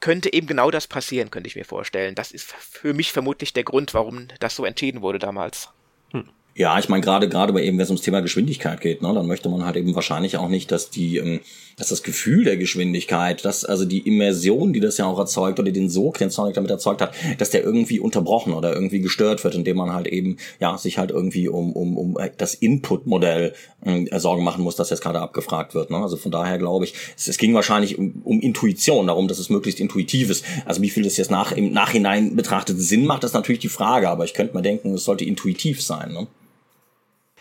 könnte 0.00 0.32
eben 0.32 0.46
genau 0.46 0.70
das 0.70 0.86
passieren, 0.86 1.30
könnte 1.30 1.48
ich 1.48 1.56
mir 1.56 1.64
vorstellen. 1.64 2.14
Das 2.14 2.30
ist 2.32 2.52
für 2.52 2.94
mich 2.94 3.12
vermutlich 3.12 3.52
der 3.52 3.64
Grund, 3.64 3.94
warum 3.94 4.28
das 4.40 4.56
so 4.56 4.64
entschieden 4.64 5.02
wurde 5.02 5.18
damals. 5.18 5.70
Hm. 6.12 6.30
Ja, 6.58 6.76
ich 6.76 6.88
meine, 6.88 7.02
gerade 7.02 7.28
gerade 7.28 7.52
bei 7.52 7.62
eben, 7.62 7.78
wenn 7.78 7.84
es 7.84 7.88
ums 7.88 8.02
Thema 8.02 8.18
Geschwindigkeit 8.18 8.80
geht, 8.80 9.00
ne, 9.00 9.14
dann 9.14 9.28
möchte 9.28 9.48
man 9.48 9.64
halt 9.64 9.76
eben 9.76 9.94
wahrscheinlich 9.94 10.38
auch 10.38 10.48
nicht, 10.48 10.72
dass 10.72 10.90
die, 10.90 11.18
ähm, 11.18 11.38
dass 11.76 11.90
das 11.90 12.02
Gefühl 12.02 12.42
der 12.42 12.56
Geschwindigkeit, 12.56 13.44
dass 13.44 13.64
also 13.64 13.84
die 13.84 14.00
Immersion, 14.00 14.72
die 14.72 14.80
das 14.80 14.98
ja 14.98 15.06
auch 15.06 15.20
erzeugt 15.20 15.60
oder 15.60 15.70
den 15.70 15.88
Sog, 15.88 16.18
den 16.18 16.30
Sonic 16.30 16.54
damit 16.54 16.72
erzeugt 16.72 17.00
hat, 17.00 17.14
dass 17.38 17.50
der 17.50 17.62
irgendwie 17.62 18.00
unterbrochen 18.00 18.54
oder 18.54 18.74
irgendwie 18.74 18.98
gestört 18.98 19.44
wird, 19.44 19.54
indem 19.54 19.76
man 19.76 19.92
halt 19.92 20.08
eben 20.08 20.38
ja 20.58 20.76
sich 20.76 20.98
halt 20.98 21.12
irgendwie 21.12 21.48
um 21.48 21.72
um 21.74 21.96
um 21.96 22.18
das 22.38 22.54
Input-Modell 22.54 23.52
äh, 23.84 24.18
Sorgen 24.18 24.42
machen 24.42 24.64
muss, 24.64 24.74
dass 24.74 24.90
jetzt 24.90 25.00
gerade 25.00 25.20
abgefragt 25.20 25.76
wird. 25.76 25.90
Ne? 25.90 25.98
Also 25.98 26.16
von 26.16 26.32
daher 26.32 26.58
glaube 26.58 26.86
ich, 26.86 26.94
es, 27.16 27.28
es 27.28 27.38
ging 27.38 27.54
wahrscheinlich 27.54 27.98
um, 27.98 28.20
um 28.24 28.40
Intuition, 28.40 29.06
darum, 29.06 29.28
dass 29.28 29.38
es 29.38 29.48
möglichst 29.48 29.78
intuitiv 29.78 30.28
ist. 30.28 30.44
Also 30.64 30.82
wie 30.82 30.90
viel 30.90 31.04
das 31.04 31.18
jetzt 31.18 31.30
nach 31.30 31.52
im 31.52 31.70
Nachhinein 31.70 32.34
betrachtet 32.34 32.80
Sinn 32.80 33.06
macht, 33.06 33.22
ist 33.22 33.34
natürlich 33.34 33.60
die 33.60 33.68
Frage, 33.68 34.08
aber 34.08 34.24
ich 34.24 34.34
könnte 34.34 34.56
mir 34.56 34.62
denken, 34.62 34.92
es 34.94 35.04
sollte 35.04 35.24
intuitiv 35.24 35.80
sein. 35.80 36.12
Ne? 36.12 36.26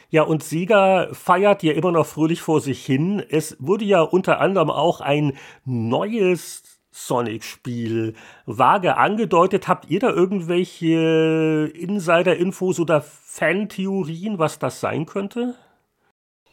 Ja, 0.09 0.23
und 0.23 0.41
Sega 0.41 1.09
feiert 1.11 1.63
ja 1.63 1.73
immer 1.73 1.91
noch 1.91 2.05
fröhlich 2.05 2.41
vor 2.41 2.61
sich 2.61 2.85
hin. 2.85 3.21
Es 3.29 3.57
wurde 3.59 3.83
ja 3.83 4.01
unter 4.01 4.39
anderem 4.39 4.69
auch 4.69 5.01
ein 5.01 5.33
neues 5.65 6.63
Sonic-Spiel 6.91 8.15
vage 8.45 8.97
angedeutet. 8.97 9.67
Habt 9.67 9.89
ihr 9.89 9.99
da 9.99 10.09
irgendwelche 10.09 11.71
Insider-Infos 11.75 12.79
oder 12.79 13.01
Fantheorien, 13.01 14.39
was 14.39 14.59
das 14.59 14.79
sein 14.79 15.05
könnte? 15.05 15.55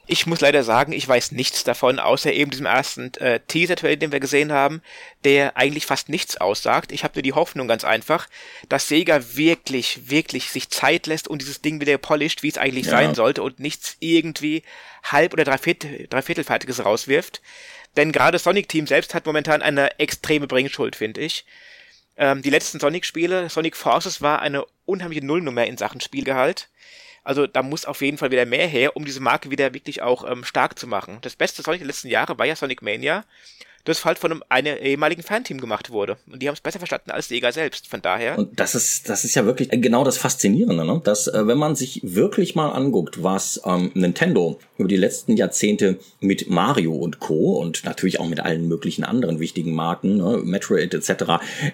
Ich 0.06 0.26
muss 0.26 0.42
leider 0.42 0.62
sagen, 0.64 0.92
ich 0.92 1.08
weiß 1.08 1.32
nichts 1.32 1.64
davon, 1.64 1.98
außer 1.98 2.30
eben 2.32 2.50
diesem 2.50 2.66
ersten 2.66 3.14
äh, 3.14 3.40
Teaser-Trailer, 3.40 3.96
den 3.96 4.12
wir 4.12 4.20
gesehen 4.20 4.52
haben, 4.52 4.82
der 5.24 5.56
eigentlich 5.56 5.86
fast 5.86 6.10
nichts 6.10 6.36
aussagt. 6.36 6.92
Ich 6.92 7.04
habe 7.04 7.14
nur 7.14 7.22
die 7.22 7.32
Hoffnung 7.32 7.68
ganz 7.68 7.84
einfach, 7.84 8.28
dass 8.68 8.88
Sega 8.88 9.22
wirklich, 9.34 10.10
wirklich 10.10 10.50
sich 10.50 10.68
Zeit 10.68 11.06
lässt 11.06 11.26
und 11.26 11.40
dieses 11.40 11.62
Ding 11.62 11.80
wieder 11.80 11.96
polished, 11.96 12.42
wie 12.42 12.48
es 12.48 12.58
eigentlich 12.58 12.86
ja. 12.86 12.92
sein 12.92 13.14
sollte 13.14 13.42
und 13.42 13.60
nichts 13.60 13.96
irgendwie 14.00 14.62
halb 15.04 15.32
oder 15.32 15.44
dreiviertel, 15.44 16.06
dreiviertelfertiges 16.08 16.84
rauswirft. 16.84 17.40
Denn 17.96 18.12
gerade 18.12 18.38
Sonic 18.38 18.68
Team 18.68 18.86
selbst 18.86 19.14
hat 19.14 19.24
momentan 19.24 19.62
eine 19.62 19.98
extreme 19.98 20.46
Bringschuld, 20.46 20.96
finde 20.96 21.22
ich. 21.22 21.46
Ähm, 22.16 22.42
die 22.42 22.50
letzten 22.50 22.78
Sonic-Spiele, 22.78 23.48
Sonic 23.48 23.76
Forces 23.76 24.20
war 24.20 24.40
eine 24.40 24.64
unheimliche 24.84 25.24
Nullnummer 25.24 25.64
in 25.64 25.76
Sachen 25.76 26.00
Spielgehalt. 26.00 26.68
Also 27.24 27.46
da 27.46 27.62
muss 27.62 27.86
auf 27.86 28.02
jeden 28.02 28.18
Fall 28.18 28.30
wieder 28.30 28.46
mehr 28.46 28.66
her, 28.66 28.96
um 28.96 29.04
diese 29.04 29.20
Marke 29.20 29.50
wieder 29.50 29.72
wirklich 29.74 30.02
auch 30.02 30.30
ähm, 30.30 30.44
stark 30.44 30.78
zu 30.78 30.86
machen. 30.86 31.18
Das 31.22 31.34
beste 31.34 31.62
Sonic 31.62 31.80
der 31.80 31.88
letzten 31.88 32.08
Jahre 32.08 32.38
war 32.38 32.46
ja 32.46 32.54
Sonic 32.54 32.82
Mania, 32.82 33.24
das 33.84 34.04
halt 34.04 34.18
von 34.18 34.32
einem, 34.32 34.42
einem 34.48 34.78
ehemaligen 34.78 35.22
Fanteam 35.22 35.60
gemacht 35.60 35.90
wurde. 35.90 36.16
Und 36.30 36.42
die 36.42 36.48
haben 36.48 36.54
es 36.54 36.60
besser 36.60 36.78
verstanden 36.78 37.10
als 37.10 37.28
Sega 37.28 37.52
selbst. 37.52 37.88
Von 37.88 38.02
daher. 38.02 38.38
Und 38.38 38.58
das 38.58 38.74
ist, 38.74 39.08
das 39.08 39.24
ist 39.24 39.34
ja 39.34 39.44
wirklich 39.44 39.68
genau 39.70 40.04
das 40.04 40.16
Faszinierende, 40.16 40.84
ne? 40.84 41.00
dass 41.04 41.26
äh, 41.26 41.46
wenn 41.46 41.58
man 41.58 41.76
sich 41.76 42.00
wirklich 42.02 42.54
mal 42.54 42.70
anguckt, 42.70 43.22
was 43.22 43.60
ähm, 43.64 43.90
Nintendo 43.94 44.58
über 44.78 44.88
die 44.88 44.96
letzten 44.96 45.36
Jahrzehnte 45.36 45.98
mit 46.20 46.48
Mario 46.48 46.94
und 46.94 47.20
Co. 47.20 47.58
und 47.58 47.84
natürlich 47.84 48.20
auch 48.20 48.28
mit 48.28 48.40
allen 48.40 48.68
möglichen 48.68 49.04
anderen 49.04 49.38
wichtigen 49.38 49.74
Marken, 49.74 50.16
ne? 50.16 50.40
Metroid 50.42 50.94
etc., 50.94 51.10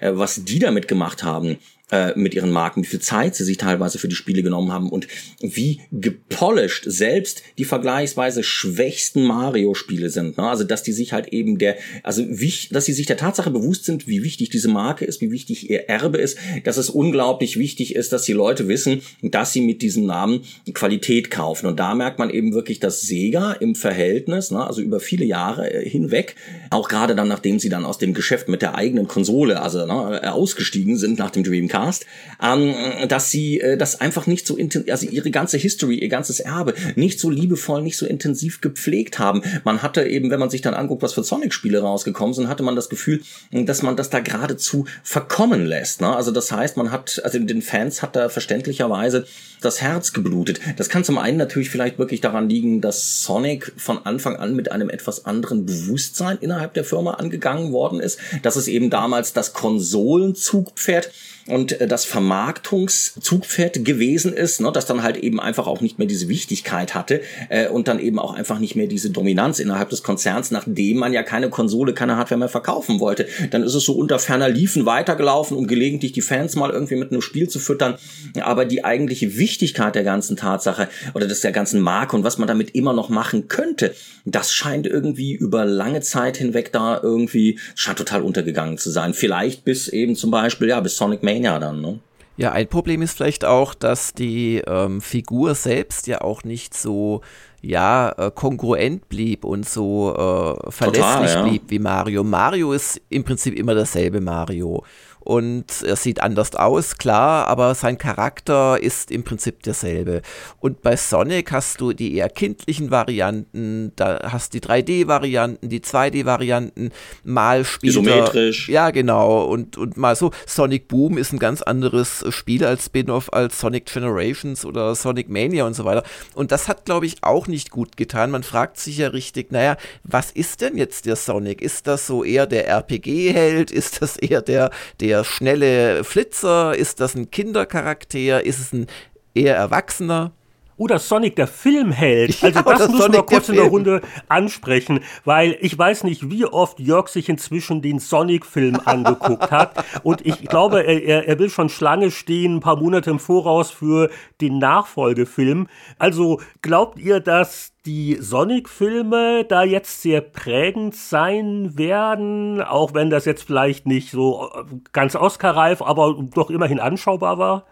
äh, 0.01 0.13
was 0.13 0.45
die 0.45 0.59
damit 0.59 0.89
gemacht 0.89 1.23
haben, 1.23 1.59
äh, 1.91 2.13
mit 2.17 2.35
ihren 2.35 2.51
Marken, 2.51 2.83
wie 2.83 2.89
viel 2.89 3.01
Zeit 3.01 3.35
sie 3.35 3.45
sich 3.45 3.57
teilweise 3.57 3.99
für 3.99 4.09
die 4.09 4.15
Spiele 4.15 4.43
genommen 4.43 4.73
haben 4.73 4.89
und 4.89 5.09
wie 5.41 5.81
gepolished 5.93 6.85
selbst 6.87 7.43
die 7.59 7.65
vergleichsweise 7.65 8.43
schwächsten 8.43 9.25
Mario-Spiele 9.25 10.11
sind. 10.11 10.39
Ne? 10.39 10.49
Also 10.49 10.65
dass 10.65 10.83
die 10.83 10.93
sich 10.93 11.13
halt 11.13 11.29
eben 11.29 11.59
der, 11.59 11.77
also 12.03 12.25
wie, 12.29 12.53
dass 12.71 12.85
sie 12.85 12.93
sich 12.93 13.07
der 13.07 13.17
Tatsache 13.17 13.51
bewusst 13.51 13.85
sind, 13.85 14.07
wie 14.07 14.23
wichtig 14.23 14.51
diese 14.51 14.69
Marke 14.69 15.05
ist, 15.05 15.21
wie 15.21 15.31
wichtig 15.31 15.69
ihr 15.69 15.89
Erbe 15.89 16.19
ist, 16.19 16.39
dass 16.65 16.77
es 16.77 16.91
unglaublich 16.91 17.59
wichtig 17.59 17.95
ist, 17.97 18.13
dass 18.13 18.23
die 18.23 18.33
Leute 18.33 18.69
wissen, 18.69 19.03
dass 19.23 19.53
sie 19.53 19.61
mit 19.61 19.83
diesem 19.83 20.07
Namen 20.07 20.43
Qualität 20.73 21.31
kaufen. 21.31 21.67
Und 21.67 21.81
da 21.81 21.95
merkt 21.95 22.19
man 22.19 22.31
eben 22.31 22.55
wirklich, 22.55 22.81
dass 22.81 23.03
Sega 23.03 23.53
im 23.53 23.75
Verhältnis, 23.75 24.51
ne, 24.51 24.65
also 24.67 24.81
über 24.81 25.01
viele 25.01 25.25
Jahre 25.25 25.73
äh, 25.73 25.89
hinweg, 25.89 26.37
auch 26.71 26.89
gerade 26.89 27.15
dann, 27.15 27.29
nachdem 27.29 27.59
sie 27.59 27.69
dann 27.69 27.85
aus 27.85 27.99
dem 27.99 28.15
Geschäft 28.15 28.49
mit 28.49 28.63
der 28.63 28.77
eigenen 28.77 29.09
Konsole, 29.09 29.61
also 29.61 29.87
ne, 29.87 30.33
ausgestiegen 30.33 30.97
sind 30.97 31.19
nach 31.19 31.31
dem 31.31 31.43
Dreamcast, 31.43 31.80
Cast, 31.81 32.07
ähm, 32.43 32.75
dass 33.09 33.31
sie 33.31 33.61
äh, 33.61 33.77
das 33.77 34.01
einfach 34.01 34.27
nicht 34.27 34.47
so 34.47 34.57
intensiv, 34.57 34.93
also 34.93 35.07
ihre 35.07 35.31
ganze 35.31 35.57
History, 35.57 35.97
ihr 35.97 36.09
ganzes 36.09 36.41
Erbe 36.41 36.75
nicht 36.95 37.19
so 37.21 37.31
liebevoll, 37.31 37.83
nicht 37.83 37.97
so 37.97 38.07
intensiv 38.07 38.61
gepflegt 38.61 39.19
haben. 39.19 39.43
Man 39.65 39.83
hatte 39.83 40.05
eben, 40.05 40.31
wenn 40.31 40.41
man 40.41 40.51
sich 40.51 40.63
dann 40.63 40.75
anguckt, 40.75 41.03
was 41.03 41.15
für 41.15 41.25
Sonic-Spiele 41.25 41.81
rausgekommen 41.81 42.35
sind, 42.35 42.49
hatte 42.49 42.63
man 42.63 42.77
das 42.77 42.89
Gefühl, 42.89 43.23
dass 43.53 43.83
man 43.83 43.97
das 43.97 44.11
da 44.11 44.21
geradezu 44.21 44.87
verkommen 45.03 45.67
lässt. 45.67 46.01
Ne? 46.01 46.15
Also 46.15 46.31
das 46.31 46.53
heißt, 46.53 46.77
man 46.77 46.91
hat, 46.91 47.21
also 47.25 47.39
den 47.39 47.63
Fans 47.63 48.03
hat 48.03 48.17
da 48.17 48.29
verständlicherweise 48.29 49.27
das 49.61 49.81
Herz 49.81 50.13
geblutet. 50.13 50.61
Das 50.77 50.89
kann 50.89 51.05
zum 51.05 51.19
einen 51.19 51.37
natürlich 51.37 51.71
vielleicht 51.71 51.99
wirklich 51.99 52.21
daran 52.21 52.49
liegen, 52.49 52.81
dass 52.81 53.23
Sonic 53.23 53.73
von 53.77 54.05
Anfang 54.05 54.37
an 54.37 54.57
mit 54.57 54.73
einem 54.73 54.89
etwas 54.91 55.27
anderen 55.27 55.67
Bewusstsein 55.67 56.39
innerhalb 56.41 56.75
der 56.75 56.85
Firma 56.85 57.15
angegangen 57.15 57.73
worden 57.73 58.01
ist. 58.01 58.19
dass 58.43 58.57
es 58.57 58.69
eben 58.69 58.91
damals 58.91 59.33
das 59.33 59.53
Konsolenzugpferd 59.53 61.11
und 61.47 61.81
äh, 61.81 61.87
das 61.87 62.05
Vermarktungszugpferd 62.05 63.85
gewesen 63.85 64.33
ist, 64.33 64.61
ne, 64.61 64.71
das 64.73 64.87
dann 64.87 65.03
halt 65.03 65.17
eben 65.17 65.41
einfach 65.41 65.67
auch 65.67 65.81
nicht 65.81 65.99
mehr 65.99 66.09
diese 66.09 66.29
Wichtigkeit 66.29 66.95
hatte 66.95 67.21
äh, 67.49 67.69
und 67.69 67.89
dann 67.89 67.99
eben 67.99 68.19
auch 68.19 68.35
einfach 68.35 68.59
nicht 68.59 68.77
mehr 68.77 68.87
diese 68.87 69.11
Dominanz 69.11 69.59
innerhalb 69.59 69.91
des 69.91 70.03
Konzerns, 70.03 70.51
nachdem 70.51 70.99
man 70.99 71.13
ja 71.13 71.23
keine 71.23 71.51
Konsole, 71.51 71.95
keine 71.95 72.17
Hardware 72.17 72.39
mehr 72.39 72.49
verkaufen 72.49 73.01
wollte. 73.01 73.27
Dann 73.51 73.63
ist 73.63 73.75
es 73.75 73.85
so 73.85 73.95
unter 73.95 74.19
ferner 74.19 74.49
Liefen 74.49 74.87
weitergelaufen, 74.87 75.57
um 75.57 75.67
gelegentlich 75.67 76.13
die 76.13 76.23
Fans 76.23 76.57
mal 76.57 76.71
irgendwie 76.71 76.97
mit 76.97 77.11
einem 77.11 77.23
Spiel 77.23 77.49
zu 77.49 77.59
füttern. 77.59 77.97
Aber 78.41 78.65
die 78.65 78.85
eigentliche 78.85 79.37
Wichtigkeit 79.37 79.95
der 79.95 80.05
ganzen 80.05 80.37
Tatsache 80.37 80.89
oder 81.15 81.27
des 81.27 81.41
der 81.41 81.53
ganzen 81.53 81.81
Marke 81.81 82.17
und 82.17 82.25
was 82.25 82.39
man 82.39 82.49
damit 82.49 82.75
immer 82.75 82.93
noch 82.93 83.09
machen 83.09 83.49
könnte, 83.49 83.95
das 84.25 84.53
scheint 84.53 84.87
irgendwie 84.87 85.33
über 85.33 85.65
lange 85.65 86.01
Zeit 86.01 86.37
hinweg 86.37 86.73
da 86.73 87.01
irgendwie, 87.03 87.59
scheint 87.75 87.99
total 87.99 88.23
untergegangen 88.23 88.79
zu 88.79 88.91
sein. 88.91 89.15
Vielleicht 89.15 89.65
bis 89.65 89.89
eben 89.89 90.17
zum 90.17 90.31
Beispiel, 90.31 90.69
ja, 90.69 90.81
bis 90.81 90.97
Sonic 90.97 91.23
Mania 91.35 91.59
dann, 91.59 91.81
ne? 91.81 92.01
Ja, 92.37 92.53
ein 92.53 92.69
Problem 92.69 93.03
ist 93.03 93.19
vielleicht 93.19 93.45
auch, 93.45 93.75
dass 93.75 94.15
die 94.15 94.63
ähm, 94.67 95.03
Figur 95.03 95.55
selbst 95.55 96.07
ja 96.07 96.23
auch 96.23 96.43
nicht 96.43 96.73
so 96.73 97.21
ja 97.61 98.15
äh, 98.17 98.31
kongruent 98.31 99.11
blieb 99.11 99.45
und 99.45 99.69
so 99.69 100.15
äh, 100.15 100.71
verlässlich 100.71 101.05
Total, 101.05 101.29
ja. 101.29 101.43
blieb 101.43 101.63
wie 101.69 101.79
Mario. 101.79 102.25
Mario 102.25 102.73
ist 102.73 102.99
im 103.11 103.25
Prinzip 103.25 103.55
immer 103.55 103.75
dasselbe 103.75 104.23
Mario 104.23 104.85
und 105.21 105.83
er 105.83 105.97
sieht 105.97 106.23
anders 106.23 106.55
aus, 106.55 106.97
klar, 106.97 107.47
aber 107.47 107.75
sein 107.75 107.99
Charakter 107.99 108.83
ist 108.83 109.11
im 109.11 109.23
Prinzip 109.23 109.63
derselbe. 109.63 110.23
Und 110.59 110.83
bei 110.83 110.97
Sonic 110.97 111.53
hast 111.53 111.81
du 111.81 111.93
die 111.93 112.15
eher 112.15 112.29
kindlichen 112.29 112.91
Varianten, 112.91 113.93
da 113.97 114.31
hast 114.33 114.55
die 114.55 114.61
3D-Varianten, 114.61 115.69
die 115.69 115.81
2D-Varianten, 115.81 116.91
mal 117.23 117.65
spielt 117.65 117.93
Isometrisch. 117.93 118.69
Ja, 118.69 118.91
genau, 118.91 119.45
und, 119.45 119.77
und 119.77 119.97
mal 119.97 120.17
so. 120.17 120.31
Sonic 120.47 120.89
Boom 120.89 121.19
ist 121.19 121.33
ein 121.33 121.39
ganz 121.39 121.63
anderes 121.63 122.25
Spiel 122.31 122.65
als 122.65 122.87
Spin-off 122.87 123.33
als 123.33 123.61
Sonic 123.61 123.87
Generations 123.87 124.65
oder 124.65 124.95
Sonic 124.95 125.29
Mania 125.29 125.67
und 125.67 125.75
so 125.75 125.85
weiter. 125.85 126.03
Und 126.35 126.51
das 126.53 126.69
hat, 126.69 126.85
glaube 126.85 127.07
ich, 127.07 127.23
auch 127.23 127.47
nicht 127.47 127.71
gut 127.71 127.97
getan. 127.97 128.31
Man 128.31 128.43
fragt 128.43 128.79
sich 128.79 128.99
ja 128.99 129.09
richtig, 129.09 129.53
naja, 129.53 129.77
was 130.05 130.31
ist 130.31 130.61
denn 130.61 130.77
jetzt 130.77 131.07
der 131.07 131.17
Sonic? 131.17 131.61
Ist 131.63 131.87
das 131.87 132.07
so 132.07 132.25
eher 132.25 132.47
der 132.47 132.69
RPG-Held? 132.69 133.71
Ist 133.71 134.03
das 134.03 134.17
eher 134.17 134.43
der, 134.43 134.71
der 135.01 135.20
der 135.21 135.25
schnelle 135.25 136.05
Flitzer? 136.05 136.75
Ist 136.75 137.01
das 137.01 137.15
ein 137.15 137.31
Kindercharakter? 137.31 138.45
Ist 138.45 138.59
es 138.59 138.73
ein 138.73 138.87
eher 139.35 139.57
Erwachsener? 139.57 140.33
Oder 140.81 140.99
Sonic 140.99 141.37
der 141.37 141.47
Filmheld. 141.47 142.39
Also 142.51 142.61
ja, 142.61 142.63
das 142.63 142.89
müssen 142.89 143.03
Sonic 143.03 143.17
wir 143.17 143.23
kurz 143.27 143.49
in 143.51 143.57
der 143.57 143.67
Runde 143.67 144.01
ansprechen, 144.29 145.01
weil 145.27 145.59
ich 145.61 145.77
weiß 145.77 146.05
nicht, 146.05 146.31
wie 146.31 146.47
oft 146.47 146.81
Jörg 146.81 147.09
sich 147.09 147.29
inzwischen 147.29 147.83
den 147.83 147.99
Sonic-Film 147.99 148.81
angeguckt 148.87 149.51
hat. 149.51 149.85
Und 150.03 150.25
ich 150.25 150.49
glaube, 150.49 150.83
er, 150.83 151.29
er 151.29 151.39
will 151.39 151.51
schon 151.51 151.69
Schlange 151.69 152.11
stehen, 152.11 152.57
ein 152.57 152.61
paar 152.61 152.77
Monate 152.77 153.11
im 153.11 153.19
Voraus 153.19 153.71
für 153.71 154.09
den 154.41 154.59
Nachfolgefilm. 154.59 155.69
Also 155.99 156.41
glaubt 156.63 156.99
ihr, 156.99 157.21
dass 157.21 157.75
die 157.85 158.17
Sonic-Filme 158.19 159.45
da 159.45 159.65
jetzt 159.65 160.01
sehr 160.01 160.23
prägend 160.23 160.97
sein 160.97 161.77
werden, 161.77 162.63
auch 162.63 162.95
wenn 162.95 163.11
das 163.11 163.27
jetzt 163.27 163.43
vielleicht 163.43 163.87
nicht 163.87 164.11
so 164.11 164.49
ganz 164.93 165.15
Oscar-reif, 165.15 165.83
aber 165.83 166.17
doch 166.35 166.49
immerhin 166.49 166.81
anschaubar 166.81 167.37
war? 167.37 167.67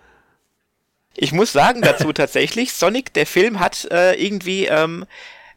Ich 1.20 1.32
muss 1.32 1.52
sagen 1.52 1.82
dazu 1.82 2.12
tatsächlich, 2.14 2.72
Sonic, 2.72 3.12
der 3.12 3.26
Film 3.26 3.58
hat 3.58 3.86
äh, 3.90 4.14
irgendwie 4.14 4.66
ähm, 4.66 5.04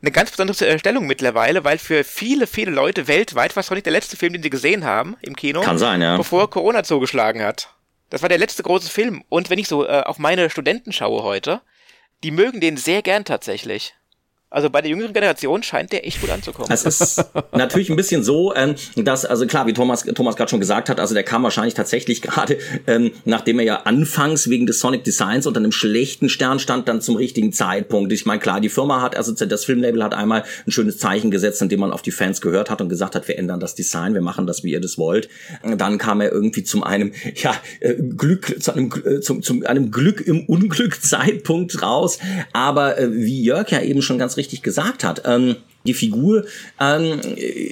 eine 0.01 0.11
ganz 0.11 0.31
besondere 0.31 0.79
Stellung 0.79 1.05
mittlerweile, 1.05 1.63
weil 1.63 1.77
für 1.77 2.03
viele, 2.03 2.47
viele 2.47 2.71
Leute 2.71 3.07
weltweit 3.07 3.55
war 3.55 3.61
Sonic 3.61 3.83
der 3.83 3.93
letzte 3.93 4.17
Film, 4.17 4.33
den 4.33 4.41
sie 4.41 4.49
gesehen 4.49 4.83
haben 4.85 5.15
im 5.21 5.35
Kino. 5.35 5.61
Kann 5.61 5.77
sein, 5.77 6.01
ja. 6.01 6.17
Bevor 6.17 6.49
Corona 6.49 6.83
zugeschlagen 6.83 7.43
hat. 7.43 7.69
Das 8.09 8.23
war 8.23 8.29
der 8.29 8.39
letzte 8.39 8.63
große 8.63 8.89
Film. 8.89 9.23
Und 9.29 9.51
wenn 9.51 9.59
ich 9.59 9.67
so 9.67 9.85
äh, 9.85 10.01
auf 10.01 10.17
meine 10.17 10.49
Studenten 10.49 10.91
schaue 10.91 11.21
heute, 11.21 11.61
die 12.23 12.31
mögen 12.31 12.59
den 12.59 12.77
sehr 12.77 13.03
gern 13.03 13.23
tatsächlich. 13.23 13.93
Also 14.53 14.69
bei 14.69 14.82
der 14.82 14.91
jüngeren 14.91 15.14
Generation 15.14 15.64
scheint 15.64 15.94
der 15.94 16.06
echt 16.06 16.19
gut 16.19 16.30
anzukommen. 16.30 16.69
Es 16.69 16.84
ist 16.84 17.23
natürlich 17.53 17.90
ein 17.90 17.95
bisschen 17.95 18.22
so, 18.22 18.53
ähm, 18.53 18.76
dass, 18.98 19.23
also 19.23 19.48
klar, 19.48 19.65
wie 19.65 19.72
Thomas, 19.72 20.03
Thomas 20.03 20.36
gerade 20.36 20.49
schon 20.49 20.60
gesagt 20.60 20.90
hat, 20.90 20.99
also 20.99 21.14
der 21.14 21.23
kam 21.23 21.44
wahrscheinlich 21.44 21.73
tatsächlich 21.73 22.22
gerade, 22.22 22.57
ähm, 22.86 23.11
nachdem 23.23 23.60
er 23.60 23.65
ja 23.65 23.76
anfangs 23.84 24.49
wegen 24.49 24.65
des 24.65 24.82
Sonic 24.82 25.06
Designs 25.06 25.48
unter 25.48 25.61
einem 25.61 25.72
schlechten 25.72 26.28
Stern 26.28 26.60
stand, 26.60 26.90
dann 26.90 26.99
zum 26.99 27.15
richtigen 27.15 27.53
Zeitpunkt. 27.53 28.11
Ich 28.11 28.26
meine, 28.26 28.41
klar, 28.41 28.60
die 28.60 28.68
Firma 28.68 29.02
hat, 29.02 29.15
also 29.15 29.32
das 29.32 29.64
Filmlabel 29.64 30.03
hat 30.03 30.14
einmal 30.14 30.44
ein 30.68 30.72
schönes 30.72 30.98
Zeichen 30.98 31.32
gesetzt, 31.32 31.61
indem 31.61 31.80
man 31.80 31.94
auf 31.94 32.02
die 32.02 32.11
Fans 32.11 32.41
gehört 32.41 32.69
hat 32.69 32.82
und 32.82 32.90
gesagt 32.90 33.15
hat, 33.15 33.30
wir 33.30 33.40
ändern 33.40 33.61
das 33.61 33.73
Design, 33.73 34.14
wir 34.14 34.22
machen 34.22 34.48
das, 34.48 34.65
wie 34.65 34.72
ihr 34.72 34.82
das 34.82 34.98
wollt. 34.98 35.30
Dann 35.64 35.98
kam 35.98 36.19
er 36.19 36.30
irgendwie 36.30 36.65
zum 36.65 36.84
einem, 36.84 37.14
ja, 37.36 37.56
äh, 37.80 37.94
Glück, 37.94 38.61
zu 38.61 38.73
einem, 38.73 38.91
äh, 39.06 39.22
zum, 39.22 39.44
zum 39.44 39.65
einem 39.65 39.91
Glück 39.91 40.19
im 40.19 40.44
Unglück 40.45 41.02
Zeitpunkt 41.02 41.82
raus. 41.82 42.19
Aber 42.52 42.98
äh, 42.99 43.14
wie 43.14 43.44
Jörg 43.44 43.72
ja 43.72 43.80
eben 43.80 44.02
schon 44.02 44.18
ganz 44.18 44.36
richtig 44.36 44.40
gesagt 44.49 45.03
hat. 45.03 45.23
Ähm, 45.26 45.57
die 45.85 45.93
Figur 45.95 46.45
ähm, 46.80 47.19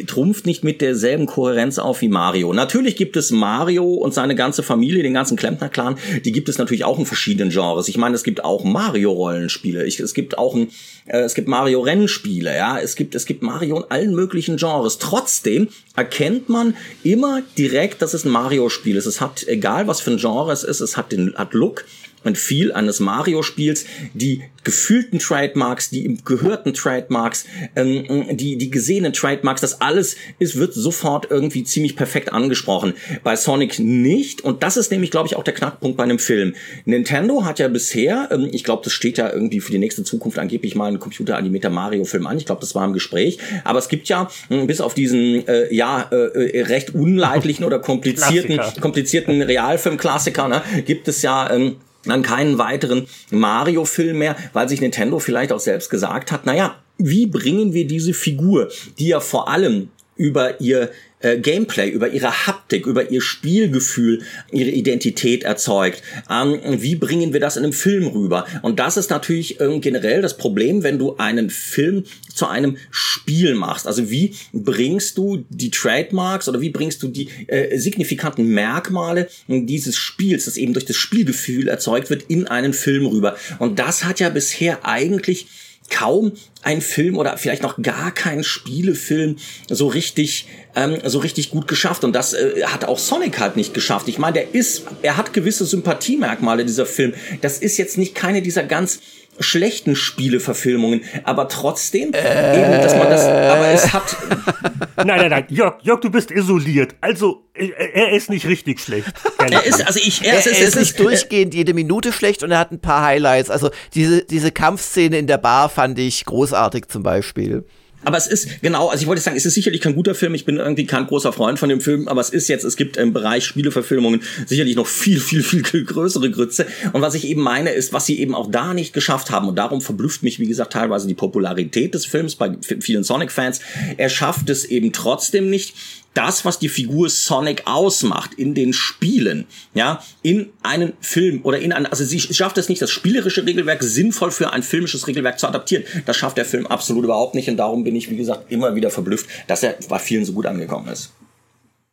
trumpft 0.07 0.47
nicht 0.47 0.63
mit 0.63 0.81
derselben 0.81 1.27
Kohärenz 1.27 1.77
auf 1.77 2.01
wie 2.01 2.07
Mario. 2.07 2.53
Natürlich 2.53 2.95
gibt 2.95 3.15
es 3.17 3.29
Mario 3.29 3.85
und 3.85 4.13
seine 4.13 4.33
ganze 4.33 4.63
Familie, 4.63 5.03
den 5.03 5.13
ganzen 5.13 5.37
Klempner-Clan, 5.37 5.97
die 6.25 6.31
gibt 6.31 6.49
es 6.49 6.57
natürlich 6.57 6.85
auch 6.85 6.97
in 6.97 7.05
verschiedenen 7.05 7.51
Genres. 7.51 7.87
Ich 7.87 7.97
meine, 7.97 8.15
es 8.15 8.23
gibt 8.23 8.43
auch 8.43 8.63
Mario-Rollenspiele, 8.63 9.85
es 9.85 10.13
gibt 10.15 10.39
auch 10.39 10.55
ein, 10.55 10.69
äh, 11.05 11.19
es 11.19 11.35
gibt 11.35 11.47
Mario-Rennspiele, 11.47 12.55
ja, 12.55 12.79
es 12.79 12.95
gibt, 12.95 13.13
es 13.13 13.27
gibt 13.27 13.43
Mario 13.43 13.77
in 13.77 13.91
allen 13.91 14.15
möglichen 14.15 14.57
Genres. 14.57 14.97
Trotzdem 14.97 15.67
erkennt 15.95 16.49
man 16.49 16.75
immer 17.03 17.43
direkt, 17.59 18.01
dass 18.01 18.15
es 18.15 18.25
ein 18.25 18.31
Mario-Spiel 18.31 18.95
ist. 18.95 19.05
Es 19.05 19.21
hat, 19.21 19.45
egal 19.47 19.87
was 19.87 20.01
für 20.01 20.11
ein 20.11 20.17
Genre 20.17 20.51
es 20.51 20.63
ist, 20.63 20.79
es 20.79 20.97
hat 20.97 21.11
den, 21.11 21.35
hat 21.35 21.53
Look, 21.53 21.85
und 22.23 22.37
viel 22.37 22.71
eines 22.71 22.99
Mario-Spiels, 22.99 23.85
die 24.13 24.43
gefühlten 24.63 25.19
Trademarks, 25.19 25.89
die 25.89 26.17
gehörten 26.25 26.73
Trademarks, 26.73 27.45
ähm, 27.75 28.37
die, 28.37 28.57
die 28.57 28.69
gesehenen 28.69 29.13
Trademarks, 29.13 29.61
das 29.61 29.81
alles 29.81 30.15
ist, 30.37 30.57
wird 30.57 30.73
sofort 30.73 31.27
irgendwie 31.29 31.63
ziemlich 31.63 31.95
perfekt 31.95 32.33
angesprochen. 32.33 32.93
Bei 33.23 33.35
Sonic 33.35 33.79
nicht. 33.79 34.41
Und 34.41 34.63
das 34.63 34.77
ist 34.77 34.91
nämlich, 34.91 35.11
glaube 35.11 35.27
ich, 35.27 35.35
auch 35.35 35.43
der 35.43 35.53
Knackpunkt 35.53 35.97
bei 35.97 36.03
einem 36.03 36.19
Film. 36.19 36.55
Nintendo 36.85 37.45
hat 37.45 37.59
ja 37.59 37.67
bisher, 37.67 38.29
ähm, 38.31 38.49
ich 38.51 38.63
glaube, 38.63 38.83
das 38.83 38.93
steht 38.93 39.17
ja 39.17 39.31
irgendwie 39.31 39.61
für 39.61 39.71
die 39.71 39.79
nächste 39.79 40.03
Zukunft 40.03 40.39
angeblich 40.39 40.75
mal 40.75 40.87
ein 40.87 40.99
computeranimierter 40.99 41.69
Mario-Film 41.69 42.27
an. 42.27 42.37
Ich 42.37 42.45
glaube, 42.45 42.61
das 42.61 42.75
war 42.75 42.85
im 42.85 42.93
Gespräch. 42.93 43.39
Aber 43.63 43.79
es 43.79 43.87
gibt 43.87 44.09
ja, 44.09 44.29
äh, 44.49 44.65
bis 44.65 44.81
auf 44.81 44.93
diesen, 44.93 45.47
äh, 45.47 45.73
ja, 45.73 46.09
äh, 46.11 46.59
äh 46.59 46.61
recht 46.63 46.93
unleidlichen 46.93 47.63
oder 47.63 47.79
komplizierten, 47.89 48.59
komplizierten 48.81 49.41
Realfilm-Klassiker, 49.41 50.47
ne, 50.47 50.61
gibt 50.85 51.07
es 51.07 51.21
ja, 51.21 51.51
ähm, 51.51 51.77
dann 52.03 52.21
keinen 52.21 52.57
weiteren 52.57 53.07
Mario-Film 53.31 54.17
mehr, 54.17 54.35
weil 54.53 54.69
sich 54.69 54.81
Nintendo 54.81 55.19
vielleicht 55.19 55.51
auch 55.51 55.59
selbst 55.59 55.89
gesagt 55.89 56.31
hat, 56.31 56.45
naja, 56.45 56.75
wie 56.97 57.27
bringen 57.27 57.73
wir 57.73 57.87
diese 57.87 58.13
Figur, 58.13 58.69
die 58.97 59.07
ja 59.07 59.19
vor 59.19 59.49
allem 59.49 59.89
über 60.15 60.59
ihr 60.59 60.91
äh, 61.19 61.37
Gameplay, 61.37 61.89
über 61.89 62.09
ihre 62.09 62.47
Haptik, 62.47 62.85
über 62.85 63.11
ihr 63.11 63.21
Spielgefühl, 63.21 64.21
ihre 64.51 64.69
Identität 64.69 65.43
erzeugt. 65.43 66.01
Ähm, 66.29 66.59
wie 66.81 66.95
bringen 66.95 67.33
wir 67.33 67.39
das 67.39 67.57
in 67.57 67.63
einem 67.63 67.73
Film 67.73 68.07
rüber? 68.07 68.45
Und 68.61 68.79
das 68.79 68.97
ist 68.97 69.09
natürlich 69.09 69.59
äh, 69.59 69.79
generell 69.79 70.21
das 70.21 70.37
Problem, 70.37 70.83
wenn 70.83 70.97
du 70.97 71.17
einen 71.17 71.49
Film 71.49 72.03
zu 72.33 72.47
einem 72.47 72.77
Spiel 72.89 73.55
machst. 73.55 73.87
Also 73.87 74.09
wie 74.09 74.35
bringst 74.53 75.17
du 75.17 75.45
die 75.49 75.71
Trademarks 75.71 76.47
oder 76.47 76.61
wie 76.61 76.69
bringst 76.69 77.03
du 77.03 77.07
die 77.07 77.29
äh, 77.47 77.77
signifikanten 77.77 78.45
Merkmale 78.45 79.27
dieses 79.47 79.97
Spiels, 79.97 80.45
das 80.45 80.57
eben 80.57 80.73
durch 80.73 80.85
das 80.85 80.95
Spielgefühl 80.95 81.67
erzeugt 81.67 82.09
wird, 82.09 82.23
in 82.29 82.47
einen 82.47 82.73
Film 82.73 83.05
rüber? 83.05 83.35
Und 83.59 83.79
das 83.79 84.05
hat 84.05 84.19
ja 84.19 84.29
bisher 84.29 84.85
eigentlich 84.85 85.47
kaum 85.89 86.33
ein 86.61 86.81
Film 86.81 87.17
oder 87.17 87.37
vielleicht 87.37 87.63
noch 87.63 87.81
gar 87.81 88.11
kein 88.11 88.43
Spielefilm 88.43 89.37
so 89.69 89.87
richtig 89.87 90.47
ähm, 90.75 90.97
so 91.05 91.19
richtig 91.19 91.49
gut 91.51 91.67
geschafft 91.67 92.03
und 92.03 92.13
das 92.13 92.33
äh, 92.33 92.63
hat 92.65 92.85
auch 92.85 92.99
Sonic 92.99 93.39
halt 93.39 93.55
nicht 93.55 93.73
geschafft. 93.73 94.07
Ich 94.07 94.19
meine, 94.19 94.33
der 94.33 94.53
ist 94.53 94.83
er 95.01 95.17
hat 95.17 95.33
gewisse 95.33 95.65
Sympathiemerkmale 95.65 96.65
dieser 96.65 96.85
Film. 96.85 97.13
Das 97.41 97.57
ist 97.59 97.77
jetzt 97.77 97.97
nicht 97.97 98.15
keine 98.15 98.41
dieser 98.41 98.63
ganz 98.63 98.99
schlechten 99.39 99.95
Spieleverfilmungen, 99.95 101.01
aber 101.23 101.47
trotzdem 101.47 102.13
äh, 102.13 102.61
eben, 102.61 102.81
dass 102.81 102.95
man 102.95 103.09
das, 103.09 103.25
aber 103.25 103.67
es 103.67 103.93
hat. 103.93 104.17
Nein, 104.97 105.17
nein, 105.17 105.29
nein, 105.29 105.45
Jörg, 105.47 105.75
Jörg, 105.81 106.01
du 106.01 106.09
bist 106.09 106.29
isoliert. 106.29 106.93
Also 106.99 107.45
er 107.53 108.11
ist 108.11 108.29
nicht 108.29 108.45
richtig 108.45 108.81
schlecht. 108.81 109.07
Er 109.37 109.63
ist, 109.63 109.85
also 109.87 109.97
ich, 110.03 110.25
er, 110.25 110.33
er 110.33 110.39
ist, 110.39 110.47
er 110.47 110.67
ist 110.67 110.75
nicht 110.75 110.99
durchgehend 110.99 111.53
jede 111.53 111.73
Minute 111.73 112.11
schlecht 112.11 112.43
und 112.43 112.51
er 112.51 112.59
hat 112.59 112.71
ein 112.71 112.81
paar 112.81 113.05
Highlights. 113.05 113.49
Also 113.49 113.69
diese, 113.93 114.25
diese 114.25 114.51
Kampfszene 114.51 115.17
in 115.17 115.27
der 115.27 115.37
Bar 115.37 115.69
fand 115.69 115.97
ich 115.99 116.25
großartig 116.25 116.89
zum 116.89 117.03
Beispiel. 117.03 117.65
Aber 118.03 118.17
es 118.17 118.27
ist, 118.27 118.61
genau, 118.61 118.87
also 118.87 119.01
ich 119.01 119.07
wollte 119.07 119.21
sagen, 119.21 119.35
es 119.35 119.45
ist 119.45 119.53
sicherlich 119.53 119.81
kein 119.81 119.95
guter 119.95 120.15
Film. 120.15 120.33
Ich 120.33 120.45
bin 120.45 120.57
irgendwie 120.57 120.85
kein 120.85 121.05
großer 121.07 121.33
Freund 121.33 121.59
von 121.59 121.69
dem 121.69 121.81
Film, 121.81 122.07
aber 122.07 122.21
es 122.21 122.29
ist 122.29 122.47
jetzt, 122.47 122.63
es 122.63 122.77
gibt 122.77 122.97
im 122.97 123.13
Bereich 123.13 123.45
Spieleverfilmungen 123.45 124.21
sicherlich 124.45 124.75
noch 124.75 124.87
viel, 124.87 125.19
viel, 125.19 125.43
viel 125.43 125.61
größere 125.61 126.31
Grütze. 126.31 126.65
Und 126.93 127.01
was 127.01 127.15
ich 127.15 127.27
eben 127.27 127.41
meine, 127.41 127.71
ist, 127.71 127.91
was 127.91 128.05
sie 128.05 128.19
eben 128.19 128.35
auch 128.35 128.49
da 128.49 128.73
nicht 128.73 128.93
geschafft 128.93 129.31
haben. 129.31 129.47
Und 129.49 129.55
darum 129.57 129.81
verblüfft 129.81 130.23
mich, 130.23 130.39
wie 130.39 130.47
gesagt, 130.47 130.73
teilweise 130.73 131.07
die 131.07 131.13
Popularität 131.13 131.93
des 131.93 132.05
Films 132.05 132.35
bei 132.35 132.55
vielen 132.79 133.03
Sonic-Fans. 133.03 133.59
Er 133.97 134.09
schafft 134.09 134.49
es 134.49 134.65
eben 134.65 134.93
trotzdem 134.93 135.49
nicht, 135.49 135.75
das, 136.19 136.43
was 136.43 136.59
die 136.59 136.67
Figur 136.67 137.09
Sonic 137.09 137.65
ausmacht 137.65 138.33
in 138.33 138.53
den 138.53 138.73
Spielen, 138.73 139.47
ja, 139.73 140.03
in 140.21 140.51
einen 140.63 140.91
Film 140.99 141.39
oder 141.43 141.59
in 141.59 141.71
ein, 141.71 141.85
also 141.85 142.03
sie 142.03 142.19
schafft 142.19 142.57
es 142.57 142.67
nicht, 142.67 142.81
das 142.81 142.91
spielerische 142.91 143.45
Regelwerk 143.45 143.81
sinnvoll 143.81 144.31
für 144.31 144.51
ein 144.51 144.61
filmisches 144.61 145.07
Regelwerk 145.07 145.39
zu 145.39 145.47
adaptieren. 145.47 145.85
Das 146.05 146.17
schafft 146.17 146.35
der 146.35 146.43
Film 146.43 146.67
absolut 146.67 147.05
überhaupt 147.05 147.35
nicht 147.35 147.47
und 147.47 147.55
darum 147.55 147.85
bin 147.85 147.95
ich, 147.95 148.09
wie 148.09 148.17
gesagt, 148.17 148.51
immer 148.51 148.75
wieder 148.75 148.91
verblüfft, 148.91 149.29
dass 149.47 149.63
er 149.63 149.77
bei 149.87 149.97
vielen 149.97 150.25
so 150.25 150.33
gut 150.33 150.45
angekommen 150.45 150.89
ist. 150.89 151.13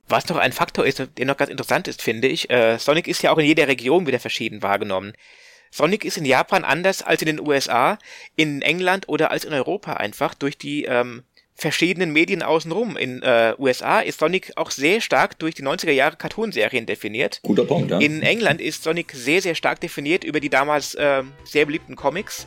Was 0.08 0.28
noch 0.28 0.38
ein 0.38 0.52
Faktor 0.52 0.84
ist, 0.84 1.00
der 1.16 1.24
noch 1.24 1.36
ganz 1.36 1.52
interessant 1.52 1.86
ist, 1.86 2.02
finde 2.02 2.26
ich, 2.26 2.50
äh, 2.50 2.78
Sonic 2.78 3.06
ist 3.06 3.22
ja 3.22 3.30
auch 3.30 3.38
in 3.38 3.46
jeder 3.46 3.68
Region 3.68 4.08
wieder 4.08 4.18
verschieden 4.18 4.60
wahrgenommen. 4.60 5.12
Sonic 5.70 6.04
ist 6.04 6.16
in 6.16 6.24
Japan 6.24 6.64
anders 6.64 7.02
als 7.02 7.22
in 7.22 7.26
den 7.26 7.40
USA, 7.40 7.96
in 8.34 8.60
England 8.62 9.08
oder 9.08 9.30
als 9.30 9.44
in 9.44 9.52
Europa 9.52 9.94
einfach 9.94 10.34
durch 10.34 10.58
die 10.58 10.84
ähm, 10.84 11.22
verschiedenen 11.56 12.12
Medien 12.12 12.42
außenrum. 12.42 12.96
In 12.96 13.22
äh, 13.22 13.54
USA 13.58 14.00
ist 14.00 14.20
Sonic 14.20 14.52
auch 14.56 14.70
sehr 14.70 15.00
stark 15.00 15.38
durch 15.38 15.54
die 15.54 15.62
90er 15.64 15.90
Jahre 15.90 16.16
Cartoonserien 16.16 16.86
definiert. 16.86 17.40
Guter 17.42 17.64
Punkt, 17.64 17.90
ja. 17.90 17.98
In 17.98 18.22
England 18.22 18.60
ist 18.60 18.82
Sonic 18.82 19.12
sehr, 19.12 19.40
sehr 19.40 19.54
stark 19.54 19.80
definiert 19.80 20.22
über 20.22 20.40
die 20.40 20.50
damals 20.50 20.94
äh, 20.94 21.22
sehr 21.44 21.64
beliebten 21.64 21.96
Comics. 21.96 22.46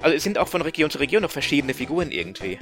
Also 0.00 0.16
es 0.16 0.22
sind 0.22 0.38
auch 0.38 0.48
von 0.48 0.62
Region 0.62 0.90
zu 0.90 0.98
Region 0.98 1.22
noch 1.22 1.30
verschiedene 1.30 1.74
Figuren 1.74 2.12
irgendwie. 2.12 2.58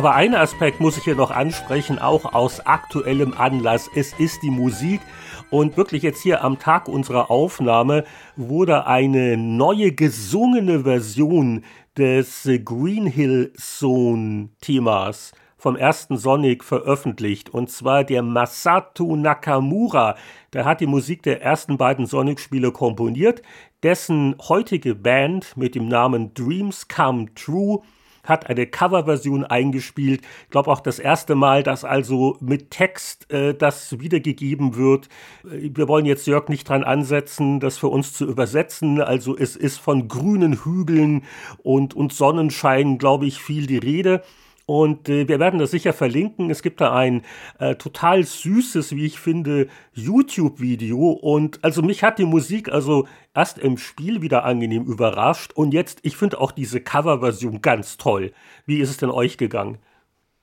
Aber 0.00 0.14
einen 0.14 0.34
Aspekt 0.34 0.80
muss 0.80 0.96
ich 0.96 1.04
hier 1.04 1.14
noch 1.14 1.30
ansprechen, 1.30 1.98
auch 1.98 2.32
aus 2.32 2.64
aktuellem 2.64 3.34
Anlass. 3.34 3.90
Es 3.94 4.14
ist 4.14 4.42
die 4.42 4.50
Musik. 4.50 5.02
Und 5.50 5.76
wirklich 5.76 6.02
jetzt 6.02 6.22
hier 6.22 6.42
am 6.42 6.58
Tag 6.58 6.88
unserer 6.88 7.30
Aufnahme 7.30 8.04
wurde 8.34 8.86
eine 8.86 9.36
neue 9.36 9.92
gesungene 9.92 10.84
Version 10.84 11.66
des 11.98 12.48
Green 12.64 13.04
Hill 13.04 13.52
Zone 13.58 14.48
Themas 14.62 15.32
vom 15.58 15.76
ersten 15.76 16.16
Sonic 16.16 16.64
veröffentlicht. 16.64 17.50
Und 17.50 17.68
zwar 17.68 18.02
der 18.02 18.22
Masato 18.22 19.16
Nakamura. 19.16 20.16
Der 20.54 20.64
hat 20.64 20.80
die 20.80 20.86
Musik 20.86 21.22
der 21.24 21.42
ersten 21.42 21.76
beiden 21.76 22.06
Sonic-Spiele 22.06 22.72
komponiert. 22.72 23.42
Dessen 23.82 24.34
heutige 24.48 24.94
Band 24.94 25.58
mit 25.58 25.74
dem 25.74 25.88
Namen 25.88 26.32
Dreams 26.32 26.88
Come 26.88 27.34
True 27.34 27.82
hat 28.30 28.48
eine 28.48 28.66
Coverversion 28.66 29.44
eingespielt. 29.44 30.22
Ich 30.44 30.50
glaube 30.50 30.70
auch 30.70 30.80
das 30.80 30.98
erste 30.98 31.34
Mal, 31.34 31.62
dass 31.62 31.84
also 31.84 32.38
mit 32.40 32.70
Text 32.70 33.30
äh, 33.30 33.54
das 33.54 34.00
wiedergegeben 34.00 34.76
wird. 34.76 35.08
Äh, 35.44 35.70
wir 35.74 35.88
wollen 35.88 36.06
jetzt 36.06 36.26
Jörg 36.26 36.48
nicht 36.48 36.66
dran 36.66 36.84
ansetzen, 36.84 37.60
das 37.60 37.76
für 37.76 37.88
uns 37.88 38.14
zu 38.14 38.26
übersetzen. 38.26 39.02
Also 39.02 39.36
es 39.36 39.56
ist 39.56 39.78
von 39.78 40.08
grünen 40.08 40.64
Hügeln 40.64 41.24
und, 41.62 41.92
und 41.92 42.14
Sonnenschein, 42.14 42.96
glaube 42.96 43.26
ich, 43.26 43.42
viel 43.42 43.66
die 43.66 43.78
Rede. 43.78 44.22
Und 44.70 45.08
äh, 45.08 45.26
wir 45.26 45.40
werden 45.40 45.58
das 45.58 45.72
sicher 45.72 45.92
verlinken. 45.92 46.48
Es 46.48 46.62
gibt 46.62 46.80
da 46.80 46.94
ein 46.94 47.24
äh, 47.58 47.74
total 47.74 48.22
süßes, 48.22 48.94
wie 48.94 49.04
ich 49.04 49.18
finde, 49.18 49.66
YouTube-Video. 49.94 51.10
Und 51.10 51.58
also 51.64 51.82
mich 51.82 52.04
hat 52.04 52.20
die 52.20 52.24
Musik 52.24 52.68
also 52.68 53.08
erst 53.34 53.58
im 53.58 53.78
Spiel 53.78 54.22
wieder 54.22 54.44
angenehm 54.44 54.84
überrascht. 54.84 55.52
Und 55.54 55.74
jetzt, 55.74 55.98
ich 56.02 56.16
finde 56.16 56.40
auch 56.40 56.52
diese 56.52 56.80
Coverversion 56.80 57.62
ganz 57.62 57.96
toll. 57.96 58.32
Wie 58.64 58.78
ist 58.78 58.90
es 58.90 58.98
denn 58.98 59.10
euch 59.10 59.38
gegangen? 59.38 59.78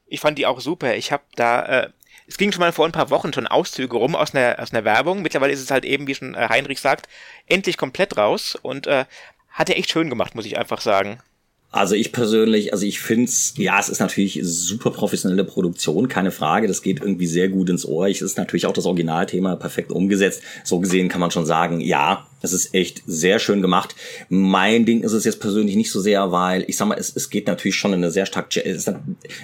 Ich 0.08 0.20
fand 0.20 0.38
die 0.38 0.46
auch 0.46 0.60
super. 0.60 0.98
Ich 0.98 1.14
habe 1.14 1.24
da, 1.38 1.62
äh, 1.62 1.90
es 2.28 2.38
ging 2.38 2.52
schon 2.52 2.60
mal 2.60 2.74
vor 2.74 2.86
ein 2.86 2.92
paar 2.92 3.10
Wochen 3.10 3.32
schon 3.32 3.48
Auszüge 3.48 3.96
rum 3.96 4.14
aus 4.14 4.36
einer, 4.36 4.62
aus 4.62 4.74
einer 4.74 4.84
Werbung. 4.84 5.22
Mittlerweile 5.22 5.54
ist 5.54 5.62
es 5.62 5.72
halt 5.72 5.86
eben, 5.86 6.06
wie 6.06 6.16
schon 6.16 6.36
äh, 6.36 6.50
Heinrich 6.50 6.82
sagt, 6.82 7.08
endlich 7.46 7.78
komplett 7.78 8.18
raus. 8.18 8.60
Und 8.62 8.88
äh, 8.88 9.06
hat 9.48 9.70
er 9.70 9.78
echt 9.78 9.90
schön 9.90 10.10
gemacht, 10.10 10.36
muss 10.36 10.46
ich 10.46 10.58
einfach 10.58 10.82
sagen. 10.82 11.22
Also 11.70 11.96
ich 11.96 12.14
persönlich, 12.14 12.72
also 12.72 12.86
ich 12.86 13.02
find's, 13.02 13.54
ja, 13.58 13.78
es 13.78 13.90
ist 13.90 14.00
natürlich 14.00 14.40
super 14.42 14.90
professionelle 14.90 15.44
Produktion, 15.44 16.08
keine 16.08 16.32
Frage. 16.32 16.68
Das 16.68 16.82
geht 16.82 17.02
irgendwie 17.02 17.28
sehr 17.28 17.50
gut 17.50 17.70
ins 17.70 17.86
Ohr. 17.86 18.08
Es 18.08 18.22
ist 18.22 18.38
natürlich 18.38 18.66
auch 18.66 18.74
das 18.74 18.86
Originalthema 18.86 19.58
perfekt 19.58 19.92
umgesetzt. 19.92 20.42
So 20.64 20.80
gesehen 20.80 21.10
kann 21.10 21.20
man 21.20 21.30
schon 21.30 21.46
sagen, 21.46 21.82
ja, 21.82 22.26
es 22.42 22.54
ist 22.54 22.74
echt 22.74 23.04
sehr 23.06 23.40
schön 23.40 23.62
gemacht. 23.62 23.96
Mein 24.30 24.86
Ding 24.86 25.04
ist 25.04 25.12
es 25.12 25.26
jetzt 25.26 25.42
persönlich 25.42 25.76
nicht 25.76 25.92
so 25.92 26.00
sehr, 26.00 26.32
weil 26.32 26.64
ich 26.68 26.78
sag 26.78 26.88
mal, 26.88 26.98
es, 26.98 27.14
es 27.14 27.30
geht 27.30 27.48
natürlich 27.48 27.76
schon 27.76 27.92
in 27.92 28.00
eine 28.00 28.12
sehr 28.12 28.26
stark, 28.26 28.48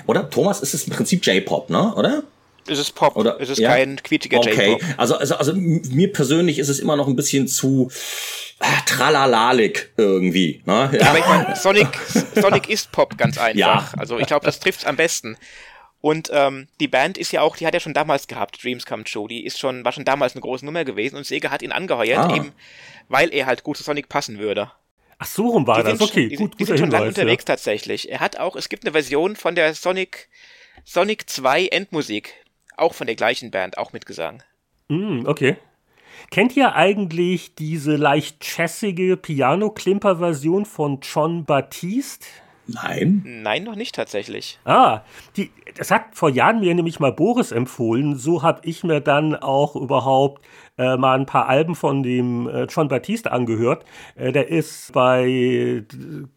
oder 0.08 0.30
Thomas, 0.30 0.62
ist 0.62 0.74
es 0.74 0.86
im 0.86 0.94
Prinzip 0.94 1.26
J-Pop, 1.26 1.70
ne? 1.70 1.94
Oder? 1.95 2.24
Es 2.68 2.80
ist 2.80 2.95
Pop, 2.95 3.15
Oder, 3.15 3.40
es 3.40 3.49
ist 3.49 3.60
ja? 3.60 3.69
kein 3.69 4.02
quietschiger 4.02 4.40
okay. 4.40 4.72
J-Pop. 4.72 4.81
Also, 4.98 5.15
also, 5.18 5.35
also 5.35 5.53
mir 5.56 6.11
persönlich 6.11 6.60
ist 6.60 6.69
es 6.69 6.80
immer 6.80 6.95
noch 6.95 7.07
ein 7.07 7.15
bisschen 7.15 7.48
zu 7.48 7.91
ah, 8.60 8.81
tralalalik 8.85 9.91
irgendwie. 9.98 10.61
Ne? 10.65 10.91
Ja. 10.99 11.10
Aber 11.10 11.19
ich 11.19 11.26
meine, 11.26 11.56
Sonic, 11.56 11.88
Sonic 12.35 12.69
ist 12.69 12.91
Pop 12.91 13.18
ganz 13.18 13.38
einfach. 13.40 13.57
Ja. 13.57 13.90
Also 13.98 14.18
ich 14.19 14.27
glaube, 14.27 14.45
das 14.45 14.60
trifft's 14.60 14.85
am 14.85 14.95
besten. 14.95 15.38
Und 15.99 16.30
ähm, 16.34 16.68
die 16.81 16.90
Band 16.90 17.18
ist 17.18 17.31
ja 17.31 17.41
auch, 17.41 17.56
die 17.56 17.65
hat 17.65 17.73
ja 17.73 17.80
schon 17.80 17.94
damals 17.94 18.27
gehabt, 18.27 18.61
Dreams 18.61 18.85
Come 18.85 19.06
True, 19.06 19.30
die 19.30 19.45
ist 19.45 19.57
schon, 19.57 19.85
war 19.85 19.94
schon 19.94 20.03
damals 20.03 20.34
eine 20.34 20.41
große 20.41 20.65
Nummer 20.65 20.84
gewesen 20.84 21.15
und 21.15 21.26
Sega 21.26 21.49
hat 21.49 21.61
ihn 21.61 21.72
angeheuert, 21.72 22.30
ah. 22.30 22.35
eben 22.35 22.52
weil 23.07 23.34
er 23.34 23.45
halt 23.45 23.64
gut 23.64 23.77
zu 23.77 23.84
Sonic 23.84 24.10
passen 24.10 24.40
würde. 24.40 24.72
Ach 25.18 25.26
so 25.26 25.48
rum 25.48 25.65
war 25.68 25.81
die 25.81 25.91
das, 25.91 26.02
okay, 26.02 26.27
die, 26.27 26.35
gut, 26.35 26.60
die 26.60 26.65
sind 26.65 26.80
schon 26.80 26.91
lange 26.91 27.07
unterwegs 27.07 27.44
ja. 27.44 27.53
tatsächlich. 27.53 28.11
Er 28.11 28.19
hat 28.19 28.38
auch, 28.38 28.57
es 28.57 28.68
gibt 28.68 28.84
eine 28.84 28.91
Version 28.91 29.35
von 29.38 29.56
der 29.56 29.73
Sonic, 29.73 30.27
Sonic 30.84 31.30
2 31.30 31.68
Endmusik, 31.68 32.34
auch 32.78 32.94
von 32.94 33.08
der 33.08 33.16
gleichen 33.16 33.52
Band, 33.52 33.78
auch 33.78 33.94
mit 33.94 34.06
Gesang. 34.06 34.44
Mm, 34.88 35.26
okay. 35.26 35.58
Kennt 36.32 36.56
ihr 36.56 36.76
eigentlich 36.76 37.56
diese 37.56 37.95
leicht 37.95 38.44
chassige 38.44 39.18
Piano-Klimper-Version 39.18 40.66
von 40.66 41.00
John 41.02 41.45
Baptiste? 41.45 42.26
Nein. 42.66 43.24
Nein, 43.26 43.64
noch 43.64 43.76
nicht 43.76 43.94
tatsächlich. 43.94 44.58
Ah, 44.64 45.02
die, 45.36 45.52
das 45.76 45.91
hat 45.91 46.06
vor 46.14 46.30
Jahren 46.30 46.62
mir 46.62 46.74
nämlich 46.74 47.00
mal 47.00 47.12
Boris 47.12 47.52
empfohlen. 47.52 48.16
So 48.16 48.41
habe 48.41 48.62
ich 48.64 48.84
mir 48.84 49.02
dann 49.02 49.36
auch 49.36 49.76
überhaupt 49.76 50.45
äh, 50.78 50.95
mal 50.95 51.20
ein 51.20 51.26
paar 51.26 51.50
Alben 51.50 51.76
von 51.76 52.04
dem 52.04 52.48
äh, 52.48 52.64
John 52.64 52.88
Baptiste 52.88 53.32
angehört. 53.32 53.84
Äh, 54.16 54.32
der 54.32 54.48
ist 54.48 54.94
bei 54.94 55.26
äh, 55.28 55.84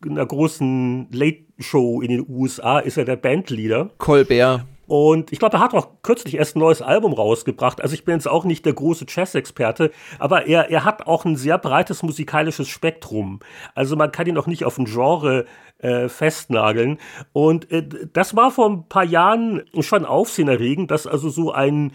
einer 0.04 0.26
großen 0.26 1.08
Late 1.12 1.44
Show 1.58 2.00
in 2.00 2.08
den 2.08 2.26
USA, 2.28 2.80
ist 2.80 2.98
er 2.98 3.04
der 3.04 3.16
Bandleader. 3.16 3.90
Colbert. 3.98 4.66
Und 4.86 5.32
ich 5.32 5.38
glaube, 5.38 5.56
er 5.56 5.60
hat 5.60 5.74
auch 5.74 5.88
kürzlich 6.02 6.36
erst 6.36 6.56
ein 6.56 6.60
neues 6.60 6.82
Album 6.82 7.12
rausgebracht. 7.12 7.80
Also 7.80 7.94
ich 7.94 8.04
bin 8.04 8.14
jetzt 8.14 8.28
auch 8.28 8.44
nicht 8.44 8.64
der 8.64 8.74
große 8.74 9.06
Jazz-Experte, 9.08 9.90
aber 10.18 10.46
er, 10.46 10.70
er 10.70 10.84
hat 10.84 11.06
auch 11.06 11.24
ein 11.24 11.36
sehr 11.36 11.58
breites 11.58 12.02
musikalisches 12.02 12.68
Spektrum. 12.68 13.40
Also 13.74 13.96
man 13.96 14.12
kann 14.12 14.26
ihn 14.26 14.38
auch 14.38 14.46
nicht 14.46 14.64
auf 14.64 14.78
ein 14.78 14.84
Genre 14.84 15.46
äh, 15.78 16.08
festnageln. 16.08 16.98
Und 17.32 17.70
äh, 17.70 17.86
das 18.12 18.36
war 18.36 18.50
vor 18.50 18.70
ein 18.70 18.88
paar 18.88 19.04
Jahren 19.04 19.62
schon 19.80 20.04
aufsehenerregend, 20.04 20.90
dass 20.90 21.06
also 21.06 21.28
so 21.28 21.52
ein 21.52 21.92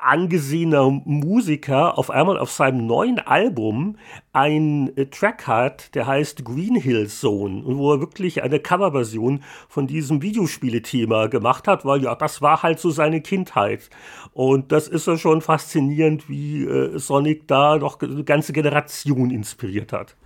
angesehener 0.00 0.90
Musiker 1.04 1.98
auf 1.98 2.10
einmal 2.10 2.38
auf 2.38 2.50
seinem 2.50 2.86
neuen 2.86 3.18
Album 3.18 3.96
einen 4.32 4.96
äh, 4.96 5.06
Track 5.06 5.46
hat, 5.46 5.94
der 5.94 6.06
heißt 6.06 6.44
Green 6.44 6.74
Hill 6.74 7.08
Zone, 7.08 7.62
wo 7.64 7.92
er 7.92 8.00
wirklich 8.00 8.42
eine 8.42 8.60
Coverversion 8.60 9.42
von 9.68 9.86
diesem 9.86 10.22
Videospielethema 10.22 11.28
gemacht 11.28 11.68
hat, 11.68 11.84
weil 11.84 12.02
ja, 12.02 12.14
das 12.14 12.42
war 12.42 12.62
halt 12.62 12.80
so 12.80 12.90
seine 12.90 13.20
Kindheit. 13.20 13.90
Und 14.32 14.72
das 14.72 14.88
ist 14.88 15.06
ja 15.06 15.16
schon 15.16 15.40
faszinierend, 15.40 16.28
wie 16.28 16.64
äh, 16.64 16.98
Sonic 16.98 17.46
da 17.48 17.76
noch 17.76 18.00
eine 18.00 18.24
ganze 18.24 18.52
Generation 18.52 19.30
inspiriert 19.30 19.92
hat. 19.92 20.16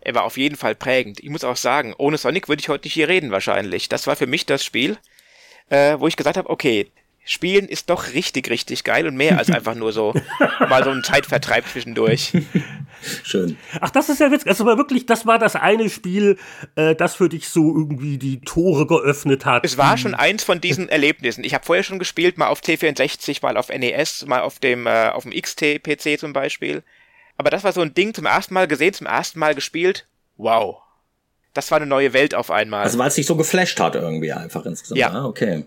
Er 0.00 0.14
war 0.14 0.24
auf 0.24 0.36
jeden 0.36 0.56
Fall 0.56 0.74
prägend. 0.74 1.20
Ich 1.20 1.30
muss 1.30 1.44
auch 1.44 1.56
sagen, 1.56 1.94
ohne 1.96 2.18
Sonic 2.18 2.48
würde 2.48 2.60
ich 2.60 2.68
heute 2.68 2.86
nicht 2.86 2.94
hier 2.94 3.08
reden 3.08 3.30
wahrscheinlich. 3.30 3.88
Das 3.88 4.06
war 4.06 4.16
für 4.16 4.26
mich 4.26 4.44
das 4.44 4.62
Spiel, 4.62 4.98
äh, 5.70 5.98
wo 5.98 6.06
ich 6.06 6.16
gesagt 6.16 6.36
habe, 6.36 6.50
okay, 6.50 6.90
Spielen 7.26 7.68
ist 7.68 7.88
doch 7.88 8.12
richtig, 8.12 8.50
richtig 8.50 8.84
geil 8.84 9.06
und 9.06 9.16
mehr 9.16 9.38
als 9.38 9.50
einfach 9.50 9.74
nur 9.74 9.92
so 9.92 10.14
mal 10.60 10.84
so 10.84 10.90
ein 10.90 11.02
Zeitvertreib 11.02 11.66
zwischendurch. 11.66 12.32
Schön. 13.22 13.56
Ach, 13.80 13.90
das 13.90 14.08
ist 14.08 14.20
ja 14.20 14.30
witzig. 14.30 14.48
Also 14.48 14.66
war 14.66 14.76
wirklich, 14.76 15.06
das 15.06 15.26
war 15.26 15.38
das 15.38 15.56
eine 15.56 15.88
Spiel, 15.90 16.38
äh, 16.76 16.94
das 16.94 17.14
für 17.14 17.28
dich 17.28 17.48
so 17.48 17.74
irgendwie 17.74 18.18
die 18.18 18.40
Tore 18.40 18.86
geöffnet 18.86 19.44
hat. 19.44 19.64
Es 19.64 19.76
war 19.78 19.96
schon 19.96 20.14
eins 20.14 20.44
von 20.44 20.60
diesen 20.60 20.88
Erlebnissen. 20.90 21.44
Ich 21.44 21.54
habe 21.54 21.64
vorher 21.64 21.82
schon 21.82 21.98
gespielt, 21.98 22.38
mal 22.38 22.48
auf 22.48 22.60
T64, 22.60 23.38
mal 23.42 23.56
auf 23.56 23.68
NES, 23.68 24.26
mal 24.26 24.40
auf 24.40 24.58
dem, 24.58 24.86
äh, 24.86 25.08
auf 25.08 25.24
dem 25.24 25.32
XT-PC 25.32 26.18
zum 26.18 26.32
Beispiel. 26.32 26.82
Aber 27.36 27.50
das 27.50 27.64
war 27.64 27.72
so 27.72 27.80
ein 27.80 27.94
Ding 27.94 28.14
zum 28.14 28.26
ersten 28.26 28.54
Mal 28.54 28.68
gesehen, 28.68 28.94
zum 28.94 29.06
ersten 29.06 29.38
Mal 29.38 29.54
gespielt. 29.54 30.06
Wow. 30.36 30.78
Das 31.52 31.70
war 31.70 31.76
eine 31.76 31.86
neue 31.86 32.12
Welt 32.12 32.34
auf 32.34 32.50
einmal. 32.50 32.82
Also 32.82 32.98
weil 32.98 33.08
es 33.08 33.14
dich 33.14 33.26
so 33.26 33.36
geflasht 33.36 33.78
hat 33.80 33.94
irgendwie 33.94 34.32
einfach 34.32 34.66
insgesamt. 34.66 34.98
Ja, 34.98 35.10
ah, 35.10 35.24
okay 35.24 35.64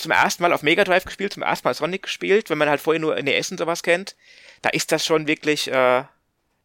zum 0.00 0.12
ersten 0.12 0.42
Mal 0.42 0.52
auf 0.52 0.62
Mega 0.62 0.84
Drive 0.84 1.04
gespielt, 1.04 1.32
zum 1.32 1.42
ersten 1.42 1.66
Mal 1.66 1.74
Sonic 1.74 2.02
gespielt, 2.04 2.50
wenn 2.50 2.58
man 2.58 2.68
halt 2.68 2.80
vorher 2.80 3.00
nur 3.00 3.20
NES 3.20 3.50
und 3.50 3.58
sowas 3.58 3.82
kennt, 3.82 4.16
da 4.62 4.70
ist 4.70 4.92
das 4.92 5.04
schon 5.04 5.26
wirklich 5.26 5.68
äh, 5.68 6.04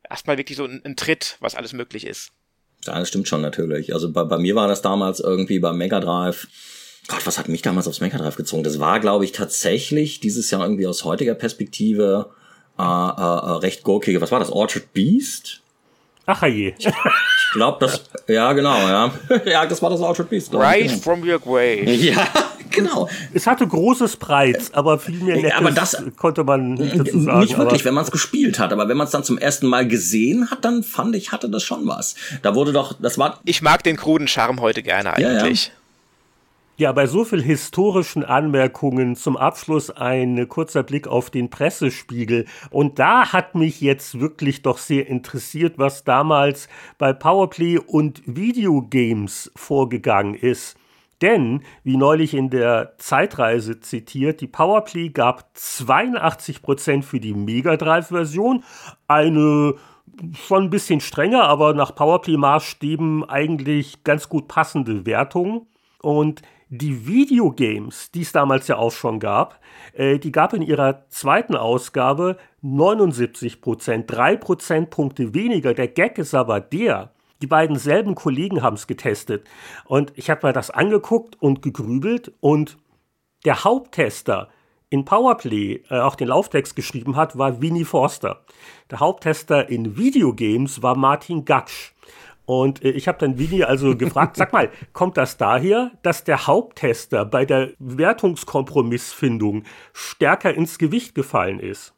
erstmal 0.10 0.38
wirklich 0.38 0.58
so 0.58 0.66
ein, 0.66 0.82
ein 0.84 0.96
Tritt, 0.96 1.38
was 1.40 1.56
alles 1.56 1.74
möglich 1.74 2.06
ist. 2.06 2.32
Ja, 2.86 3.00
das 3.00 3.08
stimmt 3.08 3.28
schon 3.28 3.42
natürlich. 3.42 3.94
Also 3.94 4.12
bei, 4.12 4.24
bei 4.24 4.38
mir 4.38 4.56
war 4.56 4.68
das 4.68 4.82
damals 4.82 5.20
irgendwie 5.20 5.60
beim 5.60 5.78
Mega 5.78 6.00
Drive. 6.00 6.48
Gott, 7.08 7.26
was 7.26 7.38
hat 7.38 7.50
mich 7.50 7.62
damals 7.62 7.88
aufs 7.88 8.02
Mega 8.02 8.18
Drive 8.18 8.36
gezogen? 8.36 8.64
Das 8.64 8.80
war, 8.80 9.00
glaube 9.00 9.26
ich, 9.26 9.32
tatsächlich 9.32 10.20
dieses 10.20 10.50
Jahr 10.52 10.64
irgendwie 10.64 10.88
aus 10.88 11.04
heutiger 11.04 11.36
Perspektive 11.36 12.32
äh, 12.78 12.84
äh, 12.84 12.86
äh 12.86 13.58
recht 13.58 13.84
gurkige. 13.84 14.22
Was 14.22 14.32
war 14.32 14.40
das? 14.40 14.52
Orchard 14.52 14.94
Beast? 14.94 15.63
Ach 16.26 16.44
je. 16.44 16.74
Ich 16.78 16.88
glaube, 17.54 17.86
das, 17.86 18.04
ja, 18.28 18.54
genau, 18.54 18.78
ja. 18.78 19.12
ja, 19.46 19.66
das 19.66 19.82
war 19.82 19.90
das 19.90 20.00
Orchard 20.00 20.30
Beast. 20.30 20.54
Rise 20.54 20.96
genau. 20.96 21.02
from 21.02 21.24
your 21.28 21.40
grave. 21.40 21.84
Ja, 21.92 22.28
genau. 22.72 23.10
Es 23.34 23.46
hatte 23.46 23.68
großes 23.68 24.18
Preis, 24.18 24.74
aber 24.74 24.98
viel 25.00 25.22
mehr 25.22 25.36
Nettes 25.36 25.54
aber 25.58 25.72
das, 25.72 26.04
konnte 26.16 26.44
man 26.44 26.76
nicht 26.76 26.98
dazu 26.98 27.20
sagen. 27.20 27.40
Nicht 27.40 27.58
wirklich, 27.58 27.86
wenn 27.86 27.94
man 27.94 28.06
es 28.06 28.12
gespielt 28.12 28.58
hat, 28.58 28.72
aber 28.72 28.88
wenn 28.88 28.98
man 28.98 29.06
es 29.06 29.12
dann 29.12 29.24
zum 29.24 29.38
ersten 29.38 29.68
Mal 29.68 29.88
gesehen 29.88 30.50
hat, 30.50 30.64
dann 30.64 30.84
fand 30.84 31.16
ich, 31.16 31.32
hatte 31.32 31.50
das 31.50 31.64
schon 31.64 31.86
was. 31.88 32.16
Da 32.42 32.56
wurde 32.56 32.72
doch, 32.72 32.94
das 33.00 33.18
war. 33.18 33.40
Ich 33.44 33.62
mag 33.62 33.84
den 33.84 33.98
kruden 33.98 34.28
Charme 34.28 34.62
heute 34.62 34.82
gerne 34.82 35.14
eigentlich. 35.14 35.68
Ja, 35.68 35.72
ja. 35.74 35.83
Ja, 36.76 36.92
bei 36.92 37.06
so 37.06 37.24
viel 37.24 37.44
historischen 37.44 38.24
Anmerkungen 38.24 39.16
zum 39.16 39.38
Abschluss 39.38 39.92
ein 39.92 40.50
kurzer 40.50 40.82
Blick 40.82 41.08
auf 41.08 41.30
den 41.30 41.52
Pressespiegel. 41.52 42.46
Und 42.72 42.98
da 42.98 43.32
hat 43.32 43.54
mich 43.54 43.80
jetzt 43.80 44.20
wirklich 44.20 44.64
doch 44.64 44.80
sehr 44.80 45.06
interessiert, 45.06 45.78
was 45.78 46.04
damals 46.04 46.68
bei 46.98 47.14
Powerplay 47.14 47.78
und 47.78 48.24
Videogames 48.26 49.52
vorgegangen 49.56 50.34
ist. 50.34 50.76
Denn, 51.22 51.62
wie 51.84 51.96
neulich 51.96 52.34
in 52.34 52.50
der 52.50 52.96
Zeitreise 52.98 53.80
zitiert, 53.80 54.42
die 54.42 54.48
Powerplay 54.48 55.10
gab 55.10 55.52
82% 55.56 57.04
für 57.04 57.20
die 57.20 57.36
Mega 57.36 57.78
Drive-Version, 57.78 58.64
eine 59.08 59.76
schon 60.34 60.64
ein 60.64 60.70
bisschen 60.72 61.02
strenger, 61.02 61.44
aber 61.44 61.76
nach 61.76 61.94
Powerplay-Maßstäben 61.94 63.30
eigentlich 63.30 64.04
ganz 64.04 64.28
gut 64.28 64.48
passende 64.48 65.06
Wertung. 65.06 65.68
Und 66.02 66.42
die 66.78 67.06
Videogames, 67.06 68.10
die 68.10 68.22
es 68.22 68.32
damals 68.32 68.68
ja 68.68 68.78
auch 68.78 68.92
schon 68.92 69.20
gab, 69.20 69.60
äh, 69.94 70.18
die 70.18 70.32
gab 70.32 70.54
in 70.54 70.64
ihrer 70.64 71.08
zweiten 71.10 71.56
Ausgabe 71.56 72.38
79 72.62 73.62
Prozent, 73.62 74.10
drei 74.10 74.36
Prozentpunkte 74.36 75.36
weniger. 75.36 75.76
Der 75.76 75.88
Gag 75.88 76.18
ist 76.18 76.34
aber 76.34 76.60
der, 76.60 77.12
die 77.44 77.48
beiden 77.48 77.76
selben 77.76 78.16
Kollegen 78.16 78.64
haben 78.64 78.76
es 78.76 78.88
getestet. 78.88 79.48
Und 79.86 80.14
ich 80.16 80.32
habe 80.32 80.48
mir 80.48 80.54
das 80.54 80.72
angeguckt 80.72 81.40
und 81.40 81.62
gegrübelt 81.62 82.34
und 82.40 82.78
der 83.46 83.64
Haupttester 83.64 84.50
in 84.90 85.06
Powerplay 85.06 85.84
äh, 85.92 86.00
auch 86.00 86.16
den 86.16 86.30
Lauftext 86.30 86.76
geschrieben 86.76 87.16
hat, 87.16 87.38
war 87.38 87.62
Winnie 87.62 87.86
Forster. 87.86 88.46
Der 88.90 89.00
Haupttester 89.00 89.70
in 89.70 89.96
Videogames 89.96 90.82
war 90.82 90.96
Martin 90.96 91.46
Gatsch. 91.46 91.93
Und 92.46 92.84
äh, 92.84 92.92
ich 92.92 93.08
habe 93.08 93.18
dann 93.20 93.38
Winnie 93.38 93.64
also 93.64 93.96
gefragt, 93.98 94.38
sag 94.38 94.54
mal, 94.54 94.70
kommt 94.92 95.18
das 95.18 95.38
daher, 95.38 95.92
dass 96.02 96.24
der 96.24 96.48
Haupttester 96.48 97.26
bei 97.26 97.46
der 97.46 97.72
Wertungskompromissfindung 97.80 99.64
stärker 99.94 100.54
ins 100.54 100.78
Gewicht 100.78 101.16
gefallen 101.16 101.60
ist? 101.60 101.94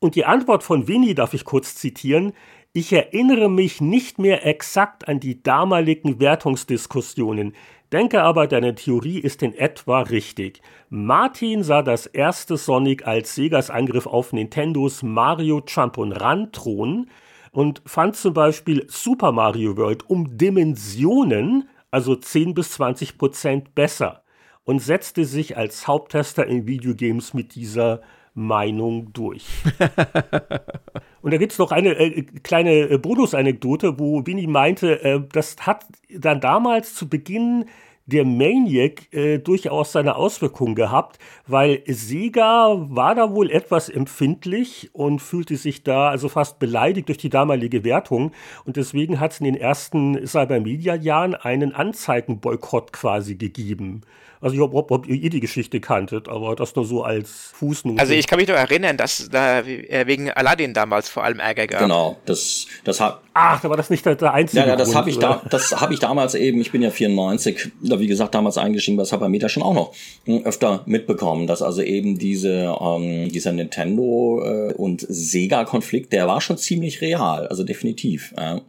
Und 0.00 0.16
die 0.16 0.26
Antwort 0.26 0.62
von 0.62 0.86
Winnie 0.86 1.14
darf 1.14 1.32
ich 1.32 1.44
kurz 1.44 1.76
zitieren. 1.76 2.32
Ich 2.74 2.92
erinnere 2.92 3.48
mich 3.48 3.80
nicht 3.80 4.18
mehr 4.18 4.44
exakt 4.44 5.08
an 5.08 5.20
die 5.20 5.42
damaligen 5.42 6.20
Wertungsdiskussionen, 6.20 7.54
denke 7.92 8.22
aber, 8.22 8.48
deine 8.48 8.74
Theorie 8.74 9.20
ist 9.20 9.42
in 9.44 9.54
etwa 9.54 10.00
richtig. 10.00 10.60
Martin 10.90 11.62
sah 11.62 11.82
das 11.82 12.06
erste 12.06 12.56
Sonic 12.56 13.06
als 13.06 13.36
Segas 13.36 13.70
Angriff 13.70 14.06
auf 14.06 14.32
Nintendos 14.32 15.04
Mario 15.04 15.58
Jump'n'Run 15.58 16.50
thronen 16.50 17.08
und 17.54 17.82
fand 17.86 18.16
zum 18.16 18.34
Beispiel 18.34 18.84
Super 18.88 19.30
Mario 19.30 19.76
World 19.76 20.10
um 20.10 20.36
Dimensionen, 20.36 21.68
also 21.92 22.16
10 22.16 22.52
bis 22.52 22.72
20 22.72 23.16
Prozent 23.16 23.76
besser 23.76 24.24
und 24.64 24.80
setzte 24.80 25.24
sich 25.24 25.56
als 25.56 25.86
Haupttester 25.86 26.44
in 26.46 26.66
Videogames 26.66 27.32
mit 27.32 27.54
dieser 27.54 28.02
Meinung 28.34 29.12
durch. 29.12 29.46
Und 31.22 31.32
da 31.32 31.36
gibt 31.36 31.52
es 31.52 31.58
noch 31.58 31.70
eine 31.70 31.90
äh, 31.90 32.22
kleine 32.42 32.90
äh, 32.90 32.98
Bonusanekdote, 32.98 34.00
wo 34.00 34.26
Winnie 34.26 34.48
meinte, 34.48 35.00
äh, 35.04 35.20
das 35.32 35.56
hat 35.60 35.86
dann 36.10 36.40
damals 36.40 36.94
zu 36.94 37.08
Beginn 37.08 37.66
der 38.06 38.24
Maniac 38.24 39.12
äh, 39.12 39.38
durchaus 39.38 39.92
seine 39.92 40.16
Auswirkungen 40.16 40.74
gehabt, 40.74 41.18
weil 41.46 41.82
Sega 41.86 42.76
war 42.90 43.14
da 43.14 43.32
wohl 43.32 43.50
etwas 43.50 43.88
empfindlich 43.88 44.90
und 44.92 45.20
fühlte 45.20 45.56
sich 45.56 45.82
da 45.82 46.10
also 46.10 46.28
fast 46.28 46.58
beleidigt 46.58 47.08
durch 47.08 47.18
die 47.18 47.30
damalige 47.30 47.84
Wertung. 47.84 48.32
Und 48.64 48.76
deswegen 48.76 49.20
hat 49.20 49.32
es 49.32 49.40
in 49.40 49.44
den 49.44 49.56
ersten 49.56 50.26
Cybermedia-Jahren 50.26 51.34
einen 51.34 51.74
Anzeigenboykott 51.74 52.92
quasi 52.92 53.36
gegeben. 53.36 54.02
Also 54.44 54.56
ich 54.56 54.60
ob, 54.60 54.74
ob, 54.74 54.90
ob 54.90 55.08
ihr 55.08 55.30
die 55.30 55.40
Geschichte 55.40 55.80
kanntet, 55.80 56.28
aber 56.28 56.54
das 56.54 56.76
nur 56.76 56.84
so 56.84 57.02
als 57.02 57.30
Fußnote. 57.54 57.98
Also 57.98 58.12
ich 58.12 58.26
kann 58.26 58.38
mich 58.38 58.46
noch 58.46 58.54
erinnern, 58.54 58.98
dass 58.98 59.30
da 59.30 59.60
äh, 59.60 60.06
wegen 60.06 60.30
Aladdin 60.30 60.74
damals 60.74 61.08
vor 61.08 61.24
allem 61.24 61.38
Ärger 61.38 61.66
gab. 61.66 61.80
Genau, 61.80 62.18
das, 62.26 62.66
das 62.84 63.00
hat. 63.00 63.22
Ach, 63.32 63.62
da 63.62 63.70
war 63.70 63.78
das 63.78 63.88
nicht 63.88 64.04
der, 64.04 64.16
der 64.16 64.34
einzige. 64.34 64.60
Ja, 64.60 64.68
ja 64.68 64.76
das 64.76 64.94
habe 64.94 65.08
ich 65.08 65.18
da, 65.18 65.40
das 65.48 65.80
habe 65.80 65.94
ich 65.94 66.00
damals 66.00 66.34
eben. 66.34 66.60
Ich 66.60 66.72
bin 66.72 66.82
ja 66.82 66.90
94, 66.90 67.72
wie 67.80 68.06
gesagt 68.06 68.34
damals 68.34 68.58
eingestiegen 68.58 68.98
bei 68.98 69.06
Cybermedia 69.06 69.48
schon 69.48 69.62
auch 69.62 69.72
noch 69.72 69.94
hm, 70.26 70.44
öfter 70.44 70.82
mitbekommen, 70.84 71.46
dass 71.46 71.62
also 71.62 71.80
eben 71.80 72.18
diese 72.18 72.76
ähm, 72.78 73.30
dieser 73.30 73.52
Nintendo 73.52 74.42
äh, 74.44 74.74
und 74.74 75.06
Sega 75.08 75.64
Konflikt, 75.64 76.12
der 76.12 76.28
war 76.28 76.42
schon 76.42 76.58
ziemlich 76.58 77.00
real, 77.00 77.48
also 77.48 77.64
definitiv. 77.64 78.34
Ja. 78.36 78.60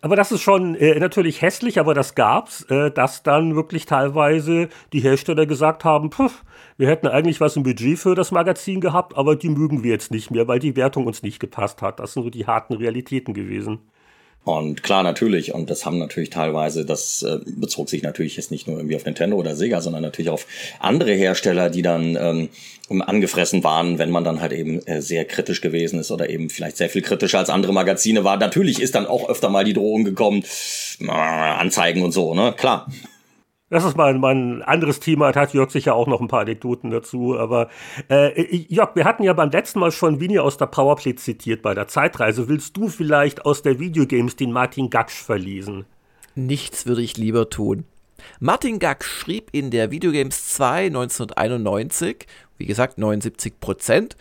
Aber 0.00 0.14
das 0.14 0.30
ist 0.30 0.42
schon 0.42 0.76
äh, 0.76 0.98
natürlich 1.00 1.42
hässlich, 1.42 1.80
aber 1.80 1.92
das 1.92 2.14
gab's, 2.14 2.62
äh, 2.70 2.90
dass 2.90 3.24
dann 3.24 3.56
wirklich 3.56 3.84
teilweise 3.84 4.68
die 4.92 5.00
Hersteller 5.00 5.44
gesagt 5.44 5.84
haben, 5.84 6.12
pff, 6.12 6.44
wir 6.76 6.88
hätten 6.88 7.08
eigentlich 7.08 7.40
was 7.40 7.56
im 7.56 7.64
Budget 7.64 7.98
für 7.98 8.14
das 8.14 8.30
Magazin 8.30 8.80
gehabt, 8.80 9.16
aber 9.16 9.34
die 9.34 9.48
mögen 9.48 9.82
wir 9.82 9.90
jetzt 9.90 10.12
nicht 10.12 10.30
mehr, 10.30 10.46
weil 10.46 10.60
die 10.60 10.76
Wertung 10.76 11.06
uns 11.06 11.22
nicht 11.24 11.40
gepasst 11.40 11.82
hat. 11.82 11.98
Das 11.98 12.12
sind 12.12 12.22
so 12.22 12.30
die 12.30 12.46
harten 12.46 12.74
Realitäten 12.74 13.34
gewesen. 13.34 13.80
Und 14.44 14.82
klar, 14.82 15.02
natürlich, 15.02 15.52
und 15.52 15.68
das 15.68 15.84
haben 15.84 15.98
natürlich 15.98 16.30
teilweise, 16.30 16.86
das 16.86 17.22
äh, 17.22 17.38
bezog 17.44 17.90
sich 17.90 18.02
natürlich 18.02 18.36
jetzt 18.36 18.50
nicht 18.50 18.66
nur 18.66 18.78
irgendwie 18.78 18.96
auf 18.96 19.04
Nintendo 19.04 19.36
oder 19.36 19.54
Sega, 19.54 19.82
sondern 19.82 20.02
natürlich 20.02 20.30
auf 20.30 20.46
andere 20.80 21.12
Hersteller, 21.12 21.68
die 21.68 21.82
dann 21.82 22.16
ähm, 22.16 22.48
angefressen 23.02 23.62
waren, 23.62 23.98
wenn 23.98 24.10
man 24.10 24.24
dann 24.24 24.40
halt 24.40 24.52
eben 24.52 24.80
äh, 24.86 25.02
sehr 25.02 25.26
kritisch 25.26 25.60
gewesen 25.60 26.00
ist 26.00 26.10
oder 26.10 26.30
eben 26.30 26.48
vielleicht 26.48 26.78
sehr 26.78 26.88
viel 26.88 27.02
kritischer 27.02 27.38
als 27.38 27.50
andere 27.50 27.74
Magazine 27.74 28.24
war. 28.24 28.38
Natürlich 28.38 28.80
ist 28.80 28.94
dann 28.94 29.06
auch 29.06 29.28
öfter 29.28 29.50
mal 29.50 29.64
die 29.64 29.74
Drohung 29.74 30.04
gekommen, 30.04 30.42
äh, 31.00 31.10
Anzeigen 31.10 32.02
und 32.02 32.12
so, 32.12 32.34
ne? 32.34 32.54
Klar. 32.56 32.90
Das 33.70 33.84
ist 33.84 33.96
mal, 33.96 34.14
ein 34.14 34.62
anderes 34.62 34.98
Thema, 34.98 35.30
da 35.30 35.42
hat 35.42 35.52
Jörg 35.52 35.70
sicher 35.70 35.94
auch 35.94 36.06
noch 36.06 36.22
ein 36.22 36.28
paar 36.28 36.40
Anekdoten 36.40 36.90
dazu. 36.90 37.38
Aber 37.38 37.68
äh, 38.08 38.56
Jörg, 38.68 38.96
wir 38.96 39.04
hatten 39.04 39.22
ja 39.22 39.34
beim 39.34 39.50
letzten 39.50 39.80
Mal 39.80 39.92
schon 39.92 40.20
Winnie 40.20 40.38
aus 40.38 40.56
der 40.56 40.66
Powerplay 40.66 41.14
zitiert 41.16 41.60
bei 41.60 41.74
der 41.74 41.86
Zeitreise. 41.86 42.48
Willst 42.48 42.76
du 42.76 42.88
vielleicht 42.88 43.44
aus 43.44 43.62
der 43.62 43.78
Videogames 43.78 44.36
den 44.36 44.52
Martin 44.52 44.88
Gaksch 44.88 45.22
verlesen? 45.22 45.84
Nichts 46.34 46.86
würde 46.86 47.02
ich 47.02 47.18
lieber 47.18 47.50
tun. 47.50 47.84
Martin 48.40 48.78
Gaksch 48.78 49.06
schrieb 49.06 49.50
in 49.52 49.70
der 49.70 49.90
Videogames 49.90 50.48
2 50.48 50.86
1991, 50.86 52.26
wie 52.56 52.66
gesagt 52.66 52.98
79 52.98 53.60
Prozent, 53.60 54.16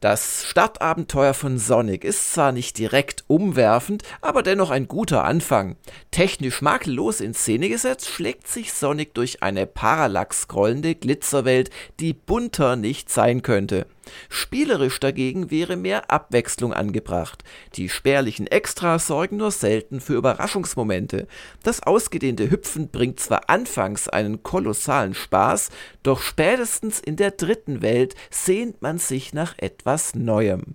das 0.00 0.44
Startabenteuer 0.44 1.32
von 1.32 1.58
Sonic 1.58 2.04
ist 2.04 2.34
zwar 2.34 2.52
nicht 2.52 2.76
direkt 2.76 3.24
umwerfend, 3.28 4.02
aber 4.20 4.42
dennoch 4.42 4.70
ein 4.70 4.88
guter 4.88 5.24
Anfang. 5.24 5.76
Technisch 6.10 6.60
makellos 6.60 7.22
in 7.22 7.32
Szene 7.32 7.70
gesetzt, 7.70 8.08
schlägt 8.08 8.46
sich 8.46 8.74
Sonic 8.74 9.14
durch 9.14 9.42
eine 9.42 9.66
parallax 9.66 10.42
scrollende 10.42 10.94
Glitzerwelt, 10.94 11.70
die 11.98 12.12
bunter 12.12 12.76
nicht 12.76 13.10
sein 13.10 13.40
könnte. 13.42 13.86
Spielerisch 14.28 15.00
dagegen 15.00 15.50
wäre 15.50 15.76
mehr 15.76 16.10
Abwechslung 16.10 16.72
angebracht. 16.72 17.44
Die 17.74 17.88
spärlichen 17.88 18.46
Extras 18.46 19.06
sorgen 19.06 19.36
nur 19.36 19.50
selten 19.50 20.00
für 20.00 20.14
Überraschungsmomente. 20.14 21.26
Das 21.62 21.82
ausgedehnte 21.82 22.50
Hüpfen 22.50 22.88
bringt 22.88 23.20
zwar 23.20 23.48
anfangs 23.48 24.08
einen 24.08 24.42
kolossalen 24.42 25.14
Spaß, 25.14 25.70
doch 26.02 26.20
spätestens 26.20 27.00
in 27.00 27.16
der 27.16 27.32
dritten 27.32 27.82
Welt 27.82 28.14
sehnt 28.30 28.82
man 28.82 28.98
sich 28.98 29.32
nach 29.32 29.54
etwas 29.58 30.14
Neuem. 30.14 30.74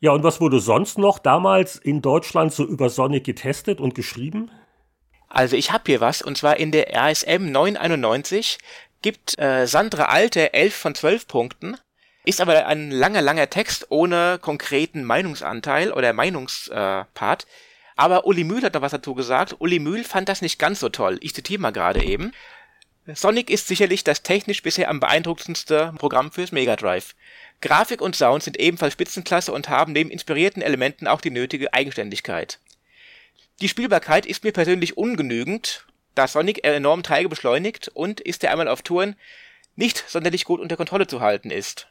Ja, 0.00 0.12
und 0.12 0.22
was 0.22 0.40
wurde 0.40 0.60
sonst 0.60 0.98
noch 0.98 1.18
damals 1.18 1.76
in 1.76 2.02
Deutschland 2.02 2.52
so 2.52 2.64
über 2.64 2.90
Sonic 2.90 3.24
getestet 3.24 3.80
und 3.80 3.94
geschrieben? 3.94 4.50
Also 5.28 5.56
ich 5.56 5.72
habe 5.72 5.84
hier 5.86 6.00
was, 6.00 6.22
und 6.22 6.36
zwar 6.36 6.58
in 6.58 6.72
der 6.72 6.94
RSM 6.94 7.50
991 7.50 8.58
gibt 9.02 9.38
äh, 9.38 9.66
Sandra 9.66 10.04
Alte 10.04 10.54
11 10.54 10.74
von 10.74 10.94
12 10.94 11.26
Punkten 11.26 11.76
ist 12.24 12.40
aber 12.40 12.66
ein 12.66 12.90
langer, 12.90 13.22
langer 13.22 13.50
Text 13.50 13.86
ohne 13.90 14.38
konkreten 14.40 15.04
Meinungsanteil 15.04 15.92
oder 15.92 16.12
Meinungspart. 16.12 17.42
Äh, 17.42 17.46
aber 17.96 18.26
Uli 18.26 18.44
Mühl 18.44 18.62
hat 18.62 18.74
noch 18.74 18.82
was 18.82 18.92
dazu 18.92 19.14
gesagt. 19.14 19.56
Uli 19.58 19.78
Mühl 19.78 20.04
fand 20.04 20.28
das 20.28 20.42
nicht 20.42 20.58
ganz 20.58 20.80
so 20.80 20.88
toll. 20.88 21.18
Ich 21.20 21.34
zitiere 21.34 21.60
mal 21.60 21.70
gerade 21.70 22.02
eben. 22.02 22.32
Sonic 23.06 23.50
ist 23.50 23.68
sicherlich 23.68 24.02
das 24.02 24.22
technisch 24.22 24.62
bisher 24.62 24.88
am 24.88 24.98
beeindruckendste 24.98 25.92
Programm 25.98 26.32
fürs 26.32 26.52
Mega 26.52 26.74
Drive. 26.74 27.14
Grafik 27.60 28.00
und 28.00 28.16
Sound 28.16 28.42
sind 28.42 28.58
ebenfalls 28.58 28.94
Spitzenklasse 28.94 29.52
und 29.52 29.68
haben 29.68 29.92
neben 29.92 30.10
inspirierten 30.10 30.62
Elementen 30.62 31.06
auch 31.06 31.20
die 31.20 31.30
nötige 31.30 31.74
Eigenständigkeit. 31.74 32.58
Die 33.60 33.68
Spielbarkeit 33.68 34.24
ist 34.24 34.42
mir 34.42 34.52
persönlich 34.52 34.96
ungenügend, 34.96 35.86
da 36.14 36.26
Sonic 36.26 36.64
enorm 36.64 37.02
träge 37.02 37.28
beschleunigt 37.28 37.88
und 37.88 38.20
ist 38.20 38.42
er 38.42 38.50
einmal 38.50 38.68
auf 38.68 38.82
Touren 38.82 39.16
nicht 39.76 40.04
sonderlich 40.08 40.44
gut 40.44 40.60
unter 40.60 40.76
Kontrolle 40.76 41.06
zu 41.06 41.20
halten 41.20 41.50
ist 41.50 41.88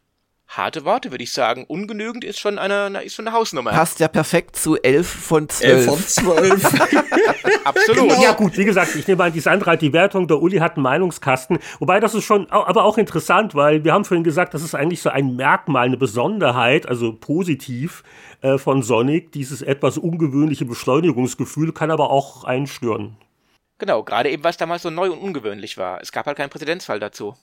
harte 0.48 0.86
Worte, 0.86 1.12
würde 1.12 1.24
ich 1.24 1.32
sagen. 1.32 1.66
Ungenügend 1.68 2.24
ist 2.24 2.40
schon 2.40 2.60
eine, 2.60 3.02
ist 3.04 3.16
schon 3.16 3.28
eine 3.28 3.36
Hausnummer. 3.36 3.72
Passt 3.72 4.00
ja 4.00 4.08
perfekt 4.08 4.56
zu 4.56 4.76
11 4.76 5.08
von 5.08 5.50
12. 5.50 5.74
11 5.74 5.86
von 5.86 6.08
12. 6.08 6.66
Absolut. 7.64 8.10
Genau. 8.10 8.22
Ja 8.22 8.34
gut, 8.34 8.58
wie 8.58 8.66
gesagt, 8.66 8.96
ich 8.96 9.08
nehme 9.08 9.24
an, 9.24 9.34
die 9.34 9.40
Sandra 9.40 9.72
hat 9.72 9.82
die 9.82 9.94
Wertung, 9.94 10.28
der 10.28 10.42
Uli 10.42 10.58
hat 10.58 10.76
einen 10.76 10.84
Meinungskasten. 10.84 11.60
Wobei 11.80 12.00
das 12.00 12.14
ist 12.14 12.26
schon, 12.26 12.50
aber 12.52 12.84
auch 12.84 12.98
interessant, 12.98 13.56
weil 13.56 13.84
wir 13.84 13.94
haben 13.94 14.06
vorhin 14.06 14.24
gesagt, 14.24 14.54
das 14.54 14.64
ist 14.64 14.76
eigentlich 14.76 15.02
so 15.02 15.10
ein 15.10 15.36
Merkmal, 15.36 15.86
eine 15.86 15.98
Besonderheit, 15.98 16.88
also 16.88 17.14
positiv 17.14 18.04
äh, 18.42 18.58
von 18.58 18.84
Sonic. 18.84 19.32
Dieses 19.32 19.62
etwas 19.62 19.98
ungewöhnliche 19.98 20.66
Beschleunigungsgefühl 20.66 21.72
kann 21.72 21.92
aber 21.92 22.10
auch 22.10 22.44
einstören. 22.44 23.18
Genau, 23.78 24.04
gerade 24.04 24.30
eben, 24.30 24.44
was 24.44 24.58
damals 24.58 24.84
so 24.84 24.90
neu 24.90 25.12
und 25.12 25.20
ungewöhnlich 25.20 25.78
war. 25.78 26.02
Es 26.02 26.12
gab 26.12 26.26
halt 26.26 26.38
keinen 26.38 26.50
Präzedenzfall 26.50 27.00
dazu. 27.00 27.36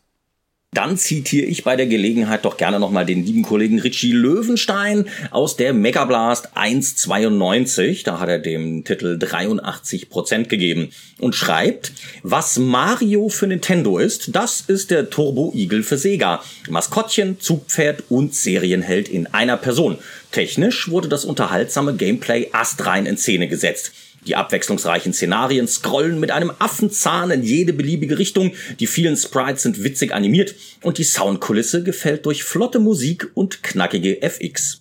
Dann 0.73 0.97
zitiere 0.97 1.47
ich 1.47 1.65
bei 1.65 1.75
der 1.75 1.87
Gelegenheit 1.87 2.45
doch 2.45 2.57
gerne 2.57 2.79
nochmal 2.79 3.05
den 3.05 3.27
lieben 3.27 3.43
Kollegen 3.43 3.81
Richie 3.81 4.13
Löwenstein 4.13 5.07
aus 5.33 5.57
der 5.57 5.73
Mega 5.73 6.05
Blast 6.05 6.51
192. 6.55 8.05
Da 8.05 8.21
hat 8.21 8.29
er 8.29 8.39
dem 8.39 8.85
Titel 8.85 9.19
83 9.19 10.09
Prozent 10.11 10.49
gegeben 10.49 10.91
und 11.19 11.35
schreibt, 11.35 11.91
was 12.23 12.57
Mario 12.57 13.31
für 13.31 13.49
Nintendo 13.49 13.99
ist, 13.99 14.37
das 14.37 14.61
ist 14.61 14.93
der 14.93 15.11
Turbo 15.11 15.53
Eagle 15.57 15.83
für 15.83 15.99
Sega. 15.99 16.41
Maskottchen, 16.69 17.41
Zugpferd 17.41 18.05
und 18.09 18.37
Serienheld 18.37 19.09
in 19.09 19.27
einer 19.27 19.57
Person. 19.57 19.99
Technisch 20.31 20.89
wurde 20.89 21.09
das 21.09 21.25
unterhaltsame 21.25 21.97
Gameplay 21.97 22.49
astrein 22.53 23.07
in 23.07 23.17
Szene 23.17 23.49
gesetzt. 23.49 23.91
Die 24.27 24.37
abwechslungsreichen 24.37 25.13
Szenarien 25.13 25.67
scrollen 25.67 26.21
mit 26.21 26.31
einem 26.31 26.53
Affenzahn 26.59 27.31
in 27.31 27.43
jede 27.43 27.73
beliebige 27.73 28.19
Richtung, 28.19 28.53
die 28.79 28.87
vielen 28.87 29.17
Sprites 29.17 29.63
sind 29.63 29.83
witzig 29.83 30.13
animiert 30.13 30.55
und 30.83 30.99
die 30.99 31.05
Soundkulisse 31.05 31.83
gefällt 31.83 32.27
durch 32.27 32.45
flotte 32.45 32.81
Musik 32.81 33.31
und 33.35 33.63
knackige 33.63 34.23
FX. 34.23 34.81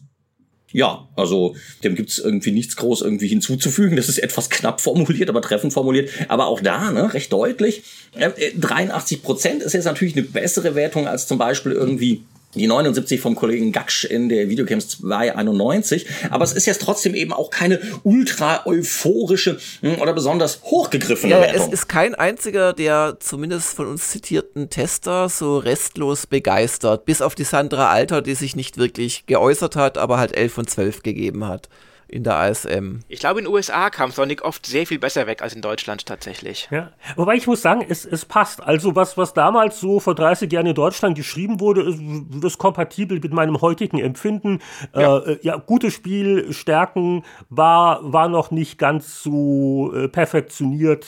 Ja, 0.71 1.07
also 1.15 1.55
dem 1.83 1.95
gibt's 1.95 2.19
irgendwie 2.19 2.51
nichts 2.51 2.75
groß 2.75 3.01
irgendwie 3.01 3.27
hinzuzufügen. 3.27 3.95
Das 3.95 4.07
ist 4.07 4.19
etwas 4.19 4.49
knapp 4.49 4.81
formuliert, 4.81 5.29
aber 5.29 5.41
treffend 5.41 5.73
formuliert. 5.73 6.11
Aber 6.27 6.45
auch 6.45 6.61
da, 6.61 6.91
ne, 6.91 7.11
recht 7.13 7.33
deutlich. 7.33 7.83
Äh, 8.15 8.51
83 8.55 9.23
Prozent 9.23 9.63
ist 9.63 9.73
jetzt 9.73 9.85
natürlich 9.85 10.15
eine 10.15 10.25
bessere 10.25 10.75
Wertung 10.75 11.07
als 11.07 11.27
zum 11.27 11.39
Beispiel 11.39 11.71
irgendwie 11.71 12.23
die 12.55 12.67
79 12.67 13.21
vom 13.21 13.35
Kollegen 13.35 13.71
Gatsch 13.71 14.05
in 14.05 14.29
der 14.29 14.49
Videogames 14.49 14.89
291. 14.89 16.07
Aber 16.31 16.43
es 16.43 16.53
ist 16.53 16.65
jetzt 16.65 16.81
trotzdem 16.81 17.13
eben 17.13 17.31
auch 17.31 17.49
keine 17.51 17.79
ultra 18.03 18.65
euphorische 18.65 19.59
hm, 19.81 20.01
oder 20.01 20.13
besonders 20.13 20.61
hochgegriffene 20.63 21.33
ja, 21.33 21.41
Wertung. 21.41 21.67
Es 21.67 21.73
ist 21.73 21.87
kein 21.87 22.15
einziger 22.15 22.73
der 22.73 23.17
zumindest 23.19 23.75
von 23.75 23.87
uns 23.87 24.09
zitierten 24.09 24.69
Tester 24.69 25.29
so 25.29 25.57
restlos 25.57 26.27
begeistert. 26.27 27.05
Bis 27.05 27.21
auf 27.21 27.35
die 27.35 27.43
Sandra 27.43 27.89
Alter, 27.89 28.21
die 28.21 28.35
sich 28.35 28.55
nicht 28.55 28.77
wirklich 28.77 29.25
geäußert 29.27 29.75
hat, 29.75 29.97
aber 29.97 30.17
halt 30.17 30.35
11 30.35 30.53
von 30.53 30.67
12 30.67 31.03
gegeben 31.03 31.47
hat 31.47 31.69
in 32.09 32.23
der 32.23 32.35
ASM. 32.35 32.99
Ich 33.07 33.19
glaube, 33.19 33.39
in 33.39 33.45
den 33.45 33.53
USA 33.53 33.89
kam 33.89 34.11
Sonic 34.11 34.43
oft 34.43 34.65
sehr 34.65 34.85
viel 34.85 34.99
besser 34.99 35.27
weg 35.27 35.41
als 35.41 35.53
in 35.53 35.61
Deutschland 35.61 36.05
tatsächlich. 36.05 36.67
Ja. 36.71 36.91
Wobei 37.15 37.35
ich 37.35 37.47
muss 37.47 37.61
sagen, 37.61 37.85
es, 37.87 38.05
es 38.05 38.25
passt. 38.25 38.61
Also 38.61 38.95
was, 38.95 39.17
was 39.17 39.33
damals 39.33 39.79
so 39.79 39.99
vor 39.99 40.15
30 40.15 40.51
Jahren 40.51 40.65
in 40.65 40.75
Deutschland 40.75 41.15
geschrieben 41.15 41.59
wurde, 41.59 41.81
ist, 41.81 42.01
ist 42.43 42.57
kompatibel 42.57 43.19
mit 43.19 43.31
meinem 43.31 43.61
heutigen 43.61 43.99
Empfinden. 43.99 44.59
Ja, 44.95 45.19
äh, 45.19 45.39
ja 45.41 45.57
gutes 45.57 45.93
Spiel, 45.93 46.51
Stärken 46.51 47.23
war, 47.49 47.99
war 48.01 48.27
noch 48.27 48.51
nicht 48.51 48.77
ganz 48.77 49.21
so 49.21 49.93
äh, 49.95 50.07
perfektioniert, 50.07 51.05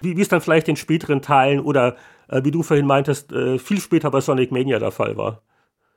wie, 0.00 0.16
wie 0.16 0.22
es 0.22 0.28
dann 0.28 0.40
vielleicht 0.40 0.68
in 0.68 0.76
späteren 0.76 1.20
Teilen 1.20 1.60
oder 1.60 1.96
äh, 2.28 2.42
wie 2.44 2.50
du 2.50 2.62
vorhin 2.62 2.86
meintest, 2.86 3.32
äh, 3.32 3.58
viel 3.58 3.80
später 3.80 4.10
bei 4.10 4.20
Sonic 4.20 4.52
Mania 4.52 4.78
der 4.78 4.92
Fall 4.92 5.16
war. 5.16 5.42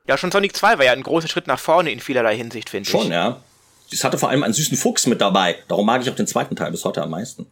Ja, 0.08 0.18
schon 0.18 0.32
Sonic 0.32 0.56
2 0.56 0.78
war 0.78 0.86
ja 0.86 0.94
ein 0.94 1.04
großer 1.04 1.28
Schritt 1.28 1.48
nach 1.48 1.60
vorne 1.60 1.92
in 1.92 2.00
vielerlei 2.00 2.36
Hinsicht, 2.36 2.70
finde 2.70 2.88
ich. 2.88 2.92
Schon, 2.92 3.12
ja. 3.12 3.42
Es 3.91 4.03
hatte 4.03 4.18
vor 4.18 4.30
allem 4.30 4.43
einen 4.43 4.53
süßen 4.53 4.77
Fuchs 4.77 5.07
mit 5.07 5.22
dabei. 5.22 5.55
Darum 5.68 5.85
mag 5.85 6.01
ich 6.01 6.09
auch 6.09 6.15
den 6.15 6.27
zweiten 6.27 6.55
Teil 6.55 6.72
bis 6.72 6.84
heute 6.85 7.01
am 7.01 7.11
meisten. 7.11 7.47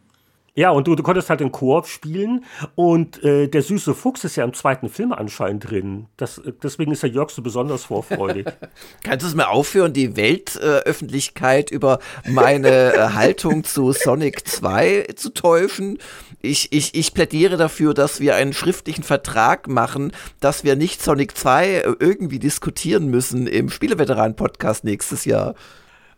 Ja, 0.58 0.70
und 0.70 0.86
du, 0.86 0.94
du 0.94 1.02
konntest 1.02 1.28
halt 1.28 1.42
in 1.42 1.52
Koop 1.52 1.86
spielen 1.86 2.46
und 2.76 3.22
äh, 3.22 3.46
der 3.46 3.60
süße 3.60 3.94
Fuchs 3.94 4.24
ist 4.24 4.36
ja 4.36 4.44
im 4.44 4.54
zweiten 4.54 4.88
Film 4.88 5.12
anscheinend 5.12 5.70
drin. 5.70 6.06
Das, 6.16 6.40
deswegen 6.62 6.92
ist 6.92 7.02
der 7.02 7.10
Jörg 7.10 7.28
so 7.28 7.42
besonders 7.42 7.84
vorfreudig. 7.84 8.46
Kannst 9.04 9.22
du 9.22 9.28
es 9.28 9.34
mal 9.34 9.44
aufhören, 9.44 9.92
die 9.92 10.16
Weltöffentlichkeit 10.16 11.70
äh, 11.70 11.74
über 11.74 11.98
meine 12.26 12.94
äh, 12.94 13.08
Haltung 13.10 13.64
zu 13.64 13.92
Sonic 13.92 14.48
2 14.48 15.08
zu 15.14 15.28
täuschen? 15.34 15.98
Ich, 16.40 16.72
ich, 16.72 16.94
ich 16.94 17.12
plädiere 17.12 17.58
dafür, 17.58 17.92
dass 17.92 18.20
wir 18.20 18.34
einen 18.34 18.54
schriftlichen 18.54 19.04
Vertrag 19.04 19.68
machen, 19.68 20.12
dass 20.40 20.64
wir 20.64 20.74
nicht 20.74 21.02
Sonic 21.02 21.36
2 21.36 21.66
äh, 21.66 21.94
irgendwie 21.98 22.38
diskutieren 22.38 23.08
müssen 23.08 23.46
im 23.46 23.68
Spieleveteran-Podcast 23.68 24.84
nächstes 24.84 25.26
Jahr. 25.26 25.54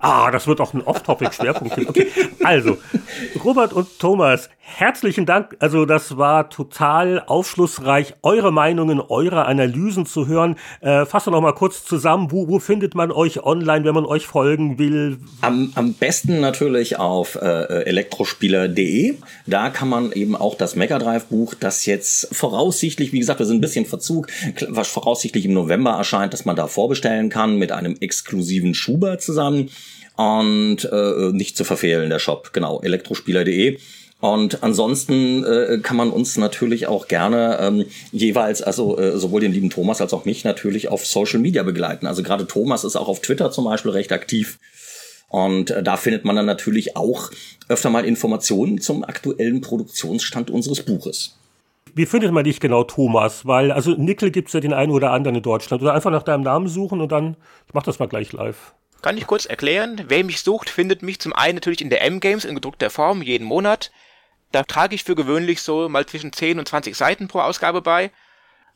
Ah, 0.01 0.31
das 0.31 0.47
wird 0.47 0.61
auch 0.61 0.75
ein 0.75 0.83
Off-Topic-Schwerpunkt. 0.83 1.77
Okay, 1.89 2.07
also, 2.45 2.79
Robert 3.45 3.73
und 3.73 3.99
Thomas, 3.99 4.49
herzlichen 4.61 5.27
Dank. 5.27 5.57
Also, 5.59 5.87
das 5.87 6.17
war 6.17 6.51
total 6.51 7.25
aufschlussreich, 7.27 8.15
eure 8.23 8.53
Meinungen, 8.53 9.01
eure 9.01 9.47
Analysen 9.47 10.07
zu 10.07 10.29
hören. 10.29 10.55
Äh, 10.83 11.05
fassen 11.05 11.33
noch 11.33 11.41
mal 11.41 11.53
kurz 11.53 11.85
zusammen. 11.85 12.31
Wo, 12.31 12.47
wo 12.47 12.61
findet 12.61 12.95
man 12.95 13.11
euch 13.11 13.43
online, 13.43 13.85
wenn 13.85 13.95
man 13.95 14.05
euch 14.05 14.25
folgen 14.25 14.79
will? 14.79 15.19
Am, 15.41 15.73
am 15.75 15.95
besten 15.95 16.41
natürlich 16.41 16.97
auf 16.97 17.35
äh, 17.35 17.83
elektrospieler.de. 17.83 19.17
Da 19.47 19.71
kann 19.71 19.89
man 19.89 20.13
eben 20.13 20.37
auch 20.37 20.55
das 20.55 20.77
Mega 20.77 21.01
Drive-Buch, 21.01 21.55
das 21.55 21.87
jetzt 21.87 22.29
voraussichtlich, 22.33 23.13
wie 23.13 23.19
gesagt, 23.19 23.41
wir 23.41 23.47
sind 23.47 23.57
ein 23.57 23.63
bisschen 23.63 23.85
Verzug, 23.85 24.29
was 24.69 24.87
voraussichtlich 24.87 25.45
im 25.45 25.55
November 25.55 25.91
erscheint, 25.91 26.33
dass 26.35 26.45
man 26.45 26.55
da 26.55 26.69
vorbestellen 26.69 27.31
kann 27.31 27.57
mit 27.57 27.73
einem 27.73 27.97
exklusiven 27.99 28.75
Schuber 28.75 29.19
zusammen 29.19 29.71
und 30.19 30.85
äh, 30.91 31.31
nicht 31.33 31.57
zu 31.57 31.63
verfehlen, 31.63 32.11
der 32.11 32.19
Shop, 32.19 32.53
genau, 32.53 32.81
elektrospieler.de. 32.81 33.79
Und 34.21 34.65
ansonsten 34.65 35.45
äh, 35.45 35.79
kann 35.81 35.97
man 35.97 36.11
uns 36.11 36.37
natürlich 36.37 36.89
auch 36.89 37.07
gerne 37.07 37.57
ähm, 37.61 37.85
jeweils, 38.11 38.61
also 38.61 38.99
äh, 38.99 39.17
sowohl 39.17 39.43
den 39.43 39.53
lieben 39.53 39.71
Thomas 39.71 40.01
als 40.01 40.13
auch 40.13 40.25
mich 40.25 40.43
natürlich 40.43 40.89
auf 40.89 41.07
Social 41.07 41.39
Media 41.39 41.63
begleiten. 41.63 42.09
Also 42.09 42.25
gerade 42.25 42.49
Thomas 42.49 42.83
ist 42.83 42.97
auch 42.97 43.07
auf 43.07 43.21
Twitter 43.21 43.53
zum 43.53 43.65
Beispiel 43.65 43.93
recht 43.93 44.11
aktiv. 44.11 44.59
Und 45.29 45.71
äh, 45.71 45.85
da 45.85 45.97
findet 45.97 46.25
man 46.25 46.35
dann 46.35 46.47
natürlich 46.47 46.97
auch 46.97 47.31
öfter 47.69 47.91
mal 47.91 48.05
Informationen 48.05 48.81
zum 48.81 49.05
aktuellen 49.05 49.61
Produktionsstand 49.61 50.51
unseres 50.51 50.83
Buches. 50.83 51.39
Wie 51.95 52.07
findet 52.07 52.33
man 52.33 52.43
dich 52.43 52.59
genau, 52.59 52.83
Thomas? 52.83 53.47
Weil, 53.47 53.71
also 53.71 53.93
Nickel 53.93 54.33
gibt 54.33 54.49
es 54.49 54.55
ja 54.55 54.59
den 54.59 54.73
einen 54.73 54.91
oder 54.91 55.13
anderen 55.13 55.37
in 55.37 55.43
Deutschland. 55.43 55.81
Oder 55.81 55.95
einfach 55.95 56.11
nach 56.11 56.25
deinem 56.25 56.43
Namen 56.43 56.67
suchen 56.67 57.01
und 57.01 57.13
dann, 57.13 57.37
ich 57.69 57.75
mach 57.75 57.85
das 57.85 58.01
mal 58.01 58.09
gleich 58.09 58.33
live. 58.33 58.75
Kann 59.03 59.17
ich 59.17 59.27
kurz 59.27 59.47
erklären. 59.47 60.05
Wer 60.09 60.25
mich 60.25 60.43
sucht, 60.43 60.71
findet 60.71 61.03
mich 61.03 61.21
zum 61.21 61.33
einen 61.33 61.55
natürlich 61.55 61.81
in 61.81 61.91
der 61.91 62.03
M-Games 62.03 62.45
in 62.45 62.55
gedruckter 62.55 62.91
Form 62.91 63.23
jeden 63.23 63.47
Monat. 63.47 63.93
Da 64.51 64.63
trage 64.65 64.95
ich 64.95 65.05
für 65.05 65.15
gewöhnlich 65.15 65.63
so 65.63 65.89
mal 65.89 66.07
zwischen 66.07 66.33
10 66.33 66.59
und 66.59 66.69
20 66.69 66.97
Seiten 66.97 67.29
pro 67.29 67.41
Ausgabe 67.41 67.83
bei. 67.83 68.11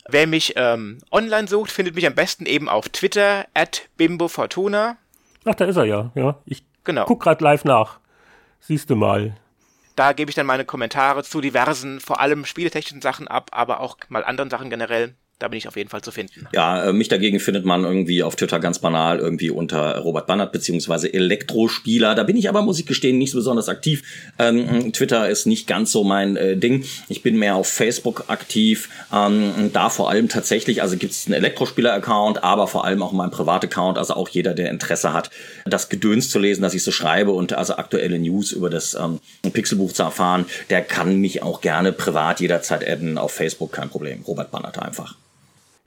Wer 0.08 0.26
mich 0.26 0.54
ähm, 0.56 0.98
online 1.10 1.48
sucht, 1.48 1.70
findet 1.70 1.94
mich 1.94 2.06
am 2.06 2.14
besten 2.14 2.46
eben 2.46 2.68
auf 2.68 2.88
Twitter 2.88 3.46
at 3.54 3.88
bimbofortuna. 3.96 4.96
Ach, 5.44 5.54
da 5.54 5.64
ist 5.64 5.76
er 5.76 5.84
ja. 5.84 6.10
ja. 6.14 6.38
Ich 6.44 6.64
genau. 6.84 7.04
guck 7.04 7.20
gerade 7.20 7.42
live 7.42 7.64
nach. 7.64 7.98
Siehst 8.60 8.90
du 8.90 8.96
mal. 8.96 9.36
Da 9.96 10.12
gebe 10.12 10.30
ich 10.30 10.34
dann 10.34 10.46
meine 10.46 10.64
Kommentare 10.64 11.22
zu 11.22 11.40
diversen, 11.40 12.00
vor 12.00 12.20
allem 12.20 12.44
spieletechnischen 12.44 13.02
Sachen 13.02 13.28
ab, 13.28 13.50
aber 13.52 13.80
auch 13.80 13.96
mal 14.08 14.24
anderen 14.24 14.50
Sachen 14.50 14.70
generell. 14.70 15.14
Da 15.42 15.48
bin 15.48 15.58
ich 15.58 15.66
auf 15.66 15.74
jeden 15.74 15.90
Fall 15.90 16.02
zu 16.02 16.12
finden. 16.12 16.46
Ja, 16.52 16.84
äh, 16.84 16.92
mich 16.92 17.08
dagegen 17.08 17.40
findet 17.40 17.64
man 17.64 17.82
irgendwie 17.82 18.22
auf 18.22 18.36
Twitter 18.36 18.60
ganz 18.60 18.78
banal 18.78 19.18
irgendwie 19.18 19.50
unter 19.50 19.98
Robert 19.98 20.28
Bannert 20.28 20.52
beziehungsweise 20.52 21.12
Elektrospieler. 21.12 22.14
Da 22.14 22.22
bin 22.22 22.36
ich 22.36 22.48
aber, 22.48 22.62
muss 22.62 22.78
ich 22.78 22.86
gestehen, 22.86 23.18
nicht 23.18 23.32
so 23.32 23.38
besonders 23.38 23.68
aktiv. 23.68 24.04
Ähm, 24.38 24.92
Twitter 24.92 25.28
ist 25.28 25.46
nicht 25.46 25.66
ganz 25.66 25.90
so 25.90 26.04
mein 26.04 26.36
äh, 26.36 26.56
Ding. 26.56 26.84
Ich 27.08 27.24
bin 27.24 27.40
mehr 27.40 27.56
auf 27.56 27.66
Facebook 27.66 28.26
aktiv. 28.28 28.88
Ähm, 29.12 29.70
da 29.72 29.90
vor 29.90 30.10
allem 30.10 30.28
tatsächlich, 30.28 30.80
also 30.80 30.96
gibt 30.96 31.10
es 31.10 31.26
einen 31.26 31.34
Elektrospieler-Account, 31.34 32.44
aber 32.44 32.68
vor 32.68 32.84
allem 32.84 33.02
auch 33.02 33.10
mein 33.10 33.32
Privat-Account. 33.32 33.98
Also 33.98 34.14
auch 34.14 34.28
jeder, 34.28 34.54
der 34.54 34.70
Interesse 34.70 35.12
hat, 35.12 35.30
das 35.66 35.88
Gedöns 35.88 36.30
zu 36.30 36.38
lesen, 36.38 36.62
dass 36.62 36.72
ich 36.72 36.84
so 36.84 36.92
schreibe 36.92 37.32
und 37.32 37.52
also 37.52 37.74
aktuelle 37.74 38.20
News 38.20 38.52
über 38.52 38.70
das 38.70 38.94
ähm, 38.94 39.18
Pixelbuch 39.52 39.90
zu 39.90 40.04
erfahren, 40.04 40.46
der 40.70 40.82
kann 40.82 41.16
mich 41.16 41.42
auch 41.42 41.60
gerne 41.60 41.90
privat 41.90 42.38
jederzeit 42.38 42.88
adden 42.88 43.18
auf 43.18 43.32
Facebook, 43.32 43.72
kein 43.72 43.88
Problem. 43.88 44.22
Robert 44.24 44.52
Bannert 44.52 44.78
einfach. 44.78 45.16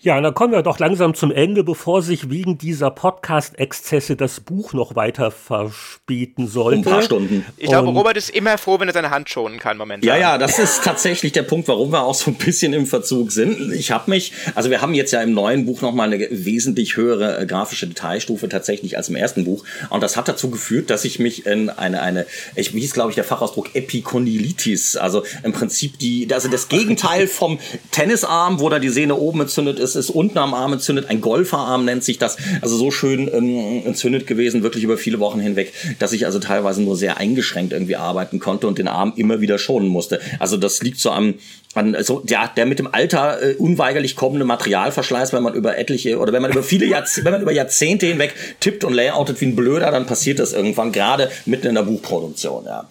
Ja, 0.06 0.22
dann 0.22 0.36
kommen 0.36 0.54
wir 0.54 0.62
doch 0.62 0.78
langsam 0.78 1.16
zum 1.16 1.32
Ende, 1.32 1.64
bevor 1.64 2.04
sich 2.04 2.30
wegen 2.30 2.60
dieser 2.60 2.92
Podcast-Exzesse 2.92 4.16
das 4.16 4.40
Buch 4.40 4.74
noch 4.74 4.96
weiter 4.96 5.32
verspäten 5.32 6.48
sollte. 6.48 6.78
ein 6.78 6.84
paar 6.84 7.02
Stunden. 7.02 7.44
Ich 7.58 7.70
glaube, 7.70 7.90
Robert 7.90 8.16
ist 8.16 8.30
immer 8.30 8.60
froh, 8.60 8.80
wenn 8.80 8.88
er 8.88 8.94
seine 8.94 9.10
Hand 9.10 9.32
schonen 9.32 9.58
kann, 9.58 9.80
Moment. 9.80 10.06
Ja, 10.06 10.16
ja, 10.16 10.38
das 10.38 10.60
ist 10.60 10.84
tatsächlich 10.84 11.32
der 11.32 11.42
Punkt, 11.42 11.68
warum 11.68 11.92
wir 11.92 12.04
auch 12.04 12.14
so 12.14 12.30
ein 12.30 12.36
bisschen 12.36 12.74
im 12.74 12.86
Verzug 12.86 13.32
sind. 13.32 13.74
Ich 13.74 13.90
habe 13.90 14.12
mich, 14.12 14.32
also 14.54 14.70
wir 14.70 14.80
haben 14.80 14.94
jetzt 14.94 15.10
ja 15.10 15.24
im 15.24 15.34
neuen 15.34 15.66
Buch 15.66 15.82
nochmal 15.82 16.14
eine 16.14 16.28
wesentlich 16.30 16.98
höhere 16.98 17.40
äh, 17.40 17.48
grafische 17.48 17.88
Detailstufe 17.88 18.48
tatsächlich 18.48 18.98
als 18.98 19.10
im 19.10 19.16
ersten 19.16 19.44
Buch. 19.44 19.66
Und 19.90 20.04
das 20.04 20.18
hat 20.18 20.28
dazu 20.28 20.52
geführt, 20.52 20.92
dass 20.92 21.04
ich 21.04 21.18
mich 21.18 21.48
in 21.48 21.72
eine, 21.72 22.04
eine, 22.04 22.28
ich, 22.54 22.76
wie 22.76 22.82
hieß 22.82 22.94
glaube 22.94 23.10
ich 23.10 23.16
der 23.16 23.24
Fachausdruck 23.24 23.74
Epikondylitis, 23.74 24.98
also 24.98 25.24
im 25.42 25.52
Prinzip 25.52 25.98
die, 25.98 26.32
also 26.32 26.48
das 26.48 26.68
Gegenteil 26.68 27.26
vom 27.26 27.58
Tennisarm, 27.90 28.60
wo 28.60 28.70
da 28.70 28.78
die 28.78 28.90
Sehne 28.90 29.16
oben 29.16 29.42
entzündet 29.42 29.80
ist, 29.80 29.95
ist 29.96 30.10
unten 30.10 30.38
am 30.38 30.54
Arm 30.54 30.74
entzündet. 30.74 31.10
Ein 31.10 31.22
Golferarm 31.22 31.86
nennt 31.86 32.04
sich 32.04 32.18
das. 32.18 32.38
Also 32.62 32.78
so 32.78 32.92
schön 32.92 33.30
ähm, 33.34 33.84
entzündet 33.86 34.28
gewesen, 34.28 34.64
wirklich 34.64 34.84
über 34.84 34.98
viele 34.98 35.20
Wochen 35.20 35.40
hinweg, 35.40 35.74
dass 36.00 36.14
ich 36.14 36.26
also 36.26 36.40
teilweise 36.40 36.82
nur 36.82 36.98
sehr 36.98 37.18
eingeschränkt 37.18 37.74
irgendwie 37.74 37.96
arbeiten 37.96 38.40
konnte 38.40 38.68
und 38.68 38.78
den 38.78 38.88
Arm 38.88 39.14
immer 39.16 39.42
wieder 39.42 39.58
schonen 39.58 39.88
musste. 39.88 40.20
Also 40.40 40.58
das 40.58 40.82
liegt 40.82 41.00
so 41.00 41.12
am, 41.12 41.36
an, 41.74 41.96
so, 42.02 42.24
ja, 42.28 42.48
der 42.56 42.66
mit 42.66 42.80
dem 42.80 42.94
Alter 42.94 43.42
äh, 43.42 43.56
unweigerlich 43.56 44.16
kommende 44.16 44.46
Materialverschleiß, 44.46 45.34
wenn 45.34 45.44
man 45.44 45.54
über 45.54 45.78
etliche 45.78 46.20
oder 46.20 46.34
wenn 46.34 46.42
man 46.42 46.52
über 46.52 46.64
viele 46.64 46.86
Jahrzehnte, 46.86 47.26
wenn 47.26 47.34
man 47.34 47.42
über 47.42 47.52
Jahrzehnte 47.52 48.06
hinweg 48.06 48.34
tippt 48.60 48.84
und 48.84 48.94
layoutet 48.94 49.42
wie 49.42 49.46
ein 49.46 49.56
Blöder, 49.56 49.92
dann 49.92 50.06
passiert 50.06 50.40
das 50.40 50.54
irgendwann, 50.54 50.92
gerade 50.92 51.30
mitten 51.46 51.68
in 51.68 51.76
der 51.76 51.84
Buchproduktion, 51.84 52.66
ja. 52.66 52.88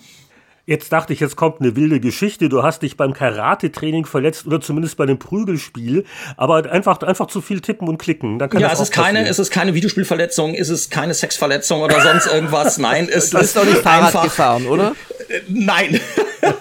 Jetzt 0.66 0.92
dachte 0.92 1.12
ich, 1.12 1.20
jetzt 1.20 1.36
kommt 1.36 1.60
eine 1.60 1.76
wilde 1.76 2.00
Geschichte. 2.00 2.48
Du 2.48 2.62
hast 2.62 2.80
dich 2.80 2.96
beim 2.96 3.12
Karate-Training 3.12 4.06
verletzt 4.06 4.46
oder 4.46 4.62
zumindest 4.62 4.96
bei 4.96 5.04
einem 5.04 5.18
Prügelspiel, 5.18 6.04
aber 6.38 6.70
einfach, 6.70 7.00
einfach 7.02 7.26
zu 7.26 7.42
viel 7.42 7.60
tippen 7.60 7.86
und 7.86 7.98
klicken. 7.98 8.38
Dann 8.38 8.48
kann 8.48 8.62
ja, 8.62 8.72
es 8.72 8.80
ist 8.80 8.90
keine, 8.92 9.28
es 9.28 9.38
ist 9.38 9.50
keine 9.50 9.74
Videospielverletzung, 9.74 10.54
es 10.54 10.70
ist 10.70 10.90
keine 10.90 11.12
Sexverletzung 11.12 11.82
oder 11.82 12.00
sonst 12.00 12.26
irgendwas. 12.26 12.78
Nein, 12.84 13.10
es 13.12 13.30
du 13.30 13.38
ist 13.38 13.54
doch 13.54 13.64
nicht 13.66 13.78
Fahrrad 13.78 14.06
einfach, 14.06 14.24
gefahren, 14.24 14.66
oder? 14.66 14.94
Nein. 15.48 16.00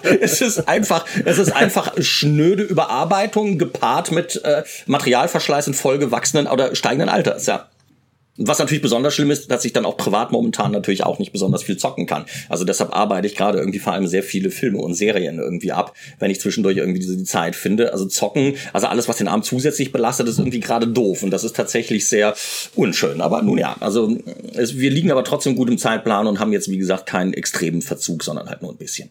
es 0.20 0.40
ist 0.40 0.68
einfach, 0.68 1.06
es 1.24 1.38
ist 1.38 1.52
einfach 1.52 1.92
schnöde 1.98 2.62
Überarbeitung 2.62 3.56
gepaart 3.56 4.12
mit 4.12 4.42
äh, 4.44 4.64
Materialverschleiß 4.86 5.66
in 5.68 5.74
vollgewachsenen 5.74 6.46
oder 6.46 6.74
steigenden 6.74 7.08
Alters, 7.08 7.46
ja. 7.46 7.68
Was 8.36 8.58
natürlich 8.58 8.82
besonders 8.82 9.14
schlimm 9.14 9.30
ist, 9.30 9.48
dass 9.50 9.64
ich 9.64 9.72
dann 9.72 9.84
auch 9.84 9.96
privat 9.96 10.32
momentan 10.32 10.72
natürlich 10.72 11.04
auch 11.04 11.20
nicht 11.20 11.30
besonders 11.30 11.62
viel 11.62 11.76
zocken 11.76 12.06
kann. 12.06 12.24
Also 12.48 12.64
deshalb 12.64 12.94
arbeite 12.94 13.28
ich 13.28 13.36
gerade 13.36 13.58
irgendwie 13.58 13.78
vor 13.78 13.92
allem 13.92 14.08
sehr 14.08 14.24
viele 14.24 14.50
Filme 14.50 14.78
und 14.78 14.94
Serien 14.94 15.38
irgendwie 15.38 15.70
ab, 15.70 15.94
wenn 16.18 16.32
ich 16.32 16.40
zwischendurch 16.40 16.76
irgendwie 16.76 16.98
diese 16.98 17.16
die 17.16 17.24
Zeit 17.24 17.54
finde. 17.54 17.92
Also 17.92 18.06
zocken, 18.06 18.54
also 18.72 18.88
alles, 18.88 19.08
was 19.08 19.18
den 19.18 19.28
Arm 19.28 19.44
zusätzlich 19.44 19.92
belastet, 19.92 20.28
ist 20.28 20.40
irgendwie 20.40 20.58
gerade 20.58 20.88
doof. 20.88 21.22
Und 21.22 21.30
das 21.30 21.44
ist 21.44 21.54
tatsächlich 21.54 22.08
sehr 22.08 22.34
unschön. 22.74 23.20
Aber 23.20 23.42
nun 23.42 23.58
ja, 23.58 23.76
also 23.78 24.16
es, 24.54 24.78
wir 24.78 24.90
liegen 24.90 25.12
aber 25.12 25.22
trotzdem 25.22 25.54
gut 25.54 25.70
im 25.70 25.78
Zeitplan 25.78 26.26
und 26.26 26.40
haben 26.40 26.52
jetzt, 26.52 26.68
wie 26.68 26.78
gesagt, 26.78 27.06
keinen 27.06 27.34
extremen 27.34 27.82
Verzug, 27.82 28.24
sondern 28.24 28.48
halt 28.48 28.62
nur 28.62 28.72
ein 28.72 28.78
bisschen. 28.78 29.10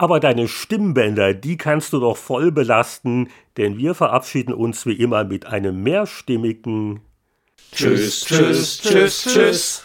Aber 0.00 0.20
deine 0.20 0.46
Stimmbänder, 0.46 1.34
die 1.34 1.56
kannst 1.56 1.92
du 1.92 1.98
doch 1.98 2.16
voll 2.16 2.52
belasten, 2.52 3.30
denn 3.56 3.78
wir 3.78 3.94
verabschieden 3.94 4.54
uns 4.54 4.86
wie 4.86 4.92
immer 4.92 5.24
mit 5.24 5.46
einem 5.46 5.82
mehrstimmigen 5.82 7.00
Tschüss, 7.72 8.24
tschüss, 8.24 8.80
tschüss, 8.80 9.22
tschüss. 9.22 9.82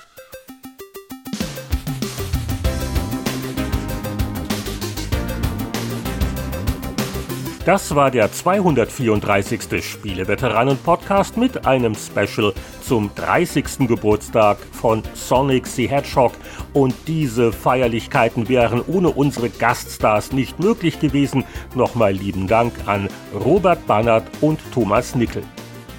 Das 7.66 7.96
war 7.96 8.12
der 8.12 8.30
234. 8.30 9.82
Spieleveteranen-Podcast 9.82 11.38
mit 11.38 11.66
einem 11.66 11.96
Special 11.96 12.54
zum 12.82 13.10
30. 13.16 13.88
Geburtstag 13.88 14.58
von 14.74 15.02
Sonic 15.14 15.66
the 15.68 15.88
Hedgehog. 15.88 16.34
Und 16.74 16.94
diese 17.08 17.54
Feierlichkeiten 17.54 18.50
wären 18.50 18.82
ohne 18.86 19.12
unsere 19.12 19.50
Gaststars 19.50 20.34
nicht 20.34 20.60
möglich 20.60 21.00
gewesen. 21.00 21.46
Nochmal 21.74 22.12
lieben 22.12 22.48
Dank 22.48 22.74
an 22.86 23.08
Robert 23.34 23.88
Bannert 23.88 24.28
und 24.42 24.60
Thomas 24.74 25.16
Nickel. 25.16 25.44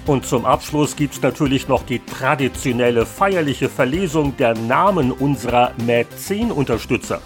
Und 0.07 0.25
zum 0.25 0.45
Abschluss 0.45 0.95
gibt's 0.95 1.21
natürlich 1.21 1.67
noch 1.67 1.83
die 1.83 1.99
traditionelle 1.99 3.07
feierliche 3.07 3.69
Verlesung 3.69 4.37
der 4.37 4.53
Namen 4.53 5.11
unserer 5.11 5.71
Mäzen-Unterstützer. 5.83 7.21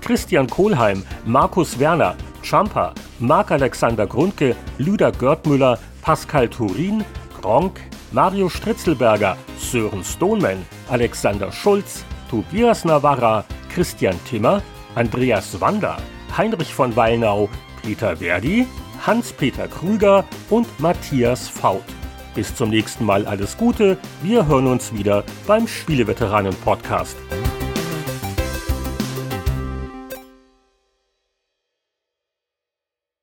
Christian 0.00 0.48
Kohlheim, 0.48 1.04
Markus 1.24 1.78
Werner, 1.78 2.16
Champa, 2.42 2.94
Marc-Alexander 3.20 4.06
Grundke, 4.06 4.56
Lüder 4.78 5.12
Görtmüller, 5.12 5.78
Pascal 6.02 6.48
Turin, 6.48 7.04
Gronk, 7.40 7.80
Mario 8.10 8.48
Stritzelberger, 8.48 9.36
Sören 9.58 10.02
Stoneman, 10.02 10.66
Alexander 10.88 11.52
Schulz, 11.52 12.04
Tobias 12.28 12.84
Navarra, 12.84 13.44
Christian 13.72 14.18
Timmer, 14.28 14.62
Andreas 14.96 15.60
Wander, 15.60 15.96
Heinrich 16.36 16.74
von 16.74 16.94
Wallnau, 16.96 17.48
Peter 17.82 18.16
Verdi, 18.16 18.66
Hans-Peter 19.06 19.68
Krüger 19.68 20.24
und 20.50 20.66
Matthias 20.80 21.48
Faut. 21.48 21.82
Bis 22.36 22.54
zum 22.54 22.68
nächsten 22.68 23.04
Mal 23.06 23.26
alles 23.26 23.56
Gute. 23.56 23.96
Wir 24.22 24.46
hören 24.46 24.66
uns 24.66 24.92
wieder 24.92 25.24
beim 25.46 25.66
Spieleveteranen-Podcast. 25.66 27.16